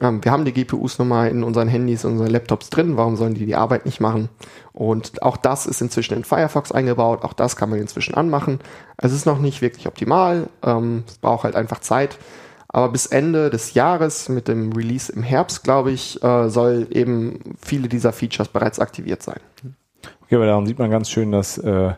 Ähm, 0.01 0.25
wir 0.25 0.33
haben 0.33 0.45
die 0.45 0.53
GPUs 0.53 0.99
nun 0.99 1.09
mal 1.09 1.29
in 1.29 1.43
unseren 1.45 1.69
Handys, 1.69 2.05
in 2.05 2.13
unseren 2.13 2.31
Laptops 2.31 2.71
drin. 2.71 2.97
Warum 2.97 3.17
sollen 3.17 3.35
die 3.35 3.47
die 3.47 3.55
Arbeit 3.55 3.87
nicht 3.87 4.01
machen? 4.01 4.29
Und 4.73 5.23
auch 5.23 5.37
das 5.37 5.67
ist 5.67 5.81
inzwischen 5.81 6.15
in 6.15 6.25
Firefox 6.25 6.73
eingebaut. 6.73 7.23
Auch 7.23 7.35
das 7.35 7.57
kann 7.57 7.71
man 7.71 7.79
inzwischen 7.79 8.15
anmachen. 8.15 8.61
Es 8.97 9.13
ist 9.13 9.27
noch 9.27 9.39
nicht 9.39 9.63
wirklich 9.63 9.87
optimal. 9.87 10.49
Ähm, 10.63 11.05
es 11.07 11.19
braucht 11.19 11.45
halt 11.45 11.55
einfach 11.55 11.81
Zeit. 11.81 12.19
Aber 12.69 12.91
bis 12.91 13.07
Ende 13.07 13.49
des 13.49 13.75
Jahres 13.75 14.29
mit 14.29 14.49
dem 14.49 14.73
Release 14.73 15.11
im 15.11 15.23
Herbst, 15.23 15.65
glaube 15.65 15.93
ich, 15.93 16.23
äh, 16.23 16.49
soll 16.51 16.89
eben 16.91 17.57
viele 17.61 17.89
dieser 17.89 18.13
Features 18.13 18.49
bereits 18.49 18.81
aktiviert 18.81 19.23
sein. 19.23 19.41
Okay, 20.25 20.37
aber 20.37 20.47
daran 20.47 20.67
sieht 20.67 20.79
man 20.79 20.91
ganz 20.91 21.09
schön, 21.09 21.33
dass 21.33 21.57
äh, 21.59 21.95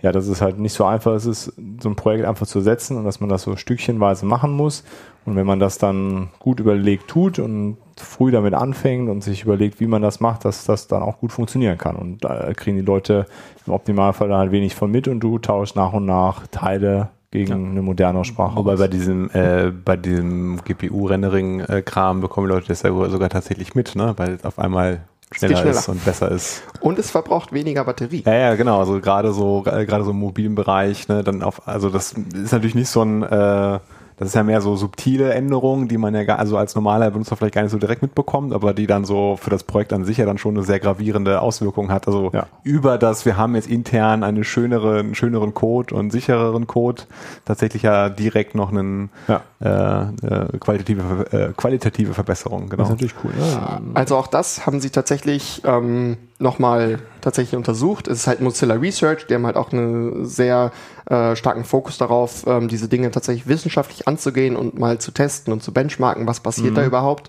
ja, 0.00 0.12
dass 0.12 0.28
es 0.28 0.40
halt 0.40 0.58
nicht 0.58 0.74
so 0.74 0.84
einfach 0.84 1.14
ist, 1.14 1.52
so 1.80 1.88
ein 1.88 1.96
Projekt 1.96 2.24
einfach 2.24 2.46
zu 2.46 2.60
setzen 2.60 2.96
und 2.96 3.04
dass 3.04 3.20
man 3.20 3.28
das 3.28 3.42
so 3.42 3.56
stückchenweise 3.56 4.26
machen 4.26 4.52
muss. 4.52 4.84
Und 5.24 5.36
wenn 5.36 5.46
man 5.46 5.58
das 5.58 5.78
dann 5.78 6.28
gut 6.38 6.60
überlegt 6.60 7.08
tut 7.08 7.38
und 7.38 7.76
früh 7.96 8.30
damit 8.30 8.54
anfängt 8.54 9.10
und 9.10 9.22
sich 9.22 9.42
überlegt, 9.42 9.80
wie 9.80 9.86
man 9.86 10.00
das 10.00 10.20
macht, 10.20 10.44
dass 10.44 10.64
das 10.64 10.86
dann 10.86 11.02
auch 11.02 11.18
gut 11.18 11.32
funktionieren 11.32 11.78
kann. 11.78 11.96
Und 11.96 12.24
da 12.24 12.52
kriegen 12.54 12.76
die 12.76 12.84
Leute 12.84 13.26
im 13.66 13.72
Optimalfall 13.72 14.28
dann 14.28 14.38
halt 14.38 14.52
wenig 14.52 14.74
von 14.74 14.90
mit 14.90 15.08
und 15.08 15.20
du 15.20 15.38
tauschst 15.38 15.76
nach 15.76 15.92
und 15.92 16.06
nach 16.06 16.46
Teile 16.46 17.08
gegen 17.30 17.50
ja. 17.50 17.70
eine 17.70 17.82
moderne 17.82 18.24
Sprache. 18.24 18.56
Wobei 18.56 18.76
bei 18.76 18.88
diesem, 18.88 19.30
äh, 19.32 19.70
bei 19.70 19.96
diesem 19.96 20.60
GPU-Rendering-Kram 20.64 22.20
bekommen 22.20 22.46
die 22.46 22.54
Leute 22.54 22.68
das 22.68 22.82
ja 22.82 22.90
sogar 23.10 23.28
tatsächlich 23.28 23.74
mit, 23.74 23.96
ne? 23.96 24.14
weil 24.16 24.38
auf 24.44 24.58
einmal 24.58 25.00
schneller, 25.32 25.56
schneller, 25.56 25.78
ist 25.78 25.88
und 25.88 26.04
besser 26.04 26.30
ist. 26.30 26.62
Und 26.80 26.98
es 26.98 27.10
verbraucht 27.10 27.52
weniger 27.52 27.84
Batterie. 27.84 28.22
Ja, 28.24 28.34
ja, 28.34 28.54
genau. 28.54 28.80
Also 28.80 29.00
gerade 29.00 29.32
so, 29.32 29.62
gerade 29.62 30.04
so 30.04 30.10
im 30.10 30.18
mobilen 30.18 30.54
Bereich, 30.54 31.08
ne, 31.08 31.22
dann 31.24 31.42
auf, 31.42 31.66
also 31.66 31.90
das 31.90 32.12
ist 32.12 32.52
natürlich 32.52 32.74
nicht 32.74 32.88
so 32.88 33.02
ein 33.02 33.22
äh, 33.22 33.78
das 34.18 34.28
ist 34.28 34.34
ja 34.34 34.42
mehr 34.42 34.60
so 34.60 34.74
subtile 34.74 35.32
Änderungen, 35.32 35.86
die 35.86 35.96
man 35.96 36.12
ja 36.12 36.24
gar, 36.24 36.40
also 36.40 36.56
als 36.56 36.74
normaler 36.74 37.10
Benutzer 37.10 37.36
vielleicht 37.36 37.54
gar 37.54 37.62
nicht 37.62 37.70
so 37.70 37.78
direkt 37.78 38.02
mitbekommt, 38.02 38.52
aber 38.52 38.74
die 38.74 38.88
dann 38.88 39.04
so 39.04 39.38
für 39.40 39.50
das 39.50 39.62
Projekt 39.62 39.92
an 39.92 40.04
sich 40.04 40.16
ja 40.16 40.26
dann 40.26 40.38
schon 40.38 40.56
eine 40.56 40.64
sehr 40.64 40.80
gravierende 40.80 41.40
Auswirkung 41.40 41.92
hat. 41.92 42.08
Also 42.08 42.30
ja. 42.32 42.46
über 42.64 42.98
das, 42.98 43.24
wir 43.24 43.36
haben 43.36 43.54
jetzt 43.54 43.68
intern 43.68 44.24
eine 44.24 44.42
schönere, 44.42 44.98
einen 44.98 45.14
schöneren 45.14 45.54
Code 45.54 45.94
und 45.94 46.10
sichereren 46.10 46.66
Code, 46.66 47.04
tatsächlich 47.44 47.82
ja 47.82 48.08
direkt 48.08 48.56
noch 48.56 48.72
einen 48.72 49.10
ja. 49.28 49.40
Äh, 49.60 49.68
äh, 49.68 50.58
qualitative, 50.60 51.26
äh, 51.32 51.52
qualitative 51.56 52.14
Verbesserung. 52.14 52.68
Genau. 52.68 52.84
Das 52.84 52.90
ist 52.90 52.90
natürlich 52.90 53.14
cool. 53.24 53.32
Ja. 53.40 53.80
Also 53.94 54.16
auch 54.16 54.28
das 54.28 54.66
haben 54.66 54.80
sie 54.80 54.90
tatsächlich 54.90 55.62
ähm, 55.64 56.16
nochmal 56.38 57.00
tatsächlich 57.22 57.56
untersucht. 57.56 58.06
Es 58.06 58.20
ist 58.20 58.26
halt 58.28 58.40
Mozilla 58.40 58.74
Research, 58.74 59.26
die 59.26 59.34
haben 59.34 59.46
halt 59.46 59.56
auch 59.56 59.72
einen 59.72 60.24
sehr 60.26 60.70
äh, 61.06 61.34
starken 61.34 61.64
Fokus 61.64 61.98
darauf, 61.98 62.46
ähm, 62.46 62.68
diese 62.68 62.86
Dinge 62.86 63.10
tatsächlich 63.10 63.48
wissenschaftlich 63.48 64.06
anzugehen 64.06 64.54
und 64.54 64.78
mal 64.78 64.98
zu 64.98 65.10
testen 65.10 65.52
und 65.52 65.60
zu 65.60 65.72
benchmarken, 65.72 66.28
was 66.28 66.38
passiert 66.38 66.70
mhm. 66.70 66.76
da 66.76 66.86
überhaupt. 66.86 67.28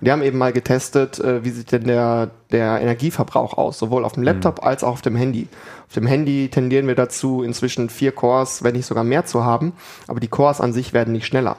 Und 0.00 0.06
die 0.06 0.10
haben 0.10 0.22
eben 0.22 0.38
mal 0.38 0.52
getestet, 0.52 1.20
äh, 1.20 1.44
wie 1.44 1.50
sieht 1.50 1.70
denn 1.70 1.84
der, 1.84 2.30
der 2.50 2.80
Energieverbrauch 2.80 3.56
aus, 3.56 3.78
sowohl 3.78 4.04
auf 4.04 4.14
dem 4.14 4.24
Laptop 4.24 4.62
mhm. 4.62 4.66
als 4.66 4.82
auch 4.82 4.94
auf 4.94 5.02
dem 5.02 5.14
Handy. 5.14 5.46
Auf 5.86 5.94
dem 5.94 6.08
Handy 6.08 6.48
tendieren 6.48 6.88
wir 6.88 6.96
dazu, 6.96 7.44
inzwischen 7.44 7.88
vier 7.88 8.10
Cores, 8.10 8.64
wenn 8.64 8.74
nicht 8.74 8.86
sogar 8.86 9.04
mehr 9.04 9.24
zu 9.24 9.44
haben, 9.44 9.74
aber 10.08 10.18
die 10.18 10.28
Cores 10.28 10.60
an 10.60 10.72
sich 10.72 10.92
werden 10.92 11.12
nicht 11.12 11.26
schneller. 11.26 11.56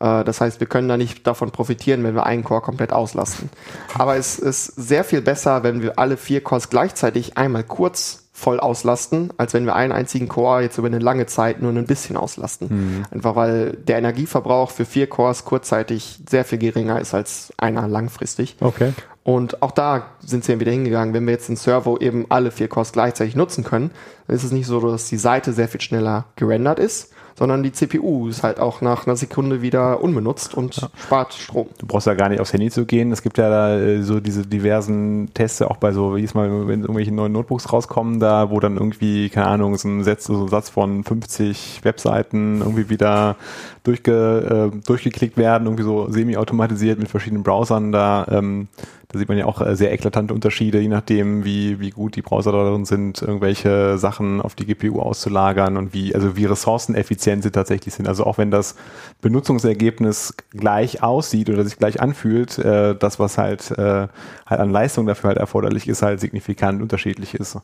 Äh, 0.00 0.24
das 0.24 0.40
heißt, 0.40 0.60
wir 0.60 0.66
können 0.66 0.88
da 0.88 0.96
nicht 0.96 1.26
davon 1.26 1.50
profitieren, 1.50 2.04
wenn 2.04 2.14
wir 2.14 2.26
einen 2.26 2.44
Core 2.44 2.60
komplett 2.60 2.92
auslasten. 2.92 3.50
Aber 3.94 4.16
es 4.16 4.38
ist 4.38 4.66
sehr 4.66 5.04
viel 5.04 5.22
besser, 5.22 5.62
wenn 5.62 5.82
wir 5.82 5.98
alle 5.98 6.16
vier 6.16 6.42
Cores 6.42 6.70
gleichzeitig 6.70 7.36
einmal 7.36 7.64
kurz 7.64 8.24
voll 8.36 8.60
auslasten, 8.60 9.32
als 9.38 9.54
wenn 9.54 9.64
wir 9.64 9.74
einen 9.74 9.92
einzigen 9.92 10.28
Core 10.28 10.60
jetzt 10.60 10.76
über 10.76 10.88
eine 10.88 10.98
lange 10.98 11.24
Zeit 11.24 11.62
nur 11.62 11.72
ein 11.72 11.86
bisschen 11.86 12.18
auslasten. 12.18 12.68
Mhm. 12.68 13.04
Einfach 13.10 13.34
weil 13.34 13.72
der 13.72 13.96
Energieverbrauch 13.96 14.70
für 14.70 14.84
vier 14.84 15.06
Cores 15.06 15.46
kurzzeitig 15.46 16.20
sehr 16.28 16.44
viel 16.44 16.58
geringer 16.58 17.00
ist 17.00 17.14
als 17.14 17.50
einer 17.56 17.88
langfristig. 17.88 18.56
Okay. 18.60 18.92
Und 19.24 19.62
auch 19.62 19.70
da 19.70 20.10
sind 20.20 20.44
sie 20.44 20.52
dann 20.52 20.60
wieder 20.60 20.70
hingegangen. 20.70 21.14
Wenn 21.14 21.24
wir 21.24 21.32
jetzt 21.32 21.48
einen 21.48 21.56
Servo 21.56 21.96
eben 21.96 22.26
alle 22.28 22.50
vier 22.50 22.68
Cores 22.68 22.92
gleichzeitig 22.92 23.36
nutzen 23.36 23.64
können, 23.64 23.90
dann 24.26 24.36
ist 24.36 24.44
es 24.44 24.52
nicht 24.52 24.66
so, 24.66 24.80
dass 24.80 25.08
die 25.08 25.16
Seite 25.16 25.54
sehr 25.54 25.66
viel 25.66 25.80
schneller 25.80 26.26
gerendert 26.36 26.78
ist, 26.78 27.12
sondern 27.38 27.62
die 27.62 27.72
CPU 27.72 28.28
ist 28.28 28.42
halt 28.42 28.58
auch 28.58 28.80
nach 28.80 29.06
einer 29.06 29.16
Sekunde 29.16 29.60
wieder 29.62 30.02
unbenutzt 30.02 30.54
und 30.54 30.76
ja. 30.76 30.88
spart 30.96 31.34
Strom. 31.34 31.68
Du 31.78 31.86
brauchst 31.86 32.06
ja 32.06 32.14
gar 32.14 32.30
nicht 32.30 32.40
aufs 32.40 32.52
Handy 32.52 32.70
zu 32.70 32.86
gehen. 32.86 33.12
Es 33.12 33.22
gibt 33.22 33.36
ja 33.38 33.50
da 33.50 33.78
äh, 33.78 34.02
so 34.02 34.20
diese 34.20 34.46
diversen 34.46 35.28
Tests, 35.34 35.60
auch 35.62 35.76
bei 35.76 35.92
so, 35.92 36.16
wie 36.16 36.24
es 36.24 36.34
mal, 36.34 36.66
wenn 36.66 36.80
irgendwelche 36.80 37.12
neuen 37.12 37.32
Notebooks 37.32 37.72
rauskommen, 37.72 38.20
da, 38.20 38.50
wo 38.50 38.58
dann 38.58 38.76
irgendwie, 38.76 39.28
keine 39.28 39.48
Ahnung, 39.48 39.76
so 39.76 39.88
ein 39.88 40.02
Satz, 40.02 40.24
so 40.24 40.44
ein 40.44 40.48
Satz 40.48 40.70
von 40.70 41.04
50 41.04 41.80
Webseiten 41.82 42.60
irgendwie 42.60 42.88
wieder 42.88 43.36
durchge, 43.84 44.70
äh, 44.72 44.86
durchgeklickt 44.86 45.36
werden, 45.36 45.66
irgendwie 45.66 45.84
so 45.84 46.10
semi-automatisiert 46.10 46.98
mit 46.98 47.08
verschiedenen 47.08 47.42
Browsern 47.42 47.92
da. 47.92 48.26
Ähm, 48.30 48.68
da 49.08 49.18
sieht 49.18 49.28
man 49.28 49.38
ja 49.38 49.46
auch 49.46 49.60
äh, 49.60 49.76
sehr 49.76 49.92
eklatante 49.92 50.34
Unterschiede, 50.34 50.80
je 50.80 50.88
nachdem, 50.88 51.44
wie, 51.44 51.78
wie 51.78 51.90
gut 51.90 52.16
die 52.16 52.22
Browser 52.22 52.52
darin 52.52 52.84
sind, 52.84 53.22
irgendwelche 53.22 53.98
Sachen 53.98 54.40
auf 54.40 54.54
die 54.54 54.66
GPU 54.66 55.00
auszulagern 55.00 55.76
und 55.76 55.94
wie, 55.94 56.14
also 56.14 56.36
wie 56.36 56.44
ressourceneffizient 56.44 57.42
sie 57.42 57.52
tatsächlich 57.52 57.94
sind. 57.94 58.08
Also 58.08 58.24
auch 58.24 58.38
wenn 58.38 58.50
das 58.50 58.74
Benutzungsergebnis 59.20 60.34
gleich 60.50 61.02
aussieht 61.02 61.50
oder 61.50 61.64
sich 61.64 61.78
gleich 61.78 62.00
anfühlt, 62.00 62.58
äh, 62.58 62.96
das, 62.96 63.20
was 63.20 63.38
halt, 63.38 63.70
äh, 63.72 64.08
halt 64.46 64.60
an 64.60 64.70
Leistung 64.70 65.06
dafür 65.06 65.28
halt 65.28 65.38
erforderlich 65.38 65.86
ist, 65.88 66.02
halt 66.02 66.20
signifikant 66.20 66.82
unterschiedlich 66.82 67.34
ist. 67.34 67.58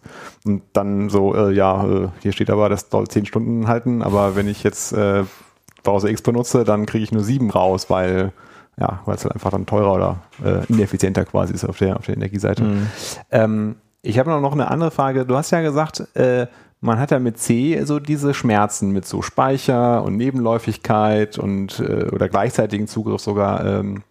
Und 0.45 0.63
dann 0.73 1.11
so, 1.11 1.35
äh, 1.35 1.53
ja, 1.53 1.85
äh, 1.85 2.09
hier 2.21 2.33
steht 2.33 2.51
aber, 2.51 2.69
das 2.69 2.87
soll 2.91 3.09
zehn 3.09 3.27
Stunden 3.27 3.67
halten, 3.67 4.03
aber 4.03 4.37
wenn 4.37 4.47
ich 4.47 4.63
jetzt 4.63 4.93
äh, 4.93 5.25
Browser 5.83 6.09
X 6.09 6.23
benutze, 6.23 6.63
dann 6.63 6.87
kriege 6.87 7.03
ich 7.03 7.13
nur 7.13 7.25
sieben 7.25 7.51
raus, 7.51 7.91
weil 7.91 8.33
ja, 8.79 9.01
weil 9.05 9.17
es 9.17 9.25
halt 9.25 9.35
einfach 9.35 9.51
dann 9.51 9.67
teurer 9.67 9.95
oder 9.95 10.17
äh, 10.45 10.65
ineffizienter 10.73 11.25
quasi 11.25 11.53
ist 11.53 11.65
auf 11.65 11.79
der, 11.79 11.97
auf 11.97 12.07
der 12.07 12.17
Energieseite. 12.17 12.65
Mhm. 12.65 12.87
Ähm, 13.31 13.77
ich 14.03 14.19
habe 14.19 14.31
noch 14.31 14.53
eine 14.53 14.71
andere 14.71 14.91
Frage. 14.91 15.25
Du 15.25 15.37
hast 15.37 15.51
ja 15.51 15.61
gesagt, 15.61 16.05
äh, 16.17 16.47
man 16.81 16.99
hat 16.99 17.13
ja 17.13 17.21
mit 17.21 17.39
C 17.39 17.81
so 17.85 18.01
diese 18.01 18.35
Schmerzen 18.35 18.91
mit 18.91 19.07
so 19.07 19.23
Speicher 19.23 20.03
und 20.03 20.17
Nebenläufigkeit 20.17 21.39
und 21.39 21.79
äh, 21.79 22.09
oder 22.11 22.29
gleichzeitigen 22.29 22.89
Zugriff 22.89 23.21
sogar. 23.21 23.65
Ähm, 23.65 24.03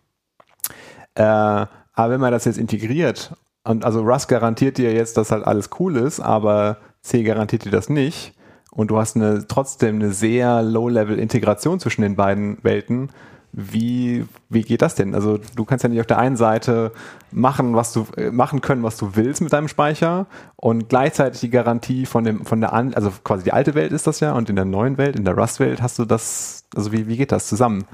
äh, 1.16 1.24
aber 1.24 2.14
wenn 2.14 2.22
man 2.22 2.32
das 2.32 2.46
jetzt 2.46 2.58
integriert 2.58 3.36
und 3.66 3.84
also 3.84 4.02
Rust 4.02 4.30
garantiert 4.30 4.78
dir 4.78 4.94
jetzt, 4.94 5.18
dass 5.18 5.32
halt 5.32 5.44
alles 5.46 5.70
cool 5.80 5.98
ist, 5.98 6.22
aber 6.22 6.78
C 7.02 7.24
garantiert 7.24 7.66
dir 7.66 7.72
das 7.72 7.90
nicht 7.90 8.34
und 8.72 8.90
du 8.90 8.98
hast 8.98 9.18
eine 9.18 9.46
trotzdem 9.48 9.96
eine 9.96 10.14
sehr 10.14 10.64
Low-Level-Integration 10.64 11.80
zwischen 11.82 12.04
den 12.04 12.16
beiden 12.16 12.58
Welten, 12.64 13.10
wie, 13.54 14.26
wie 14.50 14.62
geht 14.62 14.82
das 14.82 14.96
denn? 14.96 15.14
Also 15.14 15.40
du 15.56 15.66
kannst 15.66 15.84
ja 15.84 15.90
nicht 15.90 16.00
auf 16.00 16.08
der 16.08 16.18
einen 16.18 16.38
Seite 16.38 16.92
machen, 17.32 17.76
was 17.76 17.92
du 17.92 18.06
äh, 18.16 18.32
machen 18.32 18.62
können, 18.62 18.84
was 18.84 18.98
du 18.98 19.16
willst 19.16 19.42
mit 19.42 19.52
deinem 19.52 19.68
Speicher 19.68 20.26
und 20.56 20.90
gleichzeitig 20.90 21.42
die 21.42 21.50
Garantie 21.50 22.06
von 22.06 22.24
dem 22.24 22.46
von 22.46 22.62
der 22.62 22.74
also 22.74 23.12
quasi 23.24 23.44
die 23.44 23.54
alte 23.54 23.76
Welt 23.76 23.92
ist 23.92 24.08
das 24.08 24.22
ja 24.22 24.34
und 24.34 24.50
in 24.50 24.56
der 24.56 24.66
neuen 24.66 24.98
Welt, 24.98 25.16
in 25.16 25.26
der 25.26 25.36
Rust-Welt 25.36 25.82
hast 25.82 26.00
du 26.00 26.06
das. 26.06 26.64
Also 26.76 26.92
wie, 26.94 27.08
wie 27.08 27.18
geht 27.18 27.32
das 27.32 27.48
zusammen? 27.48 27.86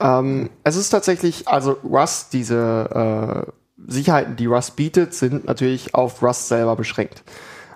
Ähm, 0.00 0.48
es 0.64 0.76
ist 0.76 0.90
tatsächlich, 0.90 1.46
also 1.46 1.72
Rust, 1.84 2.32
diese 2.32 3.46
äh, 3.46 3.52
Sicherheiten, 3.86 4.36
die 4.36 4.46
Rust 4.46 4.76
bietet, 4.76 5.14
sind 5.14 5.44
natürlich 5.44 5.94
auf 5.94 6.22
Rust 6.22 6.48
selber 6.48 6.76
beschränkt. 6.76 7.22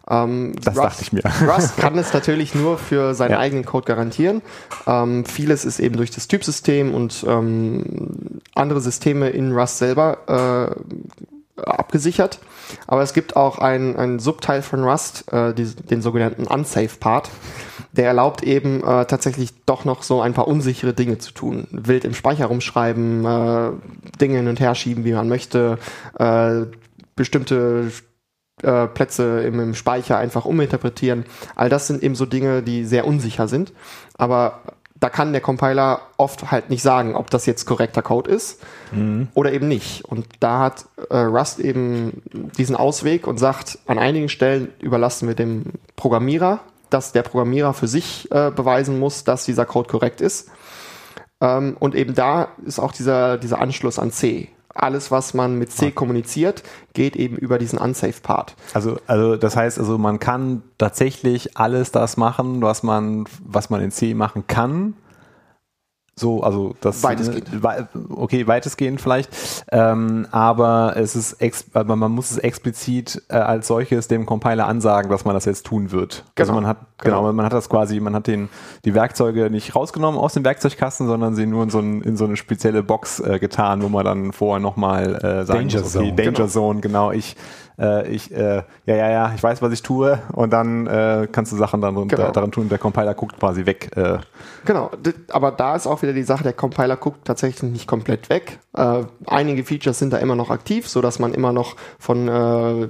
Ähm, 0.09 0.55
das 0.62 0.76
Rust, 0.76 0.84
dachte 0.84 1.02
ich 1.02 1.12
mir. 1.12 1.22
Rust 1.48 1.76
kann 1.76 1.96
es 1.98 2.12
natürlich 2.12 2.55
nur 2.55 2.78
für 2.78 3.14
seinen 3.14 3.32
ja. 3.32 3.38
eigenen 3.38 3.64
Code 3.64 3.86
garantieren. 3.86 4.42
Ähm, 4.86 5.24
vieles 5.24 5.64
ist 5.64 5.78
eben 5.78 5.96
durch 5.96 6.11
das 6.11 6.28
Typsystem 6.28 6.94
und 6.94 7.24
ähm, 7.28 8.40
andere 8.55 8.80
Systeme 8.80 9.30
in 9.30 9.52
Rust 9.52 9.78
selber 9.78 10.76
äh, 11.57 11.61
abgesichert. 11.61 12.38
Aber 12.86 13.02
es 13.02 13.12
gibt 13.12 13.36
auch 13.36 13.59
einen 13.59 14.18
Subteil 14.18 14.62
von 14.62 14.84
Rust, 14.84 15.32
äh, 15.32 15.55
die, 15.55 15.64
den 15.64 16.02
sogenannten 16.02 16.46
Unsafe 16.46 16.98
Part. 16.98 17.30
Der 17.92 18.07
erlaubt 18.07 18.42
eben 18.42 18.82
äh, 18.82 19.07
tatsächlich 19.07 19.64
doch 19.66 19.84
noch 19.84 20.02
so 20.02 20.20
ein 20.20 20.34
paar 20.34 20.48
unsichere 20.48 20.94
Dinge 20.94 21.18
zu 21.18 21.32
tun. 21.32 21.68
Wild 21.70 22.05
im 22.05 22.14
Speicher 22.14 22.46
rumschreiben, 22.46 23.24
äh, 23.24 23.70
Dinge 24.20 24.38
hin 24.38 24.48
und 24.48 24.59
her 24.59 24.74
schieben, 24.74 25.05
wie 25.05 25.12
man 25.12 25.28
möchte, 25.28 25.78
äh, 26.18 26.62
bestimmte 27.14 27.92
äh, 28.62 28.86
Plätze 28.86 29.42
im, 29.42 29.59
im, 29.61 29.74
Speicher 29.74 30.18
einfach 30.18 30.44
uminterpretieren. 30.44 31.24
All 31.57 31.68
das 31.68 31.86
sind 31.86 32.02
eben 32.02 32.14
so 32.14 32.26
Dinge, 32.26 32.62
die 32.62 32.84
sehr 32.84 33.07
unsicher 33.07 33.48
sind. 33.48 33.72
Aber 34.16 34.62
da 35.05 35.11
kann 35.11 35.32
der 35.32 35.40
Compiler 35.40 36.00
oft 36.16 36.50
halt 36.50 36.70
nicht 36.70 36.82
sagen, 36.82 37.14
ob 37.14 37.28
das 37.28 37.46
jetzt 37.46 37.66
korrekter 37.66 38.00
Code 38.00 38.30
ist 38.30 38.62
mhm. 38.92 39.28
oder 39.34 39.52
eben 39.52 39.68
nicht. 39.68 40.05
Und 40.05 40.26
da 40.40 40.61
hat 40.61 40.86
äh, 41.11 41.16
Rust 41.18 41.59
eben 41.59 42.22
diesen 42.57 42.76
Ausweg 42.76 43.26
und 43.26 43.38
sagt, 43.38 43.78
an 43.86 43.98
einigen 43.98 44.28
Stellen 44.28 44.72
überlassen 44.80 45.28
wir 45.28 45.34
dem 45.34 45.64
Programmierer, 45.96 46.61
dass 46.90 47.12
der 47.12 47.22
Programmierer 47.22 47.74
für 47.74 47.88
sich 47.88 48.30
äh, 48.30 48.50
beweisen 48.50 48.98
muss, 48.98 49.24
dass 49.24 49.44
dieser 49.44 49.66
Code 49.66 49.88
korrekt 49.88 50.20
ist. 50.20 50.48
Ähm, 51.40 51.76
und 51.80 51.94
eben 51.94 52.14
da 52.14 52.48
ist 52.64 52.78
auch 52.78 52.92
dieser, 52.92 53.36
dieser 53.36 53.61
Anschluss 53.61 53.98
an 53.98 54.12
C 54.12 54.48
alles, 54.74 55.10
was 55.10 55.34
man 55.34 55.58
mit 55.58 55.72
C 55.72 55.90
kommuniziert, 55.92 56.62
geht 56.92 57.16
eben 57.16 57.36
über 57.36 57.58
diesen 57.58 57.78
Unsafe-Part. 57.78 58.56
Also, 58.74 58.98
also 59.06 59.36
das 59.36 59.56
heißt, 59.56 59.78
also 59.78 59.98
man 59.98 60.18
kann 60.18 60.62
tatsächlich 60.78 61.56
alles 61.56 61.92
das 61.92 62.16
machen, 62.16 62.60
was 62.60 62.82
man, 62.82 63.24
was 63.44 63.70
man 63.70 63.80
in 63.80 63.90
C 63.90 64.14
machen 64.14 64.46
kann, 64.46 64.94
so, 66.16 66.42
also 66.42 66.74
das 66.80 67.02
weitestgehend. 67.02 67.48
okay, 68.10 68.46
weitestgehend 68.46 69.00
vielleicht, 69.00 69.30
ähm, 69.72 70.26
aber 70.30 70.94
es 70.96 71.16
ist 71.16 71.34
ex, 71.34 71.66
aber 71.74 71.96
man 71.96 72.12
muss 72.12 72.30
es 72.30 72.38
explizit 72.38 73.22
äh, 73.28 73.34
als 73.34 73.66
solches 73.66 74.06
dem 74.06 74.24
Compiler 74.24 74.66
ansagen, 74.66 75.10
dass 75.10 75.24
man 75.24 75.34
das 75.34 75.44
jetzt 75.44 75.66
tun 75.66 75.90
wird. 75.90 76.24
Also 76.34 76.34
genau. 76.34 76.44
Also 76.44 76.52
man 76.52 76.66
hat 76.68 76.76
genau. 76.98 77.22
genau, 77.22 77.32
man 77.32 77.46
hat 77.46 77.52
das 77.52 77.68
quasi, 77.68 77.98
man 77.98 78.14
hat 78.14 78.26
den 78.28 78.48
die 78.84 78.94
Werkzeuge 78.94 79.50
nicht 79.50 79.74
rausgenommen 79.74 80.20
aus 80.20 80.34
dem 80.34 80.44
Werkzeugkasten, 80.44 81.08
sondern 81.08 81.34
sie 81.34 81.46
nur 81.46 81.64
in 81.64 81.70
so, 81.70 81.80
ein, 81.80 82.02
in 82.02 82.16
so 82.16 82.26
eine 82.26 82.36
spezielle 82.36 82.82
Box 82.82 83.18
äh, 83.18 83.38
getan, 83.40 83.82
wo 83.82 83.88
man 83.88 84.04
dann 84.04 84.32
vorher 84.32 84.60
nochmal 84.60 85.16
äh, 85.16 85.44
sagen 85.44 85.68
Danger 85.68 85.80
muss, 85.80 85.96
okay, 85.96 86.06
Zone. 86.06 86.14
Danger 86.14 86.32
genau. 86.32 86.46
Zone, 86.46 86.80
genau, 86.80 87.10
ich 87.10 87.36
äh, 87.78 88.08
ich, 88.08 88.32
äh, 88.32 88.62
ja, 88.86 88.94
ja, 88.94 89.10
ja, 89.10 89.32
ich 89.34 89.42
weiß, 89.42 89.62
was 89.62 89.72
ich 89.72 89.82
tue 89.82 90.20
und 90.32 90.52
dann 90.52 90.86
äh, 90.86 91.28
kannst 91.30 91.52
du 91.52 91.56
Sachen 91.56 91.80
dann 91.80 92.08
genau. 92.08 92.30
daran 92.30 92.52
tun 92.52 92.64
und 92.64 92.70
der 92.70 92.78
Compiler 92.78 93.14
guckt 93.14 93.38
quasi 93.38 93.66
weg. 93.66 93.90
Äh. 93.96 94.18
Genau, 94.64 94.90
aber 95.30 95.50
da 95.52 95.76
ist 95.76 95.86
auch 95.86 96.02
wieder 96.02 96.12
die 96.12 96.22
Sache, 96.22 96.44
der 96.44 96.52
Compiler 96.52 96.96
guckt 96.96 97.24
tatsächlich 97.24 97.70
nicht 97.70 97.86
komplett 97.86 98.28
weg. 98.30 98.58
Äh, 98.76 99.02
einige 99.26 99.64
Features 99.64 99.98
sind 99.98 100.12
da 100.12 100.18
immer 100.18 100.36
noch 100.36 100.50
aktiv, 100.50 100.88
so 100.88 101.00
dass 101.00 101.18
man 101.18 101.34
immer 101.34 101.52
noch 101.52 101.76
von 101.98 102.28
äh, 102.28 102.88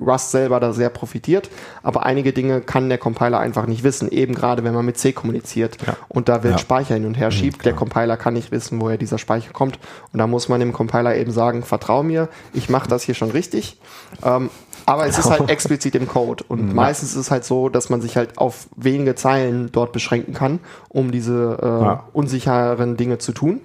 Rust 0.00 0.30
selber 0.30 0.60
da 0.60 0.72
sehr 0.72 0.88
profitiert, 0.88 1.50
aber 1.82 2.06
einige 2.06 2.32
Dinge 2.32 2.60
kann 2.60 2.88
der 2.88 2.98
Compiler 2.98 3.38
einfach 3.38 3.66
nicht 3.66 3.82
wissen, 3.82 4.10
eben 4.10 4.34
gerade 4.34 4.64
wenn 4.64 4.74
man 4.74 4.84
mit 4.84 4.98
C 4.98 5.12
kommuniziert 5.12 5.78
ja. 5.86 5.96
und 6.08 6.28
da 6.28 6.42
wird 6.42 6.54
ja. 6.54 6.58
Speicher 6.58 6.94
hin 6.94 7.06
und 7.06 7.14
her 7.14 7.28
mhm, 7.28 7.32
schiebt. 7.32 7.58
Mhm, 7.58 7.62
der 7.62 7.72
Compiler 7.74 8.16
kann 8.16 8.34
nicht 8.34 8.52
wissen, 8.52 8.80
woher 8.80 8.96
dieser 8.96 9.18
Speicher 9.18 9.52
kommt 9.52 9.78
und 10.12 10.18
da 10.18 10.26
muss 10.26 10.48
man 10.48 10.60
dem 10.60 10.72
Compiler 10.72 11.16
eben 11.16 11.32
sagen, 11.32 11.62
vertrau 11.62 12.02
mir, 12.02 12.28
ich 12.52 12.68
mache 12.68 12.88
das 12.88 13.02
hier 13.02 13.14
schon 13.14 13.30
richtig. 13.30 13.78
Ähm, 14.24 14.50
aber 14.86 15.06
es 15.06 15.18
ist 15.18 15.28
halt 15.28 15.50
explizit 15.50 15.94
im 15.96 16.08
Code 16.08 16.44
und 16.48 16.68
mhm. 16.68 16.74
meistens 16.74 17.10
ist 17.10 17.16
es 17.16 17.30
halt 17.30 17.44
so, 17.44 17.68
dass 17.68 17.90
man 17.90 18.00
sich 18.00 18.16
halt 18.16 18.38
auf 18.38 18.68
wenige 18.76 19.14
Zeilen 19.14 19.70
dort 19.70 19.92
beschränken 19.92 20.32
kann, 20.32 20.60
um 20.88 21.10
diese 21.10 21.58
äh, 21.60 21.66
ja. 21.66 22.04
unsicheren 22.12 22.96
Dinge 22.96 23.18
zu 23.18 23.32
tun 23.32 23.60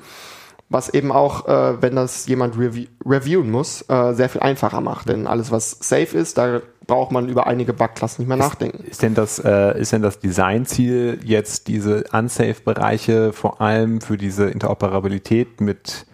was 0.69 0.89
eben 0.89 1.11
auch, 1.11 1.47
äh, 1.47 1.81
wenn 1.81 1.95
das 1.95 2.25
jemand 2.27 2.57
rev 2.57 2.87
reviewen 3.05 3.51
muss, 3.51 3.83
äh, 3.89 4.13
sehr 4.13 4.29
viel 4.29 4.41
einfacher 4.41 4.81
macht. 4.81 5.09
Denn 5.09 5.27
alles, 5.27 5.51
was 5.51 5.71
safe 5.81 6.17
ist, 6.17 6.37
da 6.37 6.61
braucht 6.87 7.11
man 7.11 7.29
über 7.29 7.47
einige 7.47 7.73
Bugklassen 7.73 8.23
nicht 8.23 8.27
mehr 8.27 8.37
nachdenken. 8.37 8.83
Ist 8.83 9.01
denn 9.01 9.13
das, 9.13 9.39
äh, 9.39 9.79
ist 9.79 9.91
denn 9.91 10.01
das 10.01 10.19
Designziel 10.19 11.19
jetzt 11.23 11.67
diese 11.67 12.03
unsafe-Bereiche 12.11 13.33
vor 13.33 13.61
allem 13.61 14.01
für 14.01 14.17
diese 14.17 14.45
Interoperabilität 14.49 15.61
mit 15.61 16.05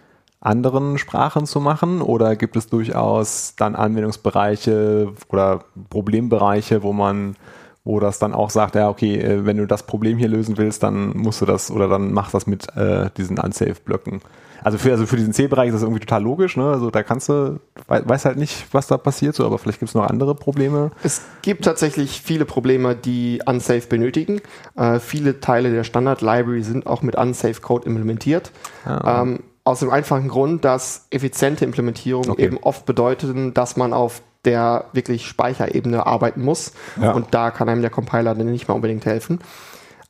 anderen 0.42 0.98
Sprachen 0.98 1.46
zu 1.46 1.60
machen? 1.60 2.02
Oder 2.02 2.36
gibt 2.36 2.56
es 2.56 2.68
durchaus 2.68 3.56
dann 3.56 3.76
Anwendungsbereiche 3.76 5.14
oder 5.30 5.64
Problembereiche, 5.90 6.84
wo 6.84 6.94
man 6.94 7.36
wo 7.84 8.00
das 8.00 8.20
dann 8.20 8.34
auch 8.34 8.50
sagt, 8.50 8.76
ja, 8.76 8.90
okay, 8.90 9.18
äh, 9.18 9.46
wenn 9.46 9.58
du 9.58 9.66
das 9.66 9.84
Problem 9.84 10.18
hier 10.18 10.28
lösen 10.28 10.58
willst, 10.58 10.84
dann 10.84 11.16
musst 11.18 11.42
du 11.42 11.46
das 11.46 11.72
oder 11.72 11.88
dann 11.88 12.14
mach 12.14 12.32
das 12.32 12.48
mit 12.48 12.76
äh, 12.76 13.10
diesen 13.18 13.40
Unsafe-Blöcken. 13.40 14.22
Also 14.62 14.78
für, 14.78 14.92
also 14.92 15.06
für 15.06 15.16
diesen 15.16 15.34
C-Bereich 15.34 15.70
ist 15.70 15.76
das 15.76 15.84
irgendwie 15.84 16.02
total 16.02 16.22
logisch, 16.22 16.58
ne? 16.58 16.70
Also 16.70 16.92
da 16.92 17.04
kannst 17.04 17.30
du, 17.30 17.60
weiß 17.88 18.26
halt 18.26 18.38
nicht, 18.38 18.68
was 18.74 18.88
da 18.88 18.98
passiert, 18.98 19.36
so, 19.36 19.46
aber 19.46 19.58
vielleicht 19.58 19.80
gibt 19.80 19.90
es 19.90 19.96
noch 19.96 20.06
andere 20.06 20.36
Probleme. 20.36 20.92
Es 21.04 21.22
gibt 21.42 21.66
tatsächlich 21.66 22.22
viele 22.22 22.46
Probleme, 22.46 22.96
die 22.96 23.42
Unsafe 23.46 23.88
benötigen. 23.88 24.42
Äh, 24.76 25.00
viele 25.00 25.40
Teile 25.40 25.72
der 25.72 25.84
Standard-Library 25.84 26.64
sind 26.64 26.88
auch 26.88 27.02
mit 27.02 27.16
Unsafe-Code 27.16 27.86
implementiert. 27.86 28.52
Ja. 28.86 29.22
Ähm, 29.22 29.44
aus 29.64 29.80
dem 29.80 29.92
einfachen 29.92 30.28
Grund, 30.28 30.66
dass 30.66 31.08
effiziente 31.12 31.64
Implementierung 31.64 32.30
okay. 32.30 32.44
eben 32.44 32.58
oft 32.58 32.86
bedeuten, 32.86 33.54
dass 33.54 33.78
man 33.78 33.94
auf 33.94 34.22
der 34.46 34.86
wirklich 34.94 35.28
Speicherebene 35.28 36.06
arbeiten 36.06 36.42
muss. 36.42 36.74
Ja. 37.02 37.12
Und 37.12 37.28
da 37.32 37.52
kann 37.52 37.70
einem 37.70 37.82
der 37.82 37.92
Compiler 37.92 38.36
dann 38.36 38.52
nicht 38.52 38.68
mehr 38.68 38.76
unbedingt 38.76 39.06
helfen. 39.06 39.40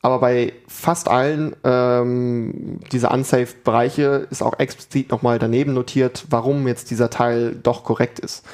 Aber 0.01 0.19
bei 0.19 0.53
fast 0.67 1.09
allen 1.09 1.55
ähm, 1.63 2.79
dieser 2.91 3.11
Unsafe-Bereiche 3.11 4.27
ist 4.29 4.41
auch 4.41 4.57
explizit 4.57 5.11
nochmal 5.11 5.39
daneben 5.39 5.73
notiert, 5.73 6.25
warum 6.29 6.67
jetzt 6.67 6.89
dieser 6.89 7.09
Teil 7.09 7.55
doch 7.61 7.83
korrekt 7.83 8.19
ist. 8.19 8.45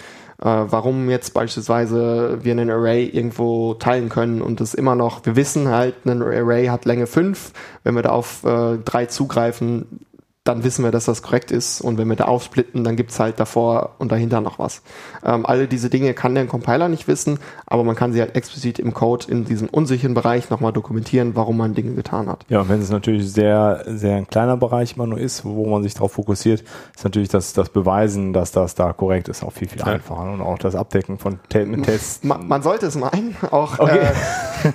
Äh, 0.41 0.45
warum 0.45 1.09
jetzt 1.09 1.33
beispielsweise 1.33 2.39
wir 2.41 2.51
einen 2.51 2.71
Array 2.71 3.05
irgendwo 3.05 3.75
teilen 3.75 4.09
können 4.09 4.41
und 4.41 4.59
es 4.59 4.73
immer 4.73 4.95
noch, 4.95 5.25
wir 5.25 5.35
wissen 5.35 5.69
halt, 5.69 6.05
ein 6.05 6.21
Array 6.21 6.65
hat 6.65 6.85
Länge 6.85 7.05
5, 7.07 7.51
wenn 7.83 7.95
wir 7.95 8.01
da 8.01 8.09
auf 8.09 8.43
äh, 8.43 8.77
3 8.77 9.05
zugreifen, 9.05 10.05
dann 10.45 10.63
wissen 10.63 10.85
wir, 10.85 10.91
dass 10.91 11.05
das 11.05 11.23
korrekt 11.23 11.51
ist. 11.51 11.81
Und 11.81 11.97
wenn 11.97 12.07
wir 12.07 12.15
da 12.15 12.25
aufsplitten, 12.25 12.83
dann 12.83 12.95
gibt's 12.95 13.19
halt 13.19 13.39
davor 13.39 13.95
und 13.97 14.11
dahinter 14.11 14.41
noch 14.41 14.59
was. 14.59 14.83
Ähm, 15.25 15.43
alle 15.43 15.67
diese 15.67 15.89
Dinge 15.89 16.13
kann 16.13 16.35
der 16.35 16.45
Compiler 16.45 16.87
nicht 16.87 17.07
wissen, 17.07 17.39
aber 17.65 17.83
man 17.83 17.95
kann 17.95 18.13
sie 18.13 18.21
halt 18.21 18.35
explizit 18.35 18.77
im 18.77 18.93
Code 18.93 19.25
in 19.27 19.45
diesem 19.45 19.67
unsicheren 19.67 20.13
Bereich 20.13 20.51
nochmal 20.51 20.71
dokumentieren, 20.71 21.35
warum 21.35 21.57
man 21.57 21.73
Dinge 21.73 21.95
getan 21.95 22.29
hat. 22.29 22.45
Ja, 22.47 22.69
wenn 22.69 22.79
es 22.79 22.91
natürlich 22.91 23.31
sehr, 23.31 23.83
sehr 23.87 24.17
ein 24.17 24.27
kleiner 24.27 24.55
Bereich 24.55 24.95
immer 24.95 25.07
nur 25.07 25.17
ist, 25.17 25.45
wo 25.45 25.65
man 25.65 25.81
sich 25.81 25.95
darauf 25.95 26.11
fokussiert, 26.11 26.63
ist 26.95 27.03
natürlich 27.03 27.29
das, 27.29 27.53
das 27.53 27.69
Beweisen, 27.69 28.31
dass 28.31 28.51
das 28.51 28.75
da 28.75 28.93
korrekt 28.93 29.29
ist, 29.29 29.43
auch 29.43 29.51
viel, 29.51 29.67
viel 29.67 29.79
ja. 29.79 29.87
einfacher. 29.87 30.31
Und 30.31 30.41
auch 30.41 30.59
das 30.59 30.75
Abdecken 30.75 31.17
von 31.17 31.39
Tests. 31.49 32.23
Man, 32.23 32.47
man 32.47 32.61
sollte 32.61 32.85
es 32.85 32.95
meinen, 32.95 33.35
auch 33.49 33.79
okay. 33.79 34.11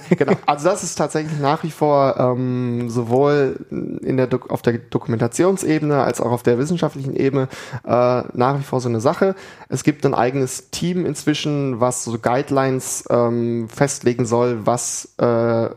äh, 0.08 0.14
genau. 0.16 0.32
Also 0.46 0.68
das 0.68 0.82
ist 0.82 0.96
tatsächlich 0.96 1.38
nach 1.38 1.62
wie 1.62 1.70
vor 1.70 2.16
ähm, 2.18 2.90
sowohl 2.90 3.66
in 3.70 4.16
der 4.16 4.28
auf 4.48 4.62
der 4.62 4.78
Dokumentation 4.78 5.58
Informationsebene 5.62 6.02
als 6.02 6.20
auch 6.20 6.30
auf 6.30 6.42
der 6.42 6.58
wissenschaftlichen 6.58 7.14
Ebene 7.14 7.48
äh, 7.84 7.88
nach 7.88 8.58
wie 8.58 8.62
vor 8.62 8.80
so 8.80 8.88
eine 8.88 9.00
Sache. 9.00 9.34
Es 9.68 9.84
gibt 9.84 10.04
ein 10.04 10.14
eigenes 10.14 10.70
Team 10.70 11.06
inzwischen, 11.06 11.80
was 11.80 12.04
so 12.04 12.18
Guidelines 12.18 13.04
ähm, 13.10 13.68
festlegen 13.68 14.26
soll, 14.26 14.66
was 14.66 15.14
äh, 15.18 15.68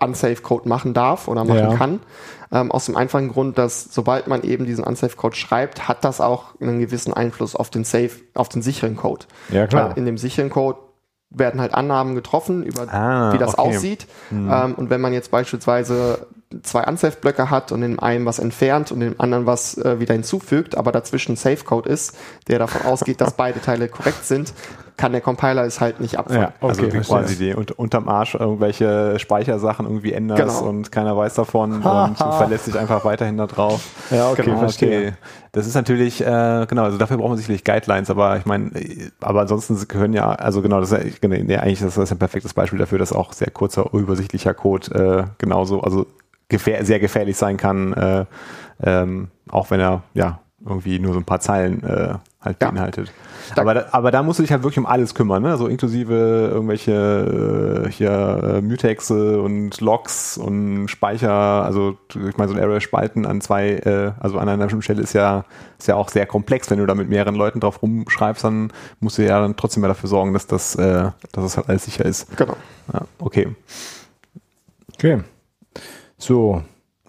Unsafe 0.00 0.42
Code 0.42 0.68
machen 0.68 0.94
darf 0.94 1.28
oder 1.28 1.44
machen 1.44 1.70
ja. 1.70 1.76
kann. 1.76 2.00
Ähm, 2.52 2.70
aus 2.70 2.86
dem 2.86 2.96
einfachen 2.96 3.30
Grund, 3.30 3.56
dass 3.56 3.84
sobald 3.84 4.26
man 4.26 4.42
eben 4.42 4.66
diesen 4.66 4.84
Unsafe 4.84 5.16
Code 5.16 5.36
schreibt, 5.36 5.88
hat 5.88 6.04
das 6.04 6.20
auch 6.20 6.60
einen 6.60 6.80
gewissen 6.80 7.12
Einfluss 7.12 7.56
auf 7.56 7.70
den 7.70 7.84
Safe, 7.84 8.10
auf 8.34 8.48
den 8.48 8.62
sicheren 8.62 8.96
Code. 8.96 9.26
Ja, 9.50 9.66
klar. 9.66 9.90
Weil 9.90 9.98
in 9.98 10.04
dem 10.04 10.18
sicheren 10.18 10.50
Code 10.50 10.78
werden 11.34 11.60
halt 11.60 11.74
Annahmen 11.74 12.14
getroffen 12.14 12.62
über 12.62 12.92
ah, 12.92 13.32
wie 13.32 13.38
das 13.38 13.58
okay. 13.58 13.76
aussieht. 13.76 14.06
Hm. 14.30 14.50
Ähm, 14.50 14.74
und 14.74 14.90
wenn 14.90 15.00
man 15.00 15.12
jetzt 15.12 15.30
beispielsweise 15.30 16.26
zwei 16.62 16.84
Unsafe-Blöcke 16.84 17.50
hat 17.50 17.72
und 17.72 17.82
in 17.82 17.98
einem 17.98 18.26
was 18.26 18.38
entfernt 18.38 18.92
und 18.92 19.00
in 19.00 19.12
dem 19.12 19.20
anderen 19.20 19.46
was 19.46 19.78
äh, 19.78 20.00
wieder 20.00 20.14
hinzufügt, 20.14 20.76
aber 20.76 20.92
dazwischen 20.92 21.36
Safe-Code 21.36 21.88
ist, 21.88 22.16
der 22.48 22.58
davon 22.58 22.82
ausgeht, 22.82 23.20
dass 23.20 23.32
beide 23.36 23.60
Teile 23.60 23.88
korrekt 23.88 24.24
sind, 24.24 24.52
kann 24.96 25.12
der 25.12 25.20
Compiler 25.20 25.64
es 25.64 25.80
halt 25.80 26.00
nicht 26.00 26.18
abfangen. 26.18 26.42
Ja, 26.42 26.52
also 26.60 26.84
okay, 26.84 27.00
quasi 27.00 27.36
die 27.36 27.54
und, 27.54 27.72
unterm 27.72 28.08
Arsch 28.08 28.34
irgendwelche 28.34 29.18
Speichersachen 29.18 29.86
irgendwie 29.86 30.12
änderst 30.12 30.58
genau. 30.58 30.68
und 30.68 30.92
keiner 30.92 31.16
weiß 31.16 31.34
davon 31.34 31.72
und 31.82 32.20
du 32.20 32.32
verlässt 32.32 32.66
dich 32.66 32.78
einfach 32.78 33.04
weiterhin 33.04 33.36
da 33.36 33.46
drauf. 33.46 33.82
Ja, 34.10 34.30
okay, 34.30 34.42
genau, 34.42 34.58
verstehe. 34.58 34.98
Okay. 34.98 35.12
Das 35.52 35.66
ist 35.66 35.74
natürlich, 35.74 36.22
äh, 36.22 36.66
genau, 36.66 36.84
also 36.84 36.96
dafür 36.96 37.18
braucht 37.18 37.28
man 37.28 37.36
sicherlich 37.36 37.62
Guidelines, 37.62 38.08
aber 38.08 38.38
ich 38.38 38.46
meine, 38.46 38.70
aber 39.20 39.42
ansonsten 39.42 39.76
gehören 39.86 40.14
ja, 40.14 40.30
also 40.30 40.62
genau, 40.62 40.80
das 40.80 40.92
ist 40.92 41.22
ja, 41.22 41.28
nee, 41.28 41.56
eigentlich 41.58 41.80
das 41.80 42.10
ein 42.10 42.18
perfektes 42.18 42.54
Beispiel 42.54 42.78
dafür, 42.78 42.98
dass 42.98 43.12
auch 43.12 43.34
sehr 43.34 43.50
kurzer, 43.50 43.92
übersichtlicher 43.92 44.54
Code 44.54 44.94
äh, 44.94 45.24
genauso, 45.36 45.82
also 45.82 46.06
gefähr 46.48 46.86
sehr 46.86 47.00
gefährlich 47.00 47.36
sein 47.36 47.58
kann, 47.58 47.92
äh, 47.92 48.24
ähm, 48.82 49.28
auch 49.50 49.70
wenn 49.70 49.80
er 49.80 50.02
ja 50.14 50.40
irgendwie 50.64 50.98
nur 50.98 51.12
so 51.12 51.20
ein 51.20 51.26
paar 51.26 51.40
Zeilen 51.40 51.84
äh, 51.84 52.14
halt 52.42 52.56
ja. 52.60 52.68
beinhaltet. 52.68 53.12
aber, 53.56 53.74
da, 53.74 53.86
aber 53.92 54.10
da 54.10 54.22
musst 54.22 54.38
du 54.38 54.42
dich 54.42 54.52
halt 54.52 54.62
wirklich 54.62 54.78
um 54.78 54.86
alles 54.86 55.14
kümmern, 55.14 55.42
ne? 55.42 55.56
So 55.56 55.66
inklusive 55.66 56.50
irgendwelche 56.52 57.86
äh, 57.86 57.90
hier 57.90 58.10
äh, 58.10 58.60
Mutexe 58.60 59.40
und 59.40 59.80
Logs 59.80 60.36
und 60.36 60.88
Speicher, 60.88 61.32
also 61.32 61.96
ich 62.08 62.36
meine, 62.36 62.50
so 62.50 62.56
ein 62.56 62.62
Array 62.62 62.80
spalten 62.80 63.26
an 63.26 63.40
zwei, 63.40 63.70
äh, 63.70 64.12
also 64.20 64.38
an 64.38 64.48
einer 64.48 64.64
bestimmten 64.64 64.82
Stelle 64.82 65.02
ist 65.02 65.12
ja, 65.12 65.44
ist 65.78 65.88
ja 65.88 65.94
auch 65.94 66.08
sehr 66.08 66.26
komplex. 66.26 66.70
Wenn 66.70 66.78
du 66.78 66.86
da 66.86 66.94
mit 66.94 67.08
mehreren 67.08 67.34
Leuten 67.34 67.60
drauf 67.60 67.82
rumschreibst, 67.82 68.44
dann 68.44 68.72
musst 69.00 69.18
du 69.18 69.24
ja 69.24 69.40
dann 69.40 69.56
trotzdem 69.56 69.82
mal 69.82 69.88
dafür 69.88 70.08
sorgen, 70.08 70.32
dass 70.32 70.46
das, 70.46 70.74
äh, 70.76 71.10
dass 71.32 71.44
das 71.44 71.56
halt 71.56 71.68
alles 71.68 71.84
sicher 71.84 72.04
ist. 72.04 72.36
Genau. 72.36 72.56
Ja, 72.92 73.02
okay. 73.18 73.48
Okay. 74.94 75.20
So. 76.18 76.62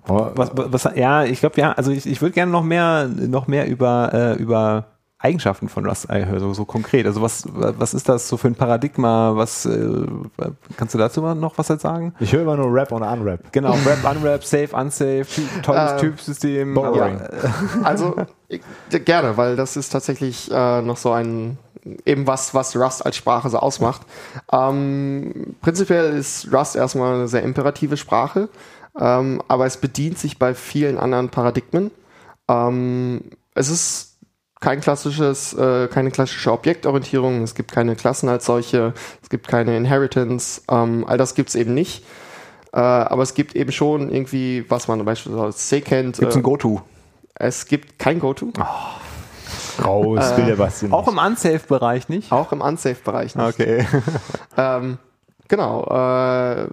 Was, 0.06 0.52
was, 0.54 0.86
was, 0.86 0.96
ja, 0.96 1.24
ich 1.24 1.40
glaube, 1.40 1.62
ja, 1.62 1.72
also 1.72 1.92
ich, 1.92 2.06
ich 2.06 2.22
würde 2.22 2.34
gerne 2.34 2.52
noch 2.52 2.64
mehr, 2.64 3.08
noch 3.08 3.48
mehr 3.48 3.68
über, 3.68 4.10
äh, 4.14 4.34
über 4.42 4.93
Eigenschaften 5.24 5.70
von 5.70 5.86
Rust 5.86 6.08
so, 6.38 6.54
so 6.54 6.66
konkret? 6.66 7.06
Also 7.06 7.22
was, 7.22 7.46
was 7.50 7.94
ist 7.94 8.10
das 8.10 8.28
so 8.28 8.36
für 8.36 8.50
ein 8.50 8.56
Paradigma? 8.56 9.32
Was 9.36 9.66
äh, 9.66 10.06
kannst 10.76 10.94
du 10.94 10.98
dazu 10.98 11.22
noch 11.22 11.58
was 11.58 11.70
jetzt 11.70 11.84
sagen? 11.84 12.14
Ich 12.20 12.34
höre 12.34 12.42
immer 12.42 12.58
nur 12.58 12.74
Rap 12.74 12.92
und 12.92 13.04
Unrap. 13.04 13.52
Genau, 13.54 13.72
Rap, 13.86 14.04
Unrap, 14.04 14.44
Safe, 14.44 14.76
Unsafe, 14.76 15.26
tolles 15.62 15.94
äh, 15.94 15.98
Typsystem. 15.98 16.76
Ja. 16.76 17.12
Also 17.84 18.16
ich, 18.50 18.62
gerne, 19.06 19.38
weil 19.38 19.56
das 19.56 19.78
ist 19.78 19.90
tatsächlich 19.90 20.52
äh, 20.52 20.82
noch 20.82 20.98
so 20.98 21.12
ein 21.12 21.58
eben 22.06 22.28
was, 22.28 22.54
was 22.54 22.76
Rust 22.76 23.06
als 23.06 23.16
Sprache 23.16 23.50
so 23.50 23.60
ausmacht. 23.60 24.02
Ähm, 24.52 25.56
prinzipiell 25.62 26.18
ist 26.18 26.52
Rust 26.52 26.76
erstmal 26.76 27.16
eine 27.16 27.28
sehr 27.28 27.44
imperative 27.44 27.96
Sprache, 27.96 28.50
ähm, 29.00 29.42
aber 29.48 29.66
es 29.66 29.78
bedient 29.78 30.18
sich 30.18 30.38
bei 30.38 30.54
vielen 30.54 30.98
anderen 30.98 31.30
Paradigmen. 31.30 31.92
Ähm, 32.50 33.22
es 33.56 33.70
ist 33.70 34.13
kein 34.64 34.80
klassisches, 34.80 35.54
äh, 35.54 35.90
keine 35.90 36.10
klassische 36.10 36.50
Objektorientierung, 36.50 37.44
es 37.44 37.54
gibt 37.54 37.74
keine 37.74 37.98
Klassen 37.98 38.30
als 38.30 38.46
solche, 38.46 38.94
es 39.22 39.30
gibt 39.30 39.46
keine 39.46 39.76
Inheritance, 39.76 40.62
ähm, 40.72 41.04
all 41.06 41.18
das 41.18 41.36
gibt 41.36 41.50
es 41.50 41.56
eben 41.56 41.74
nicht. 41.74 42.06
Äh, 42.72 42.80
aber 42.80 43.24
es 43.24 43.34
gibt 43.34 43.58
eben 43.58 43.74
schon 43.74 44.10
irgendwie, 44.10 44.66
was 44.70 44.88
man 44.88 45.04
beispielsweise 45.04 45.46
als 45.46 45.68
C 45.68 45.82
kennt. 45.82 46.18
Gibt 46.18 46.30
es 46.30 46.36
äh, 46.36 46.40
ein 46.40 46.44
Goto? 46.44 46.82
Es 47.36 47.66
gibt 47.66 48.00
kein 48.00 48.20
Goto. 48.20 48.54
Oh. 48.58 49.84
Raus, 49.84 50.32
äh, 50.32 50.38
will 50.38 50.46
der 50.46 50.58
was 50.58 50.84
Auch 50.90 51.10
im 51.10 51.18
Unsafe-Bereich 51.18 52.08
nicht? 52.08 52.32
Auch 52.32 52.54
im 52.54 52.62
Unsafe-Bereich 52.62 53.36
nicht. 53.36 53.46
Okay. 53.46 53.86
ähm, 54.58 54.98
genau. 55.50 55.84
Äh, 55.88 56.68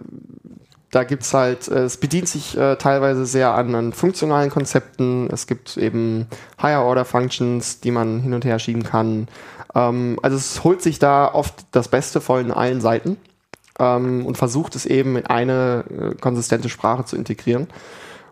da 0.90 1.04
gibt's 1.04 1.32
halt, 1.32 1.68
äh, 1.68 1.84
es 1.84 1.96
bedient 1.96 2.28
sich 2.28 2.56
äh, 2.56 2.76
teilweise 2.76 3.26
sehr 3.26 3.54
an, 3.54 3.74
an 3.74 3.92
funktionalen 3.92 4.50
Konzepten. 4.50 5.28
Es 5.32 5.46
gibt 5.46 5.76
eben 5.76 6.26
Higher-Order-Functions, 6.60 7.80
die 7.80 7.90
man 7.90 8.20
hin 8.20 8.34
und 8.34 8.44
her 8.44 8.58
schieben 8.58 8.82
kann. 8.82 9.28
Ähm, 9.74 10.18
also 10.22 10.36
es 10.36 10.64
holt 10.64 10.82
sich 10.82 10.98
da 10.98 11.32
oft 11.32 11.54
das 11.70 11.88
Beste 11.88 12.20
von 12.20 12.50
allen 12.50 12.80
Seiten 12.80 13.16
ähm, 13.78 14.26
und 14.26 14.36
versucht 14.36 14.74
es 14.74 14.86
eben 14.86 15.16
in 15.16 15.26
eine 15.26 15.84
äh, 15.88 16.14
konsistente 16.16 16.68
Sprache 16.68 17.04
zu 17.04 17.16
integrieren 17.16 17.68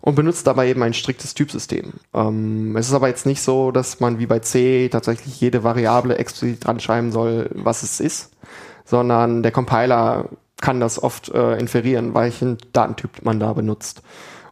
und 0.01 0.17
benutzt 0.17 0.47
dabei 0.47 0.69
eben 0.69 0.83
ein 0.83 0.95
striktes 0.95 1.35
Typsystem. 1.35 1.93
Ähm, 2.13 2.77
es 2.77 2.89
ist 2.89 2.95
aber 2.95 3.09
jetzt 3.09 3.27
nicht 3.27 3.43
so, 3.43 3.71
dass 3.71 4.01
man 4.01 4.19
wie 4.19 4.27
bei 4.27 4.41
C 4.41 4.89
tatsächlich 4.89 5.41
jede 5.41 5.63
Variable 5.63 6.19
explizit 6.19 6.65
dran 6.65 6.81
schreiben 6.81 7.13
soll, 7.13 7.51
was 7.55 7.85
es 7.85 8.01
ist, 8.01 8.33
sondern 8.85 9.45
der 9.45 9.53
Compiler 9.53 10.29
kann 10.61 10.81
das 10.81 11.03
oft 11.03 11.29
äh, 11.31 11.57
inferieren, 11.59 12.15
welchen 12.15 12.59
Datentyp 12.73 13.25
man 13.25 13.41
da 13.41 13.53
benutzt. 13.53 14.03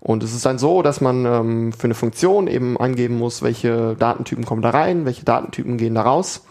Und 0.00 0.22
es 0.22 0.32
ist 0.32 0.46
dann 0.46 0.58
so, 0.58 0.82
dass 0.82 1.00
man 1.00 1.26
ähm, 1.26 1.72
für 1.72 1.84
eine 1.84 1.94
Funktion 1.94 2.46
eben 2.46 2.78
angeben 2.78 3.18
muss, 3.18 3.42
welche 3.42 3.96
Datentypen 3.96 4.44
kommen 4.44 4.62
da 4.62 4.70
rein, 4.70 5.04
welche 5.04 5.24
Datentypen 5.24 5.78
gehen 5.78 5.96
da 5.96 6.02
raus. 6.02 6.44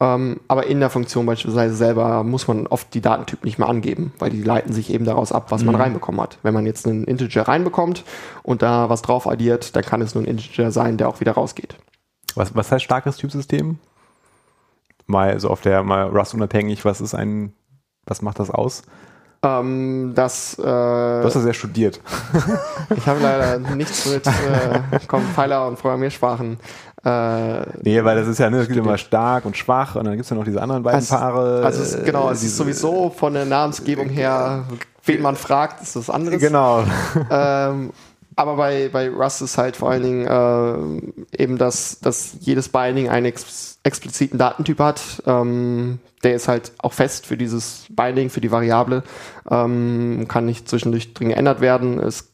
Ähm, 0.00 0.40
aber 0.46 0.66
in 0.66 0.80
der 0.80 0.90
Funktion 0.90 1.26
beispielsweise 1.26 1.74
selber 1.74 2.22
muss 2.22 2.46
man 2.46 2.66
oft 2.68 2.94
die 2.94 3.00
Datentypen 3.00 3.44
nicht 3.46 3.58
mehr 3.58 3.68
angeben, 3.68 4.12
weil 4.18 4.30
die 4.30 4.42
leiten 4.42 4.72
sich 4.72 4.90
eben 4.90 5.04
daraus 5.04 5.32
ab, 5.32 5.50
was 5.50 5.62
mhm. 5.62 5.72
man 5.72 5.80
reinbekommen 5.82 6.20
hat. 6.20 6.38
Wenn 6.42 6.54
man 6.54 6.66
jetzt 6.66 6.86
einen 6.86 7.04
Integer 7.04 7.42
reinbekommt 7.42 8.04
und 8.42 8.62
da 8.62 8.88
was 8.88 9.02
drauf 9.02 9.26
addiert, 9.26 9.74
dann 9.74 9.84
kann 9.84 10.00
es 10.00 10.14
nur 10.14 10.24
ein 10.24 10.28
Integer 10.28 10.70
sein, 10.70 10.96
der 10.96 11.08
auch 11.08 11.20
wieder 11.20 11.32
rausgeht. 11.32 11.76
Was, 12.36 12.54
was 12.54 12.70
heißt 12.70 12.84
starkes 12.84 13.16
Typsystem? 13.16 13.78
Mal 15.06 15.40
so 15.40 15.50
auf 15.50 15.62
der, 15.62 15.82
mal 15.82 16.04
Rust 16.04 16.32
unabhängig, 16.32 16.84
was 16.84 17.00
ist 17.00 17.14
ein 17.14 17.52
was 18.08 18.22
macht 18.22 18.40
das 18.40 18.50
aus? 18.50 18.82
Ähm, 19.40 20.12
das, 20.16 20.58
äh, 20.58 20.62
du 20.62 21.22
hast 21.24 21.36
das 21.36 21.44
ja 21.44 21.52
studiert. 21.52 22.00
ich 22.96 23.06
habe 23.06 23.20
leider 23.20 23.58
nichts 23.76 24.06
mit 24.06 24.26
äh, 24.26 24.30
Compiler 25.06 25.68
und 25.68 25.78
Programmiersprachen. 25.78 26.58
Äh, 27.04 27.60
nee, 27.82 28.02
weil 28.02 28.16
das 28.16 28.26
ist 28.26 28.38
ja, 28.38 28.50
ne, 28.50 28.58
es 28.58 28.66
gibt 28.66 28.80
immer 28.80 28.98
stark 28.98 29.44
und 29.44 29.56
schwach 29.56 29.94
und 29.94 30.04
dann 30.04 30.14
gibt 30.14 30.24
es 30.24 30.30
ja 30.30 30.36
noch 30.36 30.44
diese 30.44 30.60
anderen 30.60 30.82
beiden 30.82 30.96
also, 30.96 31.14
Paare. 31.14 31.64
Also 31.64 31.82
es, 31.82 32.04
genau, 32.04 32.30
es 32.30 32.42
ist 32.42 32.56
sowieso 32.56 33.10
von 33.10 33.34
der 33.34 33.44
Namensgebung 33.44 34.08
her, 34.08 34.64
wen 35.04 35.22
man 35.22 35.36
fragt, 35.36 35.82
ist 35.82 35.94
das 35.94 36.10
anderes. 36.10 36.40
Genau. 36.40 36.82
Ähm, 37.30 37.90
aber 38.38 38.54
bei, 38.54 38.88
bei 38.88 39.10
Rust 39.10 39.42
ist 39.42 39.58
halt 39.58 39.76
vor 39.76 39.90
allen 39.90 40.02
Dingen 40.04 40.24
äh, 40.24 41.42
eben, 41.42 41.58
dass, 41.58 41.98
dass 41.98 42.36
jedes 42.40 42.68
Binding 42.68 43.08
einen 43.08 43.26
ex 43.26 43.80
expliziten 43.82 44.38
Datentyp 44.38 44.78
hat. 44.78 45.00
Ähm, 45.26 45.98
der 46.22 46.34
ist 46.34 46.46
halt 46.46 46.72
auch 46.78 46.92
fest 46.92 47.26
für 47.26 47.36
dieses 47.36 47.86
Binding, 47.90 48.30
für 48.30 48.40
die 48.40 48.52
Variable. 48.52 49.02
Ähm, 49.50 50.26
kann 50.28 50.44
nicht 50.44 50.68
zwischendurch 50.68 51.14
drin 51.14 51.30
geändert 51.30 51.60
werden. 51.60 51.98
Es 51.98 52.32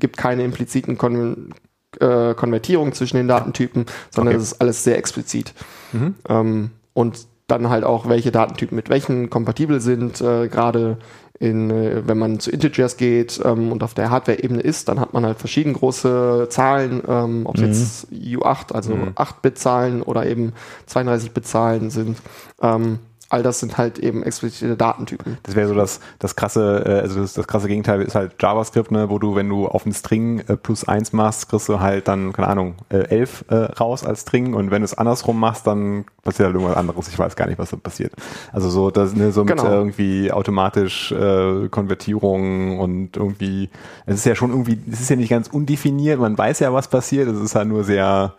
gibt 0.00 0.16
keine 0.16 0.42
impliziten 0.42 0.98
Kon 0.98 1.54
äh, 2.00 2.34
Konvertierungen 2.34 2.92
zwischen 2.92 3.16
den 3.18 3.28
Datentypen, 3.28 3.86
sondern 4.10 4.34
okay. 4.34 4.42
es 4.42 4.52
ist 4.52 4.60
alles 4.60 4.82
sehr 4.82 4.98
explizit. 4.98 5.54
Mhm. 5.92 6.16
Ähm, 6.28 6.70
und 6.94 7.28
dann 7.46 7.68
halt 7.68 7.84
auch, 7.84 8.08
welche 8.08 8.32
Datentypen 8.32 8.74
mit 8.74 8.88
welchen 8.88 9.30
kompatibel 9.30 9.80
sind, 9.80 10.20
äh, 10.20 10.48
gerade 10.48 10.98
in, 11.40 11.70
äh, 11.70 12.06
wenn 12.06 12.18
man 12.18 12.38
zu 12.38 12.50
Integers 12.50 12.96
geht 12.96 13.40
ähm, 13.44 13.72
und 13.72 13.82
auf 13.82 13.94
der 13.94 14.10
Hardware-Ebene 14.10 14.60
ist, 14.60 14.88
dann 14.88 15.00
hat 15.00 15.12
man 15.12 15.26
halt 15.26 15.38
verschiedene 15.38 15.74
große 15.74 16.46
Zahlen, 16.50 17.02
ähm, 17.06 17.46
ob 17.46 17.56
es 17.56 17.60
mhm. 17.60 17.66
jetzt 17.66 18.06
U8, 18.12 18.72
also 18.72 18.94
mhm. 18.94 19.08
8-Bit-Zahlen 19.14 20.02
oder 20.02 20.26
eben 20.26 20.52
32-Bit-Zahlen 20.88 21.90
sind. 21.90 22.18
Ähm, 22.62 23.00
all 23.30 23.42
das 23.42 23.60
sind 23.60 23.78
halt 23.78 23.98
eben 23.98 24.22
explizite 24.22 24.76
Datentypen. 24.76 25.38
Das 25.42 25.56
wäre 25.56 25.68
so 25.68 25.74
das, 25.74 26.00
das 26.18 26.36
krasse, 26.36 26.84
äh, 26.86 27.00
also 27.00 27.20
das, 27.20 27.34
das 27.34 27.46
krasse 27.46 27.68
Gegenteil 27.68 28.02
ist 28.02 28.14
halt 28.14 28.34
JavaScript, 28.40 28.90
ne, 28.90 29.10
wo 29.10 29.18
du, 29.18 29.34
wenn 29.34 29.48
du 29.48 29.66
auf 29.66 29.84
einen 29.84 29.94
String 29.94 30.40
äh, 30.40 30.56
plus 30.56 30.86
eins 30.86 31.12
machst, 31.12 31.48
kriegst 31.48 31.68
du 31.68 31.80
halt 31.80 32.08
dann, 32.08 32.32
keine 32.32 32.48
Ahnung, 32.48 32.76
äh, 32.90 33.08
elf 33.08 33.44
äh, 33.48 33.54
raus 33.54 34.04
als 34.04 34.22
String 34.22 34.54
und 34.54 34.70
wenn 34.70 34.82
du 34.82 34.84
es 34.84 34.94
andersrum 34.94 35.38
machst, 35.38 35.66
dann 35.66 36.04
passiert 36.22 36.46
halt 36.46 36.54
irgendwas 36.54 36.76
anderes. 36.76 37.08
Ich 37.08 37.18
weiß 37.18 37.36
gar 37.36 37.46
nicht, 37.46 37.58
was 37.58 37.70
da 37.70 37.76
passiert. 37.76 38.12
Also 38.52 38.70
so, 38.70 38.90
das, 38.90 39.14
ne, 39.14 39.32
so 39.32 39.44
mit 39.44 39.56
genau. 39.56 39.68
äh, 39.68 39.74
irgendwie 39.74 40.32
automatisch 40.32 41.12
äh, 41.12 41.68
Konvertierung 41.68 42.78
und 42.78 43.16
irgendwie, 43.16 43.70
es 44.06 44.16
ist 44.16 44.26
ja 44.26 44.34
schon 44.34 44.50
irgendwie, 44.50 44.78
es 44.90 45.00
ist 45.00 45.10
ja 45.10 45.16
nicht 45.16 45.30
ganz 45.30 45.48
undefiniert, 45.48 46.20
man 46.20 46.36
weiß 46.36 46.60
ja, 46.60 46.72
was 46.72 46.88
passiert, 46.88 47.28
es 47.28 47.40
ist 47.40 47.54
halt 47.54 47.68
nur 47.68 47.84
sehr, 47.84 48.34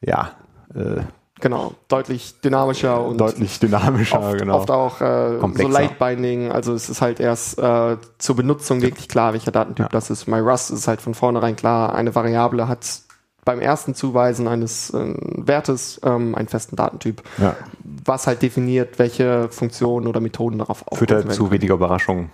ja, 0.00 0.32
äh, 0.74 1.02
Genau, 1.40 1.74
deutlich 1.88 2.40
dynamischer 2.40 3.04
und 3.04 3.18
deutlich 3.18 3.60
dynamischer, 3.60 4.20
oft, 4.20 4.38
genau. 4.38 4.56
Oft 4.56 4.70
auch 4.70 5.00
äh, 5.00 5.38
so 5.38 5.68
Lightbinding, 5.68 6.50
also 6.50 6.74
es 6.74 6.88
ist 6.88 7.00
halt 7.00 7.20
erst 7.20 7.58
äh, 7.58 7.96
zur 8.18 8.36
Benutzung 8.36 8.82
wirklich 8.82 9.08
klar, 9.08 9.32
welcher 9.32 9.52
Datentyp 9.52 9.86
ja. 9.86 9.88
das 9.90 10.10
ist. 10.10 10.26
My 10.26 10.40
Rust 10.40 10.70
ist 10.70 10.88
halt 10.88 11.00
von 11.00 11.14
vornherein 11.14 11.54
klar, 11.54 11.94
eine 11.94 12.14
Variable 12.14 12.66
hat 12.66 13.02
beim 13.44 13.60
ersten 13.60 13.94
Zuweisen 13.94 14.46
eines 14.46 14.90
äh, 14.90 15.14
Wertes 15.16 16.00
ähm, 16.04 16.34
einen 16.34 16.48
festen 16.48 16.76
Datentyp, 16.76 17.22
ja. 17.38 17.56
was 18.04 18.26
halt 18.26 18.42
definiert, 18.42 18.98
welche 18.98 19.48
Funktionen 19.48 20.06
oder 20.06 20.20
Methoden 20.20 20.58
darauf 20.58 20.82
aufgerufen 20.82 21.08
Führt 21.08 21.24
halt 21.24 21.34
zu 21.34 21.50
weniger 21.50 21.74
Überraschungen. 21.74 22.30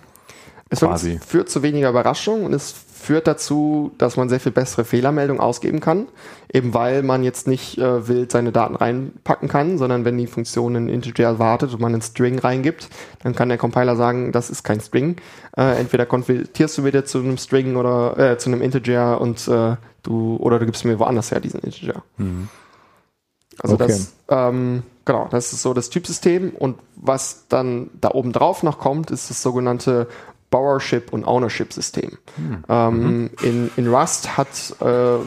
Es 0.69 0.79
quasi. 0.79 1.19
führt 1.25 1.49
zu 1.49 1.61
weniger 1.61 1.89
Überraschungen 1.89 2.45
und 2.45 2.53
es 2.53 2.73
führt 3.05 3.27
dazu, 3.27 3.91
dass 3.97 4.17
man 4.17 4.29
sehr 4.29 4.39
viel 4.39 4.51
bessere 4.51 4.83
Fehlermeldungen 4.83 5.41
ausgeben 5.41 5.79
kann, 5.79 6.07
eben 6.51 6.73
weil 6.73 7.03
man 7.03 7.23
jetzt 7.23 7.47
nicht 7.47 7.77
äh, 7.77 8.07
wild 8.07 8.31
seine 8.31 8.51
Daten 8.51 8.75
reinpacken 8.75 9.47
kann, 9.47 9.77
sondern 9.77 10.05
wenn 10.05 10.17
die 10.17 10.27
Funktion 10.27 10.75
einen 10.75 10.89
Integer 10.89 11.25
erwartet 11.25 11.73
und 11.73 11.81
man 11.81 11.93
einen 11.93 12.01
String 12.01 12.39
reingibt, 12.39 12.89
dann 13.23 13.35
kann 13.35 13.49
der 13.49 13.57
Compiler 13.57 13.95
sagen, 13.95 14.31
das 14.31 14.49
ist 14.49 14.63
kein 14.63 14.81
String. 14.81 15.17
Äh, 15.55 15.79
entweder 15.79 16.05
konvertierst 16.05 16.77
du 16.77 16.83
wieder 16.83 17.05
zu 17.05 17.19
einem 17.19 17.37
String 17.37 17.75
oder 17.75 18.17
äh, 18.17 18.37
zu 18.37 18.49
einem 18.49 18.61
Integer 18.61 19.21
und 19.21 19.47
äh, 19.47 19.75
du 20.03 20.37
oder 20.37 20.59
du 20.59 20.65
gibst 20.65 20.83
mir 20.83 20.99
woanders 20.99 21.31
her 21.31 21.39
diesen 21.39 21.61
Integer. 21.61 22.03
Mhm. 22.17 22.49
Also 23.59 23.75
okay. 23.75 23.87
das 23.87 24.13
ähm, 24.29 24.83
genau, 25.05 25.27
das 25.29 25.53
ist 25.53 25.61
so 25.61 25.73
das 25.73 25.89
Typsystem 25.89 26.49
und 26.49 26.77
was 26.95 27.45
dann 27.47 27.89
da 28.01 28.11
oben 28.11 28.33
drauf 28.33 28.63
noch 28.63 28.79
kommt, 28.79 29.11
ist 29.11 29.29
das 29.29 29.41
sogenannte 29.41 30.07
Borrowership 30.55 31.11
und 31.11 31.25
Ownership-System. 31.25 32.17
Hm. 32.37 32.63
Ähm, 32.69 32.99
mhm. 32.99 33.29
in, 33.43 33.71
in 33.75 33.93
Rust 33.93 34.37
hat 34.37 34.47
äh, 34.79 35.19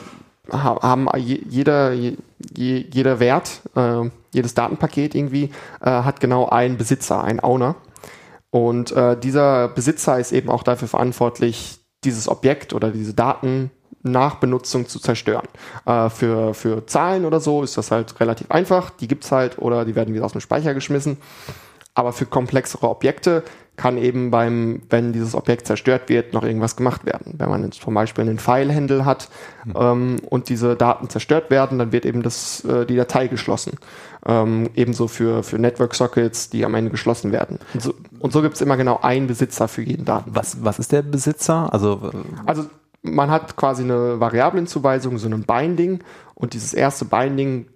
haben 0.50 1.06
jeder, 1.18 1.92
jeder 1.92 3.20
Wert, 3.20 3.60
äh, 3.76 4.08
jedes 4.32 4.54
Datenpaket 4.54 5.14
irgendwie, 5.14 5.50
äh, 5.82 5.90
hat 5.90 6.20
genau 6.20 6.48
einen 6.48 6.78
Besitzer, 6.78 7.22
einen 7.22 7.40
Owner. 7.40 7.74
Und 8.48 8.92
äh, 8.92 9.18
dieser 9.18 9.68
Besitzer 9.68 10.18
ist 10.18 10.32
eben 10.32 10.48
auch 10.48 10.62
dafür 10.62 10.88
verantwortlich, 10.88 11.80
dieses 12.04 12.28
Objekt 12.28 12.72
oder 12.72 12.90
diese 12.90 13.12
Daten 13.12 13.70
nach 14.02 14.36
Benutzung 14.36 14.88
zu 14.88 14.98
zerstören. 14.98 15.48
Äh, 15.84 16.08
für, 16.08 16.54
für 16.54 16.86
Zahlen 16.86 17.26
oder 17.26 17.40
so 17.40 17.62
ist 17.62 17.76
das 17.76 17.90
halt 17.90 18.18
relativ 18.18 18.50
einfach. 18.50 18.88
Die 18.88 19.08
gibt 19.08 19.24
es 19.24 19.32
halt 19.32 19.58
oder 19.58 19.84
die 19.84 19.94
werden 19.94 20.14
wieder 20.14 20.24
aus 20.24 20.32
dem 20.32 20.40
Speicher 20.40 20.72
geschmissen. 20.72 21.18
Aber 21.92 22.14
für 22.14 22.24
komplexere 22.24 22.88
Objekte 22.88 23.42
kann 23.78 23.96
eben 23.96 24.30
beim, 24.30 24.82
wenn 24.90 25.14
dieses 25.14 25.34
Objekt 25.34 25.66
zerstört 25.66 26.08
wird, 26.08 26.34
noch 26.34 26.42
irgendwas 26.42 26.76
gemacht 26.76 27.06
werden. 27.06 27.34
Wenn 27.38 27.48
man 27.48 27.64
jetzt 27.64 27.80
zum 27.80 27.94
Beispiel 27.94 28.24
einen 28.24 28.38
File-Handle 28.38 29.06
hat 29.06 29.30
mhm. 29.64 29.74
ähm, 29.76 30.16
und 30.28 30.50
diese 30.50 30.76
Daten 30.76 31.08
zerstört 31.08 31.50
werden, 31.50 31.78
dann 31.78 31.92
wird 31.92 32.04
eben 32.04 32.22
das, 32.22 32.64
äh, 32.64 32.84
die 32.84 32.96
Datei 32.96 33.28
geschlossen. 33.28 33.78
Ähm, 34.26 34.68
ebenso 34.74 35.06
für, 35.08 35.42
für 35.42 35.58
Network-Sockets, 35.58 36.50
die 36.50 36.64
am 36.64 36.74
Ende 36.74 36.90
geschlossen 36.90 37.32
werden. 37.32 37.60
Und 37.72 37.82
so, 37.82 37.94
und 38.18 38.32
so 38.32 38.42
gibt 38.42 38.56
es 38.56 38.60
immer 38.60 38.76
genau 38.76 38.98
einen 39.00 39.28
Besitzer 39.28 39.68
für 39.68 39.82
jeden 39.82 40.04
Daten. 40.04 40.32
Was, 40.34 40.62
was 40.62 40.78
ist 40.78 40.90
der 40.90 41.02
Besitzer? 41.02 41.72
Also, 41.72 42.10
also 42.44 42.66
man 43.02 43.30
hat 43.30 43.56
quasi 43.56 43.84
eine 43.84 44.18
Variablenzuweisung, 44.18 45.18
so 45.18 45.28
ein 45.28 45.44
Binding 45.44 46.00
und 46.34 46.52
dieses 46.52 46.74
erste 46.74 47.04
Binding 47.04 47.66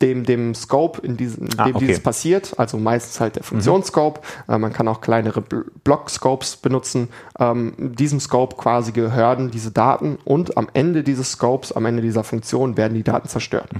dem, 0.00 0.24
dem 0.24 0.54
Scope, 0.54 1.04
in 1.04 1.16
diesem, 1.16 1.46
in 1.46 1.58
Ah, 1.58 1.64
dem 1.64 1.76
okay. 1.76 1.86
dieses 1.86 2.02
passiert, 2.02 2.54
also 2.56 2.78
meistens 2.78 3.18
halt 3.20 3.34
der 3.36 3.42
Funktionsscope. 3.42 4.20
Äh, 4.48 4.58
man 4.58 4.72
kann 4.72 4.86
auch 4.86 5.00
kleinere 5.00 5.40
Bl- 5.40 5.64
Block-Scopes 5.82 6.56
benutzen. 6.56 7.08
Ähm, 7.38 7.72
diesem 7.78 8.20
Scope 8.20 8.56
quasi 8.56 8.92
gehören 8.92 9.50
diese 9.50 9.72
Daten 9.72 10.18
und 10.24 10.56
am 10.56 10.68
Ende 10.72 11.02
dieses 11.02 11.32
Scopes, 11.32 11.72
am 11.72 11.84
Ende 11.84 12.02
dieser 12.02 12.22
Funktion 12.22 12.76
werden 12.76 12.94
die 12.94 13.02
Daten 13.02 13.28
zerstört. 13.28 13.70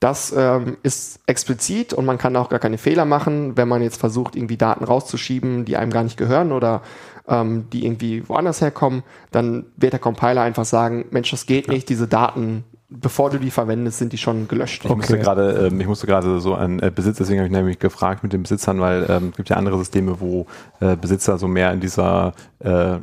Das 0.00 0.34
ähm, 0.36 0.76
ist 0.82 1.20
explizit 1.26 1.92
und 1.92 2.04
man 2.04 2.18
kann 2.18 2.34
auch 2.36 2.48
gar 2.48 2.58
keine 2.58 2.76
Fehler 2.76 3.04
machen, 3.04 3.56
wenn 3.56 3.68
man 3.68 3.82
jetzt 3.82 4.00
versucht, 4.00 4.34
irgendwie 4.34 4.56
Daten 4.56 4.84
rauszuschieben, 4.84 5.64
die 5.64 5.76
einem 5.76 5.92
gar 5.92 6.02
nicht 6.02 6.16
gehören 6.16 6.50
oder 6.50 6.82
ähm, 7.28 7.70
die 7.72 7.86
irgendwie 7.86 8.28
woanders 8.28 8.60
herkommen, 8.60 9.04
dann 9.30 9.66
wird 9.76 9.92
der 9.92 10.00
Compiler 10.00 10.42
einfach 10.42 10.64
sagen, 10.64 11.04
Mensch, 11.10 11.30
das 11.30 11.46
geht 11.46 11.68
nicht, 11.68 11.88
diese 11.88 12.08
Daten, 12.08 12.64
bevor 13.00 13.30
du 13.30 13.38
die 13.38 13.50
verwendest, 13.50 13.98
sind 13.98 14.12
die 14.12 14.18
schon 14.18 14.48
gelöscht. 14.48 14.84
Ich 14.84 14.94
musste 14.94 15.18
gerade, 15.18 15.68
ähm, 15.70 15.80
ich 15.80 15.86
musste 15.86 16.06
gerade 16.06 16.40
so 16.40 16.54
an 16.54 16.78
äh, 16.80 16.90
Besitz, 16.94 17.18
deswegen 17.18 17.38
habe 17.40 17.46
ich 17.48 17.52
nämlich 17.52 17.78
gefragt 17.78 18.22
mit 18.22 18.32
den 18.32 18.42
Besitzern, 18.42 18.80
weil 18.80 19.06
ähm, 19.08 19.28
es 19.30 19.36
gibt 19.36 19.48
ja 19.48 19.56
andere 19.56 19.78
Systeme, 19.78 20.20
wo 20.20 20.46
äh, 20.80 20.96
Besitzer 20.96 21.38
so 21.38 21.48
mehr 21.48 21.72
in 21.72 21.80
dieser 21.80 22.32
äh, 22.60 22.96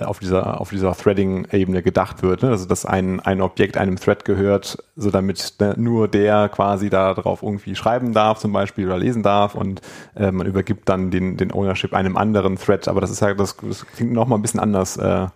auf 0.00 0.20
dieser 0.20 0.60
auf 0.60 0.70
dieser 0.70 0.94
Threading-Ebene 0.94 1.82
gedacht 1.82 2.22
wird, 2.22 2.42
ne? 2.42 2.50
also 2.50 2.66
dass 2.66 2.86
ein 2.86 3.20
ein 3.20 3.40
Objekt 3.40 3.76
einem 3.76 3.96
Thread 3.96 4.24
gehört, 4.24 4.78
so 4.96 5.10
damit 5.10 5.54
ne, 5.60 5.74
nur 5.76 6.08
der 6.08 6.48
quasi 6.48 6.88
da 6.88 7.14
drauf 7.14 7.42
irgendwie 7.42 7.74
schreiben 7.74 8.12
darf 8.12 8.38
zum 8.38 8.52
Beispiel 8.52 8.86
oder 8.86 8.98
lesen 8.98 9.22
darf 9.22 9.54
und 9.54 9.80
äh, 10.16 10.32
man 10.32 10.46
übergibt 10.46 10.88
dann 10.88 11.10
den 11.10 11.36
den 11.36 11.52
Ownership 11.52 11.94
einem 11.94 12.16
anderen 12.16 12.56
Thread, 12.56 12.88
aber 12.88 13.00
das 13.00 13.10
ist 13.10 13.20
ja 13.20 13.34
das, 13.34 13.56
das 13.56 13.86
klingt 13.86 14.12
noch 14.12 14.26
mal 14.26 14.36
ein 14.36 14.42
bisschen 14.42 14.60
anders, 14.60 14.96
äh, 14.96 15.26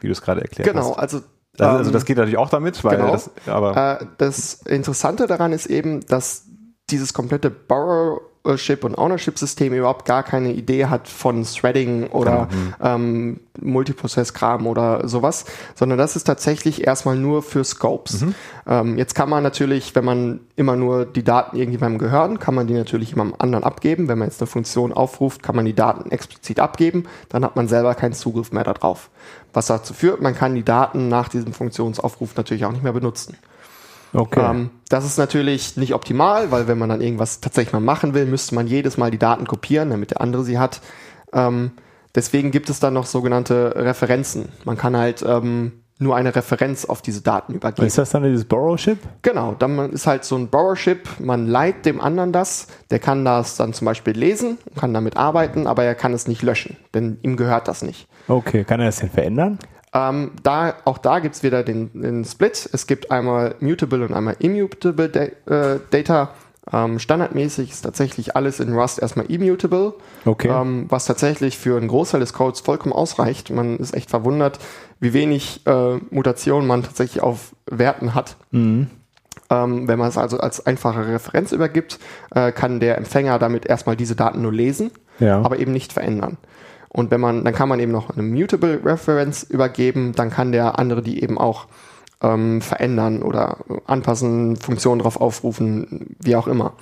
wie 0.00 0.06
du 0.06 0.12
es 0.12 0.22
gerade 0.22 0.40
erklärt 0.40 0.68
Genau, 0.68 0.90
hast. 0.90 0.98
also 0.98 1.16
Also, 1.18 1.22
also 1.60 1.90
ähm, 1.90 1.92
das 1.92 2.04
geht 2.04 2.16
natürlich 2.16 2.38
auch 2.38 2.50
damit, 2.50 2.82
weil 2.84 2.96
genau. 2.96 3.12
das 3.12 3.30
aber 3.46 4.00
Äh, 4.00 4.06
das 4.18 4.54
Interessante 4.66 5.26
daran 5.26 5.52
ist 5.52 5.66
eben, 5.66 6.00
dass 6.06 6.46
dieses 6.90 7.14
komplette 7.14 7.50
Borrowership 8.46 8.84
und 8.84 8.96
Ownership-System 8.96 9.72
überhaupt 9.74 10.04
gar 10.04 10.22
keine 10.22 10.52
Idee 10.52 10.86
hat 10.86 11.08
von 11.08 11.42
Threading 11.42 12.06
oder 12.08 12.48
ähm, 12.80 13.40
Multiprozess-Kram 13.60 14.66
oder 14.66 15.08
sowas, 15.08 15.44
sondern 15.74 15.98
das 15.98 16.14
ist 16.16 16.24
tatsächlich 16.24 16.86
erstmal 16.86 17.16
nur 17.16 17.42
für 17.42 17.64
Scopes. 17.64 18.22
Ähm, 18.66 18.98
jetzt 18.98 19.14
kann 19.14 19.28
man 19.28 19.42
natürlich, 19.42 19.94
wenn 19.94 20.04
man 20.04 20.40
immer 20.54 20.76
nur 20.76 21.04
die 21.04 21.24
Daten 21.24 21.56
irgendjemandem 21.56 21.98
gehören, 21.98 22.38
kann 22.38 22.54
man 22.54 22.66
die 22.66 22.74
natürlich 22.74 23.10
jemandem 23.10 23.36
anderen 23.38 23.64
abgeben. 23.64 24.08
Wenn 24.08 24.18
man 24.18 24.28
jetzt 24.28 24.40
eine 24.40 24.46
Funktion 24.46 24.92
aufruft, 24.92 25.42
kann 25.42 25.56
man 25.56 25.64
die 25.64 25.74
Daten 25.74 26.10
explizit 26.10 26.60
abgeben, 26.60 27.04
dann 27.28 27.44
hat 27.44 27.56
man 27.56 27.68
selber 27.68 27.94
keinen 27.94 28.12
Zugriff 28.12 28.52
mehr 28.52 28.64
darauf. 28.64 29.10
Was 29.52 29.66
dazu 29.66 29.94
führt, 29.94 30.22
man 30.22 30.34
kann 30.34 30.54
die 30.54 30.64
Daten 30.64 31.08
nach 31.08 31.28
diesem 31.28 31.52
Funktionsaufruf 31.52 32.36
natürlich 32.36 32.64
auch 32.64 32.72
nicht 32.72 32.84
mehr 32.84 32.92
benutzen. 32.92 33.36
Okay. 34.12 34.50
Ähm, 34.50 34.70
das 34.88 35.04
ist 35.04 35.18
natürlich 35.18 35.76
nicht 35.76 35.94
optimal, 35.94 36.50
weil 36.50 36.68
wenn 36.68 36.78
man 36.78 36.88
dann 36.88 37.00
irgendwas 37.00 37.40
tatsächlich 37.40 37.72
mal 37.72 37.80
machen 37.80 38.14
will, 38.14 38.26
müsste 38.26 38.54
man 38.54 38.66
jedes 38.66 38.96
Mal 38.96 39.10
die 39.10 39.18
Daten 39.18 39.46
kopieren, 39.46 39.90
damit 39.90 40.12
der 40.12 40.20
andere 40.20 40.44
sie 40.44 40.58
hat. 40.58 40.80
Ähm, 41.32 41.72
deswegen 42.14 42.50
gibt 42.50 42.70
es 42.70 42.80
dann 42.80 42.94
noch 42.94 43.06
sogenannte 43.06 43.74
Referenzen. 43.76 44.48
Man 44.64 44.76
kann 44.76 44.96
halt 44.96 45.24
ähm, 45.26 45.72
nur 45.98 46.14
eine 46.14 46.34
Referenz 46.34 46.84
auf 46.84 47.00
diese 47.00 47.22
Daten 47.22 47.54
übergeben. 47.54 47.86
ist 47.86 47.98
das 47.98 48.10
dann 48.10 48.22
dieses 48.22 48.44
Borrowship? 48.44 48.98
Genau, 49.22 49.54
dann 49.54 49.90
ist 49.90 50.06
halt 50.06 50.24
so 50.24 50.36
ein 50.36 50.48
Borrowship, 50.48 51.08
man 51.18 51.46
leiht 51.46 51.86
dem 51.86 52.00
anderen 52.00 52.32
das, 52.32 52.68
der 52.90 52.98
kann 52.98 53.24
das 53.24 53.56
dann 53.56 53.72
zum 53.72 53.86
Beispiel 53.86 54.16
lesen, 54.16 54.58
kann 54.78 54.92
damit 54.92 55.16
arbeiten, 55.16 55.66
aber 55.66 55.84
er 55.84 55.94
kann 55.94 56.12
es 56.12 56.28
nicht 56.28 56.42
löschen, 56.42 56.76
denn 56.94 57.18
ihm 57.22 57.36
gehört 57.36 57.66
das 57.66 57.82
nicht. 57.82 58.08
Okay, 58.28 58.64
kann 58.64 58.80
er 58.80 58.86
das 58.86 58.98
denn 58.98 59.10
verändern? 59.10 59.58
Ähm, 59.98 60.32
da, 60.42 60.74
auch 60.84 60.98
da 60.98 61.20
gibt's 61.20 61.42
wieder 61.42 61.62
den, 61.62 61.90
den 62.02 62.24
Split. 62.24 62.68
Es 62.72 62.86
gibt 62.86 63.10
einmal 63.10 63.54
Mutable 63.60 64.04
und 64.04 64.12
einmal 64.12 64.36
Immutable 64.40 65.08
da 65.08 65.22
äh, 65.74 65.80
Data. 65.90 66.30
Ähm, 66.72 66.98
standardmäßig 66.98 67.70
ist 67.70 67.82
tatsächlich 67.82 68.34
alles 68.34 68.58
in 68.58 68.74
Rust 68.74 68.98
erstmal 69.00 69.26
immutable, 69.26 69.94
Okay. 70.24 70.48
ähm, 70.48 70.86
was 70.88 71.06
tatsächlich 71.06 71.56
für 71.58 71.76
einen 71.76 71.86
Großteil 71.86 72.18
des 72.18 72.32
Codes 72.32 72.58
vollkommen 72.60 72.92
ausreicht. 72.92 73.50
Man 73.50 73.76
ist 73.78 73.94
echt 73.94 74.10
verwundert, 74.10 74.58
wie 74.98 75.12
wenig 75.12 75.64
äh, 75.66 75.96
Mutationen 76.10 76.66
man 76.66 76.82
tatsächlich 76.82 77.22
auf 77.22 77.54
Werten 77.70 78.14
hat. 78.14 78.36
Ähm, 78.52 78.88
wenn 79.48 79.98
man 79.98 80.08
es 80.08 80.18
also 80.18 80.38
als 80.40 80.66
einfache 80.66 81.06
Referenz 81.06 81.52
übergibt, 81.52 82.00
äh, 82.34 82.50
kann 82.50 82.80
der 82.80 82.98
Empfänger 82.98 83.38
damit 83.38 83.64
erstmal 83.66 83.94
diese 83.96 84.16
Daten 84.16 84.42
nur 84.42 84.52
lesen 84.52 84.90
Ja. 85.20 85.40
aber 85.42 85.60
eben 85.60 85.70
nicht 85.72 85.92
verändern. 85.92 86.36
Und 86.96 87.10
wenn 87.10 87.20
man, 87.20 87.44
dann 87.44 87.52
kann 87.52 87.68
man 87.68 87.78
eben 87.78 87.92
noch 87.92 88.08
eine 88.08 88.22
Mutable 88.22 88.80
Reference 88.82 89.42
übergeben, 89.42 90.14
dann 90.14 90.30
kann 90.30 90.50
der 90.50 90.78
andere 90.78 91.02
die 91.02 91.22
eben 91.22 91.36
auch 91.36 91.66
ähm, 92.22 92.62
verändern 92.62 93.22
oder 93.22 93.58
anpassen, 93.84 94.56
Funktionen 94.56 95.02
drauf 95.02 95.20
aufrufen, 95.20 96.16
wie 96.20 96.36
auch 96.36 96.46
immer. 96.46 96.72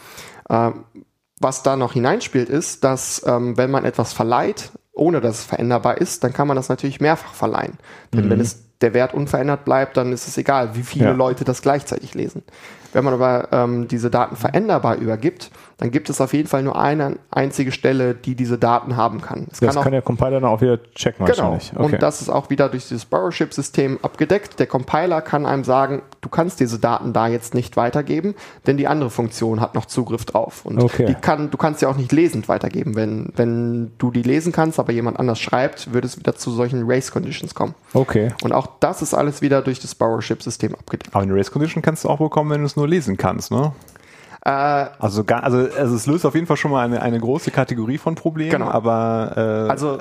Ähm, 0.49 0.85
was 1.41 1.65
da 1.65 1.75
noch 1.75 1.95
hineinspielt, 1.95 2.49
ist, 2.49 2.85
dass 2.85 3.25
ähm, 3.27 3.57
wenn 3.57 3.73
man 3.73 3.85
etwas 3.85 4.13
verleiht, 4.13 4.71
ohne 4.93 5.21
dass 5.21 5.41
es 5.41 5.45
veränderbar 5.45 5.99
ist, 5.99 6.23
dann 6.23 6.33
kann 6.33 6.47
man 6.47 6.57
das 6.57 6.69
natürlich 6.69 7.01
mehrfach 7.01 7.35
verleihen. 7.35 7.77
Denn 8.13 8.31
wenn 8.31 8.39
es 8.39 8.63
der 8.83 8.95
Wert 8.95 9.15
unverändert 9.15 9.65
bleibt, 9.65 9.97
dann 9.97 10.13
ist 10.13 10.29
es 10.29 10.39
egal, 10.39 10.77
wie 10.77 10.85
viele 10.85 11.07
Ja. 11.07 11.13
Leute 11.13 11.45
das 11.45 11.61
gleichzeitig 11.61 12.15
lesen. 12.15 12.45
Wenn 12.93 13.05
man 13.05 13.15
aber 13.15 13.49
ähm, 13.51 13.89
diese 13.89 14.11
Daten 14.11 14.37
veränderbar 14.37 14.97
übergibt, 14.97 15.51
dann 15.79 15.91
gibt 15.91 16.09
es 16.09 16.21
auf 16.21 16.33
jeden 16.33 16.49
Fall 16.49 16.63
nur 16.63 16.79
eine 16.79 17.17
einzige 17.31 17.73
Stelle, 17.73 18.15
die 18.15 18.35
diese 18.35 18.59
Daten 18.59 18.97
haben 18.97 19.21
kann. 19.21 19.49
Es 19.51 19.61
das 19.61 19.75
kann 19.75 19.83
kann, 19.85 19.93
der 19.93 20.03
Compiler 20.03 20.41
dann 20.41 20.45
auch 20.45 20.61
wieder 20.61 20.79
checken 20.95 21.27
Genau. 21.27 21.37
wahrscheinlich. 21.53 21.73
Okay. 21.75 21.85
Und 21.95 22.03
das 22.03 22.23
ist 22.23 22.29
auch 22.29 22.49
wieder 22.51 22.69
durch 22.69 22.89
dieses 22.89 23.05
Borrowship-System 23.05 23.99
abgedeckt. 24.03 24.59
Der 24.61 24.67
Compiler 24.67 25.21
kann 25.21 25.47
einem 25.47 25.65
sagen, 25.65 26.03
du 26.21 26.29
kannst 26.29 26.61
diese 26.61 26.79
Daten 26.79 27.13
da 27.13 27.27
jetzt 27.27 27.55
nicht 27.55 27.77
weitergeben, 27.77 28.35
denn 28.67 28.77
die 28.77 28.87
andere 28.87 29.11
Funktion 29.11 29.61
hat 29.61 29.75
noch 29.75 29.87
Zugriff 29.87 30.25
drauf. 30.25 30.65
Und 30.65 30.81
Okay. 30.81 31.07
die 31.07 31.15
kann, 31.15 31.51
du 31.51 31.57
kannst 31.57 31.81
sie 31.81 31.87
auch 31.87 31.97
nicht 31.97 32.13
lesend 32.13 32.49
weitergeben. 32.49 32.95
Wenn, 32.95 33.33
wenn 33.37 33.93
du 33.99 34.11
die 34.11 34.23
lesen 34.23 34.53
kannst, 34.53 34.79
aber 34.79 34.93
jemand 34.93 35.19
anders 35.19 35.41
schreibt, 35.41 35.93
würde 35.93 36.07
es 36.07 36.19
wieder 36.19 36.35
zu 36.37 36.51
solchen 36.53 36.85
Race-Conditions 36.87 37.55
kommen. 37.55 37.75
okay. 37.95 38.33
Und 38.43 38.53
auch 38.53 38.69
das 38.81 39.03
ist 39.03 39.15
alles 39.15 39.43
wieder 39.43 39.61
durch 39.63 39.81
das 39.81 39.95
Borrowship-System 39.95 40.75
abgedeckt. 40.75 41.15
Aber 41.15 41.23
eine 41.23 41.35
Race 41.35 41.51
Condition 41.51 41.83
kannst 41.83 42.05
du 42.05 42.09
auch 42.09 42.19
bekommen, 42.19 42.51
wenn 42.51 42.61
du 42.61 42.67
es 42.67 42.77
nur 42.77 42.87
lesen 42.89 43.17
kannst, 43.17 43.51
ne? 43.51 43.73
Äh, 44.45 44.51
Also, 44.99 45.25
gar, 45.25 45.43
also, 45.43 45.59
also 45.79 45.95
es 45.97 46.07
löst 46.07 46.27
auf 46.27 46.35
jeden 46.35 46.47
Fall 46.47 46.57
schon 46.57 46.71
mal 46.71 46.85
eine, 46.85 47.01
eine 47.03 47.19
große 47.19 47.51
Kategorie 47.51 47.99
von 47.99 48.15
Problemen, 48.15 48.51
Genau. 48.51 48.71
aber, 48.71 49.33
äh, 49.37 49.71
also 49.71 49.99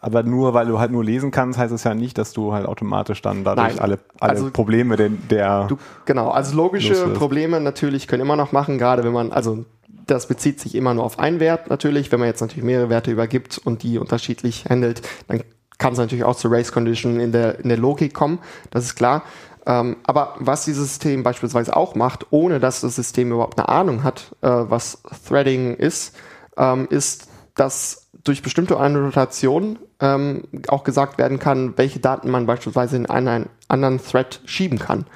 aber 0.00 0.22
nur 0.22 0.52
weil 0.52 0.66
du 0.66 0.78
halt 0.78 0.90
nur 0.92 1.02
lesen 1.02 1.30
kannst, 1.30 1.58
heißt 1.58 1.72
es 1.72 1.82
ja 1.84 1.94
nicht, 1.94 2.18
dass 2.18 2.32
du 2.34 2.52
halt 2.52 2.66
automatisch 2.66 3.22
dann 3.22 3.42
dadurch 3.42 3.68
Nein. 3.68 3.78
alle, 3.78 3.98
alle 4.20 4.32
Also- 4.32 4.50
Probleme 4.50 4.96
der, 4.96 5.08
der 5.08 5.66
Du, 5.66 5.78
genau, 6.04 6.28
also 6.30 6.54
logische 6.54 6.90
Loswirst. 6.92 7.14
Probleme 7.14 7.58
natürlich 7.60 8.06
können 8.06 8.20
immer 8.22 8.36
noch 8.36 8.52
machen, 8.52 8.76
gerade 8.78 9.02
wenn 9.02 9.12
man, 9.12 9.32
also 9.32 9.64
das 10.06 10.26
bezieht 10.28 10.60
sich 10.60 10.74
immer 10.74 10.92
nur 10.92 11.04
auf 11.04 11.18
einen 11.18 11.40
Wert 11.40 11.70
natürlich. 11.70 12.12
Wenn 12.12 12.18
man 12.20 12.28
jetzt 12.28 12.42
natürlich 12.42 12.64
mehrere 12.64 12.90
Werte 12.90 13.10
übergibt 13.10 13.56
und 13.64 13.82
die 13.82 13.96
unterschiedlich 13.98 14.66
handelt, 14.68 15.00
dann 15.28 15.40
kann 15.78 15.94
es 15.94 15.98
natürlich 15.98 16.24
auch 16.24 16.36
zu 16.36 16.48
Race 16.48 16.70
Condition 16.70 17.18
in 17.18 17.32
der, 17.32 17.58
in 17.60 17.68
der 17.70 17.78
Logik 17.78 18.12
kommen, 18.12 18.38
das 18.70 18.84
ist 18.84 18.94
klar. 18.96 19.22
Ähm, 19.66 19.96
aber 20.04 20.34
was 20.38 20.64
dieses 20.64 20.88
System 20.88 21.22
beispielsweise 21.22 21.76
auch 21.76 21.94
macht, 21.94 22.26
ohne 22.30 22.60
dass 22.60 22.82
das 22.82 22.96
System 22.96 23.32
überhaupt 23.32 23.58
eine 23.58 23.68
Ahnung 23.68 24.02
hat, 24.02 24.34
äh, 24.42 24.48
was 24.48 25.02
Threading 25.26 25.74
ist, 25.74 26.14
ähm, 26.56 26.86
ist, 26.90 27.28
dass 27.54 28.08
durch 28.24 28.42
bestimmte 28.42 28.78
Annotationen 28.78 29.78
ähm, 30.00 30.44
auch 30.68 30.84
gesagt 30.84 31.18
werden 31.18 31.38
kann, 31.38 31.74
welche 31.76 32.00
Daten 32.00 32.30
man 32.30 32.46
beispielsweise 32.46 32.96
in 32.96 33.06
einen 33.06 33.48
anderen 33.68 34.02
Thread 34.02 34.40
schieben 34.44 34.78
kann. 34.78 35.06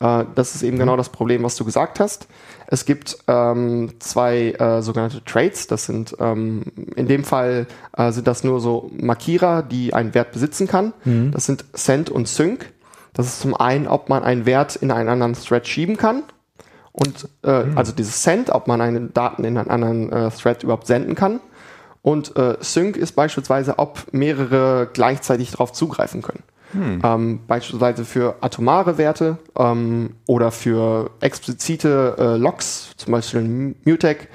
Äh, 0.00 0.24
das 0.34 0.54
ist 0.54 0.62
eben 0.62 0.78
genau 0.78 0.96
das 0.96 1.08
Problem, 1.08 1.42
was 1.42 1.56
du 1.56 1.64
gesagt 1.64 2.00
hast. 2.00 2.26
Es 2.66 2.86
gibt 2.86 3.18
ähm, 3.28 3.94
zwei 3.98 4.52
äh, 4.52 4.82
sogenannte 4.82 5.24
Traits. 5.24 5.66
Das 5.66 5.84
sind 5.84 6.16
ähm, 6.18 6.64
in 6.96 7.06
dem 7.06 7.24
Fall 7.24 7.66
äh, 7.96 8.10
sind 8.12 8.26
das 8.26 8.44
nur 8.44 8.60
so 8.60 8.90
Markierer, 8.96 9.62
die 9.62 9.92
einen 9.92 10.14
Wert 10.14 10.32
besitzen 10.32 10.66
kann. 10.66 10.92
Das 11.32 11.46
sind 11.46 11.64
Send 11.74 12.10
und 12.10 12.28
Sync. 12.28 12.72
Das 13.14 13.26
ist 13.26 13.40
zum 13.40 13.54
einen, 13.54 13.86
ob 13.86 14.08
man 14.08 14.22
einen 14.22 14.46
Wert 14.46 14.76
in 14.76 14.90
einen 14.90 15.08
anderen 15.08 15.34
Thread 15.34 15.66
schieben 15.66 15.96
kann. 15.96 16.22
Und 16.92 17.28
äh, 17.42 17.64
also 17.74 17.92
dieses 17.92 18.22
Send, 18.22 18.50
ob 18.50 18.66
man 18.66 18.80
einen 18.80 19.14
Daten 19.14 19.44
in 19.44 19.56
einen 19.56 19.70
anderen 19.70 20.12
äh, 20.12 20.30
Thread 20.30 20.62
überhaupt 20.62 20.86
senden 20.86 21.14
kann. 21.14 21.40
Und 22.02 22.36
äh, 22.36 22.56
Sync 22.60 22.96
ist 22.96 23.12
beispielsweise, 23.12 23.78
ob 23.78 24.12
mehrere 24.12 24.88
gleichzeitig 24.92 25.52
darauf 25.52 25.72
zugreifen 25.72 26.20
können. 26.20 26.42
Ähm, 26.74 27.40
beispielsweise 27.46 28.04
für 28.04 28.36
atomare 28.40 28.96
Werte 28.96 29.36
ähm, 29.58 30.16
oder 30.26 30.50
für 30.50 31.10
explizite 31.20 32.16
äh, 32.18 32.36
Logs, 32.36 32.94
zum 32.96 33.12
Beispiel 33.12 33.40
ein 33.40 33.76
Mutex, 33.84 34.26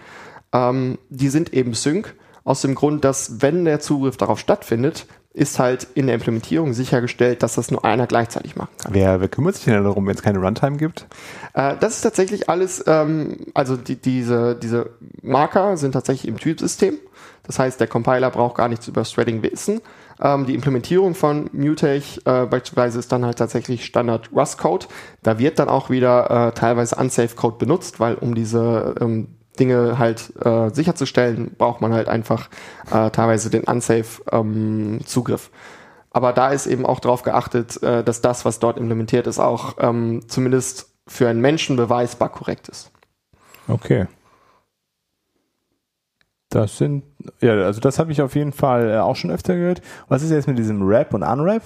ähm, 0.54 1.00
die 1.10 1.30
sind 1.30 1.54
eben 1.54 1.74
Sync 1.74 2.14
aus 2.44 2.62
dem 2.62 2.76
Grund, 2.76 3.04
dass 3.04 3.42
wenn 3.42 3.66
der 3.66 3.80
Zugriff 3.80 4.18
darauf 4.18 4.40
stattfindet, 4.40 5.08
ist 5.38 5.60
halt 5.60 5.88
in 5.94 6.08
der 6.08 6.16
Implementierung 6.16 6.74
sichergestellt, 6.74 7.44
dass 7.44 7.56
das 7.56 7.70
nur 7.70 7.86
einer 7.86 8.08
gleichzeitig 8.08 8.56
machen 8.56 8.72
kann. 8.82 8.94
wer, 8.94 9.22
wer 9.22 9.28
kümmert 9.28 9.56
sich 9.56 9.66
denn 9.66 9.84
darum, 9.84 10.08
wenn 10.08 10.16
es 10.16 10.24
keine 10.24 10.40
Runtime 10.40 10.78
gibt? 10.78 11.06
Äh, 11.54 11.76
das 11.80 11.96
ist 11.96 12.02
tatsächlich 12.02 12.50
alles, 12.50 12.84
ähm, 12.88 13.38
also 13.54 13.78
die, 13.78 13.96
diese, 13.96 14.56
diese 14.56 14.90
Marker 15.22 15.78
sind 15.78 15.92
tatsächlich 15.92 16.28
im 16.28 16.38
Typsystem. 16.38 16.96
Das 17.44 17.60
heißt, 17.60 17.80
der 17.80 17.88
Compiler 17.88 18.30
braucht 18.30 18.58
gar 18.58 18.68
nichts 18.68 18.88
über 18.88 19.04
Threading 19.04 19.42
wissen. 19.44 19.82
Ähm, 20.20 20.46
die 20.46 20.56
Implementierung 20.56 21.16
von 21.16 21.50
Mutech 21.54 22.20
äh, 22.26 22.46
beispielsweise 22.46 23.00
ist 23.00 23.12
dann 23.12 23.24
halt 23.24 23.38
tatsächlich 23.38 23.86
Standard 23.86 24.30
Rust-Code. 24.36 24.88
Da 25.24 25.40
wird 25.40 25.60
dann 25.60 25.70
auch 25.70 25.90
wieder 25.90 26.50
äh, 26.50 26.52
teilweise 26.54 26.96
Unsafe-Code 26.96 27.58
benutzt, 27.58 28.00
weil 28.00 28.16
um 28.16 28.36
diese 28.36 28.96
ähm, 29.00 29.30
Dinge 29.60 30.00
halt 30.00 30.34
äh, 30.44 30.70
sicherzustellen, 30.70 31.56
braucht 31.58 31.82
man 31.82 31.94
halt 31.94 32.08
einfach 32.08 32.50
äh, 32.92 33.10
teilweise 33.10 33.50
den 33.50 33.64
Unsafe-Zugriff. 33.66 35.50
Ähm, 35.52 35.58
Aber 36.12 36.34
da 36.34 36.50
ist 36.50 36.68
eben 36.68 36.86
auch 36.86 37.00
darauf 37.00 37.24
geachtet, 37.24 37.82
äh, 37.84 38.04
dass 38.04 38.22
das, 38.22 38.46
was 38.46 38.60
dort 38.60 38.78
implementiert 38.78 39.28
ist, 39.28 39.40
auch 39.40 39.76
ähm, 39.80 40.22
zumindest 40.28 40.90
für 41.08 41.28
einen 41.30 41.42
Menschen 41.42 41.76
beweisbar 41.76 42.30
korrekt 42.30 42.70
ist. 42.70 42.92
Okay. 43.68 44.08
Das 46.50 46.78
sind, 46.78 47.04
ja, 47.42 47.52
also 47.54 47.82
das 47.82 48.00
habe 48.00 48.12
ich 48.14 48.22
auf 48.22 48.36
jeden 48.36 48.54
Fall 48.54 48.90
äh, 48.90 48.98
auch 49.00 49.18
schon 49.18 49.32
öfter 49.32 49.56
gehört. 49.56 49.82
Was 50.08 50.24
ist 50.24 50.32
jetzt 50.32 50.48
mit 50.48 50.58
diesem 50.58 50.82
Rap 50.82 51.14
und 51.14 51.24
Unrap? 51.24 51.62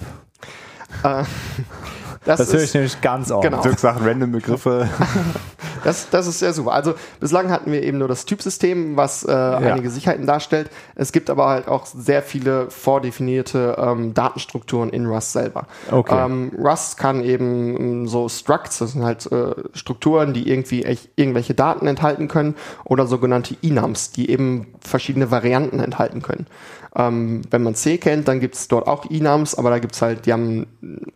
Das, 2.24 2.38
das 2.38 2.52
höre 2.52 2.62
ich 2.62 2.74
nämlich 2.74 3.00
ganz 3.00 3.30
oft. 3.30 3.42
Genau. 3.42 3.62
Dirk 3.62 3.78
sagt 3.78 4.00
random 4.04 4.32
Begriffe. 4.32 4.88
Das, 5.84 6.10
das 6.10 6.26
ist 6.26 6.38
sehr 6.38 6.52
super. 6.52 6.72
Also 6.72 6.94
bislang 7.20 7.50
hatten 7.50 7.72
wir 7.72 7.82
eben 7.82 7.98
nur 7.98 8.08
das 8.08 8.24
Typsystem, 8.24 8.96
was 8.96 9.24
äh, 9.24 9.32
ja. 9.32 9.56
einige 9.56 9.90
Sicherheiten 9.90 10.26
darstellt. 10.26 10.70
Es 10.94 11.12
gibt 11.12 11.30
aber 11.30 11.48
halt 11.48 11.68
auch 11.68 11.86
sehr 11.86 12.22
viele 12.22 12.70
vordefinierte 12.70 13.76
ähm, 13.78 14.14
Datenstrukturen 14.14 14.90
in 14.90 15.06
Rust 15.06 15.32
selber. 15.32 15.66
Okay. 15.90 16.24
Ähm, 16.24 16.52
Rust 16.56 16.98
kann 16.98 17.22
eben 17.22 17.76
ähm, 17.76 18.08
so 18.08 18.28
Structs, 18.28 18.78
das 18.78 18.92
sind 18.92 19.02
halt 19.02 19.30
äh, 19.32 19.54
Strukturen, 19.74 20.32
die 20.32 20.48
irgendwie 20.48 20.84
echt 20.84 21.10
irgendwelche 21.16 21.54
Daten 21.54 21.86
enthalten 21.86 22.28
können 22.28 22.54
oder 22.84 23.06
sogenannte 23.06 23.56
Enums, 23.62 24.12
die 24.12 24.30
eben 24.30 24.74
verschiedene 24.80 25.30
Varianten 25.30 25.80
enthalten 25.80 26.22
können. 26.22 26.46
Ähm, 26.94 27.42
wenn 27.50 27.62
man 27.62 27.74
C 27.74 27.96
kennt, 27.96 28.28
dann 28.28 28.40
gibt 28.40 28.54
es 28.54 28.68
dort 28.68 28.86
auch 28.86 29.10
Enums, 29.10 29.54
aber 29.54 29.70
da 29.70 29.78
gibt 29.78 29.94
es 29.94 30.02
halt, 30.02 30.26
die 30.26 30.32
haben 30.32 30.66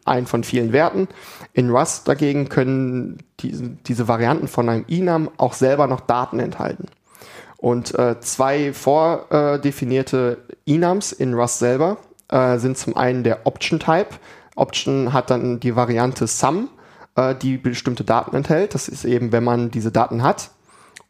einen 0.05 0.27
von 0.27 0.43
vielen 0.43 0.73
Werten. 0.73 1.09
In 1.53 1.71
Rust 1.71 2.09
dagegen 2.09 2.49
können 2.49 3.19
die, 3.41 3.53
diese 3.87 4.09
Varianten 4.09 4.49
von 4.49 4.69
einem 4.69 4.85
Enum 4.89 5.31
auch 5.37 5.53
selber 5.53 5.87
noch 5.87 6.01
Daten 6.01 6.39
enthalten. 6.39 6.87
Und 7.59 7.99
äh, 7.99 8.21
zwei 8.21 8.73
vordefinierte 8.73 10.39
Enums 10.67 11.13
in 11.13 11.35
Rust 11.35 11.59
selber 11.59 11.99
äh, 12.29 12.59
sind 12.59 12.79
zum 12.79 12.97
einen 12.97 13.23
der 13.23 13.47
Option 13.47 13.79
Type. 13.79 14.11
Option 14.55 15.13
hat 15.13 15.31
dann 15.31 15.61
die 15.61 15.77
Variante 15.77 16.27
Sum, 16.27 16.69
äh, 17.17 17.35
die 17.35 17.59
bestimmte 17.59 18.05
Daten 18.05 18.35
enthält. 18.35 18.75
Das 18.75 18.89
ist 18.89 19.05
eben, 19.05 19.33
wenn 19.33 19.45
man 19.45 19.71
diese 19.71 19.93
Daten 19.93 20.23
hat, 20.23 20.51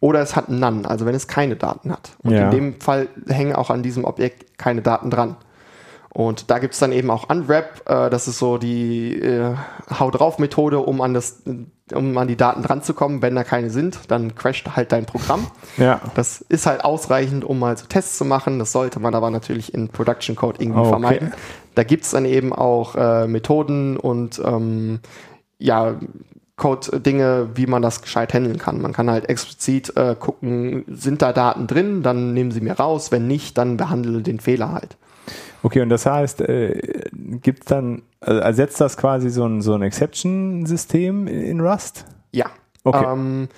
oder 0.06 0.20
es 0.20 0.36
hat 0.36 0.48
None, 0.48 0.88
also 0.88 1.04
wenn 1.04 1.16
es 1.16 1.26
keine 1.26 1.56
Daten 1.56 1.90
hat. 1.90 2.12
Und 2.22 2.32
ja. 2.32 2.44
in 2.44 2.50
dem 2.52 2.80
Fall 2.80 3.08
hängen 3.26 3.56
auch 3.56 3.70
an 3.70 3.82
diesem 3.82 4.04
Objekt 4.04 4.56
keine 4.56 4.80
Daten 4.80 5.10
dran. 5.10 5.36
Und 6.10 6.48
da 6.48 6.60
gibt 6.60 6.74
es 6.74 6.80
dann 6.80 6.92
eben 6.92 7.10
auch 7.10 7.28
Unwrap, 7.28 7.82
äh, 7.86 8.08
das 8.08 8.28
ist 8.28 8.38
so 8.38 8.56
die 8.56 9.20
äh, 9.20 9.56
Hau 9.98 10.12
drauf 10.12 10.38
Methode, 10.38 10.78
um 10.78 11.00
an 11.00 11.12
das, 11.12 11.42
um 11.92 12.16
an 12.16 12.28
die 12.28 12.36
Daten 12.36 12.62
dran 12.62 12.84
zu 12.84 12.94
kommen. 12.94 13.20
Wenn 13.20 13.34
da 13.34 13.42
keine 13.42 13.68
sind, 13.68 13.98
dann 14.08 14.36
crasht 14.36 14.76
halt 14.76 14.92
dein 14.92 15.06
Programm. 15.06 15.48
Ja. 15.76 16.00
Das 16.14 16.40
ist 16.40 16.66
halt 16.66 16.84
ausreichend, 16.84 17.44
um 17.44 17.58
mal 17.58 17.76
so 17.76 17.86
Tests 17.86 18.16
zu 18.16 18.24
machen. 18.24 18.60
Das 18.60 18.70
sollte 18.70 19.00
man 19.00 19.14
aber 19.14 19.30
natürlich 19.30 19.74
in 19.74 19.88
Production 19.88 20.36
Code 20.36 20.62
irgendwie 20.62 20.80
okay. 20.80 20.88
vermeiden. 20.88 21.34
Da 21.74 21.82
gibt 21.82 22.04
es 22.04 22.12
dann 22.12 22.24
eben 22.24 22.52
auch 22.52 22.94
äh, 22.94 23.26
Methoden 23.26 23.96
und 23.96 24.40
ähm, 24.42 25.00
ja, 25.58 25.96
Code-Dinge, 26.56 27.50
wie 27.54 27.66
man 27.66 27.82
das 27.82 28.00
gescheit 28.00 28.32
handeln 28.32 28.58
kann. 28.58 28.80
Man 28.80 28.92
kann 28.92 29.10
halt 29.10 29.28
explizit 29.28 29.94
äh, 29.96 30.16
gucken, 30.18 30.84
sind 30.88 31.20
da 31.20 31.32
Daten 31.32 31.66
drin, 31.66 32.02
dann 32.02 32.32
nehmen 32.32 32.50
sie 32.50 32.62
mir 32.62 32.72
raus, 32.72 33.12
wenn 33.12 33.26
nicht, 33.26 33.58
dann 33.58 33.76
behandle 33.76 34.22
den 34.22 34.40
Fehler 34.40 34.72
halt. 34.72 34.96
Okay, 35.62 35.82
und 35.82 35.90
das 35.90 36.06
heißt, 36.06 36.40
äh, 36.42 37.10
gibt 37.12 37.70
dann, 37.70 38.02
also 38.20 38.40
ersetzt 38.40 38.80
das 38.80 38.96
quasi 38.96 39.28
so 39.30 39.44
ein, 39.44 39.60
so 39.60 39.74
ein 39.74 39.82
Exception-System 39.82 41.26
in 41.26 41.60
Rust? 41.60 42.06
Ja. 42.32 42.46
Okay. 42.84 43.04
Ähm, 43.04 43.48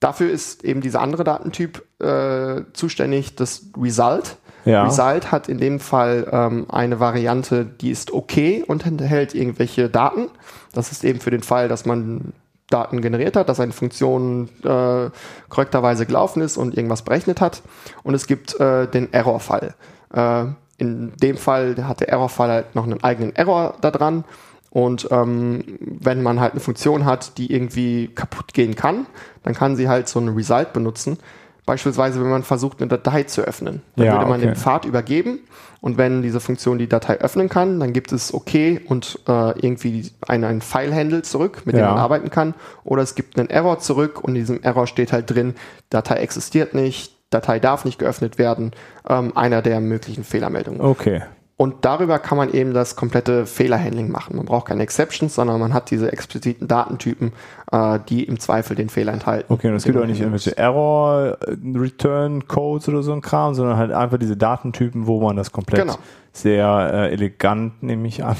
dafür 0.00 0.30
ist 0.30 0.64
eben 0.64 0.80
dieser 0.80 1.00
andere 1.00 1.24
Datentyp 1.24 1.82
äh, 2.00 2.62
zuständig, 2.72 3.34
das 3.34 3.66
Result. 3.76 4.36
Ja. 4.64 4.84
Result 4.84 5.30
hat 5.30 5.48
in 5.48 5.58
dem 5.58 5.78
Fall 5.78 6.26
ähm, 6.30 6.66
eine 6.70 7.00
Variante, 7.00 7.66
die 7.66 7.90
ist 7.90 8.12
okay 8.12 8.64
und 8.66 8.86
enthält 8.86 9.34
irgendwelche 9.34 9.90
Daten. 9.90 10.28
Das 10.72 10.92
ist 10.92 11.04
eben 11.04 11.20
für 11.20 11.30
den 11.30 11.42
Fall, 11.42 11.68
dass 11.68 11.84
man 11.84 12.32
Daten 12.70 13.00
generiert 13.00 13.36
hat, 13.36 13.48
dass 13.48 13.60
eine 13.60 13.72
Funktion 13.72 14.48
äh, 14.64 15.10
korrekterweise 15.48 16.06
gelaufen 16.06 16.42
ist 16.42 16.56
und 16.56 16.76
irgendwas 16.76 17.02
berechnet 17.02 17.40
hat. 17.40 17.62
Und 18.02 18.14
es 18.14 18.26
gibt 18.26 18.58
äh, 18.58 18.86
den 18.88 19.12
Error-Fall. 19.12 19.74
Äh, 20.12 20.44
in 20.78 21.12
dem 21.16 21.36
Fall 21.36 21.76
hat 21.86 22.00
der 22.00 22.08
Error-Fall 22.08 22.50
halt 22.50 22.74
noch 22.74 22.84
einen 22.84 23.02
eigenen 23.02 23.34
Error 23.34 23.74
da 23.80 23.90
dran. 23.90 24.24
Und 24.70 25.08
ähm, 25.10 25.78
wenn 25.80 26.22
man 26.22 26.40
halt 26.40 26.52
eine 26.52 26.60
Funktion 26.60 27.04
hat, 27.04 27.38
die 27.38 27.52
irgendwie 27.52 28.08
kaputt 28.08 28.52
gehen 28.52 28.74
kann, 28.74 29.06
dann 29.42 29.54
kann 29.54 29.76
sie 29.76 29.88
halt 29.88 30.08
so 30.08 30.20
ein 30.20 30.28
Result 30.28 30.72
benutzen. 30.72 31.18
Beispielsweise, 31.66 32.20
wenn 32.20 32.30
man 32.30 32.44
versucht, 32.44 32.80
eine 32.80 32.88
Datei 32.88 33.24
zu 33.24 33.42
öffnen. 33.42 33.82
Dann 33.96 34.06
ja, 34.06 34.12
würde 34.14 34.26
man 34.26 34.40
okay. 34.40 34.46
den 34.46 34.56
Pfad 34.56 34.84
übergeben 34.84 35.40
und 35.80 35.98
wenn 35.98 36.22
diese 36.22 36.40
Funktion 36.40 36.78
die 36.78 36.88
Datei 36.88 37.18
öffnen 37.20 37.48
kann, 37.48 37.80
dann 37.80 37.92
gibt 37.92 38.12
es 38.12 38.32
OK 38.32 38.54
und 38.86 39.18
äh, 39.28 39.58
irgendwie 39.60 40.10
einen, 40.26 40.44
einen 40.44 40.60
File-Handle 40.60 41.22
zurück, 41.22 41.62
mit 41.64 41.74
dem 41.74 41.80
Ja. 41.80 41.90
man 41.90 41.98
arbeiten 41.98 42.30
kann. 42.30 42.54
Oder 42.84 43.02
es 43.02 43.14
gibt 43.14 43.38
einen 43.38 43.50
Error 43.50 43.78
zurück 43.78 44.22
und 44.22 44.30
in 44.30 44.42
diesem 44.42 44.62
Error 44.62 44.86
steht 44.86 45.12
halt 45.12 45.30
drin, 45.30 45.54
Datei 45.90 46.16
existiert 46.16 46.74
nicht, 46.74 47.12
Datei 47.30 47.58
darf 47.58 47.84
nicht 47.84 47.98
geöffnet 47.98 48.38
werden, 48.38 48.72
ähm, 49.08 49.36
einer 49.36 49.60
der 49.60 49.80
möglichen 49.80 50.24
Fehlermeldungen. 50.24 50.80
Okay. 50.80 51.22
Und 51.58 51.86
darüber 51.86 52.18
kann 52.18 52.36
man 52.36 52.52
eben 52.52 52.74
das 52.74 52.96
komplette 52.96 53.46
Fehlerhandling 53.46 54.10
machen. 54.10 54.36
Man 54.36 54.44
braucht 54.44 54.66
keine 54.68 54.82
Exceptions, 54.82 55.34
sondern 55.34 55.58
man 55.58 55.72
hat 55.72 55.90
diese 55.90 56.12
expliziten 56.12 56.68
Datentypen, 56.68 57.32
äh, 57.72 57.98
die 58.10 58.24
im 58.24 58.38
Zweifel 58.38 58.76
den 58.76 58.90
Fehler 58.90 59.14
enthalten. 59.14 59.50
Okay, 59.50 59.68
und 59.68 59.74
es 59.74 59.84
gibt 59.84 59.96
auch 59.96 60.04
nicht 60.04 60.20
irgendwelche 60.20 60.54
Error-Return-Codes 60.58 62.88
oder 62.88 63.02
so 63.02 63.12
ein 63.12 63.20
Kram, 63.22 63.54
sondern 63.54 63.76
halt 63.78 63.92
einfach 63.92 64.18
diese 64.18 64.36
Datentypen, 64.36 65.06
wo 65.06 65.20
man 65.20 65.36
das 65.36 65.52
komplett 65.52 65.82
Genau. 65.82 65.96
sehr 66.32 66.90
äh, 66.92 67.12
elegant, 67.12 67.82
nehme 67.82 68.06
ich 68.08 68.24
an, 68.24 68.36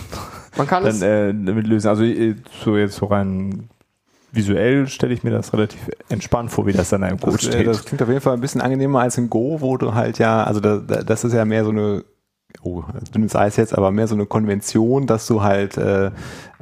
Man 0.56 0.66
kann 0.66 0.84
es 0.86 1.00
dann 1.00 1.08
äh, 1.08 1.34
damit 1.46 1.66
lösen. 1.66 1.88
Also 1.88 2.04
äh, 2.04 2.34
so 2.64 2.76
jetzt 2.76 2.96
so 2.96 3.06
rein 3.06 3.68
visuell 4.32 4.86
stelle 4.88 5.14
ich 5.14 5.24
mir 5.24 5.30
das 5.30 5.52
relativ 5.54 5.88
entspannt 6.10 6.50
vor, 6.50 6.66
wie 6.66 6.72
das 6.72 6.90
dann 6.90 7.00
in 7.02 7.08
einem 7.08 7.20
Code 7.20 7.36
Das, 7.36 7.46
äh, 7.46 7.52
steht. 7.52 7.66
das 7.66 7.84
klingt 7.86 8.02
auf 8.02 8.08
jeden 8.08 8.20
Fall 8.20 8.34
ein 8.34 8.40
bisschen 8.40 8.60
angenehmer 8.60 9.00
als 9.00 9.16
in 9.16 9.30
Go, 9.30 9.60
wo 9.62 9.78
du 9.78 9.94
halt 9.94 10.18
ja, 10.18 10.44
also 10.44 10.60
da, 10.60 10.76
da, 10.76 11.02
das 11.02 11.24
ist 11.24 11.32
ja 11.32 11.44
mehr 11.46 11.64
so 11.64 11.70
eine, 11.70 12.04
oh, 12.62 12.84
dünnes 13.14 13.36
Eis 13.36 13.56
jetzt, 13.56 13.76
aber 13.76 13.90
mehr 13.90 14.06
so 14.08 14.14
eine 14.14 14.26
Konvention, 14.26 15.06
dass 15.06 15.26
du 15.26 15.42
halt, 15.42 15.76
äh, 15.76 16.10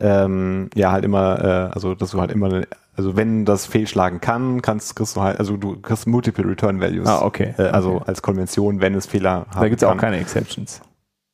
ähm, 0.01 0.71
ja 0.75 0.93
halt 0.93 1.05
immer, 1.05 1.39
äh, 1.71 1.75
also 1.75 1.95
dass 1.95 2.11
du 2.11 2.21
halt 2.21 2.31
immer, 2.31 2.63
also 2.97 3.17
wenn 3.17 3.45
das 3.45 3.67
fehlschlagen 3.67 4.21
kann, 4.21 4.63
kannst 4.63 4.97
kriegst 4.97 5.17
du 5.17 5.23
halt, 5.23 5.39
also 5.39 5.57
du 5.57 5.81
kriegst 5.81 6.07
Multiple 6.07 6.47
Return 6.47 6.81
Values. 6.81 7.09
Ah, 7.09 7.23
okay. 7.23 7.55
Äh, 7.59 7.63
also 7.65 7.97
Okay. 7.97 8.05
als 8.07 8.23
Konvention, 8.23 8.81
wenn 8.81 8.95
es 8.95 9.07
Fehler 9.07 9.47
da 9.53 9.69
gibt 9.69 9.83
es 9.83 9.89
auch 9.89 9.97
keine 9.97 10.19
Exceptions. 10.19 10.81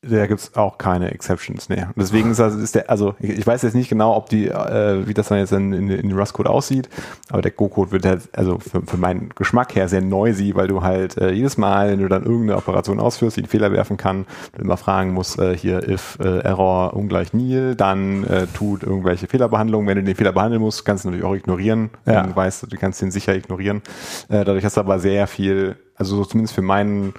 Da 0.02 0.27
gibt's 0.27 0.56
auch 0.56 0.78
keine 0.78 1.10
Exceptions, 1.10 1.68
nee. 1.68 1.82
Und 1.82 1.98
deswegen 1.98 2.31
ist 2.31 2.40
das, 2.40 2.55
ist 2.55 2.74
der, 2.74 2.89
also 2.89 3.14
ich, 3.18 3.31
ich 3.31 3.47
weiß 3.47 3.60
jetzt 3.60 3.74
nicht 3.74 3.90
genau, 3.90 4.16
ob 4.16 4.31
die, 4.31 4.48
äh, 4.48 5.06
wie 5.06 5.12
das 5.12 5.28
dann 5.28 5.39
jetzt 5.39 5.52
in, 5.52 5.74
in, 5.74 5.90
in 5.90 6.18
Rust-Code 6.18 6.48
aussieht, 6.48 6.89
aber 7.28 7.43
der 7.43 7.51
Go-Code 7.51 7.93
wird 7.93 8.06
halt, 8.06 8.22
also 8.32 8.59
für, 8.59 8.81
für 8.81 8.97
meinen 8.97 9.28
Geschmack 9.35 9.74
her 9.74 9.89
sehr 9.89 10.01
noisy, 10.01 10.55
weil 10.55 10.68
du 10.68 10.82
halt 10.82 11.18
äh, 11.18 11.32
jedes 11.32 11.59
Mal, 11.59 11.90
wenn 11.90 12.01
du 12.01 12.09
dann 12.09 12.22
irgendeine 12.22 12.56
Operation 12.56 12.98
ausführst, 12.98 13.36
die 13.36 13.43
einen 13.43 13.48
Fehler 13.48 13.72
werfen 13.72 13.98
kann, 13.98 14.24
du 14.56 14.62
immer 14.62 14.78
fragen 14.78 15.12
musst, 15.12 15.39
äh, 15.39 15.55
hier 15.55 15.86
if 15.86 16.16
äh, 16.18 16.39
Error 16.39 16.97
ungleich 16.97 17.35
nil, 17.35 17.74
dann 17.74 18.24
äh, 18.24 18.47
tut 18.47 18.82
irgendwelche 18.82 19.27
Fehlerbehandlung. 19.27 19.86
Wenn 19.86 19.97
du 19.97 20.02
den 20.02 20.16
Fehler 20.16 20.32
behandeln 20.32 20.62
musst, 20.62 20.86
kannst 20.86 21.05
du 21.05 21.10
natürlich 21.10 21.27
auch 21.27 21.35
ignorieren. 21.35 21.90
Ja. 22.06 22.22
Dann 22.22 22.35
weißt 22.35 22.62
du, 22.62 22.66
du 22.68 22.77
kannst 22.78 23.02
den 23.02 23.10
sicher 23.10 23.35
ignorieren. 23.35 23.82
Äh, 24.31 24.47
dadurch 24.47 24.64
hast 24.64 24.78
du 24.78 24.81
aber 24.81 24.98
sehr 24.98 25.27
viel, 25.27 25.77
also 25.94 26.16
so 26.16 26.24
zumindest 26.24 26.55
für 26.55 26.62
meinen 26.62 27.12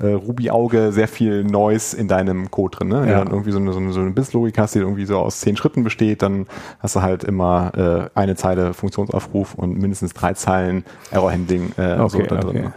äh, 0.00 0.06
Ruby-Auge 0.12 0.92
sehr 0.92 1.08
viel 1.08 1.42
Noise 1.44 1.96
in 1.96 2.06
deinem 2.08 2.50
Code 2.50 2.76
drin. 2.78 2.88
Ne? 2.88 3.02
Wenn 3.02 3.08
Ja. 3.08 3.18
du 3.18 3.24
dann 3.24 3.32
irgendwie 3.32 3.50
so 3.52 3.58
eine, 3.58 3.72
so 3.72 3.78
eine, 3.78 3.92
so 3.92 4.00
eine 4.00 4.10
Business-Logik 4.10 4.56
hast, 4.58 4.74
die 4.74 4.78
irgendwie 4.80 5.04
so 5.06 5.16
aus 5.18 5.40
zehn 5.40 5.56
Schritten 5.56 5.82
besteht, 5.84 6.22
dann 6.22 6.46
hast 6.80 6.94
du 6.96 7.02
halt 7.02 7.24
immer 7.24 7.72
äh, 8.14 8.18
eine 8.18 8.36
Zeile 8.36 8.74
Funktionsaufruf 8.74 9.54
und 9.54 9.76
mindestens 9.78 10.14
drei 10.14 10.34
Zeilen 10.34 10.84
Error-Handling 11.10 11.72
äh, 11.76 11.96
so 12.08 12.18
Okay, 12.18 12.26
da 12.28 12.36
drin. 12.36 12.48
okay. 12.66 12.70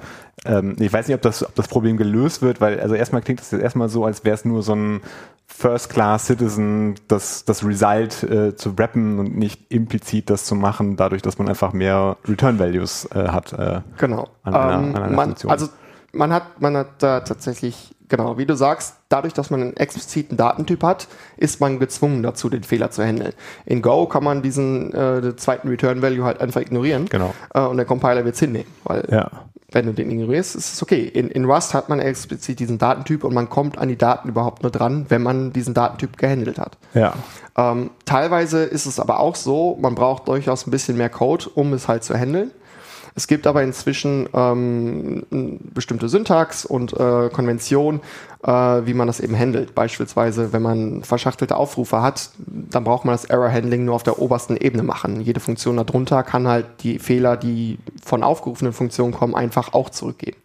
Ähm, 0.44 0.76
ich 0.80 0.92
weiß 0.92 1.08
nicht, 1.08 1.14
ob 1.16 1.22
das, 1.22 1.44
ob 1.46 1.54
das 1.54 1.68
Problem 1.68 1.98
gelöst 1.98 2.42
wird, 2.42 2.62
weil 2.62 2.80
also 2.80 2.96
erstmal 2.96 3.22
klingt 3.22 3.40
das 3.42 3.52
jetzt 3.52 3.62
erstmal 3.62 3.90
so, 3.90 4.06
als 4.06 4.26
wäre 4.26 4.34
es 4.34 4.44
nur 4.44 4.64
so 4.64 4.74
ein 4.74 5.02
First-Class-Citizen, 5.46 6.96
das, 7.08 7.46
das 7.46 7.66
Result 7.66 8.24
äh, 8.24 8.56
zu 8.56 8.74
rappen 8.78 9.20
und 9.20 9.38
nicht 9.38 9.72
implizit 9.72 10.30
das 10.30 10.46
zu 10.46 10.56
machen, 10.56 10.96
dadurch, 10.96 11.22
dass 11.22 11.38
man 11.38 11.48
einfach 11.50 11.74
mehr 11.74 12.18
Return-Values 12.28 13.10
äh, 13.14 13.28
hat. 13.30 13.54
Äh, 13.54 13.82
Genau. 13.98 14.28
an 14.44 14.54
einer- 14.54 14.74
ähm, 14.84 14.96
an 14.96 15.04
einer 15.04 15.16
man, 15.16 15.26
Funktion. 15.30 15.52
also 15.52 15.68
man 16.12 16.34
hat, 16.34 16.62
man 16.62 16.76
hat 16.78 16.88
da 17.00 17.22
tatsächlich, 17.22 17.96
genau, 18.10 18.38
wie 18.38 18.46
du 18.46 18.56
sagst, 18.56 18.96
dadurch, 19.10 19.34
dass 19.34 19.50
man 19.50 19.62
einen 19.62 19.78
expliziten 19.78 20.38
Datentyp 20.38 20.84
hat, 20.84 21.08
ist 21.38 21.60
man 21.62 21.80
gezwungen 21.80 22.24
dazu, 22.24 22.50
den 22.50 22.64
Fehler 22.64 22.92
zu 22.92 23.04
handeln. 23.04 23.34
In 23.66 23.82
Go 23.82 24.06
kann 24.08 24.24
man 24.24 24.42
diesen 24.42 24.94
äh, 24.94 25.36
zweiten 25.36 25.68
Return 25.68 26.02
Value 26.02 26.24
halt 26.26 26.42
einfach 26.42 26.62
ignorieren 26.62 27.06
Genau. 27.10 27.34
äh, 27.54 27.62
und 27.62 27.78
der 27.78 27.86
Compiler 27.86 28.26
wird's 28.26 28.40
hinnehmen, 28.40 28.68
weil 28.84 29.06
Ja. 29.10 29.30
Wenn 29.74 29.86
du 29.86 29.94
den 29.94 30.12
ignorierst, 30.12 30.58
ist 30.58 30.74
es 30.74 30.84
okay. 30.84 31.06
In, 31.06 31.30
in 31.30 31.46
Rust 31.46 31.74
hat 31.74 31.88
man 31.88 32.02
explizit 32.02 32.60
diesen 32.60 32.78
Datentyp 32.78 33.24
und 33.24 33.34
man 33.34 33.48
kommt 33.48 33.78
an 33.78 33.88
die 33.88 33.96
Daten 33.98 34.28
überhaupt 34.28 34.64
nur 34.64 34.72
dran, 34.72 35.06
wenn 35.08 35.24
man 35.24 35.54
diesen 35.54 35.74
Datentyp 35.74 36.18
gehandelt 36.18 36.60
hat. 36.60 36.78
Ja. 36.94 37.14
Ähm, 37.58 37.92
teilweise 38.04 38.64
ist 38.66 38.86
es 38.86 39.00
aber 39.00 39.22
auch 39.22 39.38
so, 39.38 39.78
man 39.80 39.96
braucht 39.96 40.28
durchaus 40.28 40.68
ein 40.68 40.72
bisschen 40.72 40.98
mehr 40.98 41.08
Code, 41.10 41.46
um 41.56 41.72
es 41.72 41.88
halt 41.88 42.04
zu 42.04 42.14
handeln. 42.18 42.52
Es 43.16 43.28
gibt 43.28 43.48
aber 43.48 43.64
inzwischen 43.64 44.30
ähm, 44.34 45.24
bestimmte 45.74 46.10
Syntax 46.10 46.66
und 46.66 46.94
äh, 46.94 47.30
Konvention, 47.30 48.02
äh, 48.44 48.52
wie 48.52 48.94
man 48.94 49.08
das 49.08 49.20
eben 49.20 49.38
handelt. 49.38 49.76
Beispielsweise, 49.76 50.54
wenn 50.54 50.62
man 50.62 51.04
verschachtelte 51.04 51.56
Aufrufe 51.58 52.02
hat, 52.02 52.30
dann 52.38 52.84
braucht 52.84 53.06
man 53.06 53.14
das 53.14 53.26
Error-Handling 53.26 53.86
nur 53.86 53.96
auf 53.96 54.04
der 54.04 54.20
obersten 54.20 54.56
Ebene 54.58 54.84
machen. 54.84 55.22
Jede 55.22 55.40
Funktion 55.40 55.78
darunter 55.78 56.24
kann 56.24 56.48
halt 56.48 56.66
die 56.84 57.00
Fehler, 57.00 57.38
die 57.38 57.80
von 58.04 58.24
aufgerufenen 58.24 58.74
Funktionen 58.74 59.14
kommen, 59.14 59.36
einfach 59.36 59.74
auch 59.74 59.90
zurückgeben. 59.90 60.38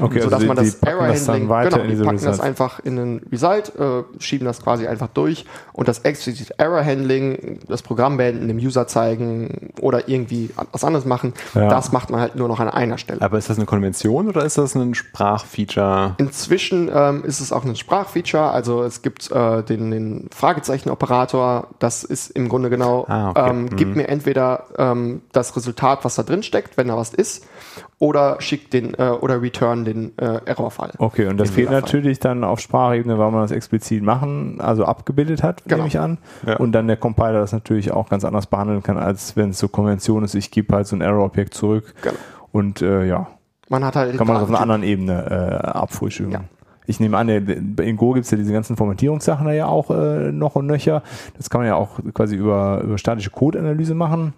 Okay, 0.00 0.20
sodass 0.20 0.34
also 0.40 0.46
man 0.46 0.56
das 0.56 0.70
die 0.80 0.86
packen 0.86 1.08
das 1.08 1.26
genau, 1.26 1.78
in 1.82 1.88
die 1.90 2.02
packen 2.02 2.16
das 2.16 2.24
Result. 2.26 2.40
einfach 2.40 2.80
in 2.80 2.96
den 2.96 3.18
Result, 3.30 3.72
äh, 3.78 4.02
schieben 4.18 4.46
das 4.46 4.62
quasi 4.62 4.86
einfach 4.86 5.08
durch 5.08 5.44
und 5.72 5.88
das 5.88 6.00
explizit 6.00 6.54
Error-Handling, 6.58 7.60
das 7.68 7.82
Programm 7.82 8.16
beenden, 8.16 8.48
dem 8.48 8.58
User 8.58 8.86
zeigen 8.86 9.70
oder 9.80 10.08
irgendwie 10.08 10.50
was 10.72 10.84
anderes 10.84 11.04
machen, 11.04 11.34
Ja. 11.54 11.68
das 11.68 11.92
macht 11.92 12.10
man 12.10 12.20
halt 12.20 12.36
nur 12.36 12.48
noch 12.48 12.60
an 12.60 12.68
einer 12.68 12.98
Stelle. 12.98 13.20
Aber 13.22 13.38
ist 13.38 13.50
das 13.50 13.56
eine 13.58 13.66
Konvention 13.66 14.28
oder 14.28 14.44
ist 14.44 14.58
das 14.58 14.74
ein 14.74 14.94
Sprachfeature? 14.94 16.14
Inzwischen 16.18 16.90
ähm, 16.92 17.24
ist 17.24 17.40
es 17.40 17.52
auch 17.52 17.64
ein 17.64 17.76
Sprachfeature, 17.76 18.50
also 18.50 18.82
es 18.82 19.02
gibt 19.02 19.30
äh, 19.30 19.62
den, 19.62 19.90
den 19.90 20.28
Fragezeichen-Operator, 20.34 21.68
das 21.78 22.04
ist 22.04 22.30
im 22.30 22.48
Grunde 22.48 22.70
genau, 22.70 23.04
Ah, 23.08 23.30
okay. 23.30 23.50
ähm, 23.50 23.70
gibt 23.76 23.96
mir 23.96 24.08
entweder 24.08 24.64
ähm, 24.78 25.22
das 25.32 25.54
Resultat, 25.56 26.04
was 26.04 26.14
da 26.14 26.22
drin 26.22 26.42
steckt, 26.42 26.76
wenn 26.76 26.88
da 26.88 26.96
was 26.96 27.12
ist, 27.14 27.44
oder 28.00 28.40
schickt 28.40 28.72
den 28.72 28.94
äh, 28.94 29.10
oder 29.10 29.40
return 29.42 29.84
den 29.84 30.18
äh, 30.18 30.40
Errorfall. 30.46 30.92
Okay, 30.98 31.26
und 31.28 31.36
das 31.38 31.50
Im 31.50 31.56
geht 31.56 31.70
natürlich 31.70 32.18
dann 32.18 32.42
auf 32.44 32.58
Sprachebene, 32.58 33.18
weil 33.18 33.30
man 33.30 33.42
das 33.42 33.50
explizit 33.52 34.02
machen, 34.02 34.58
also 34.60 34.86
abgebildet 34.86 35.42
hat, 35.42 35.62
Genau. 35.64 35.76
nehme 35.76 35.88
ich 35.88 35.98
an. 35.98 36.16
Ja. 36.46 36.56
Und 36.56 36.72
dann 36.72 36.88
der 36.88 36.96
Compiler 36.96 37.34
das 37.40 37.52
natürlich 37.52 37.92
auch 37.92 38.08
ganz 38.08 38.24
anders 38.24 38.46
behandeln 38.46 38.82
kann, 38.82 38.96
als 38.96 39.36
wenn 39.36 39.50
es 39.50 39.58
so 39.58 39.68
Konvention 39.68 40.24
ist, 40.24 40.34
ich 40.34 40.50
gebe 40.50 40.74
halt 40.74 40.86
so 40.86 40.96
ein 40.96 41.02
Error-Objekt 41.02 41.52
zurück. 41.54 41.94
Genau. 42.02 42.14
Und 42.52 42.80
äh, 42.80 43.04
ja, 43.04 43.28
Man 43.68 43.84
hat 43.84 43.96
halt 43.96 44.12
den 44.12 44.18
kann 44.18 44.26
man 44.26 44.36
das 44.36 44.44
auf 44.44 44.48
einer 44.48 44.60
anderen 44.60 44.82
Ebene 44.82 45.60
äh, 45.62 45.66
abfrühstücken. 45.68 46.32
Ja. 46.32 46.40
Ich 46.86 46.98
nehme 47.00 47.18
an, 47.18 47.28
in 47.28 47.96
Go 47.98 48.12
gibt 48.12 48.24
es 48.24 48.30
ja 48.32 48.38
diese 48.38 48.52
ganzen 48.52 48.76
Formatierungssachen 48.76 49.46
da 49.46 49.52
ja 49.52 49.66
auch 49.66 49.90
äh, 49.90 50.32
noch 50.32 50.56
und 50.56 50.66
nöcher. 50.66 51.02
Das 51.36 51.48
kann 51.50 51.60
man 51.60 51.68
ja 51.68 51.74
auch 51.76 52.00
quasi 52.14 52.34
über, 52.34 52.80
über 52.82 52.96
statische 52.98 53.30
Code-Analyse 53.30 53.94
machen, 53.94 54.32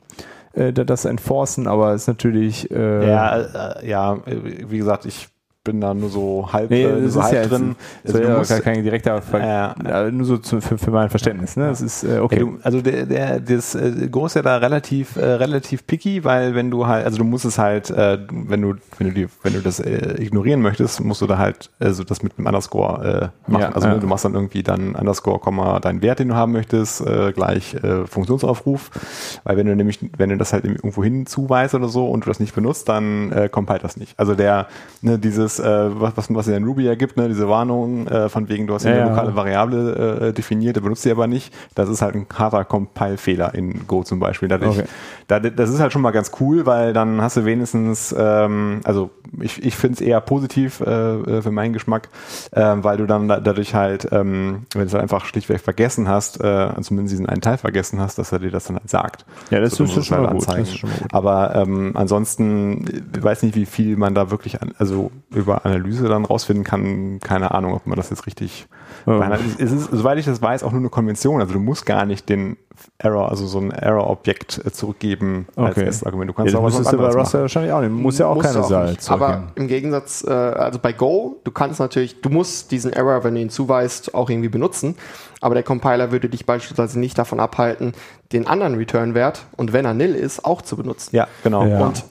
äh, 0.55 0.73
da- 0.73 0.85
das 0.85 1.05
enforcen, 1.05 1.67
aber 1.67 1.95
ist 1.95 2.07
natürlich 2.09 2.71
äh, 2.71 3.11
Ja, 3.11 3.39
äh, 3.41 3.89
ja, 3.89 4.19
wie 4.27 4.79
gesagt, 4.79 5.07
ich 5.07 5.29
bin 5.65 5.81
da 5.81 5.95
nur 5.95 6.09
so 6.11 6.49
halb, 6.53 6.71
Nee, 6.71 6.83
äh, 6.85 7.09
so 7.09 7.21
ist 7.21 7.27
halb 7.27 7.35
ja 7.35 7.47
drin. 7.47 7.77
Das 8.03 8.15
Also 8.15 8.25
du 8.25 8.33
ja 8.33 8.39
musst- 8.39 8.51
gar 8.51 8.61
kein 8.61 8.83
direkter 8.83 9.23
Ver 9.23 9.41
Ja. 9.85 10.11
nur 10.11 10.27
so 10.27 10.39
zu, 10.39 10.61
für, 10.61 10.77
für 10.77 10.91
mein 10.91 11.09
Verständnis. 11.09 11.57
Ne? 11.57 11.69
Das 11.69 11.81
ist 11.81 12.03
äh, 12.03 12.19
okay. 12.19 12.41
Ja, 12.41 12.45
du, 12.45 12.59
also 12.63 12.83
der, 12.83 13.07
der, 13.07 13.39
das 13.41 13.75
äh, 13.77 14.09
Go 14.11 14.27
ist 14.27 14.35
ja 14.35 14.43
da 14.43 14.57
relativ, 14.57 15.15
äh, 15.17 15.25
relativ 15.25 15.87
picky, 15.87 16.25
weil 16.25 16.57
wenn 16.57 16.71
du 16.71 16.87
halt, 16.89 17.05
also 17.07 17.19
du 17.19 17.25
musst 17.25 17.45
es 17.45 17.59
halt, 17.59 17.91
äh, 17.91 18.19
wenn 18.31 18.61
du, 18.63 18.75
wenn 18.99 19.09
du 19.09 19.15
die, 19.15 19.29
wenn 19.45 19.53
du 19.53 19.61
das 19.61 19.79
äh, 19.79 20.21
ignorieren 20.21 20.63
möchtest, 20.63 21.01
musst 21.01 21.21
du 21.21 21.27
da 21.29 21.39
halt, 21.39 21.71
also 21.79 22.03
das 22.03 22.23
mit 22.25 22.33
einem 22.39 22.47
Underscore 22.49 23.31
äh, 23.47 23.51
machen. 23.51 23.63
Ja, 23.63 23.73
also 23.73 23.87
ja. 23.87 23.95
du 23.99 24.07
machst 24.09 24.25
dann 24.25 24.35
irgendwie 24.35 24.65
dann 24.65 24.97
Underscore, 24.97 25.39
Komma, 25.39 25.79
deinen 25.79 26.03
Wert, 26.03 26.19
den 26.19 26.29
du 26.29 26.35
haben 26.35 26.53
möchtest, 26.53 27.07
äh, 27.07 27.31
gleich 27.33 27.75
äh, 27.75 28.05
Funktionsaufruf. 28.07 28.91
Weil 29.45 29.57
wenn 29.57 29.67
du 29.69 29.77
nämlich, 29.77 30.01
wenn 30.19 30.31
du 30.31 30.37
das 30.37 30.53
halt 30.53 30.65
irgendwo 30.65 31.05
hin 31.05 31.27
zuweist 31.27 31.75
oder 31.77 31.89
so 31.89 32.09
und 32.09 32.25
du 32.27 32.31
das 32.31 32.41
nicht 32.41 32.55
benutzt, 32.55 32.89
dann 32.89 33.31
äh, 33.31 33.49
compile 33.49 33.79
das 33.79 33.97
nicht. 33.97 34.19
Also 34.19 34.35
der, 34.35 34.67
ne, 35.03 35.19
dieses, 35.21 35.52
äh, 35.59 36.01
was, 36.01 36.15
was, 36.29 36.49
in 36.49 36.65
Ruby 36.65 36.85
ja 36.85 36.95
gibt, 36.95 37.17
ne, 37.17 37.29
diese 37.29 37.49
Warnung 37.49 38.07
äh, 38.07 38.29
von 38.29 38.49
wegen, 38.49 38.67
du 38.67 38.75
hast 38.75 38.85
Ja, 38.85 38.93
eine 38.93 39.05
lokale 39.11 39.35
Variable 39.35 40.29
äh, 40.29 40.33
definiert, 40.33 40.77
der 40.77 40.81
benutzt 40.81 41.03
sie 41.03 41.11
aber 41.11 41.27
nicht. 41.27 41.53
Das 41.75 41.89
ist 41.89 42.03
halt 42.03 42.15
ein 42.15 42.27
harter 42.35 42.65
Compile-Fehler 42.65 43.55
in 43.55 43.87
Go 43.87 44.03
zum 44.03 44.19
Beispiel. 44.21 44.49
Dadurch, 44.49 44.79
Okay. 44.79 44.89
da, 45.29 45.41
das 45.41 45.71
ist 45.71 45.81
halt 45.81 45.93
schon 45.93 46.03
mal 46.03 46.11
ganz 46.13 46.33
cool, 46.41 46.67
weil 46.67 46.93
dann 46.93 47.21
hast 47.21 47.37
du 47.37 47.45
wenigstens, 47.45 48.15
ähm, 48.17 48.81
also 48.85 49.11
ich, 49.41 49.63
ich 49.65 49.77
finde 49.77 49.95
es 49.95 50.01
eher 50.01 50.21
positiv 50.21 50.81
äh, 50.81 50.93
äh, 50.93 51.43
für 51.43 51.51
meinen 51.51 51.73
Geschmack, 51.73 52.09
äh, 52.53 52.61
weil 52.61 52.97
du 52.99 53.07
dann 53.07 53.29
da, 53.29 53.41
dadurch 53.41 53.75
halt, 53.75 54.09
ähm, 54.13 54.67
wenn 54.73 54.83
du 54.83 54.87
es 54.87 54.93
halt 54.93 55.03
einfach 55.03 55.25
schlichtweg 55.25 55.61
vergessen 55.61 56.09
hast, 56.09 56.41
äh, 56.41 56.69
zumindest 56.83 57.13
diesen 57.13 57.27
einen 57.27 57.41
Teil 57.41 57.59
vergessen 57.59 58.01
hast, 58.01 58.19
dass 58.19 58.33
er 58.33 58.39
dir 58.39 58.51
das 58.51 58.65
dann 58.65 58.77
halt 58.77 58.91
sagt. 58.91 59.25
Ja, 59.51 59.61
das 59.61 59.75
du 59.75 59.85
ist 59.85 59.97
es 59.97 60.07
schon 60.07 60.19
mal 60.23 60.29
halt 60.29 60.39
gut. 60.39 60.49
Das 60.49 60.59
ist 60.59 60.79
schon 60.79 60.91
mal 60.91 60.99
gut. 60.99 61.15
Aber 61.15 61.55
ähm, 61.55 61.93
ansonsten, 61.95 63.05
ich 63.17 63.23
weiß 63.23 63.43
nicht, 63.43 63.55
wie 63.55 63.67
viel 63.67 63.97
man 63.97 64.15
da 64.15 64.31
wirklich, 64.31 64.61
an, 64.63 64.73
also 64.79 65.11
über 65.43 65.65
Analyse 65.67 66.09
dann 66.09 66.25
rausfinden 66.25 66.65
kann. 66.65 67.21
Keine 67.21 67.51
Ahnung, 67.53 67.75
ob 67.75 67.87
man 67.87 67.97
das 67.97 68.11
jetzt 68.11 68.27
richtig. 68.27 68.67
Ja. 69.07 69.19
behandelt. 69.19 69.41
Es 69.59 69.73
ist, 69.73 69.91
soweit 69.91 70.19
ich 70.19 70.27
das 70.27 70.41
weiß, 70.43 70.63
auch 70.63 70.71
nur 70.71 70.81
eine 70.81 70.89
Konvention. 70.91 71.41
Also 71.41 71.55
du 71.55 71.59
musst 71.61 71.87
gar 71.87 72.05
nicht 72.05 72.29
den 72.29 72.57
Error, 72.99 73.31
also 73.31 73.47
so 73.47 73.59
ein 73.59 73.71
Error-Objekt 73.71 74.61
äh, 74.65 74.71
zurückgeben 74.71 75.47
als 75.57 75.77
Okay. 75.77 75.87
erstes 75.87 76.05
Argument. 76.07 76.31
Du 76.31 76.33
Ja, 76.33 76.37
kannst 76.37 76.55
das 76.55 76.61
auch 76.61 76.65
was 76.65 76.77
du 76.77 76.83
bei 76.85 76.91
anderes 76.91 77.17
Rust 77.17 77.33
ja 77.33 77.39
machen. 77.39 77.43
wahrscheinlich 77.43 77.73
auch 77.73 77.81
nicht. 77.81 77.91
Muss 77.91 78.19
ja 78.19 78.27
auch 78.27 78.39
keine 78.43 78.91
nicht. 78.91 79.11
Aber 79.11 79.45
im 79.57 79.67
Gegensatz, 79.67 80.25
äh, 80.25 80.31
also 80.31 80.79
bei 80.79 80.93
Go, 80.93 81.41
du 81.43 81.51
kannst 81.51 81.81
natürlich, 81.81 82.21
du 82.21 82.29
musst 82.29 82.71
diesen 82.71 82.93
Error, 82.93 83.25
wenn 83.25 83.35
du 83.35 83.41
ihn 83.41 83.51
zuweist, 83.51 84.15
auch 84.15 84.31
irgendwie 84.31 84.51
benutzen. 84.51 84.95
Aber 85.41 85.55
der 85.55 85.65
Compiler 85.65 86.13
würde 86.13 86.29
dich 86.29 86.47
beispielsweise 86.47 87.01
nicht 87.01 87.19
davon 87.19 87.41
abhalten, 87.41 87.95
den 88.33 88.47
anderen 88.47 88.77
Return-Wert 88.77 89.47
und 89.57 89.73
wenn 89.73 89.85
er 89.85 89.95
nil 89.95 90.15
ist, 90.15 90.45
auch 90.45 90.63
zu 90.63 90.77
benutzen. 90.77 91.17
Ja, 91.17 91.27
genau. 91.43 91.65
Ja. 91.65 91.81
Und 91.81 92.05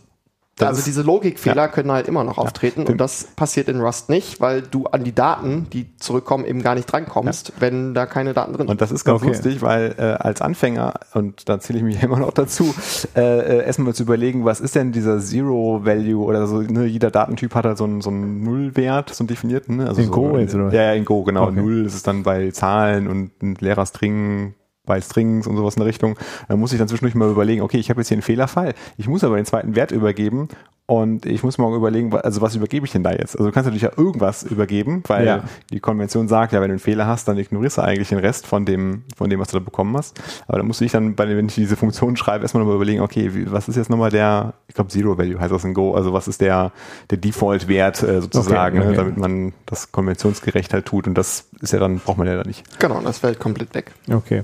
Das 0.61 0.69
also 0.77 0.83
diese 0.85 1.01
Logikfehler 1.01 1.67
können 1.67 1.91
halt 1.91 2.07
immer 2.07 2.23
noch 2.23 2.37
auftreten 2.37 2.85
und 2.85 2.97
das 2.97 3.25
passiert 3.35 3.67
in 3.69 3.81
Rust 3.81 4.09
nicht, 4.09 4.39
weil 4.41 4.61
du 4.61 4.85
an 4.87 5.03
die 5.03 5.13
Daten, 5.13 5.67
die 5.71 5.87
zurückkommen, 5.97 6.45
eben 6.45 6.61
gar 6.61 6.75
nicht 6.75 6.85
drankommst, 6.91 7.53
wenn 7.59 7.93
da 7.93 8.05
keine 8.05 8.33
Daten 8.33 8.53
drin 8.53 8.61
sind. 8.67 8.69
Und 8.71 8.81
das 8.81 8.91
ist 8.91 9.03
ganz 9.03 9.21
Okay. 9.21 9.29
lustig, 9.31 9.61
weil 9.61 9.95
äh, 9.97 10.01
als 10.03 10.41
Anfänger, 10.41 10.93
und 11.13 11.47
da 11.49 11.59
zähle 11.59 11.79
ich 11.79 11.85
mich 11.85 12.01
immer 12.03 12.19
noch 12.19 12.31
dazu, 12.33 12.73
äh, 13.15 13.21
äh, 13.21 13.65
erstmal 13.65 13.93
zu 13.93 14.03
überlegen, 14.03 14.45
was 14.45 14.59
ist 14.61 14.75
denn 14.75 14.91
dieser 14.91 15.19
Zero-Value 15.19 16.23
oder 16.23 16.47
so, 16.47 16.61
ne, 16.61 16.85
jeder 16.85 17.11
Datentyp 17.11 17.53
hat 17.55 17.65
halt 17.65 17.77
so 17.77 17.83
einen, 17.83 18.01
so 18.01 18.09
einen 18.09 18.43
Nullwert, 18.43 19.13
so 19.13 19.23
einen 19.23 19.27
definierten. 19.27 19.77
Ne? 19.77 19.87
Also 19.87 20.01
In 20.01 20.07
so, 20.07 20.13
Go 20.13 20.37
jetzt, 20.37 20.55
oder? 20.55 20.71
Ja, 20.73 20.83
ja, 20.83 20.93
in 20.93 21.05
Go, 21.05 21.23
genau. 21.23 21.47
Okay. 21.47 21.61
Null 21.61 21.85
ist 21.85 21.95
es 21.95 22.03
dann 22.03 22.23
bei 22.23 22.51
Zahlen 22.51 23.07
und 23.07 23.41
ein 23.41 23.55
leerer 23.59 23.85
String 23.85 24.53
bei 24.85 24.99
Strings 25.01 25.47
und 25.47 25.57
sowas 25.57 25.75
in 25.75 25.81
der 25.81 25.87
Richtung. 25.87 26.17
Da 26.47 26.55
muss 26.55 26.71
ich 26.73 26.79
dann 26.79 26.87
zwischendurch 26.87 27.15
mal 27.15 27.29
überlegen, 27.29 27.61
okay, 27.61 27.77
ich 27.77 27.89
habe 27.89 28.01
jetzt 28.01 28.07
hier 28.09 28.15
einen 28.15 28.21
Fehlerfall, 28.23 28.73
ich 28.97 29.07
muss 29.07 29.23
aber 29.23 29.35
den 29.35 29.45
zweiten 29.45 29.75
Wert 29.75 29.91
übergeben 29.91 30.47
und 30.87 31.25
ich 31.25 31.41
muss 31.43 31.57
mal 31.57 31.73
überlegen, 31.73 32.13
also 32.13 32.41
was 32.41 32.53
übergebe 32.55 32.85
ich 32.85 32.91
denn 32.91 33.03
da 33.03 33.11
jetzt? 33.11 33.35
Also 33.37 33.45
du 33.45 33.53
kannst 33.53 33.65
natürlich 33.67 33.83
ja 33.83 33.91
irgendwas 33.95 34.43
übergeben, 34.43 35.03
weil 35.07 35.25
Ja. 35.25 35.43
die 35.69 35.79
Konvention 35.79 36.27
sagt, 36.27 36.51
ja, 36.51 36.59
wenn 36.59 36.67
du 36.67 36.73
einen 36.73 36.79
Fehler 36.79 37.07
hast, 37.07 37.27
dann 37.29 37.37
ignorierst 37.37 37.77
du 37.77 37.81
eigentlich 37.83 38.09
den 38.09 38.17
Rest 38.17 38.45
von 38.45 38.65
dem, 38.65 39.03
von 39.15 39.29
dem, 39.29 39.39
was 39.39 39.49
du 39.49 39.59
da 39.59 39.63
bekommen 39.63 39.95
hast. 39.95 40.19
Aber 40.47 40.57
da 40.57 40.63
musst 40.65 40.81
du 40.81 40.83
dich 40.85 40.91
dann, 40.91 41.15
bei, 41.15 41.29
wenn 41.29 41.45
ich 41.45 41.55
diese 41.55 41.77
Funktion 41.77 42.17
schreibe, 42.17 42.43
erstmal 42.43 42.61
nochmal 42.63 42.75
überlegen, 42.75 42.99
okay, 43.01 43.33
wie, 43.33 43.49
was 43.49 43.69
ist 43.69 43.77
jetzt 43.77 43.89
nochmal 43.89 44.09
der, 44.09 44.53
ich 44.67 44.75
glaube 44.75 44.89
Zero 44.89 45.17
Value 45.17 45.39
heißt 45.39 45.53
das 45.53 45.63
in 45.63 45.73
Go, 45.73 45.93
also 45.93 46.11
was 46.11 46.27
ist 46.27 46.41
der, 46.41 46.73
der 47.09 47.19
Default-Wert 47.19 48.03
äh, 48.03 48.19
sozusagen, 48.21 48.79
Okay, 48.79 48.87
okay. 48.87 48.91
Ne, 48.91 48.97
damit 48.97 49.17
man 49.17 49.53
das 49.67 49.93
konventionsgerecht 49.93 50.73
halt 50.73 50.85
tut 50.87 51.07
und 51.07 51.13
das 51.17 51.47
ist 51.61 51.71
ja 51.71 51.79
dann, 51.79 51.99
braucht 51.99 52.17
man 52.17 52.27
ja 52.27 52.35
dann 52.35 52.47
nicht. 52.47 52.63
Genau, 52.79 52.99
das 52.99 53.19
fällt 53.19 53.39
komplett 53.39 53.73
weg. 53.75 53.93
Okay. 54.11 54.43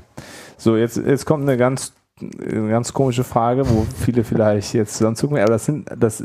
So, 0.58 0.76
jetzt, 0.76 0.98
jetzt 0.98 1.26
kommt 1.26 1.44
eine 1.44 1.58
ganz, 1.58 1.94
eine 2.20 2.70
ganz 2.70 2.92
komische 2.94 3.24
Frage, 3.24 3.70
wo 3.70 3.86
viele 4.04 4.24
vielleicht 4.24 4.74
jetzt 4.74 4.96
zusammenzucken, 4.96 5.38
aber 5.38 5.52
das 5.52 5.66
sind, 5.66 5.88
das, 5.96 6.24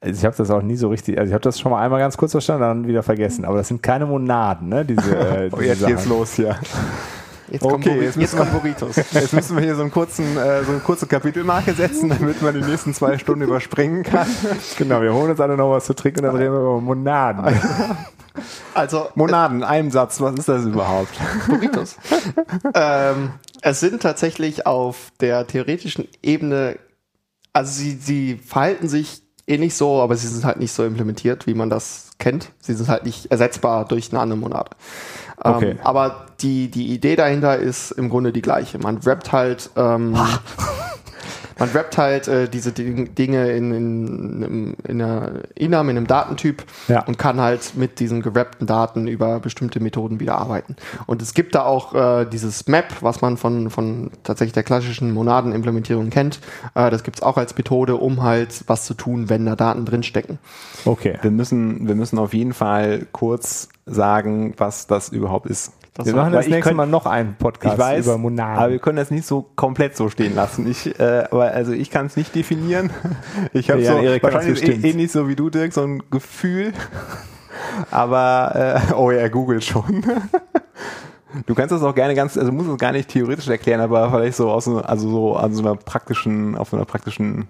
also 0.00 0.18
ich 0.18 0.24
habe 0.24 0.36
das 0.36 0.50
auch 0.50 0.62
nie 0.62 0.76
so 0.76 0.88
richtig, 0.88 1.18
also 1.18 1.28
ich 1.28 1.34
habe 1.34 1.42
das 1.42 1.60
schon 1.60 1.70
mal 1.70 1.82
einmal 1.82 2.00
ganz 2.00 2.16
kurz 2.16 2.32
verstanden, 2.32 2.62
dann 2.62 2.86
wieder 2.86 3.02
vergessen, 3.02 3.44
aber 3.44 3.58
das 3.58 3.68
sind 3.68 3.82
keine 3.82 4.06
Monaden, 4.06 4.68
ne, 4.68 4.84
diese, 4.84 5.14
äh, 5.16 5.48
Oh, 5.52 5.56
diese 5.56 5.68
jetzt 5.68 5.86
geht's 5.86 6.04
Sachen. 6.04 6.18
los 6.18 6.34
hier. 6.34 6.56
Jetzt 7.50 7.62
Okay, 7.62 7.72
kommt, 7.72 7.84
Buri- 7.86 7.94
jetzt 7.96 8.04
jetzt 8.04 8.16
müssen 8.16 8.38
kommt 8.38 8.52
Burritos. 8.52 8.96
Jetzt 8.96 9.32
müssen 9.32 9.56
wir 9.56 9.62
hier 9.64 9.74
so, 9.76 9.82
einen 9.82 9.90
kurzen, 9.90 10.36
äh, 10.36 10.64
so 10.64 10.72
eine 10.72 10.80
kurze 10.80 11.06
Kapitelmarke 11.06 11.74
setzen, 11.74 12.08
damit 12.08 12.40
man 12.42 12.54
die 12.54 12.62
nächsten 12.66 12.94
zwei 12.94 13.18
Stunden 13.18 13.42
überspringen 13.42 14.02
kann. 14.02 14.26
Genau, 14.78 15.02
wir 15.02 15.12
holen 15.12 15.30
uns 15.30 15.40
alle 15.40 15.56
noch 15.56 15.70
was 15.70 15.84
zu 15.84 15.94
trinken 15.94 16.20
und 16.20 16.26
dann 16.26 16.36
reden 16.36 16.52
wir 16.52 16.60
über 16.60 16.80
Monaden. 16.80 17.60
Also, 18.74 19.06
Monaden, 19.14 19.62
einem 19.62 19.92
Satz, 19.92 20.20
was 20.20 20.34
ist 20.34 20.48
das 20.48 20.64
überhaupt? 20.64 21.12
Burritos. 21.48 21.94
ähm, 22.74 23.30
es 23.62 23.78
sind 23.78 24.02
tatsächlich 24.02 24.66
auf 24.66 25.12
der 25.20 25.46
theoretischen 25.46 26.08
Ebene, 26.20 26.76
also 27.52 27.70
sie, 27.70 27.92
sie 27.92 28.34
verhalten 28.34 28.88
sich 28.88 29.22
ähnlich 29.46 29.76
so, 29.76 30.00
aber 30.02 30.16
sie 30.16 30.26
sind 30.26 30.44
halt 30.44 30.58
nicht 30.58 30.72
so 30.72 30.84
implementiert, 30.84 31.46
wie 31.46 31.54
man 31.54 31.70
das 31.70 32.10
kennt. 32.18 32.50
Sie 32.58 32.74
sind 32.74 32.88
halt 32.88 33.04
nicht 33.04 33.26
ersetzbar 33.30 33.84
durch 33.84 34.10
eine 34.10 34.20
andere 34.20 34.38
Monade. 34.40 34.70
Ähm, 35.42 35.54
Okay. 35.54 35.76
aber 35.82 36.26
die, 36.40 36.70
die 36.70 36.92
Idee 36.92 37.16
dahinter 37.16 37.56
ist 37.56 37.90
im 37.92 38.08
Grunde 38.10 38.32
die 38.32 38.42
gleiche. 38.42 38.78
Man 38.78 39.04
wrappt 39.04 39.32
halt, 39.32 39.70
ähm, 39.76 40.16
man 41.64 41.74
wrappt 41.74 41.96
halt 41.98 42.28
äh, 42.28 42.48
diese 42.48 42.72
Dinge 42.72 43.50
in, 43.52 43.72
in, 43.72 44.42
in, 44.42 44.74
in 44.86 45.02
einer 45.02 45.30
Inam, 45.54 45.88
in 45.88 45.96
einem 45.96 46.06
Datentyp 46.06 46.64
Ja. 46.88 47.04
und 47.06 47.18
kann 47.18 47.40
halt 47.40 47.74
mit 47.74 48.00
diesen 48.00 48.22
gewrappten 48.22 48.66
Daten 48.66 49.06
über 49.08 49.40
bestimmte 49.40 49.80
Methoden 49.80 50.20
wieder 50.20 50.36
arbeiten. 50.36 50.76
Und 51.06 51.22
es 51.22 51.32
gibt 51.34 51.54
da 51.54 51.64
auch 51.64 51.94
äh, 51.94 52.26
dieses 52.26 52.66
Map, 52.68 52.86
was 53.00 53.20
man 53.22 53.36
von, 53.36 53.70
von 53.70 54.10
tatsächlich 54.24 54.52
der 54.52 54.62
klassischen 54.62 55.12
Monadenimplementierung 55.12 56.10
kennt. 56.10 56.40
Äh, 56.74 56.90
das 56.90 57.02
gibt's 57.02 57.22
auch 57.22 57.36
als 57.36 57.56
Methode, 57.56 57.96
um 57.96 58.22
halt 58.22 58.64
was 58.66 58.84
zu 58.84 58.94
tun, 58.94 59.28
wenn 59.30 59.46
da 59.46 59.56
Daten 59.56 59.84
drinstecken. 59.84 60.38
Okay. 60.84 61.18
Wir 61.22 61.30
müssen, 61.30 61.88
wir 61.88 61.94
müssen 61.94 62.18
auf 62.18 62.34
jeden 62.34 62.52
Fall 62.52 63.06
kurz 63.12 63.68
sagen, 63.86 64.54
was 64.56 64.86
das 64.86 65.08
überhaupt 65.10 65.46
ist. 65.46 65.72
Das 65.96 66.06
Wir 66.06 66.14
machen 66.16 66.32
das 66.32 66.46
nächste 66.48 66.62
könnt- 66.70 66.76
Mal 66.76 66.86
noch 66.86 67.06
einen 67.06 67.36
Podcast 67.36 67.74
ich 67.74 67.80
weiß, 67.80 68.04
über 68.06 68.18
Monaden. 68.18 68.58
aber 68.58 68.72
wir 68.72 68.78
können 68.80 68.96
das 68.96 69.12
nicht 69.12 69.26
so 69.26 69.46
komplett 69.54 69.96
so 69.96 70.08
stehen 70.10 70.34
lassen. 70.34 70.68
Ich, 70.68 70.98
äh, 70.98 71.24
aber 71.30 71.52
also 71.52 71.70
ich 71.72 71.88
kann 71.90 72.06
es 72.06 72.16
nicht 72.16 72.34
definieren. 72.34 72.90
Ich 73.52 73.70
habe 73.70 73.80
Ja, 73.80 73.92
so 73.92 73.98
Erik 73.98 74.22
wahrscheinlich 74.24 74.60
bestimmt. 74.60 74.84
eh, 74.84 74.90
ähnlich 74.90 75.12
so 75.12 75.28
wie 75.28 75.36
du, 75.36 75.50
Dirk, 75.50 75.72
so 75.72 75.82
ein 75.82 76.02
Gefühl. 76.10 76.72
Aber 77.92 78.80
äh, 78.90 78.92
oh 78.94 79.10
ja, 79.12 79.28
Google 79.28 79.60
schon. 79.62 80.04
Du 81.46 81.54
kannst 81.56 81.72
das 81.72 81.82
auch 81.82 81.94
gerne 81.96 82.14
ganz, 82.14 82.38
also 82.38 82.52
musst 82.52 82.68
es 82.70 82.78
gar 82.78 82.92
nicht 82.92 83.08
theoretisch 83.08 83.48
erklären, 83.48 83.80
aber 83.80 84.08
vielleicht 84.08 84.36
so 84.36 84.50
aus, 84.52 84.66
so- 84.66 84.78
also 84.80 85.10
so 85.10 85.36
an 85.36 85.52
so 85.52 85.62
einer 85.62 85.74
praktischen, 85.74 86.56
auf 86.56 86.68
so 86.68 86.76
einer 86.76 86.84
praktischen 86.86 87.48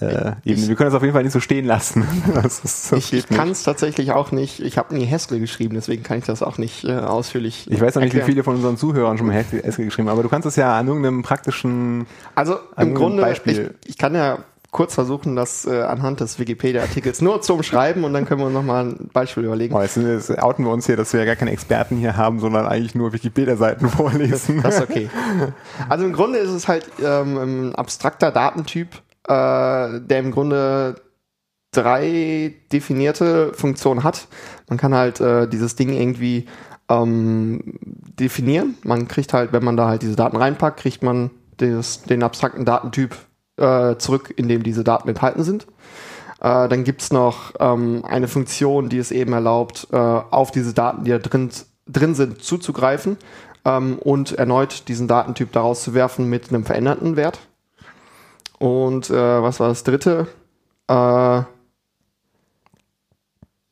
äh, 0.00 0.32
Ebene. 0.44 0.68
Wir 0.68 0.76
können 0.76 0.88
das 0.88 0.94
auf 0.94 1.02
jeden 1.02 1.14
Fall 1.14 1.22
nicht 1.22 1.32
so 1.32 1.40
stehen 1.40 1.64
lassen. 1.64 2.06
Das, 2.34 2.60
ist, 2.60 2.92
das 2.92 2.98
Ich, 2.98 3.12
ich 3.12 3.28
kann 3.28 3.50
es 3.50 3.62
tatsächlich 3.64 4.12
auch 4.12 4.30
nicht. 4.30 4.60
Ich 4.60 4.78
habe 4.78 4.94
nie 4.94 5.06
Haskell 5.06 5.40
geschrieben, 5.40 5.74
deswegen 5.74 6.02
kann 6.02 6.18
ich 6.18 6.24
das 6.24 6.42
auch 6.42 6.58
nicht 6.58 6.84
äh, 6.84 6.92
ausführlich. 6.92 7.66
Ich 7.70 7.80
weiß 7.80 7.96
noch 7.96 8.02
nicht, 8.02 8.14
wie 8.14 8.22
viele 8.22 8.44
von 8.44 8.56
unseren 8.56 8.76
Zuhörern 8.76 9.18
schon 9.18 9.26
mal 9.26 9.36
Haskell 9.36 9.84
geschrieben 9.84 10.08
haben, 10.08 10.14
aber 10.14 10.22
du 10.22 10.28
kannst 10.28 10.46
es 10.46 10.56
ja 10.56 10.78
an 10.78 10.86
irgendeinem 10.86 11.22
praktischen 11.22 12.06
Also 12.34 12.58
im 12.76 12.94
Grunde, 12.94 13.22
Beispiel. 13.22 13.74
ich, 13.84 13.90
ich 13.90 13.98
kann 13.98 14.14
ja 14.14 14.38
kurz 14.70 14.94
versuchen, 14.94 15.34
das 15.36 15.66
äh, 15.66 15.82
anhand 15.82 16.20
des 16.20 16.38
Wikipedia-Artikels 16.38 17.20
nur 17.22 17.42
zum 17.42 17.62
Schreiben 17.62 18.04
und 18.04 18.12
dann 18.12 18.24
können 18.24 18.40
wir 18.40 18.46
uns 18.46 18.54
nochmal 18.54 18.86
ein 18.86 19.10
Beispiel 19.12 19.44
überlegen. 19.44 19.74
Oh, 19.74 19.82
jetzt, 19.82 19.96
jetzt 19.96 20.38
outen 20.38 20.64
wir 20.64 20.72
uns 20.72 20.86
hier, 20.86 20.96
dass 20.96 21.12
wir 21.12 21.20
ja 21.20 21.26
gar 21.26 21.36
keine 21.36 21.50
Experten 21.50 21.96
hier 21.96 22.16
haben, 22.16 22.38
sondern 22.38 22.66
eigentlich 22.66 22.94
nur 22.94 23.12
Wikipedia-Seiten 23.12 23.88
vorlesen. 23.88 24.62
Das 24.62 24.76
ist 24.76 24.82
okay. 24.82 25.10
Also 25.88 26.04
im 26.04 26.12
Grunde 26.12 26.38
ist 26.38 26.50
es 26.50 26.68
halt 26.68 26.86
ähm, 27.02 27.36
ein 27.36 27.74
abstrakter 27.74 28.30
Datentyp, 28.30 28.88
äh, 29.30 30.00
der 30.00 30.18
im 30.18 30.32
Grunde 30.32 30.96
drei 31.72 32.54
definierte 32.72 33.52
Funktionen 33.54 34.02
hat. 34.02 34.26
Man 34.68 34.78
kann 34.78 34.94
halt 34.94 35.20
äh, 35.20 35.46
dieses 35.46 35.76
Ding 35.76 35.90
irgendwie 35.90 36.46
ähm, 36.88 37.78
definieren. 38.18 38.74
Man 38.82 39.06
kriegt 39.06 39.32
halt, 39.32 39.52
wenn 39.52 39.64
man 39.64 39.76
da 39.76 39.86
halt 39.86 40.02
diese 40.02 40.16
Daten 40.16 40.36
reinpackt, 40.36 40.80
kriegt 40.80 41.02
man 41.02 41.30
des, 41.60 42.02
den 42.02 42.24
abstrakten 42.24 42.64
Datentyp 42.64 43.16
äh, 43.56 43.96
zurück, 43.96 44.34
in 44.36 44.48
dem 44.48 44.64
diese 44.64 44.82
Daten 44.82 45.08
enthalten 45.08 45.44
sind. 45.44 45.66
Äh, 46.40 46.68
dann 46.68 46.82
gibt's 46.82 47.12
noch 47.12 47.52
ähm, 47.60 48.04
eine 48.04 48.26
Funktion, 48.26 48.88
die 48.88 48.98
es 48.98 49.12
eben 49.12 49.32
erlaubt, 49.32 49.86
äh, 49.92 49.96
auf 49.96 50.50
diese 50.50 50.74
Daten, 50.74 51.04
die 51.04 51.12
da 51.12 51.18
drin, 51.18 51.50
drin 51.86 52.14
sind, 52.16 52.42
zuzugreifen 52.42 53.16
ähm, 53.64 53.98
und 54.00 54.32
erneut 54.32 54.88
diesen 54.88 55.06
Datentyp 55.06 55.52
daraus 55.52 55.84
zu 55.84 55.94
werfen 55.94 56.28
mit 56.28 56.48
einem 56.48 56.64
veränderten 56.64 57.14
Wert. 57.14 57.38
Und 58.60 59.10
äh, 59.10 59.42
was 59.42 59.58
war 59.58 59.68
das 59.68 59.82
dritte? 59.82 60.28
Äh, 60.86 61.40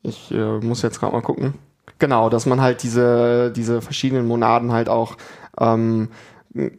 ich 0.03 0.33
äh, 0.33 0.59
muss 0.61 0.83
jetzt 0.83 0.99
gerade 0.99 1.13
mal 1.13 1.23
gucken. 1.23 1.55
Genau, 1.99 2.31
dass 2.31 2.47
man 2.47 2.61
halt 2.61 2.83
diese, 2.83 3.53
diese 3.53 3.83
verschiedenen 3.83 4.27
Monaden 4.27 4.73
halt 4.73 4.89
auch 4.89 5.17
ähm, 5.61 6.09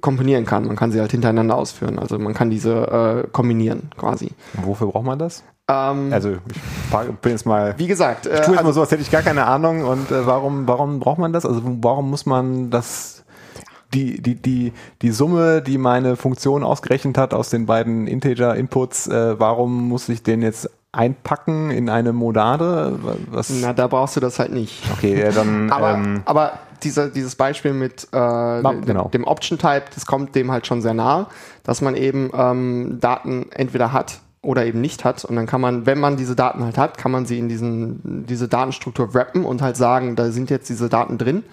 komponieren 0.01 0.45
kann. 0.45 0.65
Man 0.65 0.75
kann 0.75 0.91
sie 0.91 0.99
halt 0.99 1.11
hintereinander 1.11 1.55
ausführen. 1.55 1.99
Also 1.99 2.17
man 2.17 2.33
kann 2.33 2.49
diese 2.49 3.23
äh, 3.25 3.27
kombinieren 3.31 3.91
quasi. 3.97 4.31
Wofür 4.53 4.87
braucht 4.87 5.05
man 5.05 5.19
das? 5.19 5.43
Ähm, 5.69 6.11
Also 6.11 6.31
ich 6.31 7.19
bin 7.21 7.31
jetzt 7.31 7.45
mal. 7.45 7.75
wie 7.77 7.87
gesagt, 7.87 8.25
äh, 8.25 8.39
Ich 8.39 8.41
tue 8.41 8.55
jetzt 8.55 8.59
also, 8.59 8.63
mal 8.63 8.73
so, 8.73 8.81
als 8.81 8.91
hätte 8.91 9.03
ich 9.03 9.11
gar 9.11 9.21
keine 9.21 9.45
Ahnung. 9.45 9.83
Und 9.83 10.09
äh, 10.09 10.25
warum, 10.25 10.67
warum 10.67 10.99
braucht 10.99 11.19
man 11.19 11.31
das? 11.31 11.45
Also 11.45 11.61
warum 11.63 12.09
muss 12.09 12.25
man 12.25 12.71
das, 12.71 13.18
die, 13.93 14.21
die, 14.21 14.35
die, 14.35 14.73
die 15.01 15.11
Summe, 15.11 15.61
die 15.61 15.77
meine 15.77 16.15
Funktion 16.15 16.63
ausgerechnet 16.63 17.17
hat 17.17 17.33
aus 17.33 17.49
den 17.49 17.65
beiden 17.65 18.07
Integer-Inputs, 18.07 19.07
äh, 19.07 19.39
warum 19.39 19.87
muss 19.87 20.09
ich 20.09 20.23
den 20.23 20.41
jetzt 20.41 20.69
einpacken 20.91 21.71
in 21.71 21.89
eine 21.89 22.13
Monade? 22.13 22.99
Was? 23.29 23.49
na, 23.49 23.73
da 23.73 23.87
brauchst 23.87 24.15
du 24.15 24.19
das 24.19 24.39
halt 24.39 24.51
nicht. 24.51 24.83
Okay, 24.93 25.19
ja, 25.19 25.31
dann. 25.31 25.71
Aber, 25.71 25.93
ähm, 25.93 26.21
aber 26.25 26.53
dieser, 26.83 27.09
dieses 27.09 27.35
Beispiel 27.35 27.73
mit 27.73 28.07
äh, 28.11 28.61
dem, 28.61 28.85
genau. 28.85 29.09
dem 29.09 29.25
Option-Type, 29.25 29.85
das 29.93 30.05
kommt 30.05 30.35
dem 30.35 30.51
halt 30.51 30.65
schon 30.65 30.81
sehr 30.81 30.93
nahe, 30.93 31.27
dass 31.63 31.81
man 31.81 31.95
eben 31.95 32.31
ähm, 32.33 32.97
Daten 33.01 33.47
entweder 33.51 33.91
hat 33.91 34.21
oder 34.41 34.65
eben 34.65 34.79
nicht 34.79 35.03
hat. 35.03 35.25
Und 35.25 35.35
dann 35.35 35.45
kann 35.45 35.61
man, 35.61 35.85
wenn 35.85 35.99
man 35.99 36.15
diese 36.15 36.35
Daten 36.35 36.63
halt 36.63 36.77
hat, 36.77 36.97
kann 36.97 37.11
man 37.11 37.25
sie 37.25 37.37
in 37.37 37.49
diesen, 37.49 38.25
diese 38.25 38.47
Datenstruktur 38.47 39.13
wrappen 39.13 39.43
und 39.43 39.61
halt 39.61 39.75
sagen, 39.75 40.15
da 40.15 40.31
sind 40.31 40.49
jetzt 40.49 40.69
diese 40.69 40.87
Daten 40.87 41.17
drin. 41.17 41.43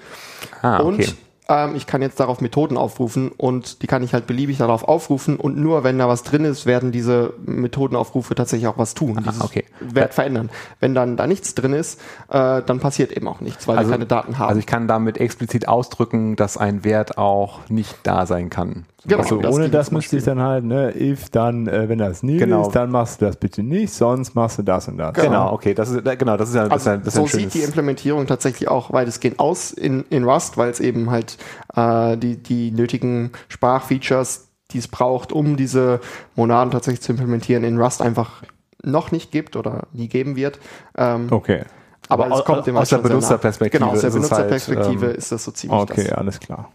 ah, 0.62 0.80
okay. 0.80 0.86
Und 0.86 1.16
ähm, 1.48 1.76
ich 1.76 1.86
kann 1.86 2.02
jetzt 2.02 2.18
darauf 2.18 2.40
Methoden 2.40 2.76
aufrufen 2.76 3.30
und 3.30 3.82
die 3.82 3.86
kann 3.86 4.02
ich 4.02 4.14
halt 4.14 4.26
beliebig 4.26 4.58
darauf 4.58 4.84
aufrufen 4.84 5.36
und 5.36 5.56
nur 5.56 5.84
wenn 5.84 5.98
da 5.98 6.08
was 6.08 6.22
drin 6.22 6.44
ist, 6.44 6.66
werden 6.66 6.92
diese 6.92 7.34
Methodenaufrufe 7.44 8.34
tatsächlich 8.34 8.66
auch 8.68 8.78
was 8.78 8.94
tun, 8.94 9.22
dieses 9.24 9.40
okay. 9.40 9.64
Wert 9.80 10.14
verändern. 10.14 10.50
Wenn 10.80 10.94
dann 10.94 11.16
da 11.16 11.26
nichts 11.26 11.54
drin 11.54 11.72
ist, 11.72 12.00
äh, 12.28 12.62
dann 12.62 12.80
passiert 12.80 13.12
eben 13.12 13.28
auch 13.28 13.40
nichts, 13.40 13.68
weil 13.68 13.78
wir 13.78 13.90
keine 13.90 14.06
Daten 14.06 14.38
haben. 14.38 14.48
Also 14.48 14.58
ich 14.58 14.66
kann 14.66 14.88
damit 14.88 15.18
explizit 15.18 15.68
ausdrücken, 15.68 16.36
dass 16.36 16.56
ein 16.56 16.84
Wert 16.84 17.18
auch 17.18 17.60
nicht 17.68 17.96
da 18.02 18.26
sein 18.26 18.50
kann. 18.50 18.86
Genau. 19.06 19.22
Also 19.22 19.40
das 19.40 19.54
ohne 19.54 19.68
das 19.70 19.90
müsste 19.90 20.16
ich 20.16 20.24
dann 20.24 20.40
halt, 20.40 20.64
ne, 20.64 20.92
if, 20.98 21.30
dann, 21.30 21.66
äh, 21.66 21.88
wenn 21.88 21.98
das 21.98 22.22
nie 22.22 22.38
Genau. 22.38 22.62
ist, 22.66 22.72
dann 22.74 22.90
machst 22.90 23.20
du 23.20 23.26
das 23.26 23.36
bitte 23.36 23.62
nicht, 23.62 23.92
sonst 23.92 24.34
machst 24.34 24.58
du 24.58 24.62
das 24.62 24.88
und 24.88 24.98
das. 24.98 25.14
Genau, 25.14 25.52
okay, 25.52 25.74
das 25.74 25.90
ist 25.90 26.04
genau, 26.18 26.36
das 26.36 26.48
ist 26.48 26.54
ja, 26.54 26.68
das 26.68 26.82
ist 26.82 26.88
Also 26.88 26.90
ja, 26.90 26.96
das 26.98 27.06
ist 27.08 27.14
so 27.14 27.20
ein 27.22 27.26
sieht 27.26 27.40
schönes. 27.40 27.52
die 27.52 27.62
Implementierung 27.62 28.26
tatsächlich 28.26 28.68
auch 28.68 28.92
weitestgehend 28.92 29.38
aus 29.38 29.70
in, 29.72 30.04
in 30.10 30.24
Rust, 30.24 30.56
weil 30.58 30.70
es 30.70 30.80
eben 30.80 31.10
halt 31.10 31.38
äh, 31.74 32.16
die, 32.16 32.36
die 32.36 32.70
nötigen 32.72 33.30
Sprachfeatures, 33.48 34.48
die 34.72 34.78
es 34.78 34.88
braucht, 34.88 35.32
um 35.32 35.56
diese 35.56 36.00
Monaden 36.34 36.70
tatsächlich 36.72 37.00
zu 37.02 37.12
implementieren, 37.12 37.62
in 37.64 37.78
Rust 37.80 38.02
einfach 38.02 38.42
noch 38.82 39.10
nicht 39.12 39.30
gibt 39.30 39.56
oder 39.56 39.84
nie 39.92 40.08
geben 40.08 40.36
wird. 40.36 40.58
Ähm, 40.96 41.26
Okay. 41.30 41.62
aber, 42.08 42.26
Aber 42.26 42.38
es 42.38 42.44
kommt 42.44 42.66
dem 42.66 42.76
aus 42.76 42.88
der 42.88 42.98
halt 42.98 43.04
nah. 43.04 43.08
Benutzerperspektive 43.10 43.78
Genau, 43.78 43.92
aus 43.92 44.00
der 44.00 44.08
ist 44.08 44.14
halt, 44.14 44.22
Benutzerperspektive 44.48 45.06
ähm, 45.10 45.14
ist 45.16 45.32
das 45.32 45.44
so 45.44 45.50
ziemlich 45.52 45.80
Okay, 45.80 46.04
das. 46.04 46.12
alles 46.12 46.40
klar. 46.40 46.70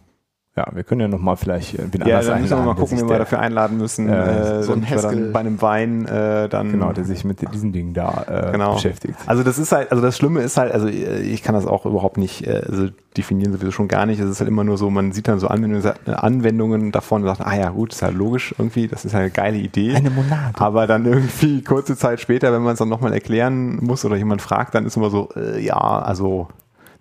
Ja, 0.53 0.67
wir 0.73 0.83
können 0.83 0.99
ja 0.99 1.07
nochmal 1.07 1.37
vielleicht 1.37 1.75
äh, 1.75 1.83
wen 1.91 2.01
ja, 2.05 2.17
anders 2.17 2.27
dann 2.27 2.41
müssen 2.41 2.49
wir 2.51 2.55
mal 2.57 2.61
einladen, 2.63 2.79
gucken, 2.81 2.97
wie 2.99 3.09
wir 3.09 3.17
dafür 3.19 3.39
einladen 3.39 3.77
müssen, 3.77 4.09
äh, 4.09 4.59
äh, 4.59 4.63
so 4.63 4.73
ein 4.73 4.83
Haskell- 4.85 5.31
bei 5.31 5.39
einem 5.39 5.61
Wein 5.61 6.05
äh, 6.05 6.49
dann 6.49 6.71
Genau, 6.73 6.91
der 6.91 7.05
sich 7.05 7.23
mit 7.23 7.39
diesen 7.53 7.71
Dingen 7.71 7.93
da 7.93 8.25
äh, 8.27 8.51
genau. 8.51 8.73
beschäftigt. 8.73 9.15
Also 9.27 9.43
das 9.43 9.57
ist 9.57 9.71
halt, 9.71 9.91
also 9.91 10.03
das 10.03 10.17
Schlimme 10.17 10.41
ist 10.41 10.57
halt, 10.57 10.73
also 10.73 10.89
äh, 10.89 11.21
ich 11.21 11.41
kann 11.41 11.55
das 11.55 11.65
auch 11.65 11.85
überhaupt 11.85 12.17
nicht, 12.17 12.45
äh, 12.45 12.63
also 12.67 12.89
definieren 13.15 13.53
sowieso 13.53 13.71
schon 13.71 13.87
gar 13.87 14.05
nicht. 14.05 14.19
Es 14.19 14.29
ist 14.29 14.41
halt 14.41 14.49
immer 14.49 14.65
nur 14.65 14.77
so, 14.77 14.89
man 14.89 15.13
sieht 15.13 15.29
dann 15.29 15.39
so 15.39 15.47
Anwendungen, 15.47 15.93
Anwendungen 16.05 16.91
davon 16.91 17.21
und 17.21 17.29
sagt, 17.29 17.39
ah 17.47 17.55
ja 17.55 17.69
gut, 17.69 17.93
ist 17.93 18.01
halt 18.01 18.15
logisch 18.15 18.53
irgendwie, 18.57 18.89
das 18.89 19.05
ist 19.05 19.13
halt 19.13 19.23
eine 19.23 19.31
geile 19.31 19.57
Idee. 19.57 19.95
Eine 19.95 20.09
Monade. 20.09 20.53
Aber 20.59 20.85
dann 20.85 21.05
irgendwie 21.05 21.61
kurze 21.63 21.95
Zeit 21.95 22.19
später, 22.19 22.51
wenn 22.51 22.61
man 22.61 22.73
es 22.73 22.79
dann 22.79 22.89
nochmal 22.89 23.13
erklären 23.13 23.77
muss 23.81 24.03
oder 24.03 24.17
jemand 24.17 24.41
fragt, 24.41 24.75
dann 24.75 24.85
ist 24.85 24.97
immer 24.97 25.09
so, 25.09 25.29
äh, 25.37 25.63
ja, 25.63 25.77
also 25.77 26.49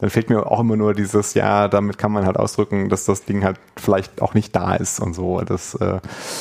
dann 0.01 0.11
fehlt 0.11 0.31
mir 0.31 0.47
auch 0.47 0.61
immer 0.61 0.77
nur 0.77 0.95
dieses, 0.95 1.35
ja, 1.35 1.69
damit 1.69 1.99
kann 1.99 2.11
man 2.13 2.27
halt 2.27 2.37
ausdrücken, 2.39 2.89
dass 2.89 3.05
das 3.05 3.25
Ding 3.25 3.45
halt 3.45 3.59
vielleicht 3.77 4.23
auch 4.23 4.35
nicht 4.35 4.55
da 4.57 4.75
ist 4.75 5.01
und 5.01 5.15
so. 5.15 5.41
Das, 5.43 5.75
äh, 5.75 6.01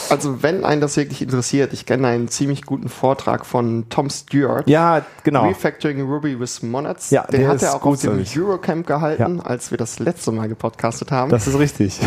Also 0.10 0.42
wenn 0.44 0.64
einen 0.64 0.82
das 0.82 0.96
wirklich 0.98 1.22
interessiert, 1.22 1.74
ich 1.74 1.86
kenne 1.86 2.08
einen 2.08 2.28
ziemlich 2.30 2.66
guten 2.66 2.90
Vortrag 2.90 3.46
von 3.46 3.88
Tom 3.90 4.10
Stewart. 4.10 4.70
Ja, 4.70 5.06
genau. 5.24 5.48
Refactoring 5.48 6.02
Ruby 6.02 6.40
with 6.40 6.62
Monads. 6.64 7.10
Ja, 7.12 7.24
den 7.28 7.48
hat 7.48 7.62
er 7.62 7.76
auch 7.76 7.86
auf 7.86 8.02
dem. 8.02 8.24
Eurocamp 8.36 8.88
gehalten, 8.88 9.42
als 9.42 9.72
wir 9.72 9.78
das 9.78 10.00
letzte 10.00 10.32
Mal 10.32 10.48
gepodcastet 10.48 11.12
haben. 11.12 11.30
Das 11.30 11.48
ist 11.48 11.58
richtig. 11.60 12.00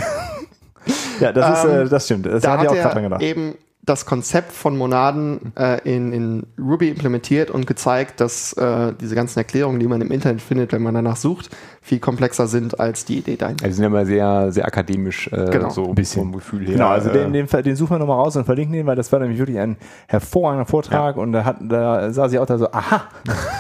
ja, 1.20 1.32
das 1.32 1.58
ist, 1.58 1.64
Ähm, 1.70 1.86
äh, 1.86 1.88
das 1.88 2.04
stimmt. 2.06 2.26
Das 2.26 2.42
da 2.42 2.52
hat 2.52 2.60
hat 2.60 2.68
auch 2.68 2.74
gerade 2.74 2.94
dran 2.94 3.04
er 3.04 3.08
gedacht. 3.10 3.22
eben 3.22 3.54
das 3.84 4.06
Konzept 4.06 4.52
von 4.52 4.78
Monaden 4.78 5.52
äh, 5.56 5.80
in, 5.82 6.12
in 6.12 6.46
Ruby 6.56 6.88
implementiert 6.88 7.50
und 7.50 7.66
gezeigt, 7.66 8.20
dass 8.20 8.52
äh, 8.52 8.92
diese 9.00 9.16
ganzen 9.16 9.40
Erklärungen, 9.40 9.80
die 9.80 9.88
man 9.88 10.00
im 10.00 10.12
Internet 10.12 10.40
findet, 10.40 10.70
wenn 10.72 10.82
man 10.82 10.94
danach 10.94 11.16
sucht, 11.16 11.50
viel 11.80 11.98
komplexer 11.98 12.46
sind 12.46 12.78
als 12.78 13.04
die 13.04 13.18
Idee 13.18 13.34
dahinter. 13.34 13.66
die 13.66 13.72
sind 13.72 13.82
ja 13.82 13.88
immer 13.88 14.06
sehr, 14.06 14.52
sehr 14.52 14.66
akademisch, 14.66 15.26
äh, 15.32 15.50
Genau. 15.50 15.70
so 15.70 15.88
Ein 15.88 15.96
bisschen. 15.96 16.22
vom 16.22 16.32
Gefühl 16.32 16.64
her. 16.64 16.74
Genau, 16.74 16.88
also 16.90 17.10
äh, 17.10 17.12
den, 17.12 17.32
den, 17.32 17.46
den 17.48 17.74
suchen 17.74 17.96
wir 17.96 17.98
nochmal 17.98 18.18
raus 18.18 18.36
und 18.36 18.44
verlinken 18.44 18.74
den, 18.74 18.86
weil 18.86 18.94
das 18.94 19.10
war 19.10 19.18
nämlich 19.18 19.40
wirklich 19.40 19.58
ein 19.58 19.76
hervorragender 20.06 20.66
Vortrag 20.66 21.16
und 21.16 21.32
da, 21.32 21.44
hat, 21.44 21.56
da 21.60 22.12
sah 22.12 22.28
sie 22.28 22.38
auch 22.38 22.46
da 22.46 22.58
so, 22.58 22.70
aha. 22.70 23.02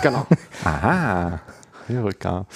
Genau. 0.04 0.24
Aha, 0.64 1.40
Erika. 1.88 2.46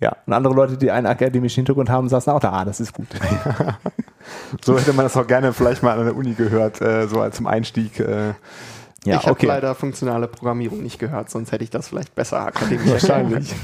Ja, 0.00 0.14
und 0.26 0.32
andere 0.34 0.52
Leute, 0.54 0.76
die 0.76 0.90
einen 0.90 1.06
akademischen 1.06 1.56
Hintergrund 1.56 1.88
haben, 1.88 2.08
saßen 2.08 2.30
auch 2.32 2.40
da, 2.40 2.52
ah, 2.52 2.64
das 2.64 2.80
ist 2.80 2.92
gut. 2.92 3.06
So 4.64 4.76
hätte 4.76 4.92
man 4.92 5.04
das 5.04 5.16
auch 5.16 5.26
gerne 5.26 5.52
vielleicht 5.52 5.84
mal 5.84 5.96
an 5.96 6.04
der 6.04 6.16
Uni 6.16 6.34
gehört, 6.34 6.80
äh, 6.80 7.06
so 7.06 7.20
als 7.20 7.36
zum 7.36 7.46
Einstieg. 7.46 8.00
Äh, 8.00 8.34
Ja, 9.04 9.16
ich 9.16 9.22
habe 9.22 9.30
okay. 9.30 9.46
leider 9.46 9.74
funktionale 9.76 10.26
Programmierung 10.26 10.82
nicht 10.82 10.98
gehört, 10.98 11.30
sonst 11.30 11.52
hätte 11.52 11.62
ich 11.62 11.70
das 11.70 11.88
vielleicht 11.88 12.14
besser 12.16 12.40
akademisch 12.44 12.90
Wahrscheinlich. 12.90 13.54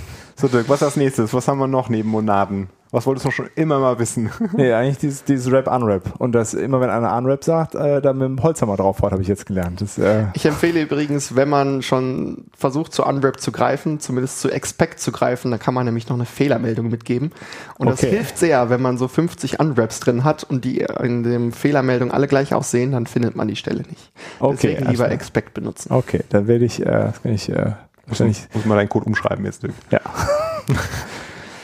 So, 0.42 0.48
Dirk, 0.48 0.68
was 0.68 0.80
ist 0.80 0.82
als 0.82 0.96
nächstes? 0.96 1.32
Was 1.32 1.46
haben 1.46 1.58
wir 1.58 1.68
noch 1.68 1.88
neben 1.88 2.08
Monaden? 2.08 2.68
Was 2.90 3.06
wolltest 3.06 3.24
du 3.24 3.30
schon 3.30 3.48
immer 3.54 3.78
mal 3.78 4.00
wissen? 4.00 4.28
nee, 4.54 4.72
eigentlich 4.72 4.98
dieses, 4.98 5.22
dieses 5.22 5.50
Rap-Unrap. 5.52 6.16
Und 6.18 6.32
das 6.32 6.52
immer, 6.52 6.80
wenn 6.80 6.90
einer 6.90 7.16
Unrap 7.16 7.44
sagt, 7.44 7.76
äh, 7.76 8.02
da 8.02 8.12
mit 8.12 8.22
dem 8.22 8.42
Holzhammer 8.42 8.76
drauf 8.76 8.98
fährt, 8.98 9.12
habe 9.12 9.22
ich 9.22 9.28
jetzt 9.28 9.46
gelernt. 9.46 9.80
Das, 9.80 9.98
äh 9.98 10.24
ich 10.34 10.44
empfehle 10.44 10.82
übrigens, 10.82 11.36
wenn 11.36 11.48
man 11.48 11.82
schon 11.82 12.46
versucht, 12.56 12.92
zu 12.92 13.04
Unrap 13.04 13.38
zu 13.38 13.52
greifen, 13.52 14.00
zumindest 14.00 14.40
zu 14.40 14.50
Expect 14.50 14.98
zu 14.98 15.12
greifen, 15.12 15.52
da 15.52 15.58
kann 15.58 15.74
man 15.74 15.86
nämlich 15.86 16.08
noch 16.08 16.16
eine 16.16 16.26
Fehlermeldung 16.26 16.88
mitgeben. 16.88 17.30
Und 17.78 17.86
okay. 17.86 17.98
das 18.00 18.10
hilft 18.10 18.38
sehr, 18.38 18.68
wenn 18.68 18.82
man 18.82 18.98
so 18.98 19.06
50 19.06 19.60
Unwraps 19.60 20.00
drin 20.00 20.24
hat 20.24 20.42
und 20.42 20.64
die 20.64 20.84
in 21.02 21.22
dem 21.22 21.52
Fehlermeldung 21.52 22.10
alle 22.10 22.26
gleich 22.26 22.52
aussehen, 22.52 22.90
dann 22.90 23.06
findet 23.06 23.36
man 23.36 23.46
die 23.46 23.56
Stelle 23.56 23.84
nicht. 23.88 24.10
Okay, 24.40 24.72
Deswegen 24.72 24.90
lieber 24.90 25.08
Expect 25.08 25.54
benutzen. 25.54 25.92
Okay, 25.92 26.24
dann 26.30 26.48
werde 26.48 26.64
ich, 26.64 26.80
äh, 26.80 26.84
das 26.84 27.22
kann 27.22 27.32
ich 27.32 27.48
äh, 27.48 27.72
wahrscheinlich. 28.06 28.46
Muss 28.54 28.64
man 28.64 28.76
deinen 28.78 28.88
Code 28.88 29.06
umschreiben 29.06 29.44
jetzt, 29.44 29.62
Dirk. 29.62 29.74
Ja. 29.90 30.00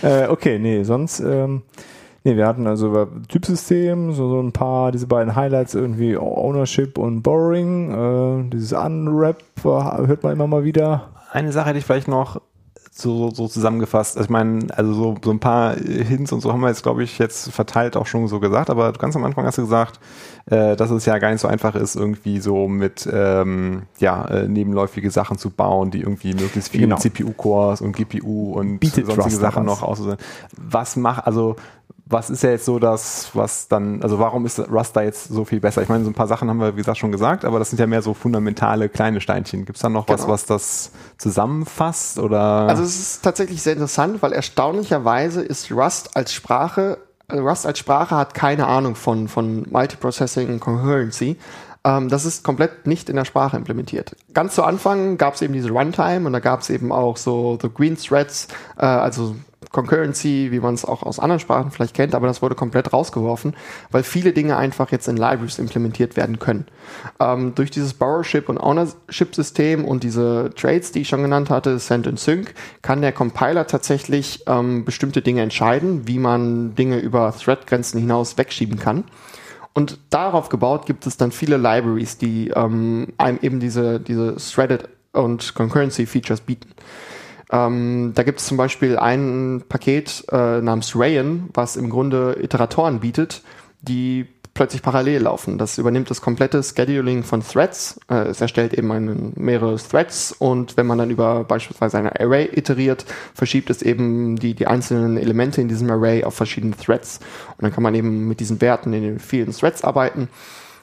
Äh, 0.01 0.29
okay, 0.29 0.61
nee, 0.61 0.85
sonst, 0.85 1.19
ähm, 1.19 1.63
nee, 2.23 2.37
wir 2.37 2.47
hatten 2.47 2.69
also 2.69 3.09
Typsystem, 3.27 4.13
so, 4.13 4.29
so 4.29 4.41
ein 4.41 4.53
paar, 4.53 4.93
diese 4.93 5.09
beiden 5.09 5.35
Highlights 5.35 5.75
irgendwie 5.75 6.17
Ownership 6.17 6.99
und 6.99 7.23
Borrowing, 7.23 8.47
äh, 8.47 8.51
dieses 8.51 8.73
Unwrap 8.73 9.43
hört 9.65 10.23
man 10.23 10.33
immer 10.33 10.47
mal 10.47 10.63
wieder. 10.63 11.09
Eine 11.33 11.51
Sache 11.51 11.71
hätte 11.71 11.79
ich 11.79 11.85
vielleicht 11.85 12.07
noch, 12.07 12.41
so, 13.01 13.31
so 13.31 13.47
zusammengefasst. 13.47 14.17
Also 14.17 14.27
ich 14.27 14.31
meine, 14.31 14.67
also 14.77 14.93
so, 14.93 15.15
so 15.23 15.31
ein 15.31 15.39
paar 15.39 15.77
Hints 15.77 16.33
und 16.33 16.41
so 16.41 16.53
haben 16.53 16.61
wir 16.61 16.69
jetzt, 16.69 16.83
glaube 16.83 17.05
ich, 17.05 17.19
jetzt 17.19 17.53
verteilt 17.53 17.97
auch 17.97 18.07
schon 18.07 18.27
so 18.27 18.41
gesagt, 18.41 18.71
aber 18.71 18.93
ganz 18.93 19.15
am 19.15 19.25
Anfang 19.25 19.47
hast 19.47 19.59
du 19.59 19.63
gesagt, 19.63 20.01
äh, 20.47 20.75
dass 20.75 20.91
es 20.91 21.07
ja 21.07 21.19
gar 21.19 21.31
nicht 21.31 21.41
so 21.41 21.47
einfach 21.47 21.77
ist, 21.77 21.95
irgendwie 21.95 22.41
so 22.41 22.67
mit 22.67 23.09
ähm, 23.11 23.83
ja, 23.99 24.25
äh, 24.25 24.49
nebenläufige 24.49 25.13
Sachen 25.13 25.39
zu 25.39 25.51
bauen, 25.51 25.93
die 25.93 26.01
irgendwie 26.01 26.35
möglichst 26.35 26.73
viele 26.73 26.85
genau. 26.85 26.97
CPU-Cores 26.97 27.83
und 27.83 27.95
GPU 27.95 28.55
und 28.55 28.81
Bietet 28.81 29.07
sonstige 29.07 29.37
Sachen 29.37 29.65
noch 29.65 29.83
aus. 29.83 30.03
Was 30.57 30.97
macht, 30.97 31.25
also 31.25 31.55
was 32.11 32.31
ist 32.31 32.43
ja 32.43 32.51
jetzt 32.51 32.65
so 32.65 32.79
das, 32.79 33.31
was 33.35 33.69
dann, 33.69 34.03
also 34.03 34.19
warum 34.19 34.47
ist 34.47 34.59
Rust 34.59 34.97
da 34.97 35.03
jetzt 35.03 35.29
so 35.29 35.45
viel 35.45 35.61
besser? 35.61 35.83
Ich 35.83 35.89
meine, 35.89 36.05
so 36.05 36.11
ein 36.11 36.15
paar 36.15 36.27
Sachen 36.27 36.49
haben 36.49 36.59
wir, 36.59 36.75
wie 36.75 36.79
gesagt, 36.79 36.99
schon 36.99 37.13
gesagt, 37.13 37.45
aber 37.45 37.59
das 37.59 37.71
sind 37.71 37.79
ja 37.79 37.87
mehr 37.87 38.03
so 38.03 38.15
fundamentale 38.15 38.89
kleine 38.89 39.21
Steinchen. 39.21 39.67
Gibt 39.67 39.77
es 39.77 39.83
da 39.83 39.89
noch 39.89 40.07
genau. 40.07 40.19
was, 40.19 40.29
was 40.29 40.47
das 40.47 40.91
zusammenfasst? 41.19 42.19
Oder? 42.19 42.41
Also 42.41 42.83
es 42.83 42.99
ist 42.99 43.23
tatsächlich 43.23 43.63
sehr 43.63 43.75
interessant, 43.75 44.23
weil 44.23 44.33
erstaunlicherweise 44.33 45.43
ist 45.43 45.71
Rust 45.71 46.17
als 46.17 46.33
Sprache, 46.33 46.99
also 47.29 47.47
Rust 47.47 47.67
als 47.67 47.79
Sprache 47.79 48.17
hat 48.17 48.33
keine 48.33 48.67
Ahnung 48.67 48.95
von, 48.95 49.29
von 49.29 49.67
Multiprocessing 49.71 50.49
und 50.49 50.61
Concurrency. 50.61 51.37
Ähm, 51.85 52.09
das 52.09 52.25
ist 52.25 52.43
komplett 52.43 52.87
nicht 52.87 53.11
in 53.11 53.17
der 53.17 53.27
Sprache 53.27 53.57
implementiert. 53.57 54.17
Ganz 54.33 54.55
zu 54.55 54.65
Anfang 54.65 55.19
gab 55.19 55.35
es 55.35 55.43
eben 55.43 55.53
diese 55.53 55.71
Runtime 55.71 56.27
und 56.27 56.33
da 56.33 56.41
gab 56.41 56.61
es 56.61 56.71
eben 56.71 56.91
auch 56.91 57.17
so 57.19 57.59
The 57.61 57.69
Green 57.69 57.97
Threads, 57.97 58.49
äh, 58.79 58.87
also 58.87 59.37
Concurrency, 59.71 60.49
wie 60.51 60.61
man 60.61 60.75
es 60.75 60.85
auch 60.85 61.03
aus 61.03 61.19
anderen 61.19 61.41
Sprachen 61.41 61.71
vielleicht 61.71 61.95
kennt, 61.95 62.15
aber 62.15 62.27
das 62.27 62.43
wurde 62.43 62.55
komplett 62.55 62.93
rausgeworfen, 62.93 63.55
weil 63.91 64.03
viele 64.03 64.33
Dinge 64.33 64.57
einfach 64.57 64.91
jetzt 64.91 65.09
in 65.09 65.17
Libraries 65.17 65.59
implementiert 65.59 66.17
werden 66.17 66.39
können. 66.39 66.67
Ähm, 67.21 67.55
durch 67.55 67.71
dieses 67.71 67.95
Borrowship 67.95 68.49
und 68.49 68.59
Ownership-System 68.59 69.85
und 69.85 70.03
diese 70.03 70.51
Trades, 70.57 70.93
die 70.93 71.03
ich 71.03 71.09
schon 71.09 71.23
genannt 71.23 71.51
hatte, 71.51 71.79
Send 71.79 72.07
und 72.07 72.19
Sync, 72.19 72.55
kann 72.83 73.03
der 73.03 73.13
Compiler 73.13 73.67
tatsächlich 73.67 74.45
ähm, 74.47 74.85
bestimmte 74.85 75.23
Dinge 75.23 75.43
entscheiden, 75.43 76.09
wie 76.09 76.19
man 76.19 76.75
Dinge 76.75 76.99
über 76.99 77.35
Thread-Grenzen 77.37 78.01
hinaus 78.01 78.39
wegschieben 78.39 78.79
kann. 78.79 79.05
Und 79.75 79.99
darauf 80.11 80.49
gebaut 80.49 80.87
gibt 80.87 81.07
es 81.07 81.17
dann 81.19 81.31
viele 81.31 81.57
Libraries, 81.57 82.19
die 82.19 82.49
ähm, 82.49 83.13
einem 83.17 83.39
eben 83.43 83.61
diese, 83.61 84.01
diese 84.01 84.37
Threaded 84.37 84.89
und 85.13 85.55
Concurrency 85.55 86.07
Features 86.07 86.41
bieten. 86.41 86.71
Ähm, 87.51 88.13
da 88.15 88.23
gibt 88.23 88.41
es 88.41 88.47
zum 88.47 88.57
Beispiel 88.57 88.99
ein 88.99 89.63
Paket 89.69 90.25
äh, 90.31 90.61
namens 90.61 90.93
Rayon, 90.95 91.51
was 91.55 91.77
im 91.77 91.91
Grunde 91.91 92.39
Iteratoren 92.43 93.01
bietet, 93.01 93.43
die 93.81 94.27
plötzlich 94.59 94.83
parallel 94.83 95.23
laufen. 95.23 95.57
Das 95.57 95.79
übernimmt 95.79 96.11
das 96.11 96.21
komplette 96.21 96.63
Scheduling 96.65 97.23
von 97.23 97.43
Threads. 97.43 98.01
Äh, 98.11 98.25
es 98.25 98.41
erstellt 98.41 98.75
eben 98.75 98.91
einen, 98.91 99.33
mehrere 99.37 99.77
Threads 99.77 100.33
und 100.33 100.77
wenn 100.77 100.87
man 100.87 100.99
dann 100.99 101.11
über 101.11 101.45
beispielsweise 101.45 101.99
eine 101.99 102.19
Array 102.19 102.51
iteriert, 102.53 103.07
verschiebt 103.35 103.71
es 103.71 103.83
eben 103.83 104.37
die, 104.37 104.55
die 104.55 104.67
einzelnen 104.67 105.17
Elemente 105.17 105.61
in 105.61 105.69
diesem 105.69 105.89
Array 105.91 106.25
auf 106.25 106.35
verschiedene 106.35 106.77
Threads. 106.77 107.21
Und 107.57 107.63
dann 107.63 107.73
kann 107.73 107.85
man 107.85 107.95
eben 107.95 108.27
mit 108.27 108.41
diesen 108.41 108.61
Werten 108.61 108.93
in 108.93 109.03
den 109.03 109.19
vielen 109.21 109.53
Threads 109.53 109.85
arbeiten 109.85 110.29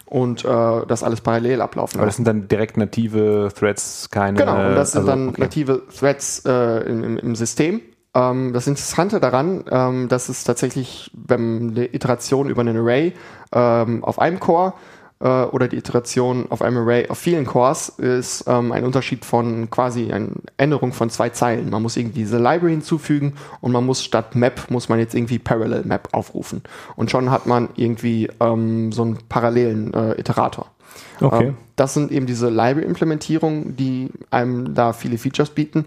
und 0.05 0.45
äh, 0.45 0.85
das 0.87 1.03
alles 1.03 1.21
parallel 1.21 1.61
ablaufen. 1.61 1.97
Aber 1.99 2.05
das 2.05 2.15
sind 2.15 2.27
dann 2.27 2.47
direkt 2.47 2.77
native 2.77 3.51
Threads, 3.57 4.09
keine. 4.11 4.37
Genau, 4.37 4.69
und 4.69 4.75
das 4.75 4.91
sind 4.91 5.01
also, 5.01 5.11
dann 5.11 5.29
okay. 5.29 5.41
native 5.41 5.81
Threads 5.97 6.43
äh, 6.45 6.79
im, 6.89 7.17
im, 7.17 7.35
System. 7.35 7.81
Ähm, 8.13 8.53
das 8.53 8.67
Interessante 8.67 9.19
daran, 9.19 9.65
ähm, 9.69 10.07
dass 10.07 10.29
es 10.29 10.43
tatsächlich, 10.43 11.11
wenn 11.13 11.71
eine 11.71 11.93
Iteration 11.93 12.49
über 12.49 12.61
einen 12.61 12.77
Array 12.77 13.13
ähm, 13.51 14.03
auf 14.03 14.19
einem 14.19 14.39
Core 14.39 14.73
äh, 15.19 15.27
oder 15.27 15.67
die 15.67 15.77
Iteration 15.77 16.45
auf 16.49 16.61
einem 16.61 16.77
Array 16.77 17.07
auf 17.09 17.17
vielen 17.17 17.45
Cores 17.45 17.89
ist 17.89 18.45
ähm, 18.47 18.71
ein 18.71 18.83
Unterschied 18.83 19.25
von 19.25 19.69
quasi 19.69 20.11
eine 20.11 20.31
Änderung 20.57 20.93
von 20.93 21.09
zwei 21.09 21.29
Zeilen. 21.29 21.69
Man 21.69 21.81
muss 21.81 21.97
irgendwie 21.97 22.19
diese 22.19 22.37
Library 22.37 22.71
hinzufügen 22.71 23.33
und 23.61 23.71
man 23.71 23.85
muss 23.85 24.03
statt 24.03 24.35
Map 24.35 24.69
muss 24.69 24.89
man 24.89 24.99
jetzt 24.99 25.15
irgendwie 25.15 25.39
Parallel 25.39 25.83
Map 25.85 26.09
aufrufen. 26.11 26.63
Und 26.95 27.11
schon 27.11 27.31
hat 27.31 27.45
man 27.45 27.69
irgendwie 27.75 28.29
ähm, 28.39 28.91
so 28.91 29.03
einen 29.03 29.19
parallelen 29.29 29.93
äh, 29.93 30.19
Iterator. 30.19 30.67
Okay. 31.21 31.47
Ähm, 31.47 31.57
das 31.75 31.93
sind 31.93 32.11
eben 32.11 32.25
diese 32.25 32.49
Library-Implementierungen, 32.49 33.75
die 33.75 34.09
einem 34.31 34.73
da 34.73 34.93
viele 34.93 35.17
Features 35.17 35.49
bieten. 35.49 35.85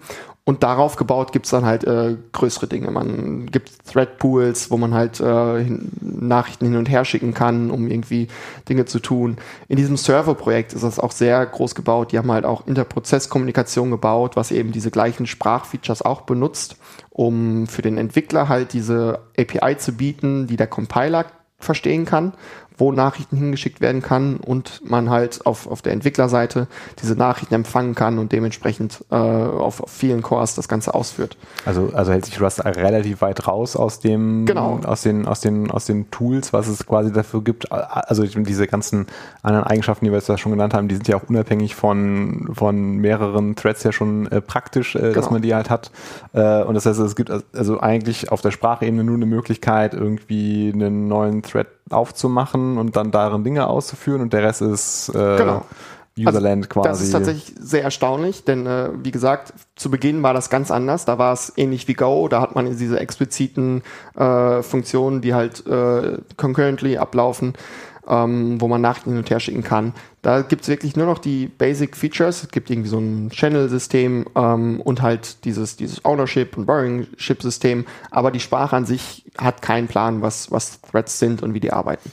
Und 0.49 0.63
darauf 0.63 0.97
gebaut 0.97 1.33
gibt's 1.33 1.51
dann 1.51 1.67
halt 1.67 1.85
äh, 1.85 2.17
größere 2.33 2.69
Dinge. 2.69 2.91
Man 2.91 3.51
gibt 3.51 3.71
Thread-Pools, 3.85 4.71
wo 4.71 4.79
man 4.79 4.95
halt 4.95 5.21
äh, 5.21 5.63
hin, 5.63 5.93
Nachrichten 6.01 6.65
hin 6.65 6.77
und 6.77 6.89
her 6.89 7.05
schicken 7.05 7.35
kann, 7.35 7.71
um 7.71 7.87
irgendwie 7.87 8.29
Dinge 8.67 8.87
zu 8.87 8.99
tun. 8.99 9.37
In 9.69 9.77
diesem 9.77 9.99
Server-Projekt 9.99 10.73
ist 10.73 10.85
das 10.85 10.99
auch 10.99 11.13
sehr 11.13 11.45
groß 11.45 11.75
gebaut. 11.75 12.13
Die 12.13 12.19
haben 12.19 12.33
halt 12.33 12.47
auch 12.47 12.67
Interprozesskommunikation 12.67 13.91
gebaut, 13.91 14.37
was 14.37 14.51
eben 14.51 14.73
diese 14.73 14.91
gleichen 14.91 15.27
Sprachfeatures 15.27 16.01
auch 16.01 16.23
benutzt, 16.23 16.77
um 17.11 17.67
für 17.67 17.83
den 17.83 17.99
Entwickler 17.99 18.49
halt 18.49 18.73
diese 18.73 19.19
API 19.39 19.77
zu 19.77 19.93
bieten, 19.93 20.47
die 20.47 20.57
der 20.57 20.67
Compiler 20.67 21.27
verstehen 21.59 22.07
kann, 22.07 22.33
wo 22.79 22.93
Nachrichten 22.93 23.37
hingeschickt 23.37 23.81
werden 23.81 24.03
kann 24.03 24.37
und 24.37 24.81
man 24.85 25.11
halt 25.11 25.45
auf, 25.45 25.67
auf 25.67 25.83
der 25.83 25.93
Entwicklerseite 25.93 26.69
diese 27.03 27.15
Nachrichten 27.15 27.55
empfangen 27.55 27.95
kann 27.95 28.19
und 28.19 28.33
dementsprechend 28.33 29.05
äh, 29.11 29.15
auf, 29.15 29.83
auf 29.83 29.91
vielen 29.91 30.23
Cores 30.23 30.55
das 30.55 30.69
Ganze 30.69 30.95
ausführt. 30.95 31.37
Also, 31.67 31.91
also 31.93 32.13
hält 32.13 32.25
sich 32.25 32.41
Rust 32.41 32.65
relativ 32.65 33.21
weit 33.21 33.47
raus 33.47 33.77
aus 33.77 34.01
dem, 34.01 34.47
genau. 34.47 34.81
aus 34.85 35.03
den, 35.03 35.27
aus 35.27 35.41
den, 35.41 35.71
aus 35.71 35.87
den 35.87 36.11
Tools, 36.11 36.53
was 36.53 36.69
es 36.69 36.87
quasi 36.87 37.13
dafür 37.13 37.43
gibt. 37.43 37.71
Also 37.73 38.25
diese 38.25 38.67
ganzen 38.67 39.07
anderen 39.43 39.67
Eigenschaften, 39.67 40.05
die 40.05 40.13
wir 40.13 40.19
jetzt 40.19 40.41
schon 40.41 40.53
genannt 40.53 40.75
haben, 40.75 40.89
die 40.89 40.95
sind 40.95 41.09
ja 41.09 41.17
auch 41.17 41.29
unabhängig 41.29 41.75
von, 41.75 42.51
von 42.53 42.97
mehreren 42.97 43.57
Threads 43.57 43.83
ja 43.83 43.93
schon 43.93 44.31
äh, 44.31 44.41
praktisch, 44.41 44.95
äh, 44.95 45.01
genau. 45.01 45.15
dass 45.15 45.31
man 45.31 45.43
die 45.43 45.55
halt 45.55 45.71
hat. 45.71 45.91
Äh, 46.33 46.63
und 46.63 46.75
das 46.75 46.87
heißt, 46.87 47.01
es 47.01 47.17
gibt 47.17 47.31
also 47.55 47.81
eigentlich 47.81 48.31
auf 48.31 48.41
der 48.41 48.51
Sprachebene 48.51 49.03
nur 49.05 49.17
eine 49.17 49.27
Möglichkeit, 49.27 49.95
irgendwie 49.95 50.71
einen 50.73 51.09
neuen 51.09 51.43
Thread 51.43 51.67
aufzumachen 51.91 52.79
und 52.79 52.97
dann 52.97 53.11
darin 53.11 53.45
Dinge 53.45 53.67
auszuführen 53.67 54.21
und 54.21 54.33
der 54.33 54.43
Rest 54.43 54.63
ist 54.63 55.11
äh, 55.11 55.37
genau. 55.37 55.65
Userland 56.19 56.65
also, 56.65 56.69
quasi. 56.69 56.89
Das 56.89 57.01
ist 57.01 57.13
tatsächlich 57.13 57.55
sehr 57.59 57.83
erstaunlich, 57.83 58.45
denn 58.45 58.67
äh, 58.67 58.91
wie 59.03 59.11
gesagt, 59.11 59.53
zu 59.77 59.91
Beginn 59.91 60.23
war 60.23 60.35
das 60.35 60.51
ganz 60.51 60.71
anders. 60.71 61.05
Da 61.05 61.19
war 61.19 61.33
es 61.33 61.53
ähnlich 61.57 61.87
wie 61.89 61.95
Go, 61.95 62.29
da 62.29 62.41
hat 62.41 62.55
man 62.55 62.77
diese 62.77 62.99
expliziten 62.99 63.83
äh, 64.17 64.63
Funktionen, 64.63 65.21
die 65.21 65.35
halt 65.35 65.67
äh, 65.67 66.19
concurrently 66.37 66.99
ablaufen, 66.99 67.55
ähm, 68.09 68.61
wo 68.61 68.69
man 68.69 68.81
Nachrichten 68.81 69.11
hin 69.11 69.19
und 69.19 69.31
her 69.31 69.41
schicken 69.41 69.63
kann. 69.63 69.95
Da 70.29 70.43
gibt 70.43 70.61
es 70.61 70.69
wirklich 70.69 70.95
nur 70.95 71.07
noch 71.07 71.21
die 71.21 71.47
Basic 71.47 71.97
Features. 71.97 72.43
Es 72.43 72.51
gibt 72.51 72.69
irgendwie 72.69 72.91
so 72.91 72.99
ein 72.99 73.31
Channel-System 73.31 74.27
ähm, 74.35 74.79
und 74.83 75.01
halt 75.01 75.43
dieses, 75.47 75.77
dieses 75.77 76.05
Ownership 76.05 76.59
und 76.59 76.67
Borrowing-Ship-System. 76.67 77.87
Aber 78.11 78.31
die 78.31 78.41
Sprache 78.41 78.77
an 78.77 78.85
sich 78.85 79.25
hat 79.39 79.63
keinen 79.63 79.89
Plan, 79.89 80.21
was, 80.21 80.51
was 80.51 80.83
Threads 80.83 81.19
sind 81.19 81.43
und 81.43 81.55
wie 81.55 81.61
die 81.61 81.73
arbeiten. 81.73 82.13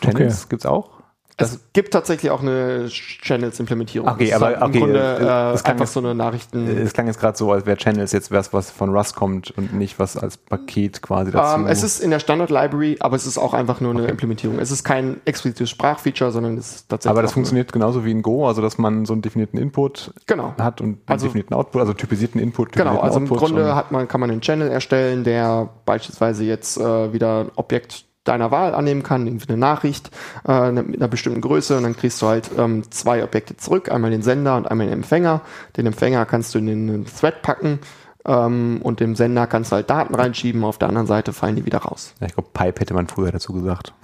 Channels 0.00 0.42
okay. 0.42 0.46
gibt's 0.50 0.64
auch? 0.64 0.95
Es 1.38 1.60
gibt 1.74 1.92
tatsächlich 1.92 2.30
auch 2.30 2.40
eine 2.40 2.86
Channels-Implementierung. 2.88 4.08
Okay, 4.08 4.32
aber 4.32 4.56
okay, 4.62 4.64
im 4.64 4.72
Grunde 4.72 4.98
äh, 4.98 5.52
es 5.52 5.66
einfach 5.66 5.80
jetzt, 5.80 5.92
so 5.92 6.00
eine 6.00 6.14
Nachrichten. 6.14 6.66
Es 6.66 6.94
klang 6.94 7.08
jetzt 7.08 7.20
gerade 7.20 7.36
so, 7.36 7.52
als 7.52 7.66
wäre 7.66 7.76
Channels 7.76 8.12
jetzt 8.12 8.30
was, 8.30 8.54
was 8.54 8.70
von 8.70 8.88
Rust 8.96 9.16
kommt 9.16 9.50
und 9.50 9.74
nicht 9.74 9.98
was 9.98 10.16
als 10.16 10.38
Paket 10.38 11.02
quasi 11.02 11.32
dazu. 11.32 11.56
Um, 11.56 11.66
ähm, 11.66 11.66
es 11.66 11.82
ist 11.82 12.00
in 12.00 12.10
der 12.10 12.20
Standard-Library, 12.20 12.96
aber 13.00 13.16
es 13.16 13.26
ist 13.26 13.36
auch 13.36 13.52
einfach 13.52 13.82
nur 13.82 13.90
eine 13.90 14.04
okay. 14.04 14.12
Implementierung. 14.12 14.58
Es 14.58 14.70
ist 14.70 14.82
kein 14.82 15.20
explizites 15.26 15.68
Sprachfeature, 15.68 16.32
sondern 16.32 16.56
es 16.56 16.76
ist 16.76 16.88
tatsächlich. 16.88 17.10
Aber 17.10 17.20
das 17.20 17.32
funktioniert 17.32 17.70
genauso 17.70 18.06
wie 18.06 18.12
in 18.12 18.22
Go, 18.22 18.48
also 18.48 18.62
dass 18.62 18.78
man 18.78 19.04
so 19.04 19.12
einen 19.12 19.20
definierten 19.20 19.58
Input 19.58 20.14
genau. 20.24 20.54
hat 20.58 20.80
und 20.80 20.86
einen 20.86 21.02
also, 21.04 21.26
definierten 21.26 21.54
Output, 21.54 21.82
also 21.82 21.92
typisierten 21.92 22.40
Input. 22.40 22.72
Genau, 22.72 22.98
also 23.00 23.18
im 23.18 23.28
Grunde 23.28 23.74
hat 23.74 23.92
man, 23.92 24.08
kann 24.08 24.22
man 24.22 24.30
einen 24.30 24.40
Channel 24.40 24.70
erstellen, 24.70 25.22
der 25.22 25.68
beispielsweise 25.84 26.44
jetzt 26.44 26.78
äh, 26.78 27.12
wieder 27.12 27.40
ein 27.40 27.50
Objekt 27.56 28.05
deiner 28.28 28.50
Wahl 28.50 28.74
annehmen 28.74 29.02
kann, 29.02 29.26
irgendwie 29.26 29.48
eine 29.48 29.58
Nachricht 29.58 30.10
äh, 30.46 30.70
mit 30.72 30.96
einer 30.96 31.08
bestimmten 31.08 31.40
Größe 31.40 31.76
und 31.76 31.82
dann 31.82 31.96
kriegst 31.96 32.20
du 32.22 32.26
halt 32.26 32.50
ähm, 32.58 32.90
zwei 32.90 33.24
Objekte 33.24 33.56
zurück, 33.56 33.90
einmal 33.90 34.10
den 34.10 34.22
Sender 34.22 34.56
und 34.56 34.70
einmal 34.70 34.86
den 34.86 34.94
Empfänger. 34.94 35.40
Den 35.76 35.86
Empfänger 35.86 36.26
kannst 36.26 36.54
du 36.54 36.58
in 36.58 36.66
den 36.66 37.06
Thread 37.06 37.42
packen 37.42 37.80
ähm, 38.26 38.80
und 38.82 39.00
dem 39.00 39.14
Sender 39.16 39.46
kannst 39.46 39.72
du 39.72 39.76
halt 39.76 39.90
Daten 39.90 40.14
reinschieben, 40.14 40.64
auf 40.64 40.78
der 40.78 40.88
anderen 40.88 41.06
Seite 41.06 41.32
fallen 41.32 41.56
die 41.56 41.66
wieder 41.66 41.78
raus. 41.78 42.14
Ja, 42.20 42.26
ich 42.26 42.34
glaube, 42.34 42.50
Pipe 42.52 42.80
hätte 42.80 42.94
man 42.94 43.06
früher 43.06 43.32
dazu 43.32 43.52
gesagt. 43.52 43.94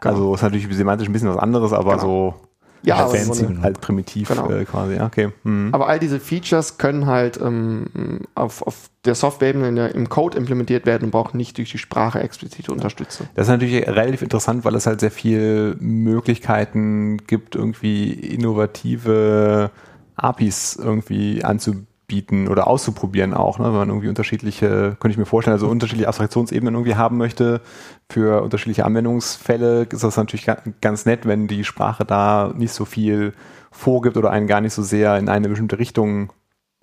Genau. 0.00 0.14
Also 0.14 0.34
ist 0.34 0.42
natürlich 0.42 0.76
semantisch 0.76 1.08
ein 1.08 1.12
bisschen 1.12 1.28
was 1.28 1.38
anderes, 1.38 1.72
aber 1.72 1.96
genau. 1.96 2.02
so 2.02 2.45
ja, 2.82 2.98
halt 2.98 3.10
fancy, 3.10 3.40
so 3.40 3.46
eine, 3.46 3.62
halt 3.62 3.80
primitiv 3.80 4.28
genau. 4.28 4.50
äh, 4.50 4.64
quasi. 4.64 5.00
Okay. 5.00 5.30
Mhm. 5.44 5.70
Aber 5.72 5.88
all 5.88 5.98
diese 5.98 6.20
Features 6.20 6.78
können 6.78 7.06
halt 7.06 7.40
ähm, 7.40 8.20
auf, 8.34 8.62
auf 8.62 8.90
der 9.04 9.14
Software-Ebene 9.14 9.88
im 9.88 10.08
Code 10.08 10.36
implementiert 10.36 10.86
werden 10.86 11.04
und 11.04 11.10
brauchen 11.10 11.36
nicht 11.36 11.58
durch 11.58 11.70
die 11.70 11.78
Sprache 11.78 12.20
explizite 12.20 12.72
Unterstützung. 12.72 13.28
Das 13.34 13.46
ist 13.46 13.50
natürlich 13.50 13.86
relativ 13.86 14.22
interessant, 14.22 14.64
weil 14.64 14.74
es 14.74 14.86
halt 14.86 15.00
sehr 15.00 15.10
viele 15.10 15.76
Möglichkeiten 15.80 17.18
gibt, 17.26 17.56
irgendwie 17.56 18.12
innovative 18.12 19.70
APIs 20.16 20.76
irgendwie 20.76 21.44
anzubieten 21.44 21.88
bieten 22.06 22.48
oder 22.48 22.66
auszuprobieren 22.66 23.34
auch, 23.34 23.58
ne? 23.58 23.66
wenn 23.66 23.72
man 23.72 23.88
irgendwie 23.88 24.08
unterschiedliche, 24.08 24.96
könnte 25.00 25.10
ich 25.10 25.18
mir 25.18 25.26
vorstellen, 25.26 25.54
also 25.54 25.68
unterschiedliche 25.68 26.08
Abstraktionsebenen 26.08 26.74
irgendwie 26.74 26.94
haben 26.94 27.16
möchte 27.16 27.60
für 28.08 28.42
unterschiedliche 28.42 28.84
Anwendungsfälle, 28.84 29.82
ist 29.90 30.04
das 30.04 30.16
natürlich 30.16 30.46
ganz 30.80 31.04
nett, 31.04 31.26
wenn 31.26 31.48
die 31.48 31.64
Sprache 31.64 32.04
da 32.04 32.52
nicht 32.56 32.72
so 32.72 32.84
viel 32.84 33.32
vorgibt 33.70 34.16
oder 34.16 34.30
einen 34.30 34.46
gar 34.46 34.60
nicht 34.60 34.72
so 34.72 34.82
sehr 34.82 35.18
in 35.18 35.28
eine 35.28 35.48
bestimmte 35.48 35.78
Richtung 35.78 36.32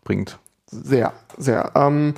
bringt. 0.03 0.39
Sehr, 0.67 1.13
sehr. 1.37 1.71
Ähm, 1.75 2.13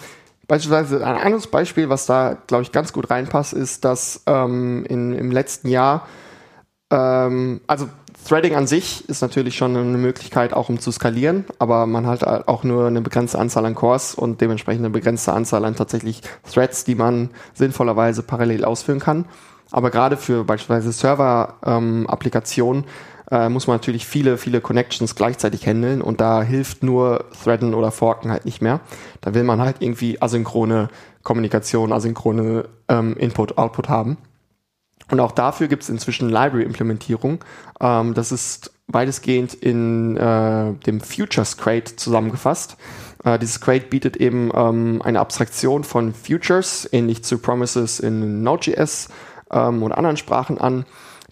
beispielsweise 0.48 1.06
ein 1.06 1.18
anderes 1.18 1.48
Beispiel, 1.48 1.90
was 1.90 2.06
da, 2.06 2.38
glaube 2.48 2.64
ich, 2.64 2.72
ganz 2.72 2.94
gut 2.94 3.10
reinpasst, 3.10 3.54
ist, 3.54 3.86
dass 3.86 4.24
ähm, 4.26 4.86
in, 4.88 5.14
im 5.14 5.32
letzten 5.32 5.68
Jahr, 5.68 6.08
ähm, 6.92 7.62
also 7.68 7.88
Threading 8.28 8.56
an 8.56 8.66
sich 8.66 9.08
ist 9.08 9.22
natürlich 9.22 9.56
schon 9.56 9.78
eine 9.78 9.98
Möglichkeit, 10.00 10.52
auch 10.52 10.68
um 10.70 10.80
zu 10.80 10.92
skalieren, 10.92 11.46
aber 11.60 11.86
man 11.86 12.08
hat 12.08 12.24
auch 12.24 12.64
nur 12.64 12.88
eine 12.88 13.02
begrenzte 13.02 13.38
Anzahl 13.38 13.68
an 13.68 13.76
Cores 13.76 14.16
und 14.16 14.42
dementsprechend 14.42 14.84
eine 14.84 14.90
begrenzte 14.90 15.32
Anzahl 15.32 15.64
an 15.64 15.76
tatsächlich 15.76 16.22
Threads, 16.52 16.86
die 16.86 16.96
man 16.96 17.30
sinnvollerweise 17.54 18.24
parallel 18.24 18.66
ausführen 18.66 19.00
kann. 19.00 19.26
Aber 19.70 19.92
gerade 19.92 20.18
für 20.18 20.44
beispielsweise 20.44 20.92
Server-Applikationen 20.92 22.86
ähm, 23.30 23.42
äh, 23.42 23.50
muss 23.50 23.68
man 23.68 23.76
natürlich 23.76 24.08
viele, 24.08 24.40
viele 24.40 24.60
Connections 24.60 25.14
gleichzeitig 25.14 25.68
handeln 25.68 26.02
und 26.02 26.20
da 26.20 26.42
hilft 26.42 26.82
nur 26.82 27.26
Threaden 27.44 27.76
oder 27.76 27.92
Forken 27.92 28.32
halt 28.32 28.46
nicht 28.46 28.60
mehr. 28.60 28.80
Da 29.22 29.36
will 29.36 29.44
man 29.44 29.62
halt 29.62 29.78
irgendwie 29.82 30.20
asynchrone 30.20 30.88
Kommunikation, 31.22 31.94
asynchrone 31.94 32.66
ähm, 32.88 33.16
Input-Output 33.18 33.88
haben. 33.88 34.18
Und 35.12 35.20
auch 35.20 35.32
dafür 35.32 35.68
gibt 35.68 35.84
es 35.84 35.90
inzwischen 35.90 36.30
Library-Implementierung. 36.30 37.44
Ähm, 37.80 38.14
das 38.14 38.32
ist 38.32 38.72
weitestgehend 38.88 39.54
in 39.54 40.18
äh, 40.18 40.74
dem 40.86 41.02
Futures 41.02 41.58
Crate 41.58 41.96
zusammengefasst. 41.96 42.78
Äh, 43.24 43.40
dieses 43.40 43.60
Crate 43.60 43.88
bietet 43.88 44.18
eben 44.18 44.52
ähm, 44.54 45.02
eine 45.04 45.20
Abstraktion 45.20 45.84
von 45.84 46.14
Futures, 46.14 46.88
ähnlich 46.92 47.24
zu 47.24 47.40
Promises 47.40 48.00
in 48.00 48.44
Node.js 48.44 49.10
ähm, 49.52 49.84
oder 49.84 49.98
anderen 49.98 50.18
Sprachen 50.18 50.60
an, 50.60 50.86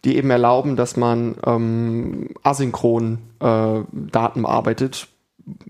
die 0.04 0.18
eben 0.18 0.30
erlauben, 0.30 0.76
dass 0.76 0.98
man 0.98 1.36
ähm, 1.46 2.30
asynchron 2.44 3.20
äh, 3.40 3.80
Daten 3.92 4.42
bearbeitet, 4.42 5.08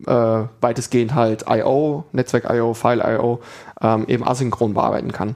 äh, 0.07 0.43
weitestgehend 0.61 1.13
halt 1.13 1.45
I.O., 1.49 2.05
Netzwerk-I.O., 2.13 2.73
File-I.O., 2.73 3.39
ähm, 3.81 4.05
eben 4.07 4.25
asynchron 4.25 4.73
bearbeiten 4.73 5.11
kann. 5.11 5.35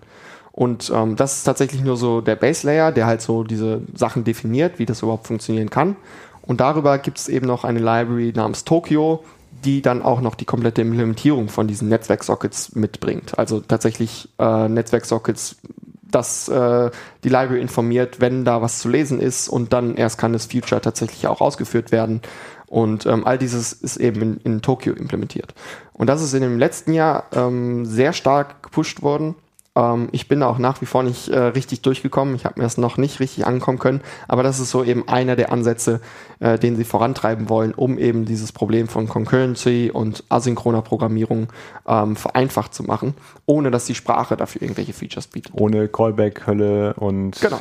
Und 0.58 0.92
ähm, 0.92 1.16
das 1.16 1.38
ist 1.38 1.44
tatsächlich 1.44 1.84
nur 1.84 1.98
so 1.98 2.20
der 2.20 2.36
Base 2.36 2.66
Layer, 2.66 2.92
der 2.92 3.06
halt 3.06 3.22
so 3.22 3.44
diese 3.44 3.82
Sachen 3.94 4.24
definiert, 4.24 4.80
wie 4.80 4.88
das 4.88 5.04
überhaupt 5.04 5.28
funktionieren 5.28 5.70
kann. 5.70 5.96
Und 6.42 6.62
darüber 6.62 6.98
gibt 6.98 7.20
es 7.20 7.30
eben 7.30 7.46
noch 7.46 7.64
eine 7.64 7.78
Library 7.78 8.34
namens 8.36 8.64
Tokyo, 8.64 9.24
die 9.64 9.84
dann 9.84 10.02
auch 10.02 10.20
noch 10.20 10.34
die 10.34 10.46
komplette 10.46 10.82
Implementierung 10.82 11.50
von 11.50 11.68
diesen 11.68 11.90
Netzwerksockets 11.90 12.74
mitbringt. 12.74 13.38
Also 13.38 13.60
tatsächlich 13.60 14.30
äh, 14.40 14.68
Netzwerksockets, 14.68 15.58
dass 16.02 16.50
äh, 16.50 16.90
die 17.24 17.30
Library 17.30 17.62
informiert, 17.62 18.20
wenn 18.20 18.44
da 18.44 18.60
was 18.60 18.80
zu 18.80 18.90
lesen 18.90 19.22
ist 19.22 19.50
und 19.50 19.74
dann 19.74 19.94
erst 19.94 20.18
kann 20.18 20.34
das 20.34 20.48
Future 20.48 20.82
tatsächlich 20.82 21.28
auch 21.28 21.40
ausgeführt 21.40 21.92
werden. 21.92 22.24
Und 22.66 23.06
ähm, 23.06 23.28
all 23.28 23.38
dieses 23.38 23.74
ist 23.74 23.98
eben 23.98 24.22
in, 24.24 24.38
in 24.38 24.62
Tokyo 24.64 24.94
implementiert. 24.94 25.54
Und 25.94 26.08
das 26.08 26.24
ist 26.24 26.34
in 26.34 26.42
dem 26.42 26.58
letzten 26.58 26.94
Jahr 26.94 27.26
ähm, 27.32 27.86
sehr 27.86 28.12
stark 28.12 28.64
gepusht 28.64 29.04
worden. 29.04 29.36
Ähm, 29.78 30.10
ich 30.12 30.28
bin 30.28 30.42
auch 30.42 30.58
nach 30.58 30.82
wie 30.82 30.86
vor 30.86 31.04
nicht 31.04 31.30
äh, 31.30 31.38
richtig 31.38 31.82
durchgekommen. 31.82 32.36
Ich 32.36 32.46
habe 32.46 32.60
mir 32.60 32.64
das 32.64 32.78
noch 32.78 32.98
nicht 32.98 33.20
richtig 33.20 33.46
ankommen 33.46 33.78
können. 33.78 34.02
Aber 34.28 34.42
das 34.42 34.60
ist 34.60 34.72
so 34.72 34.84
eben 34.84 35.08
einer 35.08 35.36
der 35.36 35.52
Ansätze, 35.52 36.02
äh, 36.40 36.58
den 36.58 36.76
sie 36.76 36.84
vorantreiben 36.84 37.48
wollen, 37.48 37.74
um 37.74 38.00
eben 38.00 38.26
dieses 38.26 38.52
Problem 38.52 38.88
von 38.88 39.08
Concurrency 39.08 39.92
und 39.94 40.24
asynchroner 40.30 40.82
Programmierung 40.82 41.48
ähm, 41.88 42.16
vereinfacht 42.16 42.74
zu 42.74 42.84
machen, 42.84 43.14
ohne 43.46 43.70
dass 43.70 43.86
die 43.86 43.96
Sprache 43.96 44.36
dafür 44.36 44.64
irgendwelche 44.64 44.94
Features 44.94 45.28
bietet. 45.28 45.54
Ohne 45.56 45.88
Callback-Hölle 45.88 46.96
und. 46.96 47.40
Genau. 47.40 47.60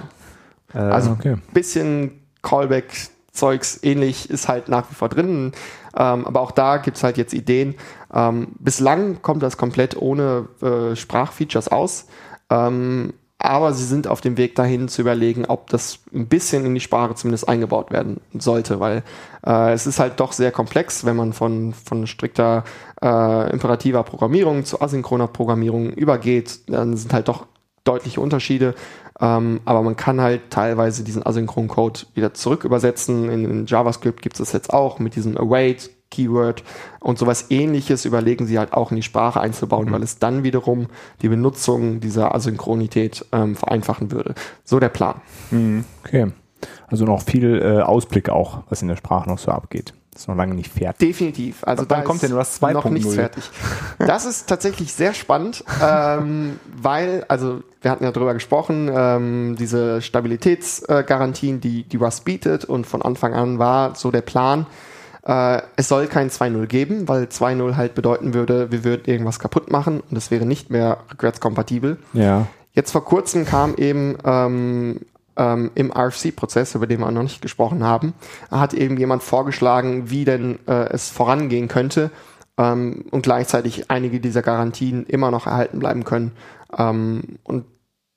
Äh, 0.75 0.79
also 0.79 1.11
okay. 1.11 1.37
bisschen 1.53 2.23
Callback 2.43 3.11
Zeugs 3.37 3.81
ähnlich 3.83 4.31
ist 4.31 4.49
halt 4.49 4.69
nach 4.69 4.91
wie 4.91 4.95
vor 4.95 5.11
drin. 5.11 5.53
Ähm, 5.97 6.27
aber 6.27 6.41
auch 6.41 6.51
da 6.51 6.77
gibt 6.77 6.97
es 6.97 7.03
halt 7.03 7.17
jetzt 7.17 7.33
Ideen. 7.33 7.75
Ähm, 8.13 8.49
bislang 8.59 9.23
kommt 9.23 9.43
das 9.43 9.57
komplett 9.57 9.97
ohne 9.97 10.49
äh, 10.63 10.95
Sprachfeatures 10.95 11.69
aus. 11.69 12.07
Ähm, 12.51 13.15
aber 13.39 13.75
sie 13.75 13.85
sind 13.85 14.09
auf 14.09 14.21
dem 14.21 14.39
Weg 14.39 14.55
dahin 14.55 14.89
zu 14.89 15.03
überlegen, 15.03 15.45
ob 15.45 15.69
das 15.69 15.99
ein 16.15 16.27
bisschen 16.27 16.65
in 16.65 16.75
die 16.75 16.81
Sprache 16.81 17.15
zumindest 17.15 17.49
eingebaut 17.49 17.91
werden 17.91 18.21
sollte, 18.33 18.81
weil 18.81 19.03
äh, 19.47 19.73
es 19.73 19.87
ist 19.87 20.01
halt 20.01 20.21
doch 20.21 20.33
sehr 20.33 20.53
komplex, 20.53 21.05
wenn 21.05 21.17
man 21.17 21.33
von, 21.35 21.75
von 21.75 22.07
strikter 22.07 22.65
äh, 23.03 23.51
imperativer 23.53 24.03
Programmierung 24.05 24.65
zu 24.65 24.81
asynchroner 24.81 25.29
Programmierung 25.29 25.91
übergeht, 25.91 26.61
dann 26.69 26.97
sind 26.97 27.13
halt 27.13 27.29
doch 27.29 27.47
deutliche 27.85 28.21
Unterschiede. 28.21 28.75
Ähm, 29.21 29.61
aber 29.65 29.83
man 29.83 29.97
kann 29.97 30.21
halt 30.21 30.51
teilweise 30.51 31.03
diesen 31.03 31.25
asynchronen 31.25 31.69
Code 31.69 32.01
wieder 32.15 32.35
zurück 32.35 32.65
übersetzen. 32.65 33.31
In, 33.31 33.45
in 33.45 33.67
JavaScript 33.67 34.21
gibt 34.23 34.37
es 34.37 34.39
das 34.39 34.53
jetzt 34.53 34.73
auch 34.73 34.99
mit 34.99 35.17
diesem 35.17 35.39
Await 35.39 35.91
Keyword 36.11 36.63
und 37.01 37.19
sowas 37.19 37.47
ähnliches 37.51 38.05
überlegen 38.05 38.47
sie 38.47 38.59
halt 38.59 38.73
auch 38.73 38.91
in 38.91 38.97
die 38.97 39.03
Sprache 39.03 39.41
einzubauen, 39.41 39.87
mhm. 39.89 39.93
weil 39.93 40.03
es 40.03 40.19
dann 40.19 40.45
wiederum 40.45 40.87
die 41.23 41.29
Benutzung 41.29 42.01
dieser 42.01 42.35
Asynchronität 42.35 43.25
ähm, 43.33 43.57
vereinfachen 43.57 44.13
würde. 44.13 44.35
So 44.65 44.79
der 44.79 44.89
Plan. 44.89 45.21
Mhm. 45.51 45.85
Okay. 46.05 46.33
Also 46.87 47.05
noch 47.05 47.23
viel 47.23 47.61
äh, 47.61 47.83
Ausblick 47.83 48.29
auch, 48.29 48.63
was 48.69 48.83
in 48.83 48.89
der 48.89 48.97
Sprache 48.97 49.29
noch 49.29 49.39
so 49.39 49.51
abgeht. 49.51 49.95
Ist 50.17 50.29
noch 50.29 50.37
lange 50.37 50.55
nicht 50.55 50.73
fertig. 50.73 51.09
Definitiv. 51.09 51.63
Also 51.63 51.85
da 51.85 52.01
kommt 52.01 52.23
denn 52.23 52.33
Rust 52.33 52.55
2. 52.55 52.73
noch 52.73 52.87
nichts 52.87 53.15
fertig. 53.15 53.45
Das 53.99 54.25
ist 54.25 54.49
tatsächlich 54.49 54.93
sehr 54.93 55.13
spannend, 55.15 55.63
ähm, 55.83 56.59
weil, 56.75 57.25
also 57.29 57.63
wir 57.83 57.91
hatten 57.91 58.05
ja 58.05 58.13
drüber 58.13 58.35
gesprochen, 58.35 58.91
ähm, 58.93 59.57
diese 59.59 60.01
Stabilitätsgarantien, 60.01 61.61
die, 61.61 61.85
die 61.85 61.97
Rust 61.97 62.25
bietet 62.25 62.65
und 62.65 62.87
von 62.87 63.03
Anfang 63.03 63.35
an 63.35 63.59
war 63.59 63.95
so 63.95 64.11
der 64.11 64.23
Plan, 64.23 64.67
äh, 65.27 65.61
es 65.77 65.89
soll 65.89 66.07
kein 66.07 66.31
2.0 66.31 66.67
geben, 66.67 67.09
weil 67.09 67.25
2.0 67.25 67.77
halt 67.77 67.95
bedeuten 67.95 68.33
würde, 68.33 68.71
wir 68.71 68.85
würden 68.85 69.03
irgendwas 69.07 69.39
kaputt 69.39 69.71
machen 69.71 70.01
und 70.11 70.17
es 70.17 70.31
wäre 70.31 70.47
nicht 70.47 70.71
mehr 70.71 70.99
rückwärtskompatibel. 71.13 71.99
Ja. 72.13 72.47
Jetzt 72.73 72.93
vor 72.93 73.05
kurzem 73.05 73.45
kam 73.45 73.75
eben 73.77 74.17
ähm, 74.25 75.01
ähm, 75.37 75.71
im 75.75 75.93
RFC-Prozess, 75.93 76.75
über 76.75 76.87
den 76.87 77.01
wir 77.01 77.11
noch 77.11 77.23
nicht 77.23 77.43
gesprochen 77.43 77.85
haben, 77.85 78.15
hat 78.51 78.75
eben 78.75 78.97
jemand 78.97 79.23
vorgeschlagen, 79.23 80.11
wie 80.11 80.25
denn 80.25 80.59
äh, 80.67 80.89
es 80.91 81.11
vorangehen 81.11 81.69
könnte 81.69 82.11
ähm, 82.59 83.05
und 83.11 83.23
gleichzeitig 83.23 83.91
einige 83.91 84.21
dieser 84.21 84.43
Garantien 84.43 85.07
immer 85.07 85.31
noch 85.31 85.47
erhalten 85.47 85.79
bleiben 85.79 86.05
können. 86.05 86.33
Ähm, 86.77 87.39
und 87.45 87.65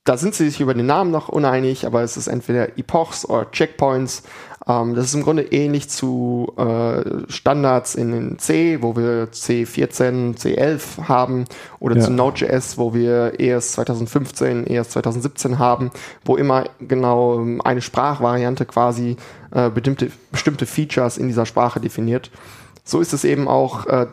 da 0.04 0.18
sind 0.18 0.34
sie 0.34 0.50
sich 0.50 0.62
über 0.62 0.74
den 0.74 0.86
Namen 0.86 1.12
noch 1.12 1.30
uneinig, 1.30 1.86
aber 1.86 2.02
es 2.02 2.18
ist 2.18 2.28
entweder 2.28 2.78
Epochs 2.78 3.26
oder 3.26 3.52
Checkpoints. 3.52 4.24
Ähm, 4.68 4.96
das 4.96 5.06
ist 5.06 5.16
im 5.16 5.24
Grunde 5.24 5.44
ähnlich 5.44 5.90
zu 5.90 6.54
äh, 6.58 7.32
Standards 7.32 7.96
in, 7.96 8.14
in, 8.14 8.40
C, 8.40 8.82
wo 8.82 8.96
wir 8.96 9.30
C14, 9.32 10.38
C11 10.38 11.08
haben, 11.08 11.46
oder 11.80 11.98
ja. 11.98 12.04
zu 12.04 12.12
Node.js, 12.12 12.78
wo 12.78 12.94
wir 12.94 13.40
ES 13.40 13.74
2015, 13.74 14.68
ES 14.68 14.90
2017 14.90 15.60
haben, 15.60 15.92
wo 16.24 16.38
immer 16.38 16.66
genau 16.80 17.44
eine 17.64 17.82
Sprachvariante 17.82 18.66
quasi 18.66 19.18
äh, 19.52 19.70
bestimmte, 19.70 20.12
bestimmte 20.32 20.66
Features 20.66 21.18
in 21.18 21.28
dieser 21.28 21.46
Sprache 21.46 21.80
definiert. 21.80 22.32
So 22.84 23.02
ist 23.02 23.14
es 23.14 23.24
eben 23.24 23.48
auch 23.48 23.86
äh, 23.86 24.08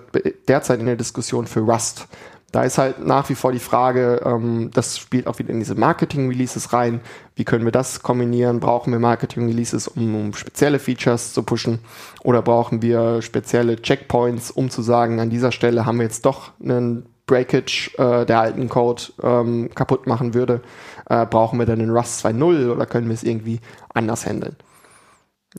derzeit 0.49 0.81
in 0.81 0.87
der 0.87 0.97
Diskussion 0.97 1.47
für 1.47 1.61
Rust. 1.61 2.09
Da 2.57 2.63
ist 2.63 2.79
halt 2.79 3.05
nach 3.05 3.29
wie 3.29 3.35
vor 3.35 3.53
die 3.53 3.59
Frage, 3.59 4.23
ähm, 4.25 4.71
das 4.73 4.97
spielt 4.97 5.27
auch 5.27 5.39
wieder 5.39 5.51
in 5.51 5.59
diese 5.59 5.75
Marketing-Releases 5.75 6.73
rein. 6.73 7.03
Wie 7.35 7.45
können 7.45 7.67
wir 7.67 7.71
das 7.71 8.03
kombinieren? 8.03 8.61
Brauchen 8.61 8.95
wir 8.95 8.99
Marketing-Releases, 8.99 9.89
um, 9.89 10.15
um, 10.15 10.33
spezielle 10.33 10.79
Features 10.79 11.35
zu 11.35 11.43
pushen? 11.43 11.81
Oder 12.25 12.41
brauchen 12.41 12.81
wir 12.81 13.21
spezielle 13.21 13.77
Checkpoints, 13.77 14.51
um 14.51 14.71
zu 14.71 14.81
sagen, 14.81 15.21
an 15.21 15.29
dieser 15.29 15.53
Stelle 15.53 15.85
haben 15.85 15.99
wir 15.99 16.05
jetzt 16.05 16.25
doch 16.25 16.53
einen 16.59 17.05
Breakage, 17.27 17.91
äh, 17.99 18.25
der 18.25 18.41
alten 18.41 18.71
Code 18.71 19.03
ähm, 19.23 19.69
kaputt 19.75 20.07
machen 20.07 20.33
würde? 20.33 20.63
Äh, 21.11 21.27
brauchen 21.27 21.59
wir 21.59 21.67
dann 21.67 21.83
einen 21.83 21.91
Rust 21.91 22.25
2.0 22.25 22.71
oder 22.71 22.87
können 22.87 23.09
wir 23.09 23.15
es 23.15 23.23
irgendwie 23.23 23.61
anders 23.93 24.25
handeln? 24.25 24.57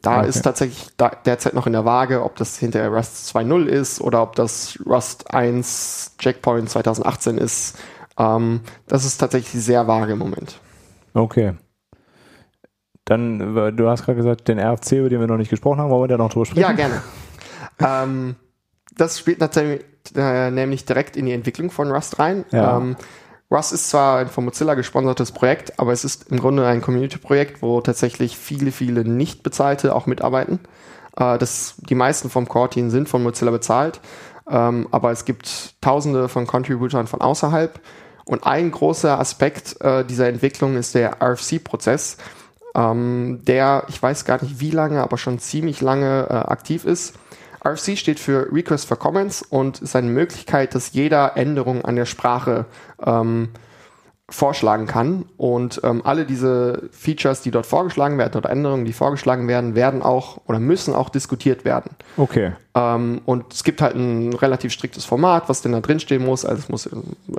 Da 0.01 0.19
Okay. 0.19 0.29
ist 0.29 0.41
tatsächlich 0.43 0.89
da, 0.97 1.09
derzeit 1.25 1.53
noch 1.53 1.65
in 1.65 1.73
der 1.73 1.85
Waage, 1.85 2.23
ob 2.23 2.35
das 2.35 2.57
hinterher 2.57 2.89
Rust 2.89 3.35
2.0 3.35 3.65
ist 3.65 3.99
oder 3.99 4.21
ob 4.21 4.35
das 4.35 4.77
Rust 4.85 5.33
1 5.33 6.15
Checkpoint 6.19 6.69
2018 6.69 7.37
ist. 7.37 7.77
Ähm, 8.17 8.61
das 8.87 9.05
ist 9.05 9.17
tatsächlich 9.17 9.63
sehr 9.63 9.87
vage 9.87 10.13
im 10.13 10.19
Moment. 10.19 10.59
Okay. 11.13 11.53
Dann, 13.05 13.55
äh, 13.57 13.71
du 13.73 13.89
hast 13.89 14.03
gerade 14.05 14.17
gesagt, 14.17 14.47
den 14.47 14.59
RFC, 14.59 14.93
über 14.93 15.09
den 15.09 15.19
wir 15.19 15.27
noch 15.27 15.37
nicht 15.37 15.49
gesprochen 15.49 15.79
haben, 15.79 15.89
wollen 15.89 16.03
wir 16.03 16.17
da 16.17 16.17
noch 16.17 16.29
drüber 16.31 16.45
sprechen? 16.45 16.61
Ja, 16.61 16.73
gerne. 16.73 17.01
ähm, 17.79 18.35
das 18.95 19.17
spielt 19.19 19.39
natürlich 19.39 19.83
äh, 20.15 20.51
nämlich 20.51 20.85
direkt 20.85 21.15
in 21.17 21.25
die 21.25 21.33
Entwicklung 21.33 21.71
von 21.71 21.91
Rust 21.91 22.19
rein. 22.19 22.45
Ja. 22.51 22.77
Ähm, 22.77 22.95
Rust 23.49 23.71
ist 23.71 23.89
zwar 23.89 24.19
ein 24.19 24.27
von 24.27 24.43
Mozilla 24.43 24.73
gesponsertes 24.73 25.31
Projekt, 25.31 25.79
aber 25.79 25.93
es 25.93 26.03
ist 26.03 26.29
im 26.29 26.39
Grunde 26.39 26.67
ein 26.67 26.81
Community-Projekt, 26.81 27.61
wo 27.61 27.79
tatsächlich 27.79 28.37
viele, 28.37 28.71
viele 28.71 29.05
nicht 29.05 29.41
bezahlte 29.41 29.95
auch 29.95 30.05
mitarbeiten. 30.05 30.59
Äh, 31.15 31.37
das, 31.37 31.75
die 31.77 31.95
meisten 31.95 32.29
vom 32.29 32.47
Core-Team 32.47 32.89
sind 32.89 33.07
von 33.07 33.23
Mozilla 33.23 33.51
bezahlt, 33.51 34.01
ähm, 34.49 34.87
aber 34.91 35.11
es 35.11 35.23
gibt 35.23 35.81
tausende 35.81 36.27
von 36.27 36.45
Contributern 36.45 37.07
von 37.07 37.21
außerhalb. 37.21 37.79
Und 38.25 38.45
ein 38.45 38.71
großer 38.71 39.17
Aspekt 39.17 39.79
äh, 39.79 40.03
dieser 40.03 40.27
Entwicklung 40.27 40.75
ist 40.75 40.95
der 40.95 41.21
RFC-Prozess, 41.21 42.17
ähm, 42.75 43.39
der, 43.45 43.85
ich 43.87 44.01
weiß 44.01 44.25
gar 44.25 44.41
nicht 44.43 44.59
wie 44.59 44.71
lange, 44.71 45.01
aber 45.01 45.17
schon 45.17 45.39
ziemlich 45.39 45.79
lange 45.79 46.27
äh, 46.29 46.33
aktiv 46.33 46.83
ist. 46.83 47.15
RFC 47.73 47.97
steht 47.97 48.19
für 48.19 48.51
Request 48.51 48.87
for 48.87 48.97
Comments 48.97 49.41
und 49.41 49.81
ist 49.81 49.95
eine 49.95 50.09
Möglichkeit, 50.09 50.75
dass 50.75 50.93
jeder 50.93 51.37
Änderung 51.37 51.83
an 51.85 51.95
der 51.95 52.05
Sprache 52.05 52.65
ähm, 53.05 53.49
vorschlagen 54.29 54.87
kann. 54.87 55.25
Und 55.37 55.79
ähm, 55.83 56.01
alle 56.03 56.25
diese 56.25 56.89
Features, 56.91 57.41
die 57.41 57.51
dort 57.51 57.65
vorgeschlagen 57.65 58.17
werden 58.17 58.35
oder 58.35 58.49
Änderungen, 58.49 58.85
die 58.85 58.93
vorgeschlagen 58.93 59.47
werden, 59.47 59.75
werden 59.75 60.01
auch 60.01 60.39
oder 60.47 60.59
müssen 60.59 60.93
auch 60.93 61.09
diskutiert 61.09 61.63
werden. 61.63 61.91
Okay. 62.17 62.51
Ähm, 62.75 63.21
und 63.25 63.53
es 63.53 63.63
gibt 63.63 63.81
halt 63.81 63.95
ein 63.95 64.33
relativ 64.33 64.73
striktes 64.73 65.05
Format, 65.05 65.47
was 65.47 65.61
denn 65.61 65.71
da 65.71 65.79
drinstehen 65.79 66.25
muss. 66.25 66.43
Also 66.43 66.59
es 66.61 66.69
muss 66.69 66.89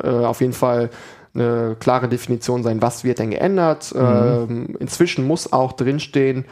äh, 0.03 0.09
auf 0.09 0.41
jeden 0.41 0.55
Fall 0.55 0.91
eine 1.35 1.77
klare 1.79 2.09
Definition 2.09 2.63
sein, 2.63 2.81
was 2.81 3.05
wird 3.05 3.19
denn 3.19 3.31
geändert. 3.31 3.95
Ähm, 3.97 4.77
inzwischen 4.81 5.27
muss 5.27 5.53
auch 5.53 5.73
drinstehen, 5.73 6.47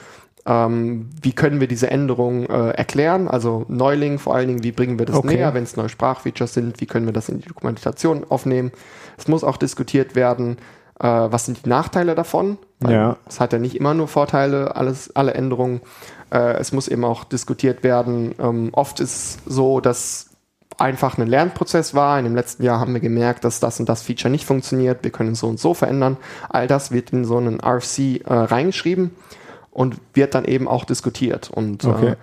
ähm, 0.47 1.11
wie 1.21 1.33
können 1.33 1.61
wir 1.61 1.67
diese 1.67 1.91
Änderungen 1.91 2.47
äh, 2.49 2.71
erklären. 2.71 3.27
Also 3.29 3.65
Neuling 3.69 4.19
vor 4.19 4.37
allen 4.37 4.47
Dingen, 4.49 4.63
wie 4.63 4.73
bringen 4.73 4.99
wir 4.99 5.07
das 5.07 5.17
Okay. 5.17 5.37
näher, 5.37 5.55
wenn 5.55 5.65
es 5.65 5.77
neue 5.77 5.89
Sprachfeatures 5.89 6.55
sind, 6.55 6.81
wie 6.81 6.87
können 6.87 7.07
wir 7.07 7.13
das 7.13 7.29
in 7.29 7.41
die 7.41 7.49
Dokumentation 7.49 8.25
aufnehmen. 8.29 8.71
Es 9.19 9.27
muss 9.27 9.43
auch 9.43 9.57
diskutiert 9.57 10.15
werden, 10.15 10.59
äh, 11.01 11.07
was 11.09 11.47
sind 11.47 11.65
die 11.65 11.69
Nachteile 11.69 12.15
davon. 12.15 12.59
Weil 12.79 12.93
Ja. 12.95 13.17
Es 13.29 13.41
hat 13.41 13.53
ja 13.53 13.59
nicht 13.59 13.75
immer 13.75 13.95
nur 13.95 14.07
Vorteile, 14.07 14.77
alles, 14.77 15.15
alle 15.17 15.35
Änderungen. 15.35 15.81
Äh, 16.31 16.55
es 16.59 16.73
muss 16.73 16.87
eben 16.87 17.05
auch 17.05 17.25
diskutiert 17.25 17.83
werden. 17.83 18.35
Ähm, 18.39 18.71
oft 18.73 19.01
ist 19.01 19.15
es 19.15 19.39
so, 19.53 19.81
dass 19.81 20.31
einfach 20.79 21.19
ein 21.19 21.27
Lernprozess 21.27 21.95
war. 21.95 22.19
In 22.19 22.25
dem 22.25 22.37
letzten 22.37 22.63
Jahr 22.63 22.79
haben 22.79 22.93
wir 22.95 23.01
gemerkt, 23.01 23.45
dass 23.45 23.59
das 23.59 23.81
und 23.81 23.89
das 23.89 24.03
Feature 24.03 24.31
nicht 24.31 24.45
funktioniert. 24.45 25.03
Wir 25.03 25.11
können 25.11 25.33
es 25.33 25.41
so 25.41 25.49
und 25.49 25.59
so 25.59 25.75
verändern. 25.75 26.19
All 26.51 26.69
das 26.69 26.93
wird 26.93 27.11
in 27.13 27.25
so 27.25 27.37
einen 27.39 27.59
RFC 27.61 28.21
äh, 28.25 28.33
reingeschrieben 28.33 29.11
und 29.77 29.97
wird 30.15 30.35
dann 30.35 30.47
eben 30.47 30.69
auch 30.69 30.87
diskutiert. 30.87 31.51
Und 31.51 31.85
Okay. 31.85 32.13
äh, 32.13 32.17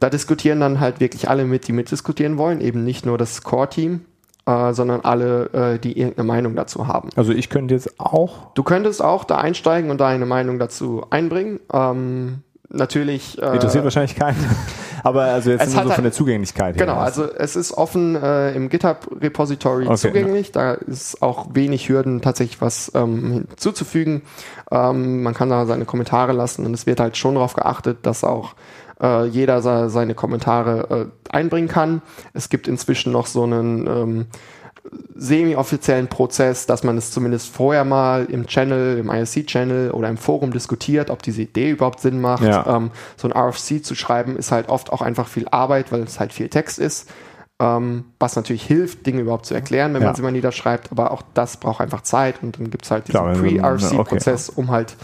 da 0.00 0.10
diskutieren 0.10 0.60
dann 0.60 0.80
halt 0.80 1.00
wirklich 1.00 1.30
alle 1.30 1.46
mit, 1.46 1.66
die 1.66 1.72
mitdiskutieren 1.72 2.36
wollen. 2.36 2.60
Eben 2.60 2.84
nicht 2.84 3.06
nur 3.06 3.16
das 3.16 3.42
Core-Team, 3.42 4.02
äh, 4.44 4.74
sondern 4.74 5.00
alle, 5.00 5.46
äh, 5.54 5.78
die 5.78 5.98
irgendeine 5.98 6.26
Meinung 6.26 6.54
dazu 6.56 6.86
haben. 6.86 7.08
Also 7.16 7.32
ich 7.32 7.48
könnte 7.48 7.72
jetzt 7.72 7.98
auch. 7.98 8.52
Du 8.52 8.62
könntest 8.62 9.02
auch 9.02 9.24
da 9.24 9.38
einsteigen 9.38 9.90
und 9.90 9.98
deine 9.98 10.26
Meinung 10.26 10.58
dazu 10.58 11.06
einbringen. 11.08 11.58
Ähm, 11.72 12.42
natürlich. 12.74 13.40
Äh, 13.40 13.54
Interessiert 13.54 13.84
wahrscheinlich 13.84 14.16
keinen. 14.16 14.36
Aber 15.02 15.24
also 15.24 15.50
jetzt 15.50 15.66
nur 15.66 15.70
so 15.70 15.80
halt- 15.80 15.92
von 15.92 16.04
der 16.04 16.12
Zugänglichkeit 16.12 16.76
her. 16.76 16.86
Genau, 16.86 16.98
also 16.98 17.30
es 17.30 17.56
ist 17.56 17.72
offen 17.72 18.16
äh, 18.16 18.52
im 18.52 18.70
GitHub-Repository 18.70 19.84
Okay, 19.86 19.96
zugänglich. 19.96 20.50
Da 20.50 20.72
ist 20.72 21.22
auch 21.22 21.48
wenig 21.52 21.88
Hürden, 21.90 22.22
tatsächlich 22.22 22.62
was 22.62 22.90
ähm, 22.94 23.46
hinzuzufügen. 23.48 24.22
Ähm, 24.70 25.22
man 25.22 25.34
kann 25.34 25.50
da 25.50 25.66
seine 25.66 25.84
Kommentare 25.84 26.32
lassen 26.32 26.64
und 26.64 26.72
es 26.72 26.86
wird 26.86 27.00
halt 27.00 27.18
schon 27.18 27.34
darauf 27.34 27.52
geachtet, 27.52 27.98
dass 28.02 28.24
auch 28.24 28.54
äh, 29.02 29.26
jeder 29.26 29.60
se 29.60 29.90
seine 29.90 30.14
Kommentare 30.14 31.10
äh, 31.10 31.36
einbringen 31.36 31.68
kann. 31.68 32.00
Es 32.32 32.48
gibt 32.48 32.66
inzwischen 32.66 33.12
noch 33.12 33.26
so 33.26 33.42
einen 33.42 33.86
ähm, 33.86 34.26
semi-offiziellen 35.14 36.08
Prozess, 36.08 36.66
dass 36.66 36.84
man 36.84 36.98
es 36.98 37.10
zumindest 37.10 37.48
vorher 37.48 37.84
mal 37.84 38.26
im 38.26 38.46
Channel, 38.46 38.98
im 38.98 39.10
IRC-Channel 39.10 39.90
oder 39.92 40.08
im 40.08 40.16
Forum 40.16 40.52
diskutiert, 40.52 41.10
ob 41.10 41.22
diese 41.22 41.42
Idee 41.42 41.70
überhaupt 41.70 42.00
Sinn 42.00 42.20
macht. 42.20 42.42
Ja. 42.44 42.76
Ähm, 42.76 42.90
so 43.16 43.28
ein 43.28 43.32
RFC 43.32 43.84
zu 43.84 43.94
schreiben 43.94 44.36
ist 44.36 44.52
halt 44.52 44.68
oft 44.68 44.92
auch 44.92 45.02
einfach 45.02 45.28
viel 45.28 45.46
Arbeit, 45.48 45.92
weil 45.92 46.02
es 46.02 46.20
halt 46.20 46.32
viel 46.32 46.48
Text 46.48 46.78
ist. 46.78 47.08
Ähm, 47.60 48.04
was 48.18 48.34
natürlich 48.34 48.64
hilft, 48.64 49.06
Dinge 49.06 49.20
überhaupt 49.20 49.46
zu 49.46 49.54
erklären, 49.54 49.94
wenn 49.94 50.02
Ja. 50.02 50.08
man 50.08 50.16
sie 50.16 50.22
mal 50.22 50.32
niederschreibt, 50.32 50.90
aber 50.90 51.12
auch 51.12 51.22
das 51.34 51.56
braucht 51.56 51.80
einfach 51.80 52.02
Zeit 52.02 52.42
und 52.42 52.58
dann 52.58 52.70
gibt 52.70 52.84
es 52.84 52.90
halt 52.90 53.06
diesen 53.08 53.20
Pre-RFC-Prozess, 53.20 54.48
um 54.50 54.70
halt 54.70 54.96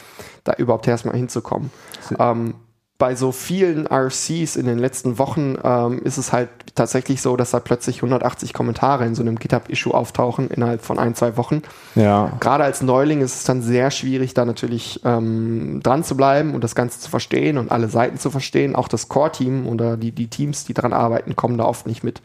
da 0.45 0.55
überhaupt 0.55 0.89
erstmal 0.89 1.15
hinzukommen. 1.17 1.71
Ähm, 2.19 2.55
bei 3.01 3.17
so 3.17 3.33
vielen 3.33 3.87
RFCs 3.87 4.57
in 4.57 4.67
den 4.67 4.79
letzten 4.79 5.19
Wochen 5.19 5.57
ähm, 5.65 6.03
ist 6.05 6.19
es 6.19 6.35
halt 6.35 6.51
tatsächlich 6.75 7.23
so, 7.23 7.35
dass 7.35 7.51
da 7.51 7.59
plötzlich 7.59 7.97
180 7.97 8.53
Kommentare 8.53 9.07
in 9.07 9.15
so 9.15 9.23
einem 9.23 9.39
GitHub-Issue 9.39 9.93
auftauchen 9.93 10.51
innerhalb 10.51 10.83
von 10.83 10.99
ein, 10.99 11.15
zwei 11.15 11.39
Wochen. 11.39 11.63
ja. 11.95 12.31
Gerade 12.41 12.63
als 12.63 12.83
Neuling 12.83 13.23
ist 13.23 13.37
es 13.37 13.45
dann 13.45 13.63
sehr 13.63 13.91
schwierig, 13.91 14.35
da 14.35 14.45
natürlich 14.45 15.01
ähm, 15.05 15.81
dran 15.83 16.05
zu 16.05 16.15
bleiben 16.15 16.55
und 16.55 16.63
das 16.63 16.75
Ganze 16.75 17.01
zu 17.01 17.09
verstehen 17.09 17.57
und 17.57 17.73
alle 17.73 17.89
Seiten 17.89 18.19
zu 18.19 18.31
verstehen. 18.31 18.77
Auch 18.77 18.87
das 18.87 19.09
Core-Team 19.09 19.67
oder 19.67 19.97
die, 19.97 20.13
die 20.13 20.29
Teams, 20.29 20.67
die 20.67 20.75
daran 20.75 20.93
arbeiten, 20.93 21.35
kommen 21.35 21.57
da 21.57 21.65
oft 21.65 21.87
nicht 21.87 22.05
mit. 22.05 22.21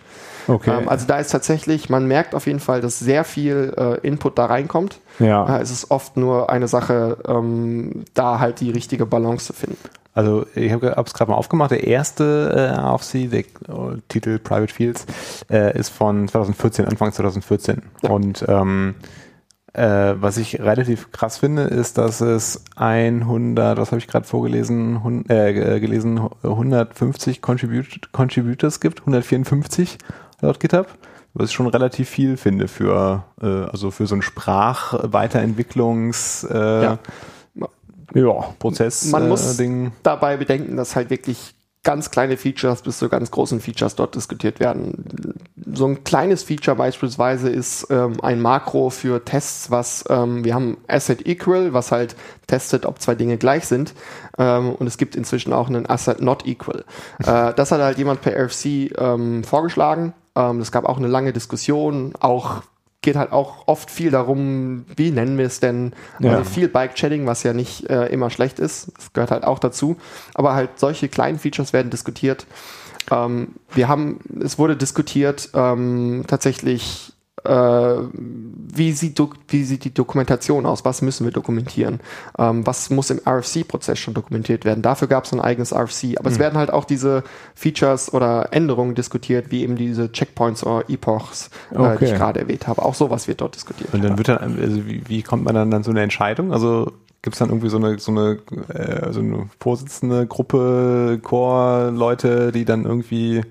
Okay. 0.49 0.77
Ähm, 0.77 0.89
also 0.89 1.07
da 1.07 1.19
ist 1.19 1.31
tatsächlich, 1.31 1.89
man 1.89 2.05
merkt 2.05 2.35
auf 2.35 2.47
jeden 2.47 2.59
Fall, 2.59 2.81
dass 2.81 2.99
sehr 2.99 3.23
viel 3.23 3.73
äh, 3.77 4.05
Input 4.05 4.37
da 4.37 4.47
reinkommt. 4.47 4.99
ja. 5.19 5.57
Äh, 5.57 5.61
es 5.61 5.71
ist 5.71 5.89
oft 5.89 6.17
nur 6.17 6.49
eine 6.49 6.67
Sache, 6.67 7.17
ähm, 7.25 8.03
da 8.13 8.39
halt 8.39 8.59
die 8.59 8.71
richtige 8.71 9.05
Balance 9.05 9.45
zu 9.45 9.53
finden. 9.53 9.77
Also 10.15 10.47
ich 10.55 10.71
habe 10.71 10.95
es 11.05 11.13
gerade 11.13 11.29
mal 11.29 11.37
aufgemacht. 11.37 11.69
Der 11.71 11.85
erste 11.85 12.51
äh, 12.55 12.69
RFC, 12.79 13.29
der 13.29 13.41
äh, 13.41 13.43
Titel 14.07 14.39
Private 14.39 14.73
Fields, 14.73 15.05
äh, 15.51 15.77
ist 15.77 15.89
von 15.89 16.27
2014, 16.27 16.85
Anfang 16.85 17.11
2014. 17.11 17.83
Ja. 18.01 18.09
Und 18.09 18.43
ähm, 18.47 18.95
äh, 19.73 20.13
was 20.17 20.37
ich 20.37 20.61
relativ 20.61 21.11
krass 21.11 21.37
finde, 21.39 21.63
ist, 21.63 21.97
dass 21.97 22.21
es 22.21 22.63
100, 22.77 23.77
was 23.77 23.91
habe 23.91 23.99
ich 23.99 24.07
gerade 24.07 24.25
vorgelesen, 24.25 25.03
hun, 25.03 25.25
äh, 25.29 25.51
ge- 25.53 25.81
gelesen, 25.81 26.21
150 26.43 27.41
Contribut 27.41 28.09
Contributors 28.13 28.79
gibt, 28.79 29.01
154 29.01 29.97
laut 30.39 30.61
GitHub. 30.61 30.87
Was 31.33 31.49
ich 31.49 31.55
schon 31.55 31.67
relativ 31.67 32.07
viel 32.07 32.37
finde 32.37 32.69
für, 32.69 33.25
äh, 33.41 33.65
also 33.69 33.91
für 33.91 34.07
so 34.07 34.15
ein 34.15 34.21
Sprachweiterentwicklungs 34.21 36.45
äh, 36.49 36.83
Ja. 36.83 36.99
Ja. 38.15 38.53
Prozess 38.57 39.05
Man 39.05 39.29
muss 39.29 39.53
äh, 39.53 39.57
Ding. 39.57 39.91
dabei 40.01 40.37
bedenken, 40.37 40.77
dass 40.77 40.95
halt 40.95 41.09
wirklich 41.09 41.53
ganz 41.85 42.11
kleine 42.11 42.35
Features 42.35 42.81
bis 42.81 42.97
zu 42.97 43.07
ganz 43.07 43.31
großen 43.31 43.61
Features 43.61 43.95
dort 43.95 44.15
diskutiert 44.15 44.59
werden. 44.59 45.45
So 45.73 45.85
ein 45.85 46.03
kleines 46.03 46.43
Feature 46.43 46.75
beispielsweise 46.75 47.47
ist 47.49 47.87
ähm, 47.91 48.17
ein 48.21 48.41
Makro 48.41 48.89
für 48.89 49.23
Tests, 49.23 49.71
was 49.71 50.03
ähm, 50.09 50.43
wir 50.43 50.55
haben 50.55 50.77
Asset 50.87 51.25
Equal, 51.27 51.73
was 51.73 51.91
halt 51.91 52.15
testet, 52.47 52.85
ob 52.85 52.99
zwei 52.99 53.15
Dinge 53.15 53.37
gleich 53.37 53.67
sind. 53.67 53.93
Ähm, 54.37 54.73
und 54.73 54.87
es 54.87 54.97
gibt 54.97 55.15
inzwischen 55.15 55.53
auch 55.53 55.69
einen 55.69 55.87
Asset 55.87 56.21
Not 56.21 56.45
Equal. 56.45 56.83
äh, 57.19 57.53
das 57.53 57.71
hat 57.71 57.79
halt 57.79 57.99
jemand 57.99 58.21
per 58.21 58.35
RFC 58.35 58.97
ähm, 58.97 59.43
vorgeschlagen. 59.43 60.13
Ähm, 60.35 60.59
es 60.59 60.71
gab 60.71 60.85
auch 60.85 60.97
eine 60.97 61.07
lange 61.07 61.33
Diskussion, 61.33 62.13
auch 62.19 62.63
geht 63.05 63.15
halt 63.15 63.31
auch 63.31 63.67
oft 63.67 63.89
viel 63.89 64.11
darum, 64.11 64.83
wie 64.97 65.11
nennen 65.11 65.37
wir 65.37 65.45
es 65.45 65.61
denn? 65.61 65.93
Ja. 66.19 66.31
Also 66.31 66.49
viel 66.49 66.67
Bike-Chatting, 66.67 67.25
was 67.25 67.43
ja 67.43 67.53
nicht 67.53 67.89
äh, 67.89 68.07
immer 68.07 68.29
schlecht 68.29 68.59
ist. 68.59 68.91
Das 68.97 69.13
gehört 69.13 69.31
halt 69.31 69.45
auch 69.45 69.59
dazu. 69.59 69.95
Aber 70.33 70.53
halt 70.53 70.71
solche 70.79 71.07
kleinen 71.07 71.39
Features 71.39 71.71
werden 71.71 71.89
diskutiert. 71.89 72.45
Ähm, 73.09 73.55
wir 73.73 73.87
haben, 73.87 74.19
es 74.43 74.59
wurde 74.59 74.75
diskutiert, 74.75 75.49
ähm, 75.53 76.25
tatsächlich, 76.27 77.13
wie, 77.47 78.91
sieht 78.91 79.21
wie 79.47 79.63
sieht 79.63 79.83
die 79.83 79.93
Dokumentation 79.93 80.65
aus? 80.65 80.85
Was 80.85 81.01
müssen 81.01 81.25
wir 81.25 81.31
dokumentieren? 81.31 81.99
Ähm, 82.37 82.65
was 82.65 82.89
muss 82.89 83.09
im 83.09 83.19
RFC-Prozess 83.25 83.97
schon 83.99 84.13
dokumentiert 84.13 84.65
werden? 84.65 84.81
Dafür 84.81 85.07
gab 85.07 85.25
es 85.25 85.33
ein 85.33 85.39
eigenes 85.39 85.73
RFC. 85.73 86.17
Aber 86.17 86.29
es 86.29 86.39
werden 86.39 86.57
halt 86.57 86.71
auch 86.71 86.85
diese 86.85 87.23
Features 87.53 88.13
oder 88.13 88.49
Änderungen 88.51 88.95
diskutiert, 88.95 89.51
wie 89.51 89.63
eben 89.63 89.75
diese 89.75 90.11
Checkpoints 90.11 90.65
oder 90.65 90.89
Epochs, 90.89 91.49
äh, 91.71 91.75
die 91.75 91.79
Okay. 91.79 92.05
ich 92.05 92.13
gerade 92.13 92.39
erwähnt 92.41 92.67
habe. 92.67 92.81
Auch 92.83 92.95
sowas 92.95 93.27
wird 93.27 93.41
dort 93.41 93.55
diskutiert. 93.55 93.93
Und 93.93 94.03
dann 94.03 94.17
wird 94.17 94.27
dann, 94.27 94.57
also 94.59 94.85
wie, 94.87 95.03
wie 95.07 95.21
kommt 95.21 95.43
man 95.43 95.55
dann, 95.55 95.71
dann 95.71 95.83
zu 95.83 95.91
einer 95.91 96.01
Entscheidung? 96.01 96.51
Also 96.51 96.91
gibt 97.21 97.35
es 97.35 97.39
dann 97.39 97.49
irgendwie 97.49 97.69
so 97.69 97.77
eine, 97.77 97.97
so 97.97 98.11
eine, 98.11 98.37
äh, 98.69 99.11
so 99.11 99.19
eine 99.19 99.49
Vorsitzende 99.59 100.27
Gruppe, 100.27 101.19
Core-Leute, 101.23 102.51
die 102.51 102.65
dann 102.65 102.85
irgendwie 102.85 103.41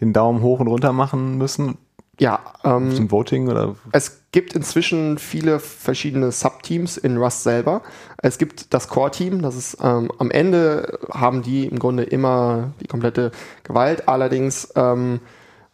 den 0.00 0.12
Daumen 0.12 0.42
hoch 0.42 0.60
und 0.60 0.66
runter 0.66 0.92
machen 0.92 1.38
müssen? 1.38 1.78
Ja, 2.20 2.38
ähm, 2.64 2.94
Zum 2.94 3.10
Voting 3.10 3.48
oder? 3.48 3.76
es 3.92 4.20
gibt 4.30 4.52
inzwischen 4.52 5.16
viele 5.16 5.58
verschiedene 5.58 6.32
Subteams 6.32 6.98
in 6.98 7.16
Rust 7.16 7.44
selber. 7.44 7.80
Es 8.18 8.36
gibt 8.36 8.74
das 8.74 8.88
Core-Team, 8.88 9.40
das 9.40 9.56
ist 9.56 9.78
ähm, 9.82 10.12
am 10.18 10.30
Ende 10.30 10.98
haben 11.10 11.40
die 11.40 11.64
im 11.64 11.78
Grunde 11.78 12.02
immer 12.02 12.72
die 12.82 12.88
komplette 12.88 13.32
Gewalt. 13.64 14.06
Allerdings 14.06 14.70
ähm, 14.76 15.20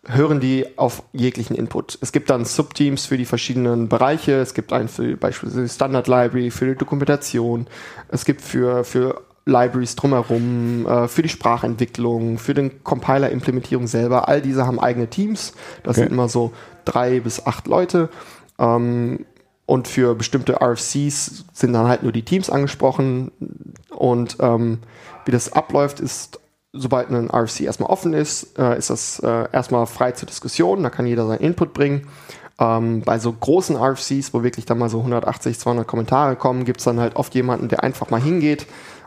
hören 0.07 0.39
die 0.39 0.79
auf 0.79 1.03
jeglichen 1.13 1.57
Input. 1.57 1.99
Es 2.01 2.13
gibt 2.13 2.31
dann 2.31 2.45
Subteams 2.45 3.07
für 3.07 3.19
die 3.19 3.25
verschiedenen 3.25 3.89
Bereiche. 3.89 4.35
Es 4.35 4.55
gibt 4.55 4.73
einen 4.73 4.87
für 4.87 5.17
beispielsweise 5.17 5.65
die 5.65 5.69
Standard 5.69 6.07
Library, 6.07 6.53
für 6.53 6.67
die 6.67 6.77
Dokumentation. 6.77 7.67
Es 8.07 8.25
gibt 8.25 8.41
für, 8.41 8.85
für 8.85 9.21
Libraries 9.47 9.95
drumherum, 9.95 10.87
äh, 10.87 11.09
für 11.09 11.23
die 11.23 11.29
Sprachentwicklung, 11.29 12.39
für 12.39 12.53
den 12.53 12.83
Compiler-Implementierung 12.83 13.87
selber. 13.87 14.29
All 14.29 14.43
diese 14.43 14.67
haben 14.67 14.81
eigene 14.81 15.07
Teams. 15.07 15.53
Das 15.85 15.93
Okay. 15.97 16.03
sind 16.03 16.13
immer 16.13 16.29
so 16.29 16.53
drei 16.85 17.21
bis 17.21 17.47
acht 17.47 17.69
Leute. 17.69 18.09
Ähm, 18.59 19.25
und 19.65 19.89
für 19.89 20.15
bestimmte 20.15 20.61
RFCs 20.61 21.45
sind 21.53 21.73
dann 21.73 21.89
halt 21.89 22.03
nur 22.03 22.13
die 22.13 22.23
Teams 22.25 22.51
angesprochen. 22.51 23.31
Und 23.91 24.37
ähm, 24.41 24.79
wie 25.25 25.31
das 25.33 25.53
abläuft, 25.53 26.01
ist, 26.01 26.41
sobald 26.73 27.11
ein 27.11 27.31
RFC 27.31 27.61
erstmal 27.63 27.91
offen 27.91 28.15
ist, 28.15 28.59
äh, 28.59 28.77
ist 28.77 28.91
das 28.91 29.21
äh, 29.21 29.47
erstmal 29.53 29.87
frei 29.87 30.13
zur 30.13 30.27
Diskussion. 30.27 30.83
Da 30.83 30.91
kann 30.91 31.07
jeder 31.07 31.27
seinen 31.27 31.41
Input 31.41 31.73
bringen. 31.73 32.09
Ähm, 32.59 33.03
bei 33.03 33.19
so 33.19 33.33
großen 33.33 33.77
RFCs, 33.77 34.33
wo 34.35 34.43
wirklich 34.43 34.67
dann 34.67 34.79
mal 34.79 34.89
so 34.89 34.99
180, 34.99 35.59
200 35.59 35.87
Kommentare 35.87 36.37
kommen, 36.37 36.65
gibt 36.65 36.81
es 36.81 36.85
dann 36.85 36.99
halt 37.01 37.15
oft 37.17 37.35
jemanden, 37.35 37.69
der 37.69 37.85
einfach 37.85 38.11
mal 38.11 38.21
hingeht 38.21 38.67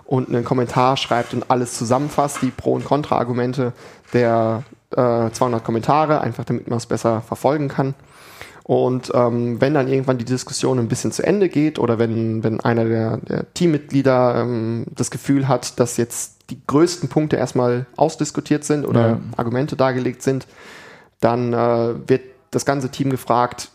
und 0.10 0.27
einen 0.27 0.44
Kommentar 0.44 0.98
schreibt 0.98 1.36
und 1.36 1.52
alles 1.52 1.76
zusammenfasst, 1.76 2.41
die 2.41 2.49
Pro- 2.49 2.73
und 2.73 2.84
Kontra-Argumente 2.84 3.73
der 4.11 4.64
äh, 4.90 5.30
200 5.30 5.64
Kommentare, 5.64 6.22
einfach 6.22 6.45
damit 6.45 6.68
man 6.68 6.77
es 6.77 6.88
besser 6.88 7.22
verfolgen 7.22 7.68
kann. 7.68 7.94
Und 8.64 9.11
ähm, 9.14 9.61
wenn 9.61 9.76
dann 9.76 9.88
irgendwann 9.88 10.18
die 10.18 10.26
Diskussion 10.26 10.80
ein 10.80 10.88
bisschen 10.88 11.11
zu 11.11 11.22
Ende 11.22 11.48
geht 11.48 11.77
oder 11.77 11.99
wenn, 11.99 12.44
wenn 12.44 12.60
einer 12.60 12.86
der, 12.86 13.18
der 13.18 13.53
Teammitglieder 13.53 14.41
ähm, 14.41 14.86
das 14.95 15.11
Gefühl 15.11 15.48
hat, 15.48 15.80
dass 15.80 15.98
jetzt 15.98 16.38
die 16.49 16.60
größten 16.65 17.07
Punkte 17.07 17.36
erstmal 17.36 17.86
ausdiskutiert 17.95 18.64
sind 18.64 18.88
oder 18.88 19.10
Ja. 19.10 19.19
Argumente 19.38 19.76
dargelegt 19.76 20.23
sind, 20.23 20.48
dann 21.19 21.53
äh, 21.53 22.10
wird 22.10 22.22
das 22.49 22.65
ganze 22.65 22.90
Team 22.90 23.11
gefragt, 23.11 23.69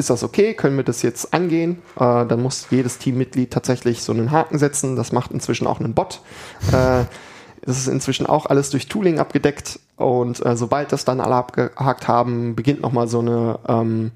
ist 0.00 0.10
das 0.10 0.24
okay? 0.24 0.54
Können 0.54 0.76
wir 0.76 0.84
das 0.84 1.02
jetzt 1.02 1.32
angehen? 1.32 1.82
Äh, 1.96 2.26
dann 2.26 2.42
muss 2.42 2.66
jedes 2.70 2.98
Teammitglied 2.98 3.52
tatsächlich 3.52 4.02
so 4.02 4.12
einen 4.12 4.32
Haken 4.32 4.58
setzen. 4.58 4.96
Das 4.96 5.12
macht 5.12 5.30
inzwischen 5.30 5.66
auch 5.66 5.78
einen 5.78 5.94
Bot. 5.94 6.20
Äh, 6.72 7.04
das 7.62 7.78
ist 7.78 7.88
inzwischen 7.88 8.26
auch 8.26 8.46
alles 8.46 8.70
durch 8.70 8.88
Tooling 8.88 9.18
abgedeckt. 9.18 9.78
Und 9.96 10.44
äh, 10.44 10.56
sobald 10.56 10.92
das 10.92 11.04
dann 11.04 11.20
alle 11.20 11.34
abgehakt 11.34 12.08
haben, 12.08 12.56
beginnt 12.56 12.80
nochmal 12.80 13.06
so 13.06 13.20
eine 13.20 13.58
ähm, 13.68 14.10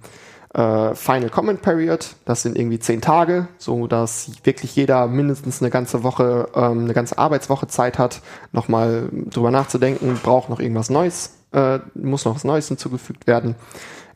äh, 0.55 0.94
Final 0.94 1.28
Comment 1.31 1.61
Period. 1.61 2.16
Das 2.24 2.43
sind 2.43 2.56
irgendwie 2.56 2.78
zehn 2.78 3.01
Tage, 3.01 3.48
so 3.59 3.86
dass 3.86 4.31
wirklich 4.44 4.74
jeder 4.77 5.06
mindestens 5.06 5.61
eine 5.61 5.70
ganze 5.70 6.02
Woche, 6.02 6.48
ähm, 6.55 6.85
eine 6.85 6.94
ganze 6.94 7.19
Arbeitswoche 7.19 7.66
Zeit 7.66 7.98
hat, 7.98 8.23
nochmal 8.52 9.09
drüber 9.12 9.51
nachzudenken, 9.51 10.19
braucht 10.23 10.48
noch 10.48 10.61
irgendwas 10.61 10.90
Neues, 10.90 11.35
äh, 11.52 11.81
muss 11.94 12.24
noch 12.24 12.35
was 12.35 12.44
Neues 12.44 12.69
hinzugefügt 12.69 13.27
werden. 13.27 13.56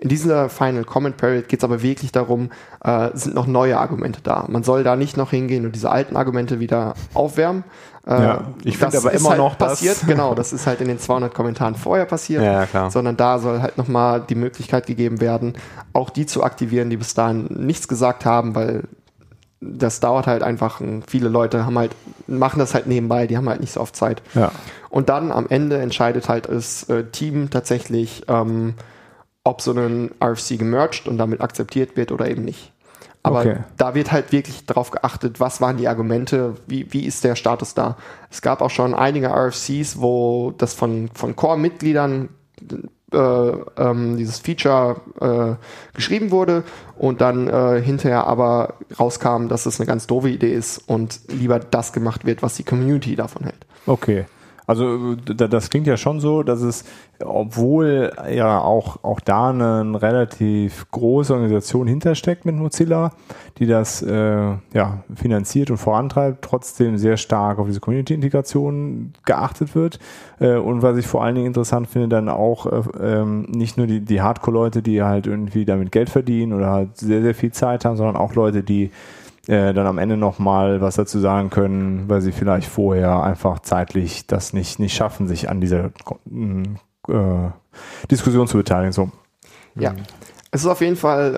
In 0.00 0.08
dieser 0.08 0.48
Final 0.48 0.84
Comment 0.84 1.16
Period 1.16 1.48
geht 1.48 1.60
es 1.60 1.64
aber 1.64 1.82
wirklich 1.82 2.12
darum, 2.12 2.50
äh, 2.84 3.10
sind 3.14 3.34
noch 3.34 3.46
neue 3.46 3.78
Argumente 3.78 4.20
da. 4.22 4.44
Man 4.48 4.62
soll 4.62 4.84
da 4.84 4.94
nicht 4.94 5.16
noch 5.16 5.30
hingehen 5.30 5.66
und 5.66 5.74
diese 5.74 5.90
alten 5.90 6.16
Argumente 6.16 6.60
wieder 6.60 6.94
aufwärmen. 7.14 7.64
Äh, 8.06 8.12
Ja, 8.12 8.40
ich 8.62 8.78
finde 8.78 8.92
das 8.92 9.04
aber 9.04 9.12
immer 9.14 9.30
halt 9.30 9.38
noch, 9.38 9.58
passiert. 9.58 9.98
Genau, 10.06 10.34
das 10.34 10.52
ist 10.52 10.66
halt 10.66 10.80
in 10.80 10.88
den 10.88 11.00
200 11.00 11.34
Kommentaren 11.34 11.74
vorher 11.74 12.06
passiert. 12.06 12.44
Ja, 12.44 12.66
klar. 12.66 12.90
Sondern 12.90 13.16
da 13.16 13.38
soll 13.40 13.60
halt 13.60 13.76
nochmal 13.76 14.20
die 14.26 14.36
Möglichkeit 14.36 14.86
gegeben 14.86 15.20
werden, 15.20 15.54
auch 15.92 16.10
die 16.10 16.26
zu 16.26 16.44
aktivieren, 16.44 16.90
die 16.90 16.96
bis 16.96 17.14
dahin 17.14 17.46
nichts 17.46 17.88
gesagt 17.88 18.24
haben, 18.24 18.54
weil 18.54 18.84
das 19.60 19.98
dauert 19.98 20.28
halt 20.28 20.44
einfach. 20.44 20.80
Viele 21.08 21.28
Leute 21.28 21.66
haben 21.66 21.76
halt, 21.76 21.90
machen 22.28 22.60
das 22.60 22.74
halt 22.74 22.86
nebenbei, 22.86 23.26
die 23.26 23.36
haben 23.36 23.48
halt 23.48 23.60
nicht 23.60 23.72
so 23.72 23.80
oft 23.80 23.96
Zeit. 23.96 24.22
Ja. 24.34 24.52
Und 24.90 25.08
dann 25.08 25.32
am 25.32 25.46
Ende 25.48 25.78
entscheidet 25.78 26.28
halt 26.28 26.48
das 26.48 26.84
äh, 26.88 27.02
Team 27.04 27.50
tatsächlich, 27.50 28.22
ähm, 28.28 28.74
ob 29.48 29.62
so 29.62 29.72
ein 29.72 30.10
RFC 30.22 30.58
gemerged 30.58 31.08
und 31.08 31.18
damit 31.18 31.40
akzeptiert 31.40 31.96
wird 31.96 32.12
oder 32.12 32.28
eben 32.28 32.44
nicht. 32.44 32.72
Aber 33.22 33.40
Okay. 33.40 33.56
da 33.76 33.94
wird 33.94 34.12
halt 34.12 34.30
wirklich 34.30 34.64
darauf 34.66 34.90
geachtet, 34.90 35.40
was 35.40 35.60
waren 35.60 35.76
die 35.76 35.88
Argumente, 35.88 36.54
wie, 36.66 36.92
wie 36.92 37.04
ist 37.04 37.24
der 37.24 37.34
Status 37.34 37.74
da. 37.74 37.96
Es 38.30 38.42
gab 38.42 38.62
auch 38.62 38.70
schon 38.70 38.94
einige 38.94 39.28
RFCs, 39.28 40.00
wo 40.00 40.52
das 40.56 40.74
von, 40.74 41.10
von 41.14 41.34
Core-Mitgliedern 41.34 42.28
äh, 43.12 43.16
ähm, 43.16 44.16
dieses 44.18 44.38
Feature 44.38 45.00
äh, 45.20 45.96
geschrieben 45.96 46.30
wurde 46.30 46.62
und 46.96 47.20
dann 47.20 47.48
äh, 47.48 47.80
hinterher 47.82 48.26
aber 48.26 48.74
rauskam, 49.00 49.48
dass 49.48 49.66
es 49.66 49.80
eine 49.80 49.86
ganz 49.86 50.06
doofe 50.06 50.28
Idee 50.28 50.52
ist 50.52 50.78
und 50.86 51.20
lieber 51.28 51.58
das 51.58 51.92
gemacht 51.92 52.26
wird, 52.26 52.42
was 52.42 52.54
die 52.54 52.64
Community 52.64 53.16
davon 53.16 53.44
hält. 53.44 53.66
Okay. 53.86 54.26
Also 54.68 55.14
da- 55.16 55.48
das 55.48 55.70
klingt 55.70 55.86
ja 55.86 55.96
schon 55.96 56.20
so, 56.20 56.42
dass 56.42 56.60
es, 56.60 56.84
obwohl 57.24 58.12
ja 58.30 58.60
auch, 58.60 59.02
auch 59.02 59.18
da 59.18 59.48
eine 59.48 60.00
relativ 60.00 60.86
große 60.90 61.32
Organisation 61.32 61.86
hintersteckt 61.88 62.44
mit 62.44 62.54
Mozilla, 62.54 63.12
die 63.58 63.66
das 63.66 64.02
äh, 64.02 64.12
ja, 64.74 65.02
finanziert 65.16 65.70
und 65.70 65.78
vorantreibt, 65.78 66.42
trotzdem 66.44 66.98
sehr 66.98 67.16
stark 67.16 67.58
auf 67.58 67.66
diese 67.66 67.80
Community-Integration 67.80 69.14
geachtet 69.24 69.74
wird. 69.74 69.98
Äh, 70.38 70.56
und 70.56 70.82
was 70.82 70.98
ich 70.98 71.06
vor 71.06 71.24
allen 71.24 71.34
Dingen 71.34 71.46
interessant 71.48 71.88
finde, 71.88 72.08
dann 72.08 72.28
auch 72.28 72.66
äh, 72.66 72.82
ähm, 73.00 73.42
nicht 73.48 73.78
nur 73.78 73.86
die, 73.86 74.00
die 74.00 74.20
Hardcore-Leute, 74.20 74.82
die 74.82 75.02
halt 75.02 75.26
irgendwie 75.26 75.64
damit 75.64 75.92
Geld 75.92 76.10
verdienen 76.10 76.52
oder 76.52 76.70
halt 76.70 76.98
sehr, 76.98 77.22
sehr 77.22 77.34
viel 77.34 77.52
Zeit 77.52 77.86
haben, 77.86 77.96
sondern 77.96 78.16
auch 78.16 78.34
Leute, 78.34 78.62
die 78.62 78.90
äh, 79.48 79.72
dann 79.72 79.86
am 79.86 79.96
Ende 79.96 80.18
nochmal 80.18 80.82
was 80.82 80.96
dazu 80.96 81.18
sagen 81.18 81.48
können, 81.48 82.08
weil 82.08 82.20
sie 82.20 82.32
vielleicht 82.32 82.68
vorher 82.68 83.22
einfach 83.22 83.60
zeitlich 83.60 84.26
das 84.26 84.52
nicht, 84.52 84.78
nicht 84.78 84.94
schaffen, 84.94 85.26
sich 85.26 85.48
an 85.48 85.62
dieser 85.62 85.86
äh, 87.08 87.50
Diskussion 88.10 88.46
zu 88.46 88.58
beteiligen. 88.58 88.92
So. 88.92 89.10
Ja. 89.74 89.94
Es 90.50 90.60
ist 90.60 90.66
auf 90.66 90.82
jeden 90.82 90.96
Fall, 90.96 91.34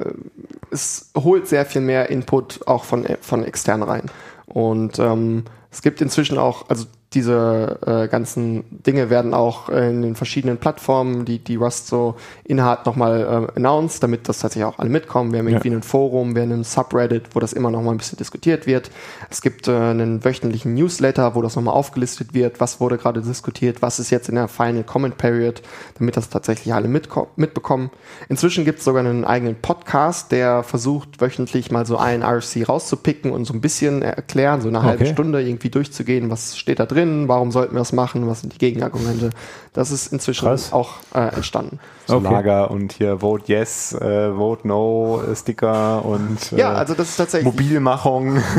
äh, 0.00 0.74
es 0.74 1.12
holt 1.14 1.48
sehr 1.48 1.66
viel 1.66 1.82
mehr 1.82 2.08
Input 2.08 2.66
auch 2.66 2.84
von, 2.84 3.06
von 3.20 3.44
extern 3.44 3.82
rein. 3.82 4.04
Und 4.46 4.98
ähm, 4.98 5.44
es 5.70 5.82
gibt 5.82 6.00
inzwischen 6.00 6.38
auch, 6.38 6.70
also 6.70 6.86
diese 7.12 7.78
äh, 7.84 8.06
ganzen 8.08 8.62
Dinge 8.70 9.10
werden 9.10 9.34
auch 9.34 9.68
in 9.68 10.00
den 10.02 10.14
verschiedenen 10.14 10.58
Plattformen, 10.58 11.24
die, 11.24 11.40
die 11.40 11.56
Rust 11.56 11.88
so 11.88 12.14
innehat, 12.44 12.86
nochmal 12.86 13.48
äh, 13.52 13.56
announced, 13.58 14.00
damit 14.02 14.28
das 14.28 14.38
tatsächlich 14.38 14.64
auch 14.72 14.78
alle 14.78 14.90
mitkommen. 14.90 15.32
Wir 15.32 15.40
haben 15.40 15.48
Ja. 15.48 15.54
irgendwie 15.54 15.70
ein 15.70 15.82
Forum, 15.82 16.36
wir 16.36 16.42
haben 16.42 16.52
einen 16.52 16.62
Subreddit, 16.64 17.34
wo 17.34 17.40
das 17.40 17.52
immer 17.52 17.72
nochmal 17.72 17.94
ein 17.94 17.98
bisschen 17.98 18.16
diskutiert 18.18 18.68
wird. 18.68 18.92
Es 19.28 19.42
gibt 19.42 19.66
äh, 19.66 19.72
einen 19.72 20.24
wöchentlichen 20.24 20.74
Newsletter, 20.74 21.34
wo 21.34 21.42
das 21.42 21.56
nochmal 21.56 21.74
aufgelistet 21.74 22.32
wird, 22.32 22.60
was 22.60 22.78
wurde 22.80 22.96
gerade 22.96 23.22
diskutiert, 23.22 23.82
was 23.82 23.98
ist 23.98 24.10
jetzt 24.10 24.28
in 24.28 24.36
der 24.36 24.46
Final 24.46 24.84
Comment 24.84 25.18
Period, 25.18 25.62
damit 25.98 26.16
das 26.16 26.28
tatsächlich 26.28 26.72
alle 26.74 26.86
mitbekommen. 26.86 27.90
Inzwischen 28.28 28.64
gibt 28.64 28.78
es 28.78 28.84
sogar 28.84 29.04
einen 29.04 29.24
eigenen 29.24 29.56
Podcast, 29.56 30.30
der 30.30 30.62
versucht, 30.62 31.20
wöchentlich 31.20 31.72
mal 31.72 31.86
so 31.86 31.96
einen 31.96 32.22
RFC 32.22 32.68
rauszupicken 32.68 33.32
und 33.32 33.46
so 33.46 33.52
ein 33.54 33.60
bisschen 33.60 34.02
erklären, 34.02 34.60
so 34.60 34.68
eine 34.68 34.82
halbe 34.84 35.00
Okay. 35.04 35.12
Stunde 35.12 35.40
irgendwie 35.42 35.70
durchzugehen, 35.70 36.30
was 36.30 36.58
steht 36.58 36.78
da 36.78 36.84
drin, 36.84 36.99
warum 37.28 37.50
sollten 37.52 37.74
wir 37.74 37.78
das 37.80 37.92
machen, 37.92 38.26
was 38.28 38.40
sind 38.40 38.54
die 38.54 38.58
Gegenargumente. 38.58 39.30
Das 39.72 39.90
ist 39.90 40.12
inzwischen 40.12 40.46
Krass. 40.48 40.72
auch 40.72 40.94
äh, 41.14 41.34
entstanden. 41.34 41.78
So 42.06 42.16
Okay. 42.16 42.24
Lager 42.32 42.70
und 42.70 42.92
hier 42.92 43.18
Vote 43.20 43.44
Yes, 43.46 43.92
äh, 43.94 44.32
Vote 44.34 44.66
No, 44.66 45.22
äh, 45.30 45.36
Sticker 45.36 46.04
und 46.04 46.52
äh, 46.52 46.58
Ja, 46.58 46.72
also 46.72 46.94
das 46.94 47.10
ist 47.10 47.16
tatsächlich 47.16 47.52
Mobilmachung. 47.52 48.42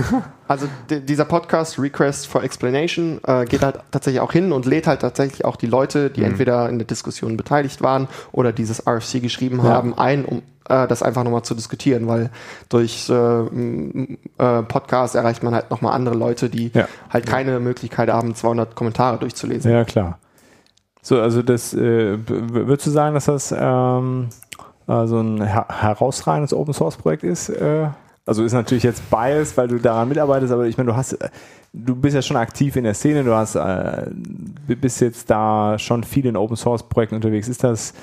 Also 0.48 0.68
di- 0.90 1.00
dieser 1.00 1.24
Podcast 1.24 1.80
Request 1.80 2.28
for 2.28 2.44
Explanation 2.44 3.22
äh, 3.26 3.46
geht 3.46 3.62
halt 3.64 3.80
tatsächlich 3.92 4.20
auch 4.20 4.34
hin 4.34 4.52
und 4.52 4.66
lädt 4.66 4.86
halt 4.86 5.00
tatsächlich 5.00 5.46
auch 5.46 5.56
die 5.56 5.66
Leute, 5.68 6.10
die 6.10 6.26
entweder 6.26 6.68
in 6.68 6.78
der 6.78 6.86
Diskussion 6.86 7.38
beteiligt 7.38 7.82
waren 7.82 8.10
oder 8.34 8.52
dieses 8.52 8.86
RFC 8.86 9.22
geschrieben 9.22 9.64
haben, 9.64 9.98
ein, 9.98 10.26
um 10.26 10.42
äh, 10.72 10.88
das 10.88 11.04
einfach 11.04 11.24
nochmal 11.24 11.44
zu 11.44 11.54
diskutieren, 11.56 12.08
weil 12.08 12.30
durch 12.70 13.10
äh, 13.10 13.14
äh, 13.14 14.64
Podcast 14.64 15.16
erreicht 15.16 15.44
man 15.44 15.54
halt 15.54 15.70
nochmal 15.70 15.94
andere 15.94 16.16
Leute, 16.16 16.50
die 16.50 16.72
Ja. 16.74 16.88
halt 17.10 17.26
keine 17.26 17.60
Möglichkeit 17.60 18.10
haben, 18.10 18.34
200 18.36 18.76
Kommentare 18.76 19.18
durchzulesen. 19.18 19.72
Ja, 19.72 19.84
klar. 19.84 20.20
So, 21.02 21.20
also 21.20 21.42
das, 21.42 21.74
äh, 21.74 22.18
würdest 22.28 22.88
du 22.88 22.92
sagen, 22.92 23.16
dass 23.16 23.26
das 23.26 23.54
ähm, 23.58 24.30
also 24.88 25.20
ein 25.20 25.42
her 25.42 25.66
herausragendes 25.70 26.54
Open 26.54 26.74
Source 26.74 26.96
Projekt 26.98 27.24
ist? 27.24 27.50
Äh? 27.50 27.88
Also 28.26 28.44
ist 28.44 28.54
natürlich 28.54 28.84
jetzt 28.84 29.10
biased, 29.10 29.58
weil 29.58 29.68
du 29.68 29.80
daran 29.80 30.08
mitarbeitest, 30.10 30.54
aber 30.54 30.66
ich 30.68 30.78
meine, 30.78 30.92
du 30.92 30.96
hast, 30.96 31.14
äh, 31.14 31.30
du 31.74 31.96
bist 31.96 32.16
ja 32.16 32.22
schon 32.22 32.38
aktiv 32.38 32.76
in 32.76 32.84
der 32.84 32.94
Szene, 32.94 33.24
du 33.24 33.34
hast, 33.34 33.56
äh, 33.56 34.06
bist 34.68 35.02
jetzt 35.02 35.30
da 35.30 35.80
schon 35.80 36.04
viel 36.04 36.26
in 36.28 36.38
Open 36.38 36.56
Source 36.56 36.84
Projekten 36.84 37.16
unterwegs. 37.16 37.48
Ist 37.48 37.64
das 37.64 37.94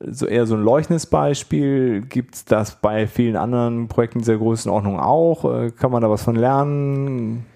so 0.00 0.26
eher 0.26 0.46
so 0.46 0.54
ein 0.54 0.62
leuchtendes 0.62 1.06
Beispiel? 1.06 2.02
Gibt 2.02 2.34
es 2.34 2.44
das 2.44 2.80
bei 2.80 3.06
vielen 3.06 3.36
anderen 3.36 3.88
Projekten 3.88 4.18
dieser 4.20 4.36
Größenordnung 4.36 5.00
auch? 5.00 5.44
Äh, 5.44 5.70
kann 5.70 5.90
man 5.90 6.02
da 6.02 6.10
was 6.10 6.22
von 6.22 6.36
lernen? 6.36 7.46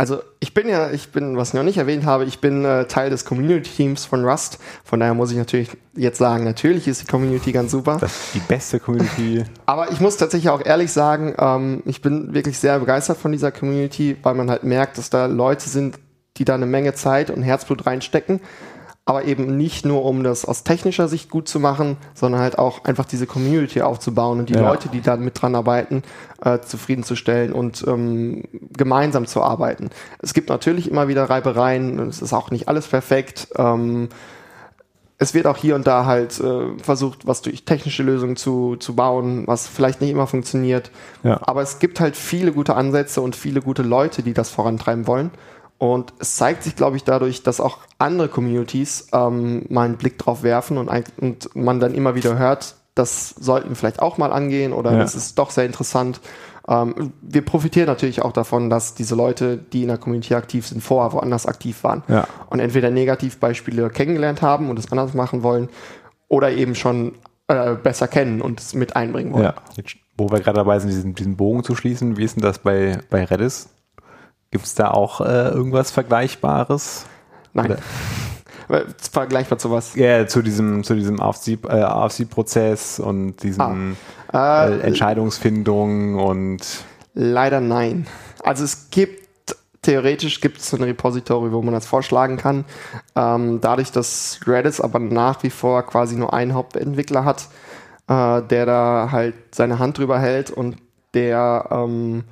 also 0.00 0.22
ich 0.38 0.54
bin 0.54 0.66
ja, 0.66 0.90
ich 0.90 1.12
bin, 1.12 1.36
was 1.36 1.48
ich 1.48 1.54
noch 1.54 1.62
nicht 1.62 1.76
erwähnt 1.76 2.06
habe, 2.06 2.24
ich 2.24 2.38
bin 2.38 2.64
äh, 2.64 2.86
Teil 2.86 3.10
des 3.10 3.26
Community-Teams 3.26 4.06
von 4.06 4.24
Rust. 4.24 4.58
Von 4.82 4.98
daher 4.98 5.12
muss 5.12 5.30
ich 5.30 5.36
natürlich 5.36 5.76
jetzt 5.94 6.16
sagen, 6.16 6.44
natürlich 6.44 6.88
ist 6.88 7.02
die 7.02 7.06
Community 7.06 7.52
ganz 7.52 7.72
super. 7.72 7.98
Das 8.00 8.10
ist 8.10 8.34
die 8.34 8.38
beste 8.38 8.80
Community. 8.80 9.44
Aber 9.66 9.92
ich 9.92 10.00
muss 10.00 10.16
tatsächlich 10.16 10.48
auch 10.48 10.64
ehrlich 10.64 10.90
sagen, 10.90 11.34
ähm, 11.38 11.82
ich 11.84 12.00
bin 12.00 12.32
wirklich 12.32 12.58
sehr 12.58 12.78
begeistert 12.78 13.18
von 13.18 13.30
dieser 13.30 13.52
Community, 13.52 14.16
weil 14.22 14.34
man 14.34 14.48
halt 14.48 14.64
merkt, 14.64 14.96
dass 14.96 15.10
da 15.10 15.26
Leute 15.26 15.68
sind, 15.68 15.98
die 16.38 16.46
da 16.46 16.54
eine 16.54 16.64
Menge 16.64 16.94
Zeit 16.94 17.28
und 17.28 17.42
Herzblut 17.42 17.84
reinstecken 17.84 18.40
aber 19.04 19.24
eben 19.24 19.56
nicht 19.56 19.84
nur, 19.84 20.04
um 20.04 20.22
das 20.22 20.44
aus 20.44 20.62
technischer 20.62 21.08
Sicht 21.08 21.30
gut 21.30 21.48
zu 21.48 21.58
machen, 21.58 21.96
sondern 22.14 22.40
halt 22.40 22.58
auch 22.58 22.84
einfach 22.84 23.06
diese 23.06 23.26
Community 23.26 23.82
aufzubauen 23.82 24.38
und 24.38 24.48
die 24.48 24.54
ja. 24.54 24.60
Leute, 24.60 24.88
die 24.88 25.00
da 25.00 25.16
mit 25.16 25.40
dran 25.40 25.54
arbeiten, 25.54 26.02
äh, 26.44 26.60
zufriedenzustellen 26.60 27.52
und 27.52 27.84
ähm, 27.88 28.44
gemeinsam 28.76 29.26
zu 29.26 29.42
arbeiten. 29.42 29.90
Es 30.20 30.32
gibt 30.34 30.48
natürlich 30.48 30.88
immer 30.88 31.08
wieder 31.08 31.28
Reibereien, 31.28 31.98
es 32.08 32.22
ist 32.22 32.32
auch 32.32 32.50
nicht 32.50 32.68
alles 32.68 32.86
perfekt. 32.86 33.48
Ähm, 33.56 34.10
es 35.22 35.34
wird 35.34 35.46
auch 35.46 35.58
hier 35.58 35.74
und 35.74 35.86
da 35.86 36.06
halt 36.06 36.40
äh, 36.40 36.78
versucht, 36.82 37.26
was 37.26 37.42
durch 37.42 37.64
technische 37.66 38.02
Lösungen 38.02 38.36
zu, 38.36 38.76
zu 38.76 38.96
bauen, 38.96 39.46
was 39.46 39.66
vielleicht 39.66 40.00
nicht 40.00 40.10
immer 40.10 40.26
funktioniert. 40.26 40.90
Ja. 41.22 41.40
Aber 41.42 41.60
es 41.60 41.78
gibt 41.78 42.00
halt 42.00 42.16
viele 42.16 42.52
gute 42.52 42.74
Ansätze 42.74 43.20
und 43.20 43.36
viele 43.36 43.60
gute 43.60 43.82
Leute, 43.82 44.22
die 44.22 44.32
das 44.32 44.48
vorantreiben 44.48 45.06
wollen. 45.06 45.30
Und 45.80 46.12
es 46.18 46.36
zeigt 46.36 46.62
sich, 46.62 46.76
glaube 46.76 46.98
ich, 46.98 47.04
dadurch, 47.04 47.42
dass 47.42 47.58
auch 47.58 47.78
andere 47.96 48.28
Communities 48.28 49.08
ähm, 49.14 49.64
mal 49.70 49.86
einen 49.86 49.96
Blick 49.96 50.18
drauf 50.18 50.42
werfen 50.42 50.76
und, 50.76 50.90
und 51.18 51.56
man 51.56 51.80
dann 51.80 51.94
immer 51.94 52.14
wieder 52.14 52.38
hört, 52.38 52.74
das 52.94 53.30
sollten 53.30 53.70
wir 53.70 53.76
vielleicht 53.76 54.02
auch 54.02 54.18
mal 54.18 54.30
angehen 54.30 54.74
oder 54.74 54.92
ja. 54.92 54.98
das 54.98 55.14
ist 55.14 55.38
doch 55.38 55.50
sehr 55.50 55.64
interessant. 55.64 56.20
Ähm, 56.68 57.14
wir 57.22 57.42
profitieren 57.42 57.86
natürlich 57.86 58.20
auch 58.20 58.32
davon, 58.32 58.68
dass 58.68 58.92
diese 58.92 59.14
Leute, 59.14 59.56
die 59.56 59.80
in 59.80 59.88
der 59.88 59.96
Community 59.96 60.34
aktiv 60.34 60.66
sind, 60.66 60.82
vorher 60.82 61.14
woanders 61.14 61.46
aktiv 61.46 61.82
waren 61.82 62.02
ja. 62.08 62.26
und 62.50 62.60
entweder 62.60 62.90
Negativbeispiele 62.90 63.88
kennengelernt 63.88 64.42
haben 64.42 64.68
und 64.68 64.78
es 64.78 64.92
anders 64.92 65.14
machen 65.14 65.42
wollen 65.42 65.70
oder 66.28 66.50
eben 66.50 66.74
schon 66.74 67.14
äh, 67.48 67.74
besser 67.74 68.06
kennen 68.06 68.42
und 68.42 68.60
es 68.60 68.74
mit 68.74 68.96
einbringen 68.96 69.32
wollen. 69.32 69.44
Ja. 69.44 69.54
Jetzt, 69.76 69.96
wo 70.18 70.30
wir 70.30 70.40
gerade 70.40 70.56
dabei 70.56 70.78
sind, 70.78 70.90
diesen, 70.90 71.14
diesen 71.14 71.38
Bogen 71.38 71.64
zu 71.64 71.74
schließen, 71.74 72.18
wie 72.18 72.24
ist 72.24 72.36
denn 72.36 72.42
das 72.42 72.58
bei, 72.58 72.98
bei 73.08 73.24
Redis? 73.24 73.70
Gibt 74.50 74.64
es 74.64 74.74
da 74.74 74.90
auch 74.90 75.20
äh, 75.20 75.48
irgendwas 75.48 75.90
Vergleichbares? 75.90 77.06
Nein. 77.52 77.76
Vergleichbar 79.12 79.58
zu 79.58 79.70
was? 79.70 79.94
Ja, 79.96 80.26
zu 80.26 80.42
diesem, 80.42 80.84
zu 80.84 80.94
diesem 80.94 81.20
AFC-Prozess 81.20 82.98
äh, 82.98 83.02
und 83.02 83.42
diesem 83.42 83.96
ah, 84.32 84.66
äh, 84.66 84.80
Entscheidungsfindung 84.80 86.16
und. 86.16 86.84
Leider 87.14 87.60
nein. 87.60 88.06
Also 88.44 88.64
es 88.64 88.90
gibt 88.90 89.20
theoretisch 89.82 90.40
gibt 90.40 90.58
es 90.58 90.74
ein 90.74 90.82
Repository, 90.82 91.52
wo 91.52 91.62
man 91.62 91.74
das 91.74 91.86
vorschlagen 91.86 92.36
kann. 92.36 92.64
Ähm, 93.16 93.60
dadurch, 93.60 93.92
dass 93.92 94.40
Redis 94.46 94.80
aber 94.80 94.98
nach 94.98 95.42
wie 95.42 95.50
vor 95.50 95.82
quasi 95.84 96.16
nur 96.16 96.34
einen 96.34 96.54
Hauptentwickler 96.54 97.24
hat, 97.24 97.48
äh, 98.08 98.42
der 98.42 98.66
da 98.66 99.08
halt 99.10 99.34
seine 99.54 99.78
Hand 99.78 99.98
drüber 99.98 100.18
hält 100.18 100.50
und 100.50 100.76
der 101.14 101.68
ähm, 101.70 102.24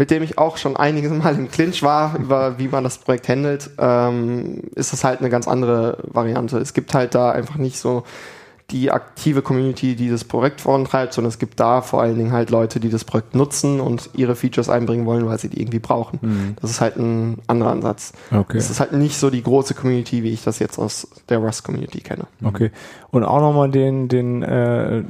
mit 0.00 0.10
dem 0.10 0.22
ich 0.22 0.38
auch 0.38 0.56
schon 0.56 0.78
einiges 0.78 1.12
Mal 1.12 1.34
im 1.34 1.50
Clinch 1.50 1.82
war, 1.82 2.18
über 2.18 2.58
wie 2.58 2.68
man 2.68 2.84
das 2.84 2.96
Projekt 2.96 3.28
handelt, 3.28 3.68
ähm, 3.76 4.62
ist 4.74 4.94
das 4.94 5.04
halt 5.04 5.20
eine 5.20 5.28
ganz 5.28 5.46
andere 5.46 5.98
Variante. 6.04 6.56
Es 6.56 6.72
gibt 6.72 6.94
halt 6.94 7.14
da 7.14 7.32
einfach 7.32 7.56
nicht 7.56 7.78
so 7.78 8.04
die 8.70 8.90
aktive 8.90 9.42
Community, 9.42 9.96
die 9.96 10.08
das 10.08 10.24
Projekt 10.24 10.62
vorantreibt, 10.62 11.12
sondern 11.12 11.28
es 11.28 11.38
gibt 11.38 11.60
da 11.60 11.82
vor 11.82 12.00
allen 12.00 12.16
Dingen 12.16 12.32
halt 12.32 12.48
Leute, 12.48 12.80
die 12.80 12.88
das 12.88 13.04
Projekt 13.04 13.34
nutzen 13.34 13.78
und 13.78 14.08
ihre 14.14 14.36
Features 14.36 14.70
einbringen 14.70 15.04
wollen, 15.04 15.26
weil 15.26 15.38
sie 15.38 15.50
die 15.50 15.60
irgendwie 15.60 15.80
brauchen. 15.80 16.18
Mhm. 16.22 16.56
Das 16.62 16.70
ist 16.70 16.80
halt 16.80 16.96
ein 16.96 17.36
anderer 17.46 17.72
Ansatz. 17.72 18.14
Okay. 18.30 18.56
Es 18.56 18.70
ist 18.70 18.80
halt 18.80 18.92
nicht 18.92 19.18
so 19.18 19.28
die 19.28 19.42
große 19.42 19.74
Community, 19.74 20.22
wie 20.22 20.30
ich 20.30 20.42
das 20.42 20.60
jetzt 20.60 20.78
aus 20.78 21.08
der 21.28 21.40
Rust-Community 21.40 22.00
kenne. 22.00 22.24
Okay. 22.42 22.70
Und 23.10 23.24
auch 23.24 23.40
nochmal 23.40 23.70
den, 23.70 24.08
den 24.08 24.42
äh, 24.42 25.02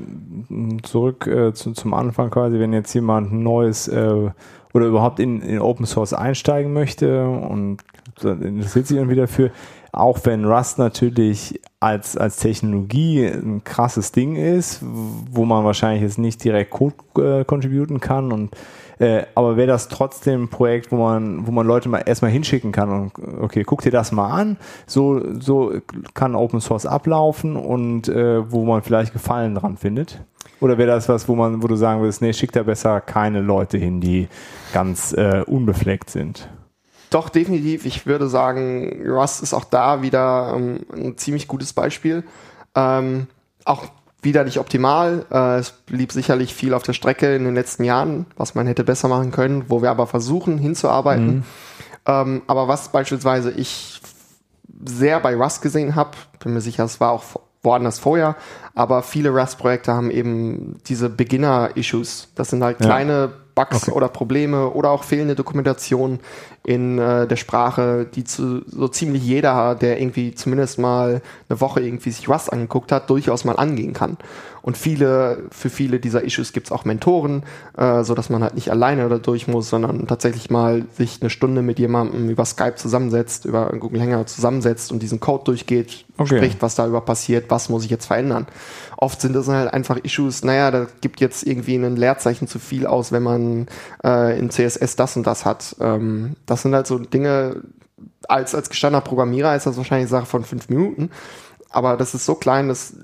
zurück 0.82 1.28
äh, 1.28 1.52
zu, 1.54 1.74
zum 1.74 1.94
Anfang 1.94 2.30
quasi, 2.30 2.58
wenn 2.58 2.72
jetzt 2.72 2.92
jemand 2.92 3.30
ein 3.30 3.44
neues 3.44 3.86
äh, 3.86 4.30
oder 4.72 4.86
überhaupt 4.86 5.20
in, 5.20 5.40
in 5.42 5.60
Open 5.60 5.86
Source 5.86 6.12
einsteigen 6.12 6.72
möchte 6.72 7.28
und 7.28 7.78
interessiert 8.22 8.86
sich 8.86 8.96
irgendwie 8.96 9.16
dafür, 9.16 9.50
auch 9.92 10.18
wenn 10.24 10.44
Rust 10.44 10.78
natürlich 10.78 11.60
als, 11.80 12.16
als 12.16 12.36
Technologie 12.36 13.24
ein 13.26 13.64
krasses 13.64 14.12
Ding 14.12 14.36
ist, 14.36 14.80
wo 14.82 15.44
man 15.44 15.64
wahrscheinlich 15.64 16.02
jetzt 16.02 16.18
nicht 16.18 16.44
direkt 16.44 16.70
Code 16.70 16.94
äh, 17.18 17.44
contributen 17.44 18.00
kann 18.00 18.32
und 18.32 18.50
äh, 19.00 19.24
aber 19.34 19.56
wäre 19.56 19.66
das 19.66 19.88
trotzdem 19.88 20.44
ein 20.44 20.48
Projekt, 20.48 20.92
wo 20.92 20.96
man, 20.96 21.46
wo 21.46 21.52
man 21.52 21.66
Leute 21.66 21.88
mal 21.88 22.00
erstmal 22.00 22.30
hinschicken 22.30 22.70
kann 22.70 22.90
und 22.90 23.12
okay, 23.40 23.64
guck 23.64 23.80
dir 23.80 23.90
das 23.90 24.12
mal 24.12 24.30
an, 24.30 24.58
so, 24.86 25.40
so 25.40 25.72
kann 26.12 26.34
Open 26.34 26.60
Source 26.60 26.84
ablaufen 26.84 27.56
und 27.56 28.08
äh, 28.08 28.52
wo 28.52 28.66
man 28.66 28.82
vielleicht 28.82 29.14
Gefallen 29.14 29.54
dran 29.54 29.78
findet? 29.78 30.20
Oder 30.60 30.76
wäre 30.76 30.88
das 30.88 31.08
was, 31.08 31.28
wo 31.28 31.34
man, 31.34 31.62
wo 31.62 31.66
du 31.66 31.76
sagen 31.76 32.02
würdest, 32.02 32.20
nee, 32.20 32.34
schick 32.34 32.52
da 32.52 32.62
besser 32.62 33.00
keine 33.00 33.40
Leute 33.40 33.78
hin, 33.78 34.02
die 34.02 34.28
ganz 34.74 35.14
äh, 35.14 35.42
unbefleckt 35.46 36.10
sind? 36.10 36.50
Doch, 37.08 37.30
definitiv. 37.30 37.86
Ich 37.86 38.06
würde 38.06 38.28
sagen, 38.28 39.02
Rust 39.06 39.42
ist 39.42 39.54
auch 39.54 39.64
da 39.64 40.02
wieder 40.02 40.52
ähm, 40.54 40.80
ein 40.94 41.16
ziemlich 41.16 41.48
gutes 41.48 41.72
Beispiel. 41.72 42.22
Ähm, 42.74 43.28
auch 43.64 43.86
wieder 44.22 44.44
nicht 44.44 44.58
optimal. 44.58 45.24
Äh, 45.30 45.58
es 45.58 45.70
blieb 45.70 46.12
sicherlich 46.12 46.54
viel 46.54 46.74
auf 46.74 46.82
der 46.82 46.92
Strecke 46.92 47.34
in 47.34 47.44
den 47.44 47.54
letzten 47.54 47.84
Jahren, 47.84 48.26
was 48.36 48.54
man 48.54 48.66
hätte 48.66 48.84
besser 48.84 49.08
machen 49.08 49.30
können, 49.30 49.64
wo 49.68 49.82
wir 49.82 49.90
aber 49.90 50.06
versuchen 50.06 50.58
hinzuarbeiten. 50.58 51.26
Mhm. 51.26 51.42
Ähm, 52.06 52.42
aber 52.46 52.68
was 52.68 52.90
beispielsweise 52.90 53.50
ich 53.50 54.00
sehr 54.84 55.20
bei 55.20 55.34
Rust 55.34 55.62
gesehen 55.62 55.94
habe, 55.94 56.12
bin 56.38 56.54
mir 56.54 56.60
sicher, 56.60 56.84
es 56.84 57.00
war 57.00 57.12
auch 57.12 57.24
woanders 57.62 57.98
vorher, 57.98 58.36
aber 58.74 59.02
viele 59.02 59.30
Rust-Projekte 59.30 59.92
haben 59.92 60.10
eben 60.10 60.78
diese 60.86 61.10
Beginner-Issues. 61.10 62.28
Das 62.34 62.48
sind 62.48 62.64
halt 62.64 62.78
kleine 62.78 63.12
ja. 63.12 63.30
Bugs 63.54 63.82
okay. 63.82 63.92
oder 63.92 64.08
Probleme 64.08 64.70
oder 64.70 64.90
auch 64.90 65.04
fehlende 65.04 65.34
Dokumentation 65.34 66.20
in 66.64 66.98
äh, 66.98 67.26
der 67.26 67.36
Sprache, 67.36 68.06
die 68.14 68.24
zu 68.24 68.62
so 68.66 68.88
ziemlich 68.88 69.24
jeder, 69.24 69.74
der 69.74 70.00
irgendwie 70.00 70.34
zumindest 70.34 70.78
mal 70.78 71.22
eine 71.48 71.60
Woche 71.60 71.80
irgendwie 71.80 72.10
sich 72.10 72.28
Rust 72.28 72.52
angeguckt 72.52 72.92
hat, 72.92 73.08
durchaus 73.08 73.44
mal 73.44 73.56
angehen 73.56 73.94
kann. 73.94 74.18
Und 74.62 74.76
viele, 74.76 75.44
für 75.50 75.70
viele 75.70 76.00
dieser 76.00 76.22
Issues 76.22 76.52
gibt 76.52 76.66
es 76.66 76.72
auch 76.72 76.84
Mentoren, 76.84 77.44
äh, 77.76 78.04
so 78.04 78.14
dass 78.14 78.28
man 78.28 78.42
halt 78.42 78.54
nicht 78.54 78.70
alleine 78.70 79.08
da 79.08 79.18
durch 79.18 79.48
muss, 79.48 79.70
sondern 79.70 80.06
tatsächlich 80.06 80.50
mal 80.50 80.84
sich 80.96 81.18
eine 81.20 81.30
Stunde 81.30 81.62
mit 81.62 81.78
jemandem 81.78 82.28
über 82.28 82.44
Skype 82.44 82.74
zusammensetzt, 82.74 83.46
über 83.46 83.70
Google 83.78 84.02
Hangout 84.02 84.28
zusammensetzt 84.28 84.92
und 84.92 85.02
diesen 85.02 85.18
Code 85.18 85.44
durchgeht, 85.44 86.04
okay. 86.18 86.36
spricht, 86.36 86.62
was 86.62 86.74
da 86.74 86.86
über 86.86 87.00
passiert, 87.00 87.46
was 87.48 87.70
muss 87.70 87.84
ich 87.84 87.90
jetzt 87.90 88.06
verändern. 88.06 88.46
Oft 88.98 89.22
sind 89.22 89.34
das 89.34 89.48
halt 89.48 89.72
einfach 89.72 89.96
Issues, 89.96 90.44
naja, 90.44 90.70
da 90.70 90.86
gibt 91.00 91.20
jetzt 91.20 91.46
irgendwie 91.46 91.76
ein 91.76 91.96
Leerzeichen 91.96 92.46
zu 92.46 92.58
viel 92.58 92.86
aus, 92.86 93.12
wenn 93.12 93.22
man 93.22 93.66
äh, 94.04 94.38
in 94.38 94.50
CSS 94.50 94.94
das 94.96 95.16
und 95.16 95.26
das 95.26 95.46
hat. 95.46 95.74
Ähm, 95.80 96.36
das 96.50 96.62
sind 96.62 96.74
halt 96.74 96.86
so 96.86 96.98
Dinge, 96.98 97.62
als, 98.28 98.54
als 98.54 98.68
gestandener 98.68 99.02
Programmierer 99.02 99.54
ist 99.54 99.66
das 99.66 99.76
wahrscheinlich 99.76 100.10
eine 100.10 100.20
Sache 100.20 100.26
von 100.26 100.44
fünf 100.44 100.68
Minuten. 100.68 101.10
Aber 101.70 101.96
das 101.96 102.14
ist 102.14 102.26
so 102.26 102.34
klein, 102.34 102.68
dass 102.68 102.94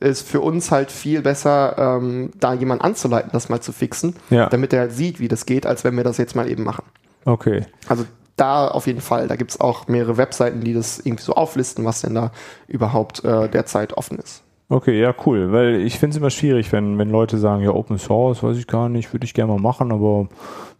ist 0.00 0.28
für 0.28 0.40
uns 0.40 0.70
halt 0.70 0.90
viel 0.90 1.22
besser, 1.22 1.76
ähm, 1.78 2.30
da 2.38 2.52
jemand 2.52 2.82
anzuleiten, 2.82 3.30
das 3.32 3.48
mal 3.48 3.60
zu 3.60 3.72
fixen, 3.72 4.14
ja. 4.28 4.50
damit 4.50 4.74
er 4.74 4.80
halt 4.80 4.92
sieht, 4.92 5.18
wie 5.20 5.28
das 5.28 5.46
geht, 5.46 5.64
als 5.64 5.84
wenn 5.84 5.96
wir 5.96 6.04
das 6.04 6.18
jetzt 6.18 6.36
mal 6.36 6.50
eben 6.50 6.64
machen. 6.64 6.84
Okay. 7.24 7.64
Also 7.88 8.04
da 8.36 8.68
auf 8.68 8.86
jeden 8.86 9.00
Fall. 9.00 9.28
Da 9.28 9.36
gibt 9.36 9.52
es 9.52 9.60
auch 9.60 9.88
mehrere 9.88 10.16
Webseiten, 10.16 10.60
die 10.60 10.74
das 10.74 10.98
irgendwie 10.98 11.22
so 11.22 11.34
auflisten, 11.34 11.84
was 11.84 12.02
denn 12.02 12.14
da 12.14 12.32
überhaupt 12.66 13.24
äh, 13.24 13.48
derzeit 13.48 13.94
offen 13.94 14.18
ist. 14.18 14.42
Okay, 14.68 15.00
ja, 15.00 15.14
cool. 15.26 15.52
Weil 15.52 15.76
ich 15.76 15.98
finde 15.98 16.14
es 16.14 16.18
immer 16.18 16.30
schwierig, 16.30 16.72
wenn, 16.72 16.98
wenn 16.98 17.10
Leute 17.10 17.38
sagen, 17.38 17.62
ja, 17.62 17.70
Open 17.70 17.98
Source, 17.98 18.42
weiß 18.42 18.56
ich 18.56 18.66
gar 18.66 18.88
nicht, 18.88 19.12
würde 19.12 19.24
ich 19.24 19.34
gerne 19.34 19.52
mal 19.52 19.60
machen, 19.60 19.92
aber 19.92 20.28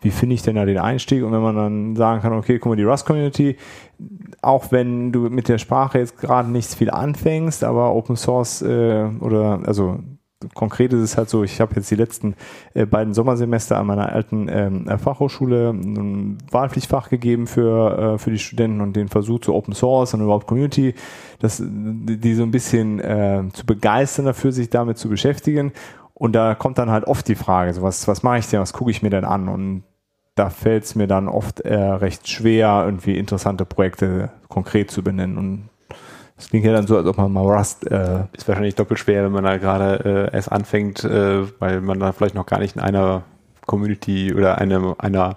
wie 0.05 0.10
finde 0.10 0.35
ich 0.35 0.43
denn 0.43 0.56
da 0.56 0.64
den 0.64 0.78
Einstieg? 0.78 1.24
Und 1.24 1.32
wenn 1.32 1.43
man 1.43 1.56
dann 1.56 1.97
sagen 1.97 2.20
kann, 2.20 2.32
okay, 2.35 2.59
guck 2.59 2.70
mal, 2.70 2.76
die 2.76 2.85
Rust-Community, 2.85 3.56
auch 4.43 4.70
wenn 4.70 5.12
du 5.12 5.31
mit 5.31 5.48
der 5.48 5.59
Sprache 5.59 5.98
jetzt 5.98 6.18
gerade 6.18 6.51
nicht 6.51 6.74
viel 6.74 6.90
anfängst, 6.90 7.64
aber 7.64 7.94
Open 7.94 8.16
Source 8.16 8.62
äh, 8.62 9.06
oder 9.20 9.60
also 9.64 9.98
konkret 10.52 10.93
ist 10.93 11.01
es 11.01 11.16
halt 11.16 11.31
so, 11.31 11.43
ich 11.43 11.60
habe 11.60 11.74
jetzt 11.76 11.90
die 11.90 11.94
letzten 11.94 12.35
äh, 12.74 12.85
beiden 12.85 13.14
Sommersemester 13.14 13.78
an 13.78 13.86
meiner 13.86 14.10
alten 14.10 14.48
ähm, 14.51 14.86
äh, 14.89 14.98
Fachhochschule 14.98 15.70
ein 15.70 16.39
Wahlpflichtfach 16.51 17.09
gegeben 17.09 17.47
für, 17.47 18.14
äh, 18.14 18.18
für 18.18 18.31
die 18.31 18.39
Studenten 18.39 18.82
und 18.82 18.94
den 18.94 19.09
Versuch 19.09 19.40
zu 19.40 19.55
Open 19.55 19.74
Source 19.74 20.12
und 20.12 20.20
überhaupt 20.20 20.47
Community, 20.47 20.94
das, 21.39 21.62
die 21.64 22.35
so 22.35 22.43
ein 22.43 22.51
bisschen 22.51 23.01
äh, 23.01 23.44
zu 23.52 23.64
begeistern 23.64 24.26
dafür, 24.26 24.52
sich 24.52 24.68
damit 24.68 24.98
zu 24.98 25.09
beschäftigen. 25.09 25.72
Und 26.12 26.35
da 26.35 26.55
kommt 26.55 26.78
dann 26.78 26.90
halt 26.90 27.05
oft 27.05 27.26
die 27.26 27.35
Frage, 27.35 27.72
so 27.72 27.82
was, 27.82 28.06
was 28.06 28.22
mache 28.22 28.39
ich 28.39 28.48
denn, 28.48 28.60
was 28.60 28.72
gucke 28.72 28.90
ich 28.90 29.02
mir 29.02 29.10
denn 29.10 29.24
an? 29.24 29.48
Und 29.48 29.82
da 30.35 30.51
fällt 30.51 30.85
es 30.85 30.94
mir 30.94 31.06
dann 31.06 31.28
oft 31.28 31.61
äh, 31.61 31.74
recht 31.74 32.28
schwer, 32.28 32.82
irgendwie 32.85 33.16
interessante 33.19 33.65
Projekte 33.65 34.31
konkret 34.48 34.90
zu 34.90 35.02
benennen. 35.02 35.39
Und 35.39 35.69
das 36.36 36.48
klingt 36.48 36.65
ja 36.65 36.73
dann 36.73 36.86
so, 36.86 36.97
als 36.97 37.06
ob 37.06 37.16
man 37.16 37.32
mal 37.32 37.43
Rust. 37.43 37.86
Äh, 37.90 38.24
ist 38.32 38.48
wahrscheinlich 38.48 38.74
doppelt 38.74 38.98
schwer, 38.98 39.24
wenn 39.24 39.32
man 39.32 39.44
da 39.44 39.56
gerade 39.59 40.31
äh, 40.32 40.35
erst 40.35 40.51
anfängt, 40.51 41.05
äh, 41.05 41.43
weil 41.61 41.81
man 41.81 42.01
da 42.01 42.12
vielleicht 42.12 42.35
noch 42.35 42.47
gar 42.47 42.59
nicht 42.59 42.74
in 42.74 42.82
einer 42.82 43.23
Community 43.66 44.35
oder 44.35 44.59
eine, 44.59 44.97
einer 44.98 45.36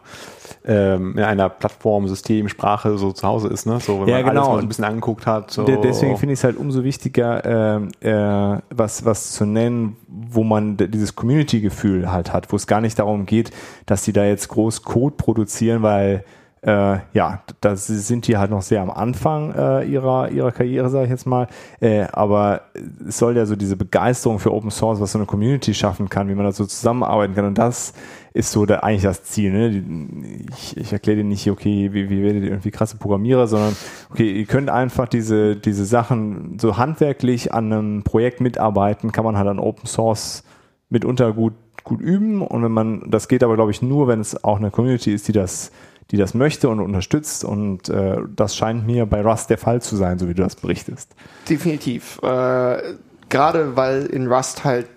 ähm, 0.67 1.17
in 1.17 1.23
einer 1.23 1.47
Plattform, 1.47 2.07
System, 2.07 2.49
Sprache 2.49 2.97
so 2.97 3.13
zu 3.13 3.25
Hause 3.25 3.47
ist, 3.47 3.65
ne? 3.65 3.79
So, 3.79 4.01
wenn 4.01 4.09
ja, 4.09 4.17
man 4.17 4.25
genau. 4.25 4.51
alles 4.51 4.63
ein 4.63 4.67
bisschen 4.67 4.83
angeguckt 4.83 5.25
hat. 5.25 5.49
So. 5.49 5.63
Deswegen 5.63 6.17
finde 6.17 6.33
ich 6.33 6.39
es 6.39 6.43
halt 6.43 6.57
umso 6.57 6.83
wichtiger, 6.83 7.79
äh, 8.01 8.09
äh, 8.09 8.59
was, 8.69 9.05
was 9.05 9.31
zu 9.31 9.45
nennen, 9.45 9.95
wo 10.07 10.43
man 10.43 10.75
dieses 10.75 11.15
Community-Gefühl 11.15 12.11
halt 12.11 12.33
hat, 12.33 12.51
wo 12.51 12.57
es 12.57 12.67
gar 12.67 12.81
nicht 12.81 12.99
darum 12.99 13.25
geht, 13.25 13.51
dass 13.85 14.03
die 14.03 14.11
da 14.11 14.25
jetzt 14.25 14.49
groß 14.49 14.83
Code 14.83 15.15
produzieren, 15.15 15.83
weil 15.83 16.25
äh, 16.61 16.97
ja, 17.13 17.41
da 17.61 17.75
sind 17.75 18.27
die 18.27 18.37
halt 18.37 18.51
noch 18.51 18.61
sehr 18.61 18.81
am 18.81 18.89
Anfang 18.89 19.53
äh, 19.53 19.83
ihrer, 19.85 20.29
ihrer 20.29 20.51
Karriere, 20.51 20.89
sage 20.89 21.05
ich 21.05 21.11
jetzt 21.11 21.27
mal. 21.27 21.47
Äh, 21.79 22.05
aber 22.11 22.61
es 23.07 23.19
soll 23.19 23.37
ja 23.37 23.45
so 23.45 23.55
diese 23.55 23.77
Begeisterung 23.77 24.39
für 24.39 24.51
Open 24.51 24.71
Source, 24.71 24.99
was 24.99 25.11
so 25.11 25.19
eine 25.19 25.27
Community 25.27 25.73
schaffen 25.73 26.09
kann, 26.09 26.29
wie 26.29 26.35
man 26.35 26.45
da 26.45 26.51
so 26.51 26.65
zusammenarbeiten 26.65 27.35
kann. 27.35 27.45
Und 27.45 27.57
das 27.57 27.93
ist 28.33 28.51
so 28.51 28.65
der, 28.65 28.83
eigentlich 28.83 29.03
das 29.03 29.23
Ziel. 29.23 29.51
Ne? 29.51 30.47
Ich, 30.51 30.77
ich 30.77 30.93
erkläre 30.93 31.17
dir 31.17 31.23
nicht, 31.23 31.49
okay, 31.49 31.93
wie, 31.93 32.09
wie 32.09 32.23
werdet 32.23 32.43
ihr 32.43 32.49
irgendwie 32.49 32.71
krasse 32.71 32.97
Programmierer, 32.97 33.47
sondern 33.47 33.75
okay, 34.09 34.31
ihr 34.31 34.45
könnt 34.45 34.69
einfach 34.69 35.07
diese, 35.07 35.55
diese 35.55 35.85
Sachen 35.85 36.57
so 36.59 36.77
handwerklich 36.77 37.53
an 37.53 37.71
einem 37.71 38.03
Projekt 38.03 38.41
mitarbeiten, 38.41 39.11
kann 39.11 39.25
man 39.25 39.37
halt 39.37 39.47
an 39.47 39.59
Open 39.59 39.85
Source 39.85 40.43
mitunter 40.89 41.33
gut, 41.33 41.53
gut 41.83 42.01
üben. 42.01 42.41
Und 42.41 42.63
wenn 42.63 42.71
man, 42.71 43.03
das 43.09 43.27
geht 43.27 43.43
aber, 43.43 43.55
glaube 43.55 43.71
ich, 43.71 43.81
nur, 43.81 44.07
wenn 44.07 44.19
es 44.19 44.43
auch 44.43 44.57
eine 44.57 44.71
Community 44.71 45.13
ist, 45.13 45.27
die 45.27 45.33
das 45.33 45.71
die 46.11 46.17
das 46.17 46.33
möchte 46.33 46.69
und 46.69 46.79
unterstützt. 46.79 47.43
Und 47.43 47.89
äh, 47.89 48.17
das 48.35 48.55
scheint 48.55 48.85
mir 48.85 49.05
bei 49.05 49.21
Rust 49.21 49.49
der 49.49 49.57
Fall 49.57 49.81
zu 49.81 49.95
sein, 49.95 50.19
so 50.19 50.27
wie 50.29 50.33
du 50.33 50.43
das 50.43 50.55
berichtest. 50.55 51.13
Definitiv. 51.49 52.19
Äh, 52.23 52.81
Gerade 53.29 53.75
weil 53.75 54.05
in 54.05 54.27
Rust 54.27 54.63
halt 54.63 54.87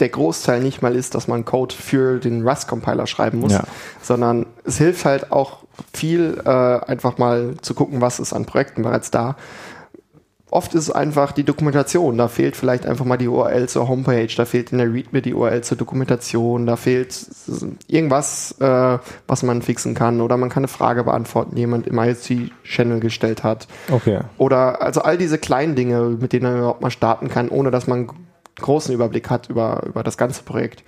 der 0.00 0.08
Großteil 0.08 0.60
nicht 0.60 0.82
mal 0.82 0.96
ist, 0.96 1.14
dass 1.14 1.28
man 1.28 1.44
Code 1.44 1.74
für 1.74 2.18
den 2.18 2.46
Rust-Compiler 2.46 3.06
schreiben 3.06 3.40
muss, 3.40 3.52
ja. 3.52 3.64
sondern 4.02 4.46
es 4.64 4.78
hilft 4.78 5.04
halt 5.04 5.30
auch 5.30 5.64
viel, 5.92 6.40
äh, 6.44 6.48
einfach 6.48 7.18
mal 7.18 7.54
zu 7.60 7.74
gucken, 7.74 8.00
was 8.00 8.18
ist 8.18 8.32
an 8.32 8.46
Projekten 8.46 8.82
bereits 8.82 9.10
da 9.10 9.36
oft 10.50 10.74
ist 10.74 10.84
es 10.84 10.90
einfach 10.90 11.32
die 11.32 11.44
Dokumentation. 11.44 12.18
Da 12.18 12.28
fehlt 12.28 12.56
vielleicht 12.56 12.86
einfach 12.86 13.04
mal 13.04 13.16
die 13.16 13.28
URL 13.28 13.68
zur 13.68 13.88
Homepage, 13.88 14.28
da 14.36 14.44
fehlt 14.44 14.72
in 14.72 14.78
der 14.78 14.92
README 14.92 15.22
die 15.22 15.34
URL 15.34 15.62
zur 15.62 15.76
Dokumentation, 15.76 16.66
da 16.66 16.76
fehlt 16.76 17.14
irgendwas, 17.86 18.56
äh, 18.60 18.98
was 19.26 19.42
man 19.42 19.62
fixen 19.62 19.94
kann 19.94 20.20
oder 20.20 20.36
man 20.36 20.48
kann 20.48 20.62
eine 20.62 20.68
Frage 20.68 21.04
beantworten, 21.04 21.54
die 21.54 21.60
jemand 21.60 21.86
im 21.86 21.98
IoT-Channel 21.98 23.00
gestellt 23.00 23.44
hat. 23.44 23.68
Okay. 23.90 24.20
Oder 24.38 24.82
also 24.82 25.02
all 25.02 25.18
diese 25.18 25.38
kleinen 25.38 25.74
Dinge, 25.74 26.16
mit 26.20 26.32
denen 26.32 26.44
man 26.44 26.58
überhaupt 26.58 26.82
mal 26.82 26.90
starten 26.90 27.28
kann, 27.28 27.48
ohne 27.48 27.70
dass 27.70 27.86
man 27.86 27.98
einen 28.00 28.26
großen 28.56 28.94
Überblick 28.94 29.30
hat 29.30 29.48
über, 29.48 29.84
über 29.86 30.02
das 30.02 30.16
ganze 30.16 30.42
Projekt. 30.42 30.82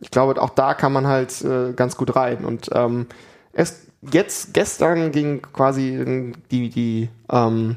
Ich 0.00 0.10
glaube, 0.10 0.40
auch 0.40 0.50
da 0.50 0.74
kann 0.74 0.92
man 0.92 1.06
halt 1.06 1.44
äh, 1.44 1.72
ganz 1.74 1.96
gut 1.96 2.16
rein. 2.16 2.44
Und 2.44 2.70
ähm, 2.74 3.06
erst 3.52 3.92
jetzt, 4.10 4.52
gestern 4.54 5.12
ging 5.12 5.42
quasi 5.42 6.32
die, 6.50 6.70
die 6.70 7.08
ähm, 7.30 7.76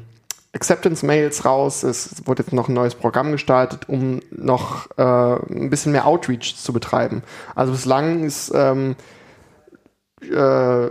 Acceptance-Mails 0.56 1.44
raus. 1.44 1.82
Es 1.82 2.26
wurde 2.26 2.42
jetzt 2.42 2.52
noch 2.52 2.68
ein 2.68 2.74
neues 2.74 2.94
Programm 2.94 3.32
gestartet, 3.32 3.88
um 3.88 4.20
noch 4.30 4.88
äh, 4.96 5.02
ein 5.02 5.70
bisschen 5.70 5.92
mehr 5.92 6.06
Outreach 6.06 6.56
zu 6.56 6.72
betreiben. 6.72 7.22
Also 7.54 7.72
bislang 7.72 8.24
ist 8.24 8.52
ähm, 8.54 8.96
äh, 10.22 10.88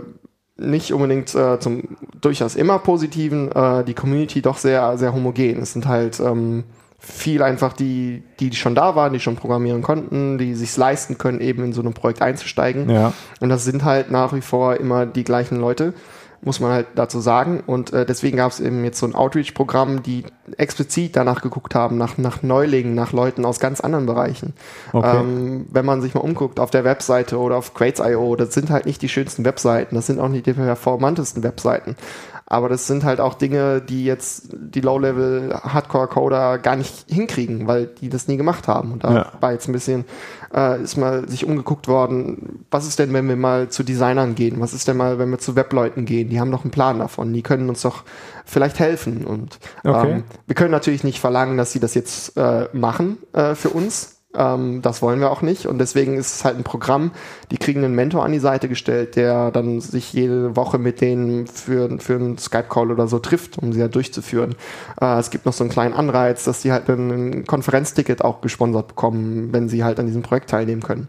nicht 0.58 0.92
unbedingt 0.92 1.34
äh, 1.34 1.60
zum 1.60 1.96
durchaus 2.20 2.56
immer 2.56 2.78
positiven 2.78 3.52
äh, 3.52 3.84
die 3.84 3.94
Community 3.94 4.40
doch 4.40 4.56
sehr 4.56 4.96
sehr 4.96 5.12
homogen. 5.12 5.60
Es 5.60 5.74
sind 5.74 5.86
halt 5.86 6.18
ähm, 6.20 6.64
viel 6.98 7.42
einfach 7.42 7.72
die, 7.72 8.22
die 8.40 8.52
schon 8.54 8.74
da 8.74 8.96
waren, 8.96 9.12
die 9.12 9.20
schon 9.20 9.36
programmieren 9.36 9.82
konnten, 9.82 10.38
die 10.38 10.54
sich 10.54 10.76
leisten 10.76 11.18
können, 11.18 11.40
eben 11.40 11.64
in 11.64 11.72
so 11.72 11.82
ein 11.82 11.92
Projekt 11.92 12.22
einzusteigen. 12.22 12.88
Ja. 12.90 13.12
Und 13.40 13.48
das 13.48 13.64
sind 13.64 13.84
halt 13.84 14.10
nach 14.10 14.32
wie 14.32 14.40
vor 14.40 14.76
immer 14.76 15.06
die 15.06 15.24
gleichen 15.24 15.60
Leute 15.60 15.94
muss 16.46 16.60
man 16.60 16.70
halt 16.70 16.86
dazu 16.94 17.18
sagen. 17.18 17.62
Und 17.66 17.92
äh, 17.92 18.06
deswegen 18.06 18.36
gab 18.36 18.52
es 18.52 18.60
eben 18.60 18.84
jetzt 18.84 19.00
so 19.00 19.06
ein 19.06 19.16
Outreach-Programm, 19.16 20.04
die 20.04 20.24
explizit 20.56 21.16
danach 21.16 21.42
geguckt 21.42 21.74
haben, 21.74 21.98
nach, 21.98 22.18
nach 22.18 22.44
Neulingen, 22.44 22.94
nach 22.94 23.12
Leuten 23.12 23.44
aus 23.44 23.58
ganz 23.58 23.80
anderen 23.80 24.06
Bereichen. 24.06 24.54
Okay. 24.92 25.18
Ähm, 25.18 25.66
wenn 25.70 25.84
man 25.84 26.00
sich 26.02 26.14
mal 26.14 26.20
umguckt 26.20 26.60
auf 26.60 26.70
der 26.70 26.84
Webseite 26.84 27.38
oder 27.38 27.56
auf 27.56 27.74
Crates.io, 27.74 28.36
das 28.36 28.54
sind 28.54 28.70
halt 28.70 28.86
nicht 28.86 29.02
die 29.02 29.08
schönsten 29.08 29.44
Webseiten, 29.44 29.96
das 29.96 30.06
sind 30.06 30.20
auch 30.20 30.28
nicht 30.28 30.46
die 30.46 30.52
performantesten 30.52 31.42
Webseiten. 31.42 31.96
Aber 32.48 32.68
das 32.68 32.86
sind 32.86 33.02
halt 33.02 33.20
auch 33.20 33.34
Dinge, 33.34 33.80
die 33.80 34.04
jetzt 34.04 34.50
die 34.52 34.80
Low-Level-Hardcore-Coder 34.80 36.58
gar 36.58 36.76
nicht 36.76 37.06
hinkriegen, 37.08 37.66
weil 37.66 37.86
die 37.86 38.08
das 38.08 38.28
nie 38.28 38.36
gemacht 38.36 38.68
haben. 38.68 38.92
Und 38.92 39.02
da 39.02 39.14
ja. 39.14 39.32
war 39.40 39.52
jetzt 39.52 39.68
ein 39.68 39.72
bisschen, 39.72 40.04
äh, 40.54 40.80
ist 40.80 40.96
mal 40.96 41.28
sich 41.28 41.44
umgeguckt 41.44 41.88
worden, 41.88 42.64
was 42.70 42.86
ist 42.86 43.00
denn, 43.00 43.12
wenn 43.12 43.28
wir 43.28 43.34
mal 43.34 43.68
zu 43.68 43.82
Designern 43.82 44.36
gehen? 44.36 44.60
Was 44.60 44.74
ist 44.74 44.86
denn 44.86 44.96
mal, 44.96 45.18
wenn 45.18 45.30
wir 45.30 45.38
zu 45.38 45.56
Webleuten 45.56 46.04
gehen? 46.04 46.28
Die 46.28 46.38
haben 46.38 46.52
doch 46.52 46.62
einen 46.62 46.70
Plan 46.70 47.00
davon. 47.00 47.32
Die 47.32 47.42
können 47.42 47.68
uns 47.68 47.82
doch 47.82 48.04
vielleicht 48.44 48.78
helfen. 48.78 49.24
Und 49.26 49.58
okay. 49.82 50.12
ähm, 50.12 50.24
wir 50.46 50.54
können 50.54 50.70
natürlich 50.70 51.02
nicht 51.02 51.18
verlangen, 51.18 51.56
dass 51.56 51.72
sie 51.72 51.80
das 51.80 51.94
jetzt 51.94 52.36
äh, 52.36 52.68
machen 52.72 53.18
äh, 53.32 53.56
für 53.56 53.70
uns 53.70 54.15
ähm, 54.36 54.82
das 54.82 55.02
wollen 55.02 55.20
wir 55.20 55.30
auch 55.30 55.42
nicht. 55.42 55.66
Und 55.66 55.78
deswegen 55.78 56.16
ist 56.16 56.36
es 56.36 56.44
halt 56.44 56.56
ein 56.56 56.64
Programm, 56.64 57.12
die 57.50 57.56
kriegen 57.56 57.84
einen 57.84 57.94
Mentor 57.94 58.24
an 58.24 58.32
die 58.32 58.38
Seite 58.38 58.68
gestellt, 58.68 59.16
der 59.16 59.50
dann 59.50 59.80
sich 59.80 60.12
jede 60.12 60.56
Woche 60.56 60.78
mit 60.78 61.00
denen 61.00 61.46
für, 61.46 61.98
für 61.98 62.14
einen 62.14 62.38
Skype-Call 62.38 62.90
oder 62.90 63.08
so 63.08 63.18
trifft, 63.18 63.58
um 63.58 63.72
sie 63.72 63.80
halt 63.80 63.94
durchzuführen. 63.94 64.54
Äh, 65.00 65.18
es 65.18 65.30
gibt 65.30 65.46
noch 65.46 65.52
so 65.52 65.64
einen 65.64 65.70
kleinen 65.70 65.94
Anreiz, 65.94 66.44
dass 66.44 66.62
sie 66.62 66.72
halt 66.72 66.88
ein 66.88 67.46
Konferenzticket 67.46 68.22
auch 68.22 68.40
gesponsert 68.40 68.88
bekommen, 68.88 69.52
wenn 69.52 69.68
sie 69.68 69.84
halt 69.84 69.98
an 69.98 70.06
diesem 70.06 70.22
Projekt 70.22 70.50
teilnehmen 70.50 70.82
können. 70.82 71.08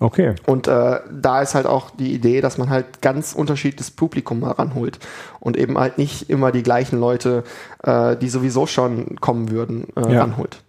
Okay. 0.00 0.34
Und 0.46 0.68
äh, 0.68 1.00
da 1.10 1.42
ist 1.42 1.54
halt 1.54 1.66
auch 1.66 1.90
die 1.90 2.14
Idee, 2.14 2.40
dass 2.40 2.56
man 2.56 2.70
halt 2.70 3.02
ganz 3.02 3.32
unterschiedliches 3.32 3.90
Publikum 3.90 4.40
mal 4.40 4.52
ranholt 4.52 4.98
und 5.40 5.56
eben 5.56 5.76
halt 5.76 5.98
nicht 5.98 6.30
immer 6.30 6.52
die 6.52 6.62
gleichen 6.62 7.00
Leute, 7.00 7.42
äh, 7.82 8.16
die 8.16 8.28
sowieso 8.28 8.66
schon 8.66 9.16
kommen 9.16 9.50
würden, 9.50 9.88
äh, 9.96 10.12
ja. 10.12 10.20
ranholt. 10.20 10.62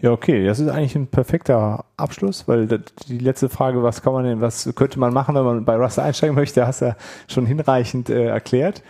Ja, 0.00 0.12
okay, 0.12 0.46
das 0.46 0.60
ist 0.60 0.68
eigentlich 0.68 0.94
ein 0.94 1.08
perfekter 1.08 1.84
Abschluss, 1.96 2.46
weil 2.46 2.68
die 3.08 3.18
letzte 3.18 3.48
Frage, 3.48 3.82
was 3.82 4.00
kann 4.00 4.12
man 4.12 4.24
denn, 4.24 4.40
was 4.40 4.72
könnte 4.76 5.00
man 5.00 5.12
machen, 5.12 5.34
wenn 5.34 5.44
man 5.44 5.64
bei 5.64 5.76
Rust 5.76 5.98
einsteigen 5.98 6.36
möchte, 6.36 6.64
hast 6.66 6.82
du 6.82 6.86
ja 6.86 6.96
schon 7.26 7.46
hinreichend 7.46 8.08
äh, 8.08 8.26
erklärt. 8.26 8.84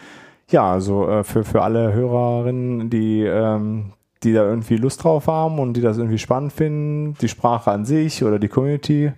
Ja, 0.50 0.70
also 0.70 1.08
äh, 1.08 1.24
für, 1.24 1.44
für 1.44 1.62
alle 1.62 1.94
Hörerinnen, 1.94 2.90
die, 2.90 3.22
ähm, 3.22 3.92
die 4.22 4.34
da 4.34 4.42
irgendwie 4.44 4.76
Lust 4.76 5.02
drauf 5.02 5.28
haben 5.28 5.58
und 5.58 5.74
die 5.74 5.80
das 5.80 5.96
irgendwie 5.96 6.18
spannend 6.18 6.52
finden, 6.52 7.14
die 7.22 7.28
Sprache 7.28 7.70
an 7.70 7.86
sich 7.86 8.22
oder 8.22 8.38
die 8.38 8.48
Community, 8.48 9.12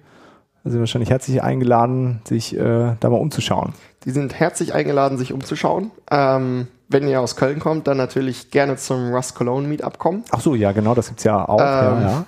sind 0.62 0.78
wahrscheinlich 0.78 1.10
herzlich 1.10 1.42
eingeladen, 1.42 2.20
sich 2.24 2.56
äh, 2.56 2.94
da 3.00 3.10
mal 3.10 3.16
umzuschauen. 3.16 3.72
Die 4.04 4.10
sind 4.10 4.38
herzlich 4.38 4.74
eingeladen, 4.74 5.18
sich 5.18 5.32
umzuschauen. 5.32 5.90
Ähm 6.10 6.68
wenn 6.90 7.08
ihr 7.08 7.20
aus 7.20 7.36
Köln 7.36 7.60
kommt, 7.60 7.86
dann 7.86 7.96
natürlich 7.96 8.50
gerne 8.50 8.76
zum 8.76 9.14
Rust 9.14 9.34
Cologne 9.34 9.66
Meetup 9.68 9.98
kommen. 9.98 10.24
Ach 10.30 10.40
so, 10.40 10.54
ja, 10.54 10.72
genau, 10.72 10.94
das 10.94 11.08
gibt's 11.08 11.24
ja 11.24 11.48
auch. 11.48 11.60
Ähm, 11.60 11.64
ja, 11.64 12.00
ja. 12.00 12.24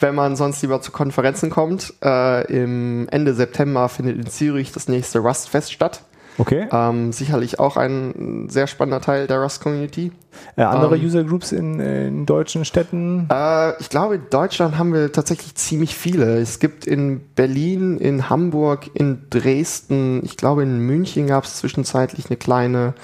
Wenn 0.00 0.14
man 0.14 0.36
sonst 0.36 0.62
lieber 0.62 0.80
zu 0.80 0.92
Konferenzen 0.92 1.50
kommt, 1.50 1.92
äh, 2.02 2.46
im 2.52 3.08
Ende 3.10 3.34
September 3.34 3.88
findet 3.88 4.16
in 4.16 4.26
Zürich 4.26 4.72
das 4.72 4.88
nächste 4.88 5.18
Rust 5.18 5.48
Fest 5.48 5.72
statt. 5.72 6.02
Okay. 6.38 6.68
Ähm, 6.70 7.12
sicherlich 7.12 7.58
auch 7.58 7.76
ein 7.76 8.48
sehr 8.48 8.68
spannender 8.68 9.00
Teil 9.00 9.26
der 9.26 9.40
Rust 9.40 9.60
Community. 9.60 10.12
Äh, 10.56 10.62
andere 10.62 10.96
ähm, 10.96 11.04
User 11.04 11.24
Groups 11.24 11.50
in, 11.50 11.80
in 11.80 12.26
deutschen 12.26 12.64
Städten? 12.64 13.28
Äh, 13.30 13.78
ich 13.80 13.90
glaube, 13.90 14.14
in 14.14 14.22
Deutschland 14.30 14.78
haben 14.78 14.94
wir 14.94 15.10
tatsächlich 15.10 15.56
ziemlich 15.56 15.96
viele. 15.96 16.38
Es 16.38 16.60
gibt 16.60 16.86
in 16.86 17.20
Berlin, 17.34 17.98
in 17.98 18.30
Hamburg, 18.30 18.88
in 18.94 19.26
Dresden, 19.30 20.24
ich 20.24 20.36
glaube 20.36 20.62
in 20.62 20.78
München 20.78 21.26
gab 21.26 21.42
es 21.42 21.56
zwischenzeitlich 21.56 22.26
eine 22.30 22.36
kleine. 22.36 22.94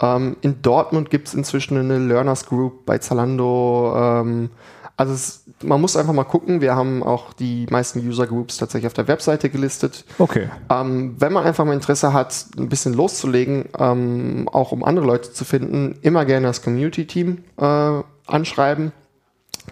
Ähm, 0.00 0.36
in 0.40 0.62
Dortmund 0.62 1.10
gibt 1.10 1.28
es 1.28 1.34
inzwischen 1.34 1.76
eine 1.76 1.98
Learners 1.98 2.46
Group 2.46 2.86
bei 2.86 2.98
Zalando. 2.98 3.94
Ähm, 3.96 4.50
also 4.96 5.14
es, 5.14 5.44
man 5.62 5.80
muss 5.80 5.96
einfach 5.96 6.12
mal 6.12 6.24
gucken. 6.24 6.60
Wir 6.60 6.74
haben 6.74 7.02
auch 7.02 7.32
die 7.32 7.66
meisten 7.70 8.06
User 8.06 8.26
Groups 8.26 8.58
tatsächlich 8.58 8.86
auf 8.86 8.92
der 8.92 9.08
Webseite 9.08 9.50
gelistet. 9.50 10.04
Okay. 10.18 10.48
Ähm, 10.70 11.16
wenn 11.18 11.32
man 11.32 11.44
einfach 11.44 11.64
mal 11.64 11.74
Interesse 11.74 12.12
hat, 12.12 12.46
ein 12.58 12.68
bisschen 12.68 12.94
loszulegen, 12.94 13.66
ähm, 13.78 14.48
auch 14.52 14.72
um 14.72 14.84
andere 14.84 15.06
Leute 15.06 15.32
zu 15.32 15.44
finden, 15.44 15.98
immer 16.02 16.24
gerne 16.24 16.46
das 16.46 16.62
Community 16.62 17.06
Team 17.06 17.44
äh, 17.58 18.02
anschreiben. 18.26 18.92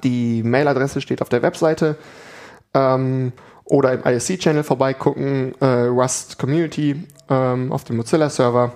Die 0.03 0.43
Mailadresse 0.43 1.01
steht 1.01 1.23
auf 1.23 1.29
der 1.29 1.43
Webseite. 1.43 1.97
Ähm, 2.75 3.33
oder 3.65 3.93
im 3.93 4.03
ISC-Channel 4.03 4.63
vorbeigucken, 4.63 5.55
äh, 5.61 5.67
Rust 5.67 6.39
Community 6.39 7.05
ähm, 7.29 7.71
auf 7.71 7.85
dem 7.85 7.97
Mozilla-Server. 7.97 8.73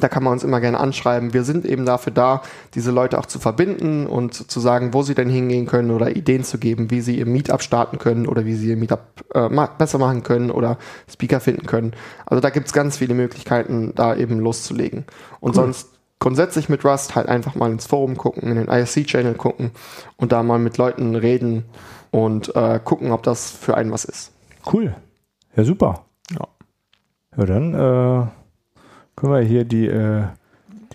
Da 0.00 0.08
kann 0.08 0.24
man 0.24 0.32
uns 0.32 0.44
immer 0.44 0.60
gerne 0.60 0.80
anschreiben. 0.80 1.32
Wir 1.32 1.44
sind 1.44 1.64
eben 1.64 1.86
dafür 1.86 2.12
da, 2.12 2.42
diese 2.74 2.90
Leute 2.90 3.18
auch 3.18 3.26
zu 3.26 3.38
verbinden 3.38 4.06
und 4.06 4.34
zu 4.50 4.60
sagen, 4.60 4.92
wo 4.92 5.02
sie 5.02 5.14
denn 5.14 5.28
hingehen 5.28 5.66
können 5.66 5.90
oder 5.90 6.16
Ideen 6.16 6.44
zu 6.44 6.58
geben, 6.58 6.90
wie 6.90 7.00
sie 7.00 7.18
ihr 7.18 7.26
Meetup 7.26 7.62
starten 7.62 7.98
können 7.98 8.26
oder 8.26 8.44
wie 8.44 8.54
sie 8.54 8.70
ihr 8.70 8.76
Meetup 8.76 9.00
äh, 9.34 9.48
besser 9.78 9.98
machen 9.98 10.22
können 10.22 10.50
oder 10.50 10.78
Speaker 11.08 11.40
finden 11.40 11.66
können. 11.66 11.92
Also 12.26 12.40
da 12.40 12.50
gibt's 12.50 12.72
ganz 12.72 12.96
viele 12.96 13.14
Möglichkeiten, 13.14 13.92
da 13.94 14.16
eben 14.16 14.40
loszulegen. 14.40 15.04
Und 15.40 15.50
cool. 15.50 15.54
sonst 15.54 15.88
grundsätzlich 16.18 16.68
mit 16.68 16.84
Rust 16.84 17.14
halt 17.14 17.28
einfach 17.28 17.54
mal 17.54 17.70
ins 17.70 17.86
Forum 17.86 18.16
gucken, 18.16 18.48
in 18.48 18.56
den 18.56 18.68
ISC-Channel 18.68 19.34
gucken 19.34 19.72
und 20.16 20.32
da 20.32 20.42
mal 20.42 20.58
mit 20.58 20.78
Leuten 20.78 21.14
reden 21.14 21.64
und 22.10 22.54
äh, 22.56 22.80
gucken, 22.82 23.12
ob 23.12 23.22
das 23.22 23.50
für 23.50 23.76
einen 23.76 23.92
was 23.92 24.04
ist. 24.04 24.32
Cool. 24.72 24.94
Ja, 25.54 25.64
super. 25.64 26.06
Ja. 26.30 26.48
Ja, 27.36 27.44
dann 27.44 27.74
äh, 27.74 28.26
können 29.16 29.32
wir 29.32 29.40
hier 29.40 29.64
die, 29.64 29.86
äh, 29.86 30.22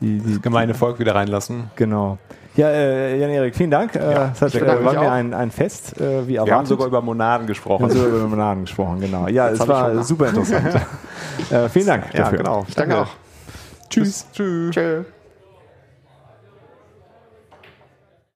die, 0.02 0.20
die 0.20 0.34
Das 0.34 0.41
gemeine 0.41 0.74
Volk 0.74 1.00
wieder 1.00 1.16
reinlassen. 1.16 1.70
genau. 1.76 2.18
Ja, 2.56 2.68
äh, 2.68 3.18
Jan-Erik, 3.18 3.56
vielen 3.56 3.72
Dank. 3.72 3.96
Äh, 3.96 4.00
das 4.00 4.41
hat, 4.41 4.56
äh, 4.56 4.84
war 4.84 4.94
mir 4.94 5.12
ein, 5.12 5.34
ein 5.34 5.50
Fest, 5.52 6.00
äh, 6.02 6.28
wie 6.28 6.36
erwartet. 6.36 6.52
Wir 6.52 6.56
haben 6.58 6.66
sogar 6.66 6.88
über 6.88 7.02
Monaden 7.02 7.48
Wir 7.48 7.54
gesprochen. 7.54 7.84
haben 7.84 7.91
sogar 7.91 8.10
über 8.10 8.28
Monaden 8.28 8.62
gesprochen, 8.66 9.00
genau. 9.00 9.28
Ja, 9.28 9.50
es 9.50 9.60
hab 9.60 9.68
ich 9.68 9.74
war 9.74 10.04
super 10.04 10.28
interessant. 10.30 10.76
äh, 11.52 11.70
vielen 11.70 11.88
Dank 11.88 12.14
ja, 12.14 12.24
dafür. 12.24 12.40
genau. 12.40 12.66
Ich 12.68 12.76
danke 12.76 12.98
auch. 13.02 13.08
Tschüss. 13.90 14.26
Tschüss. 14.34 14.72
Tschö. 14.72 15.04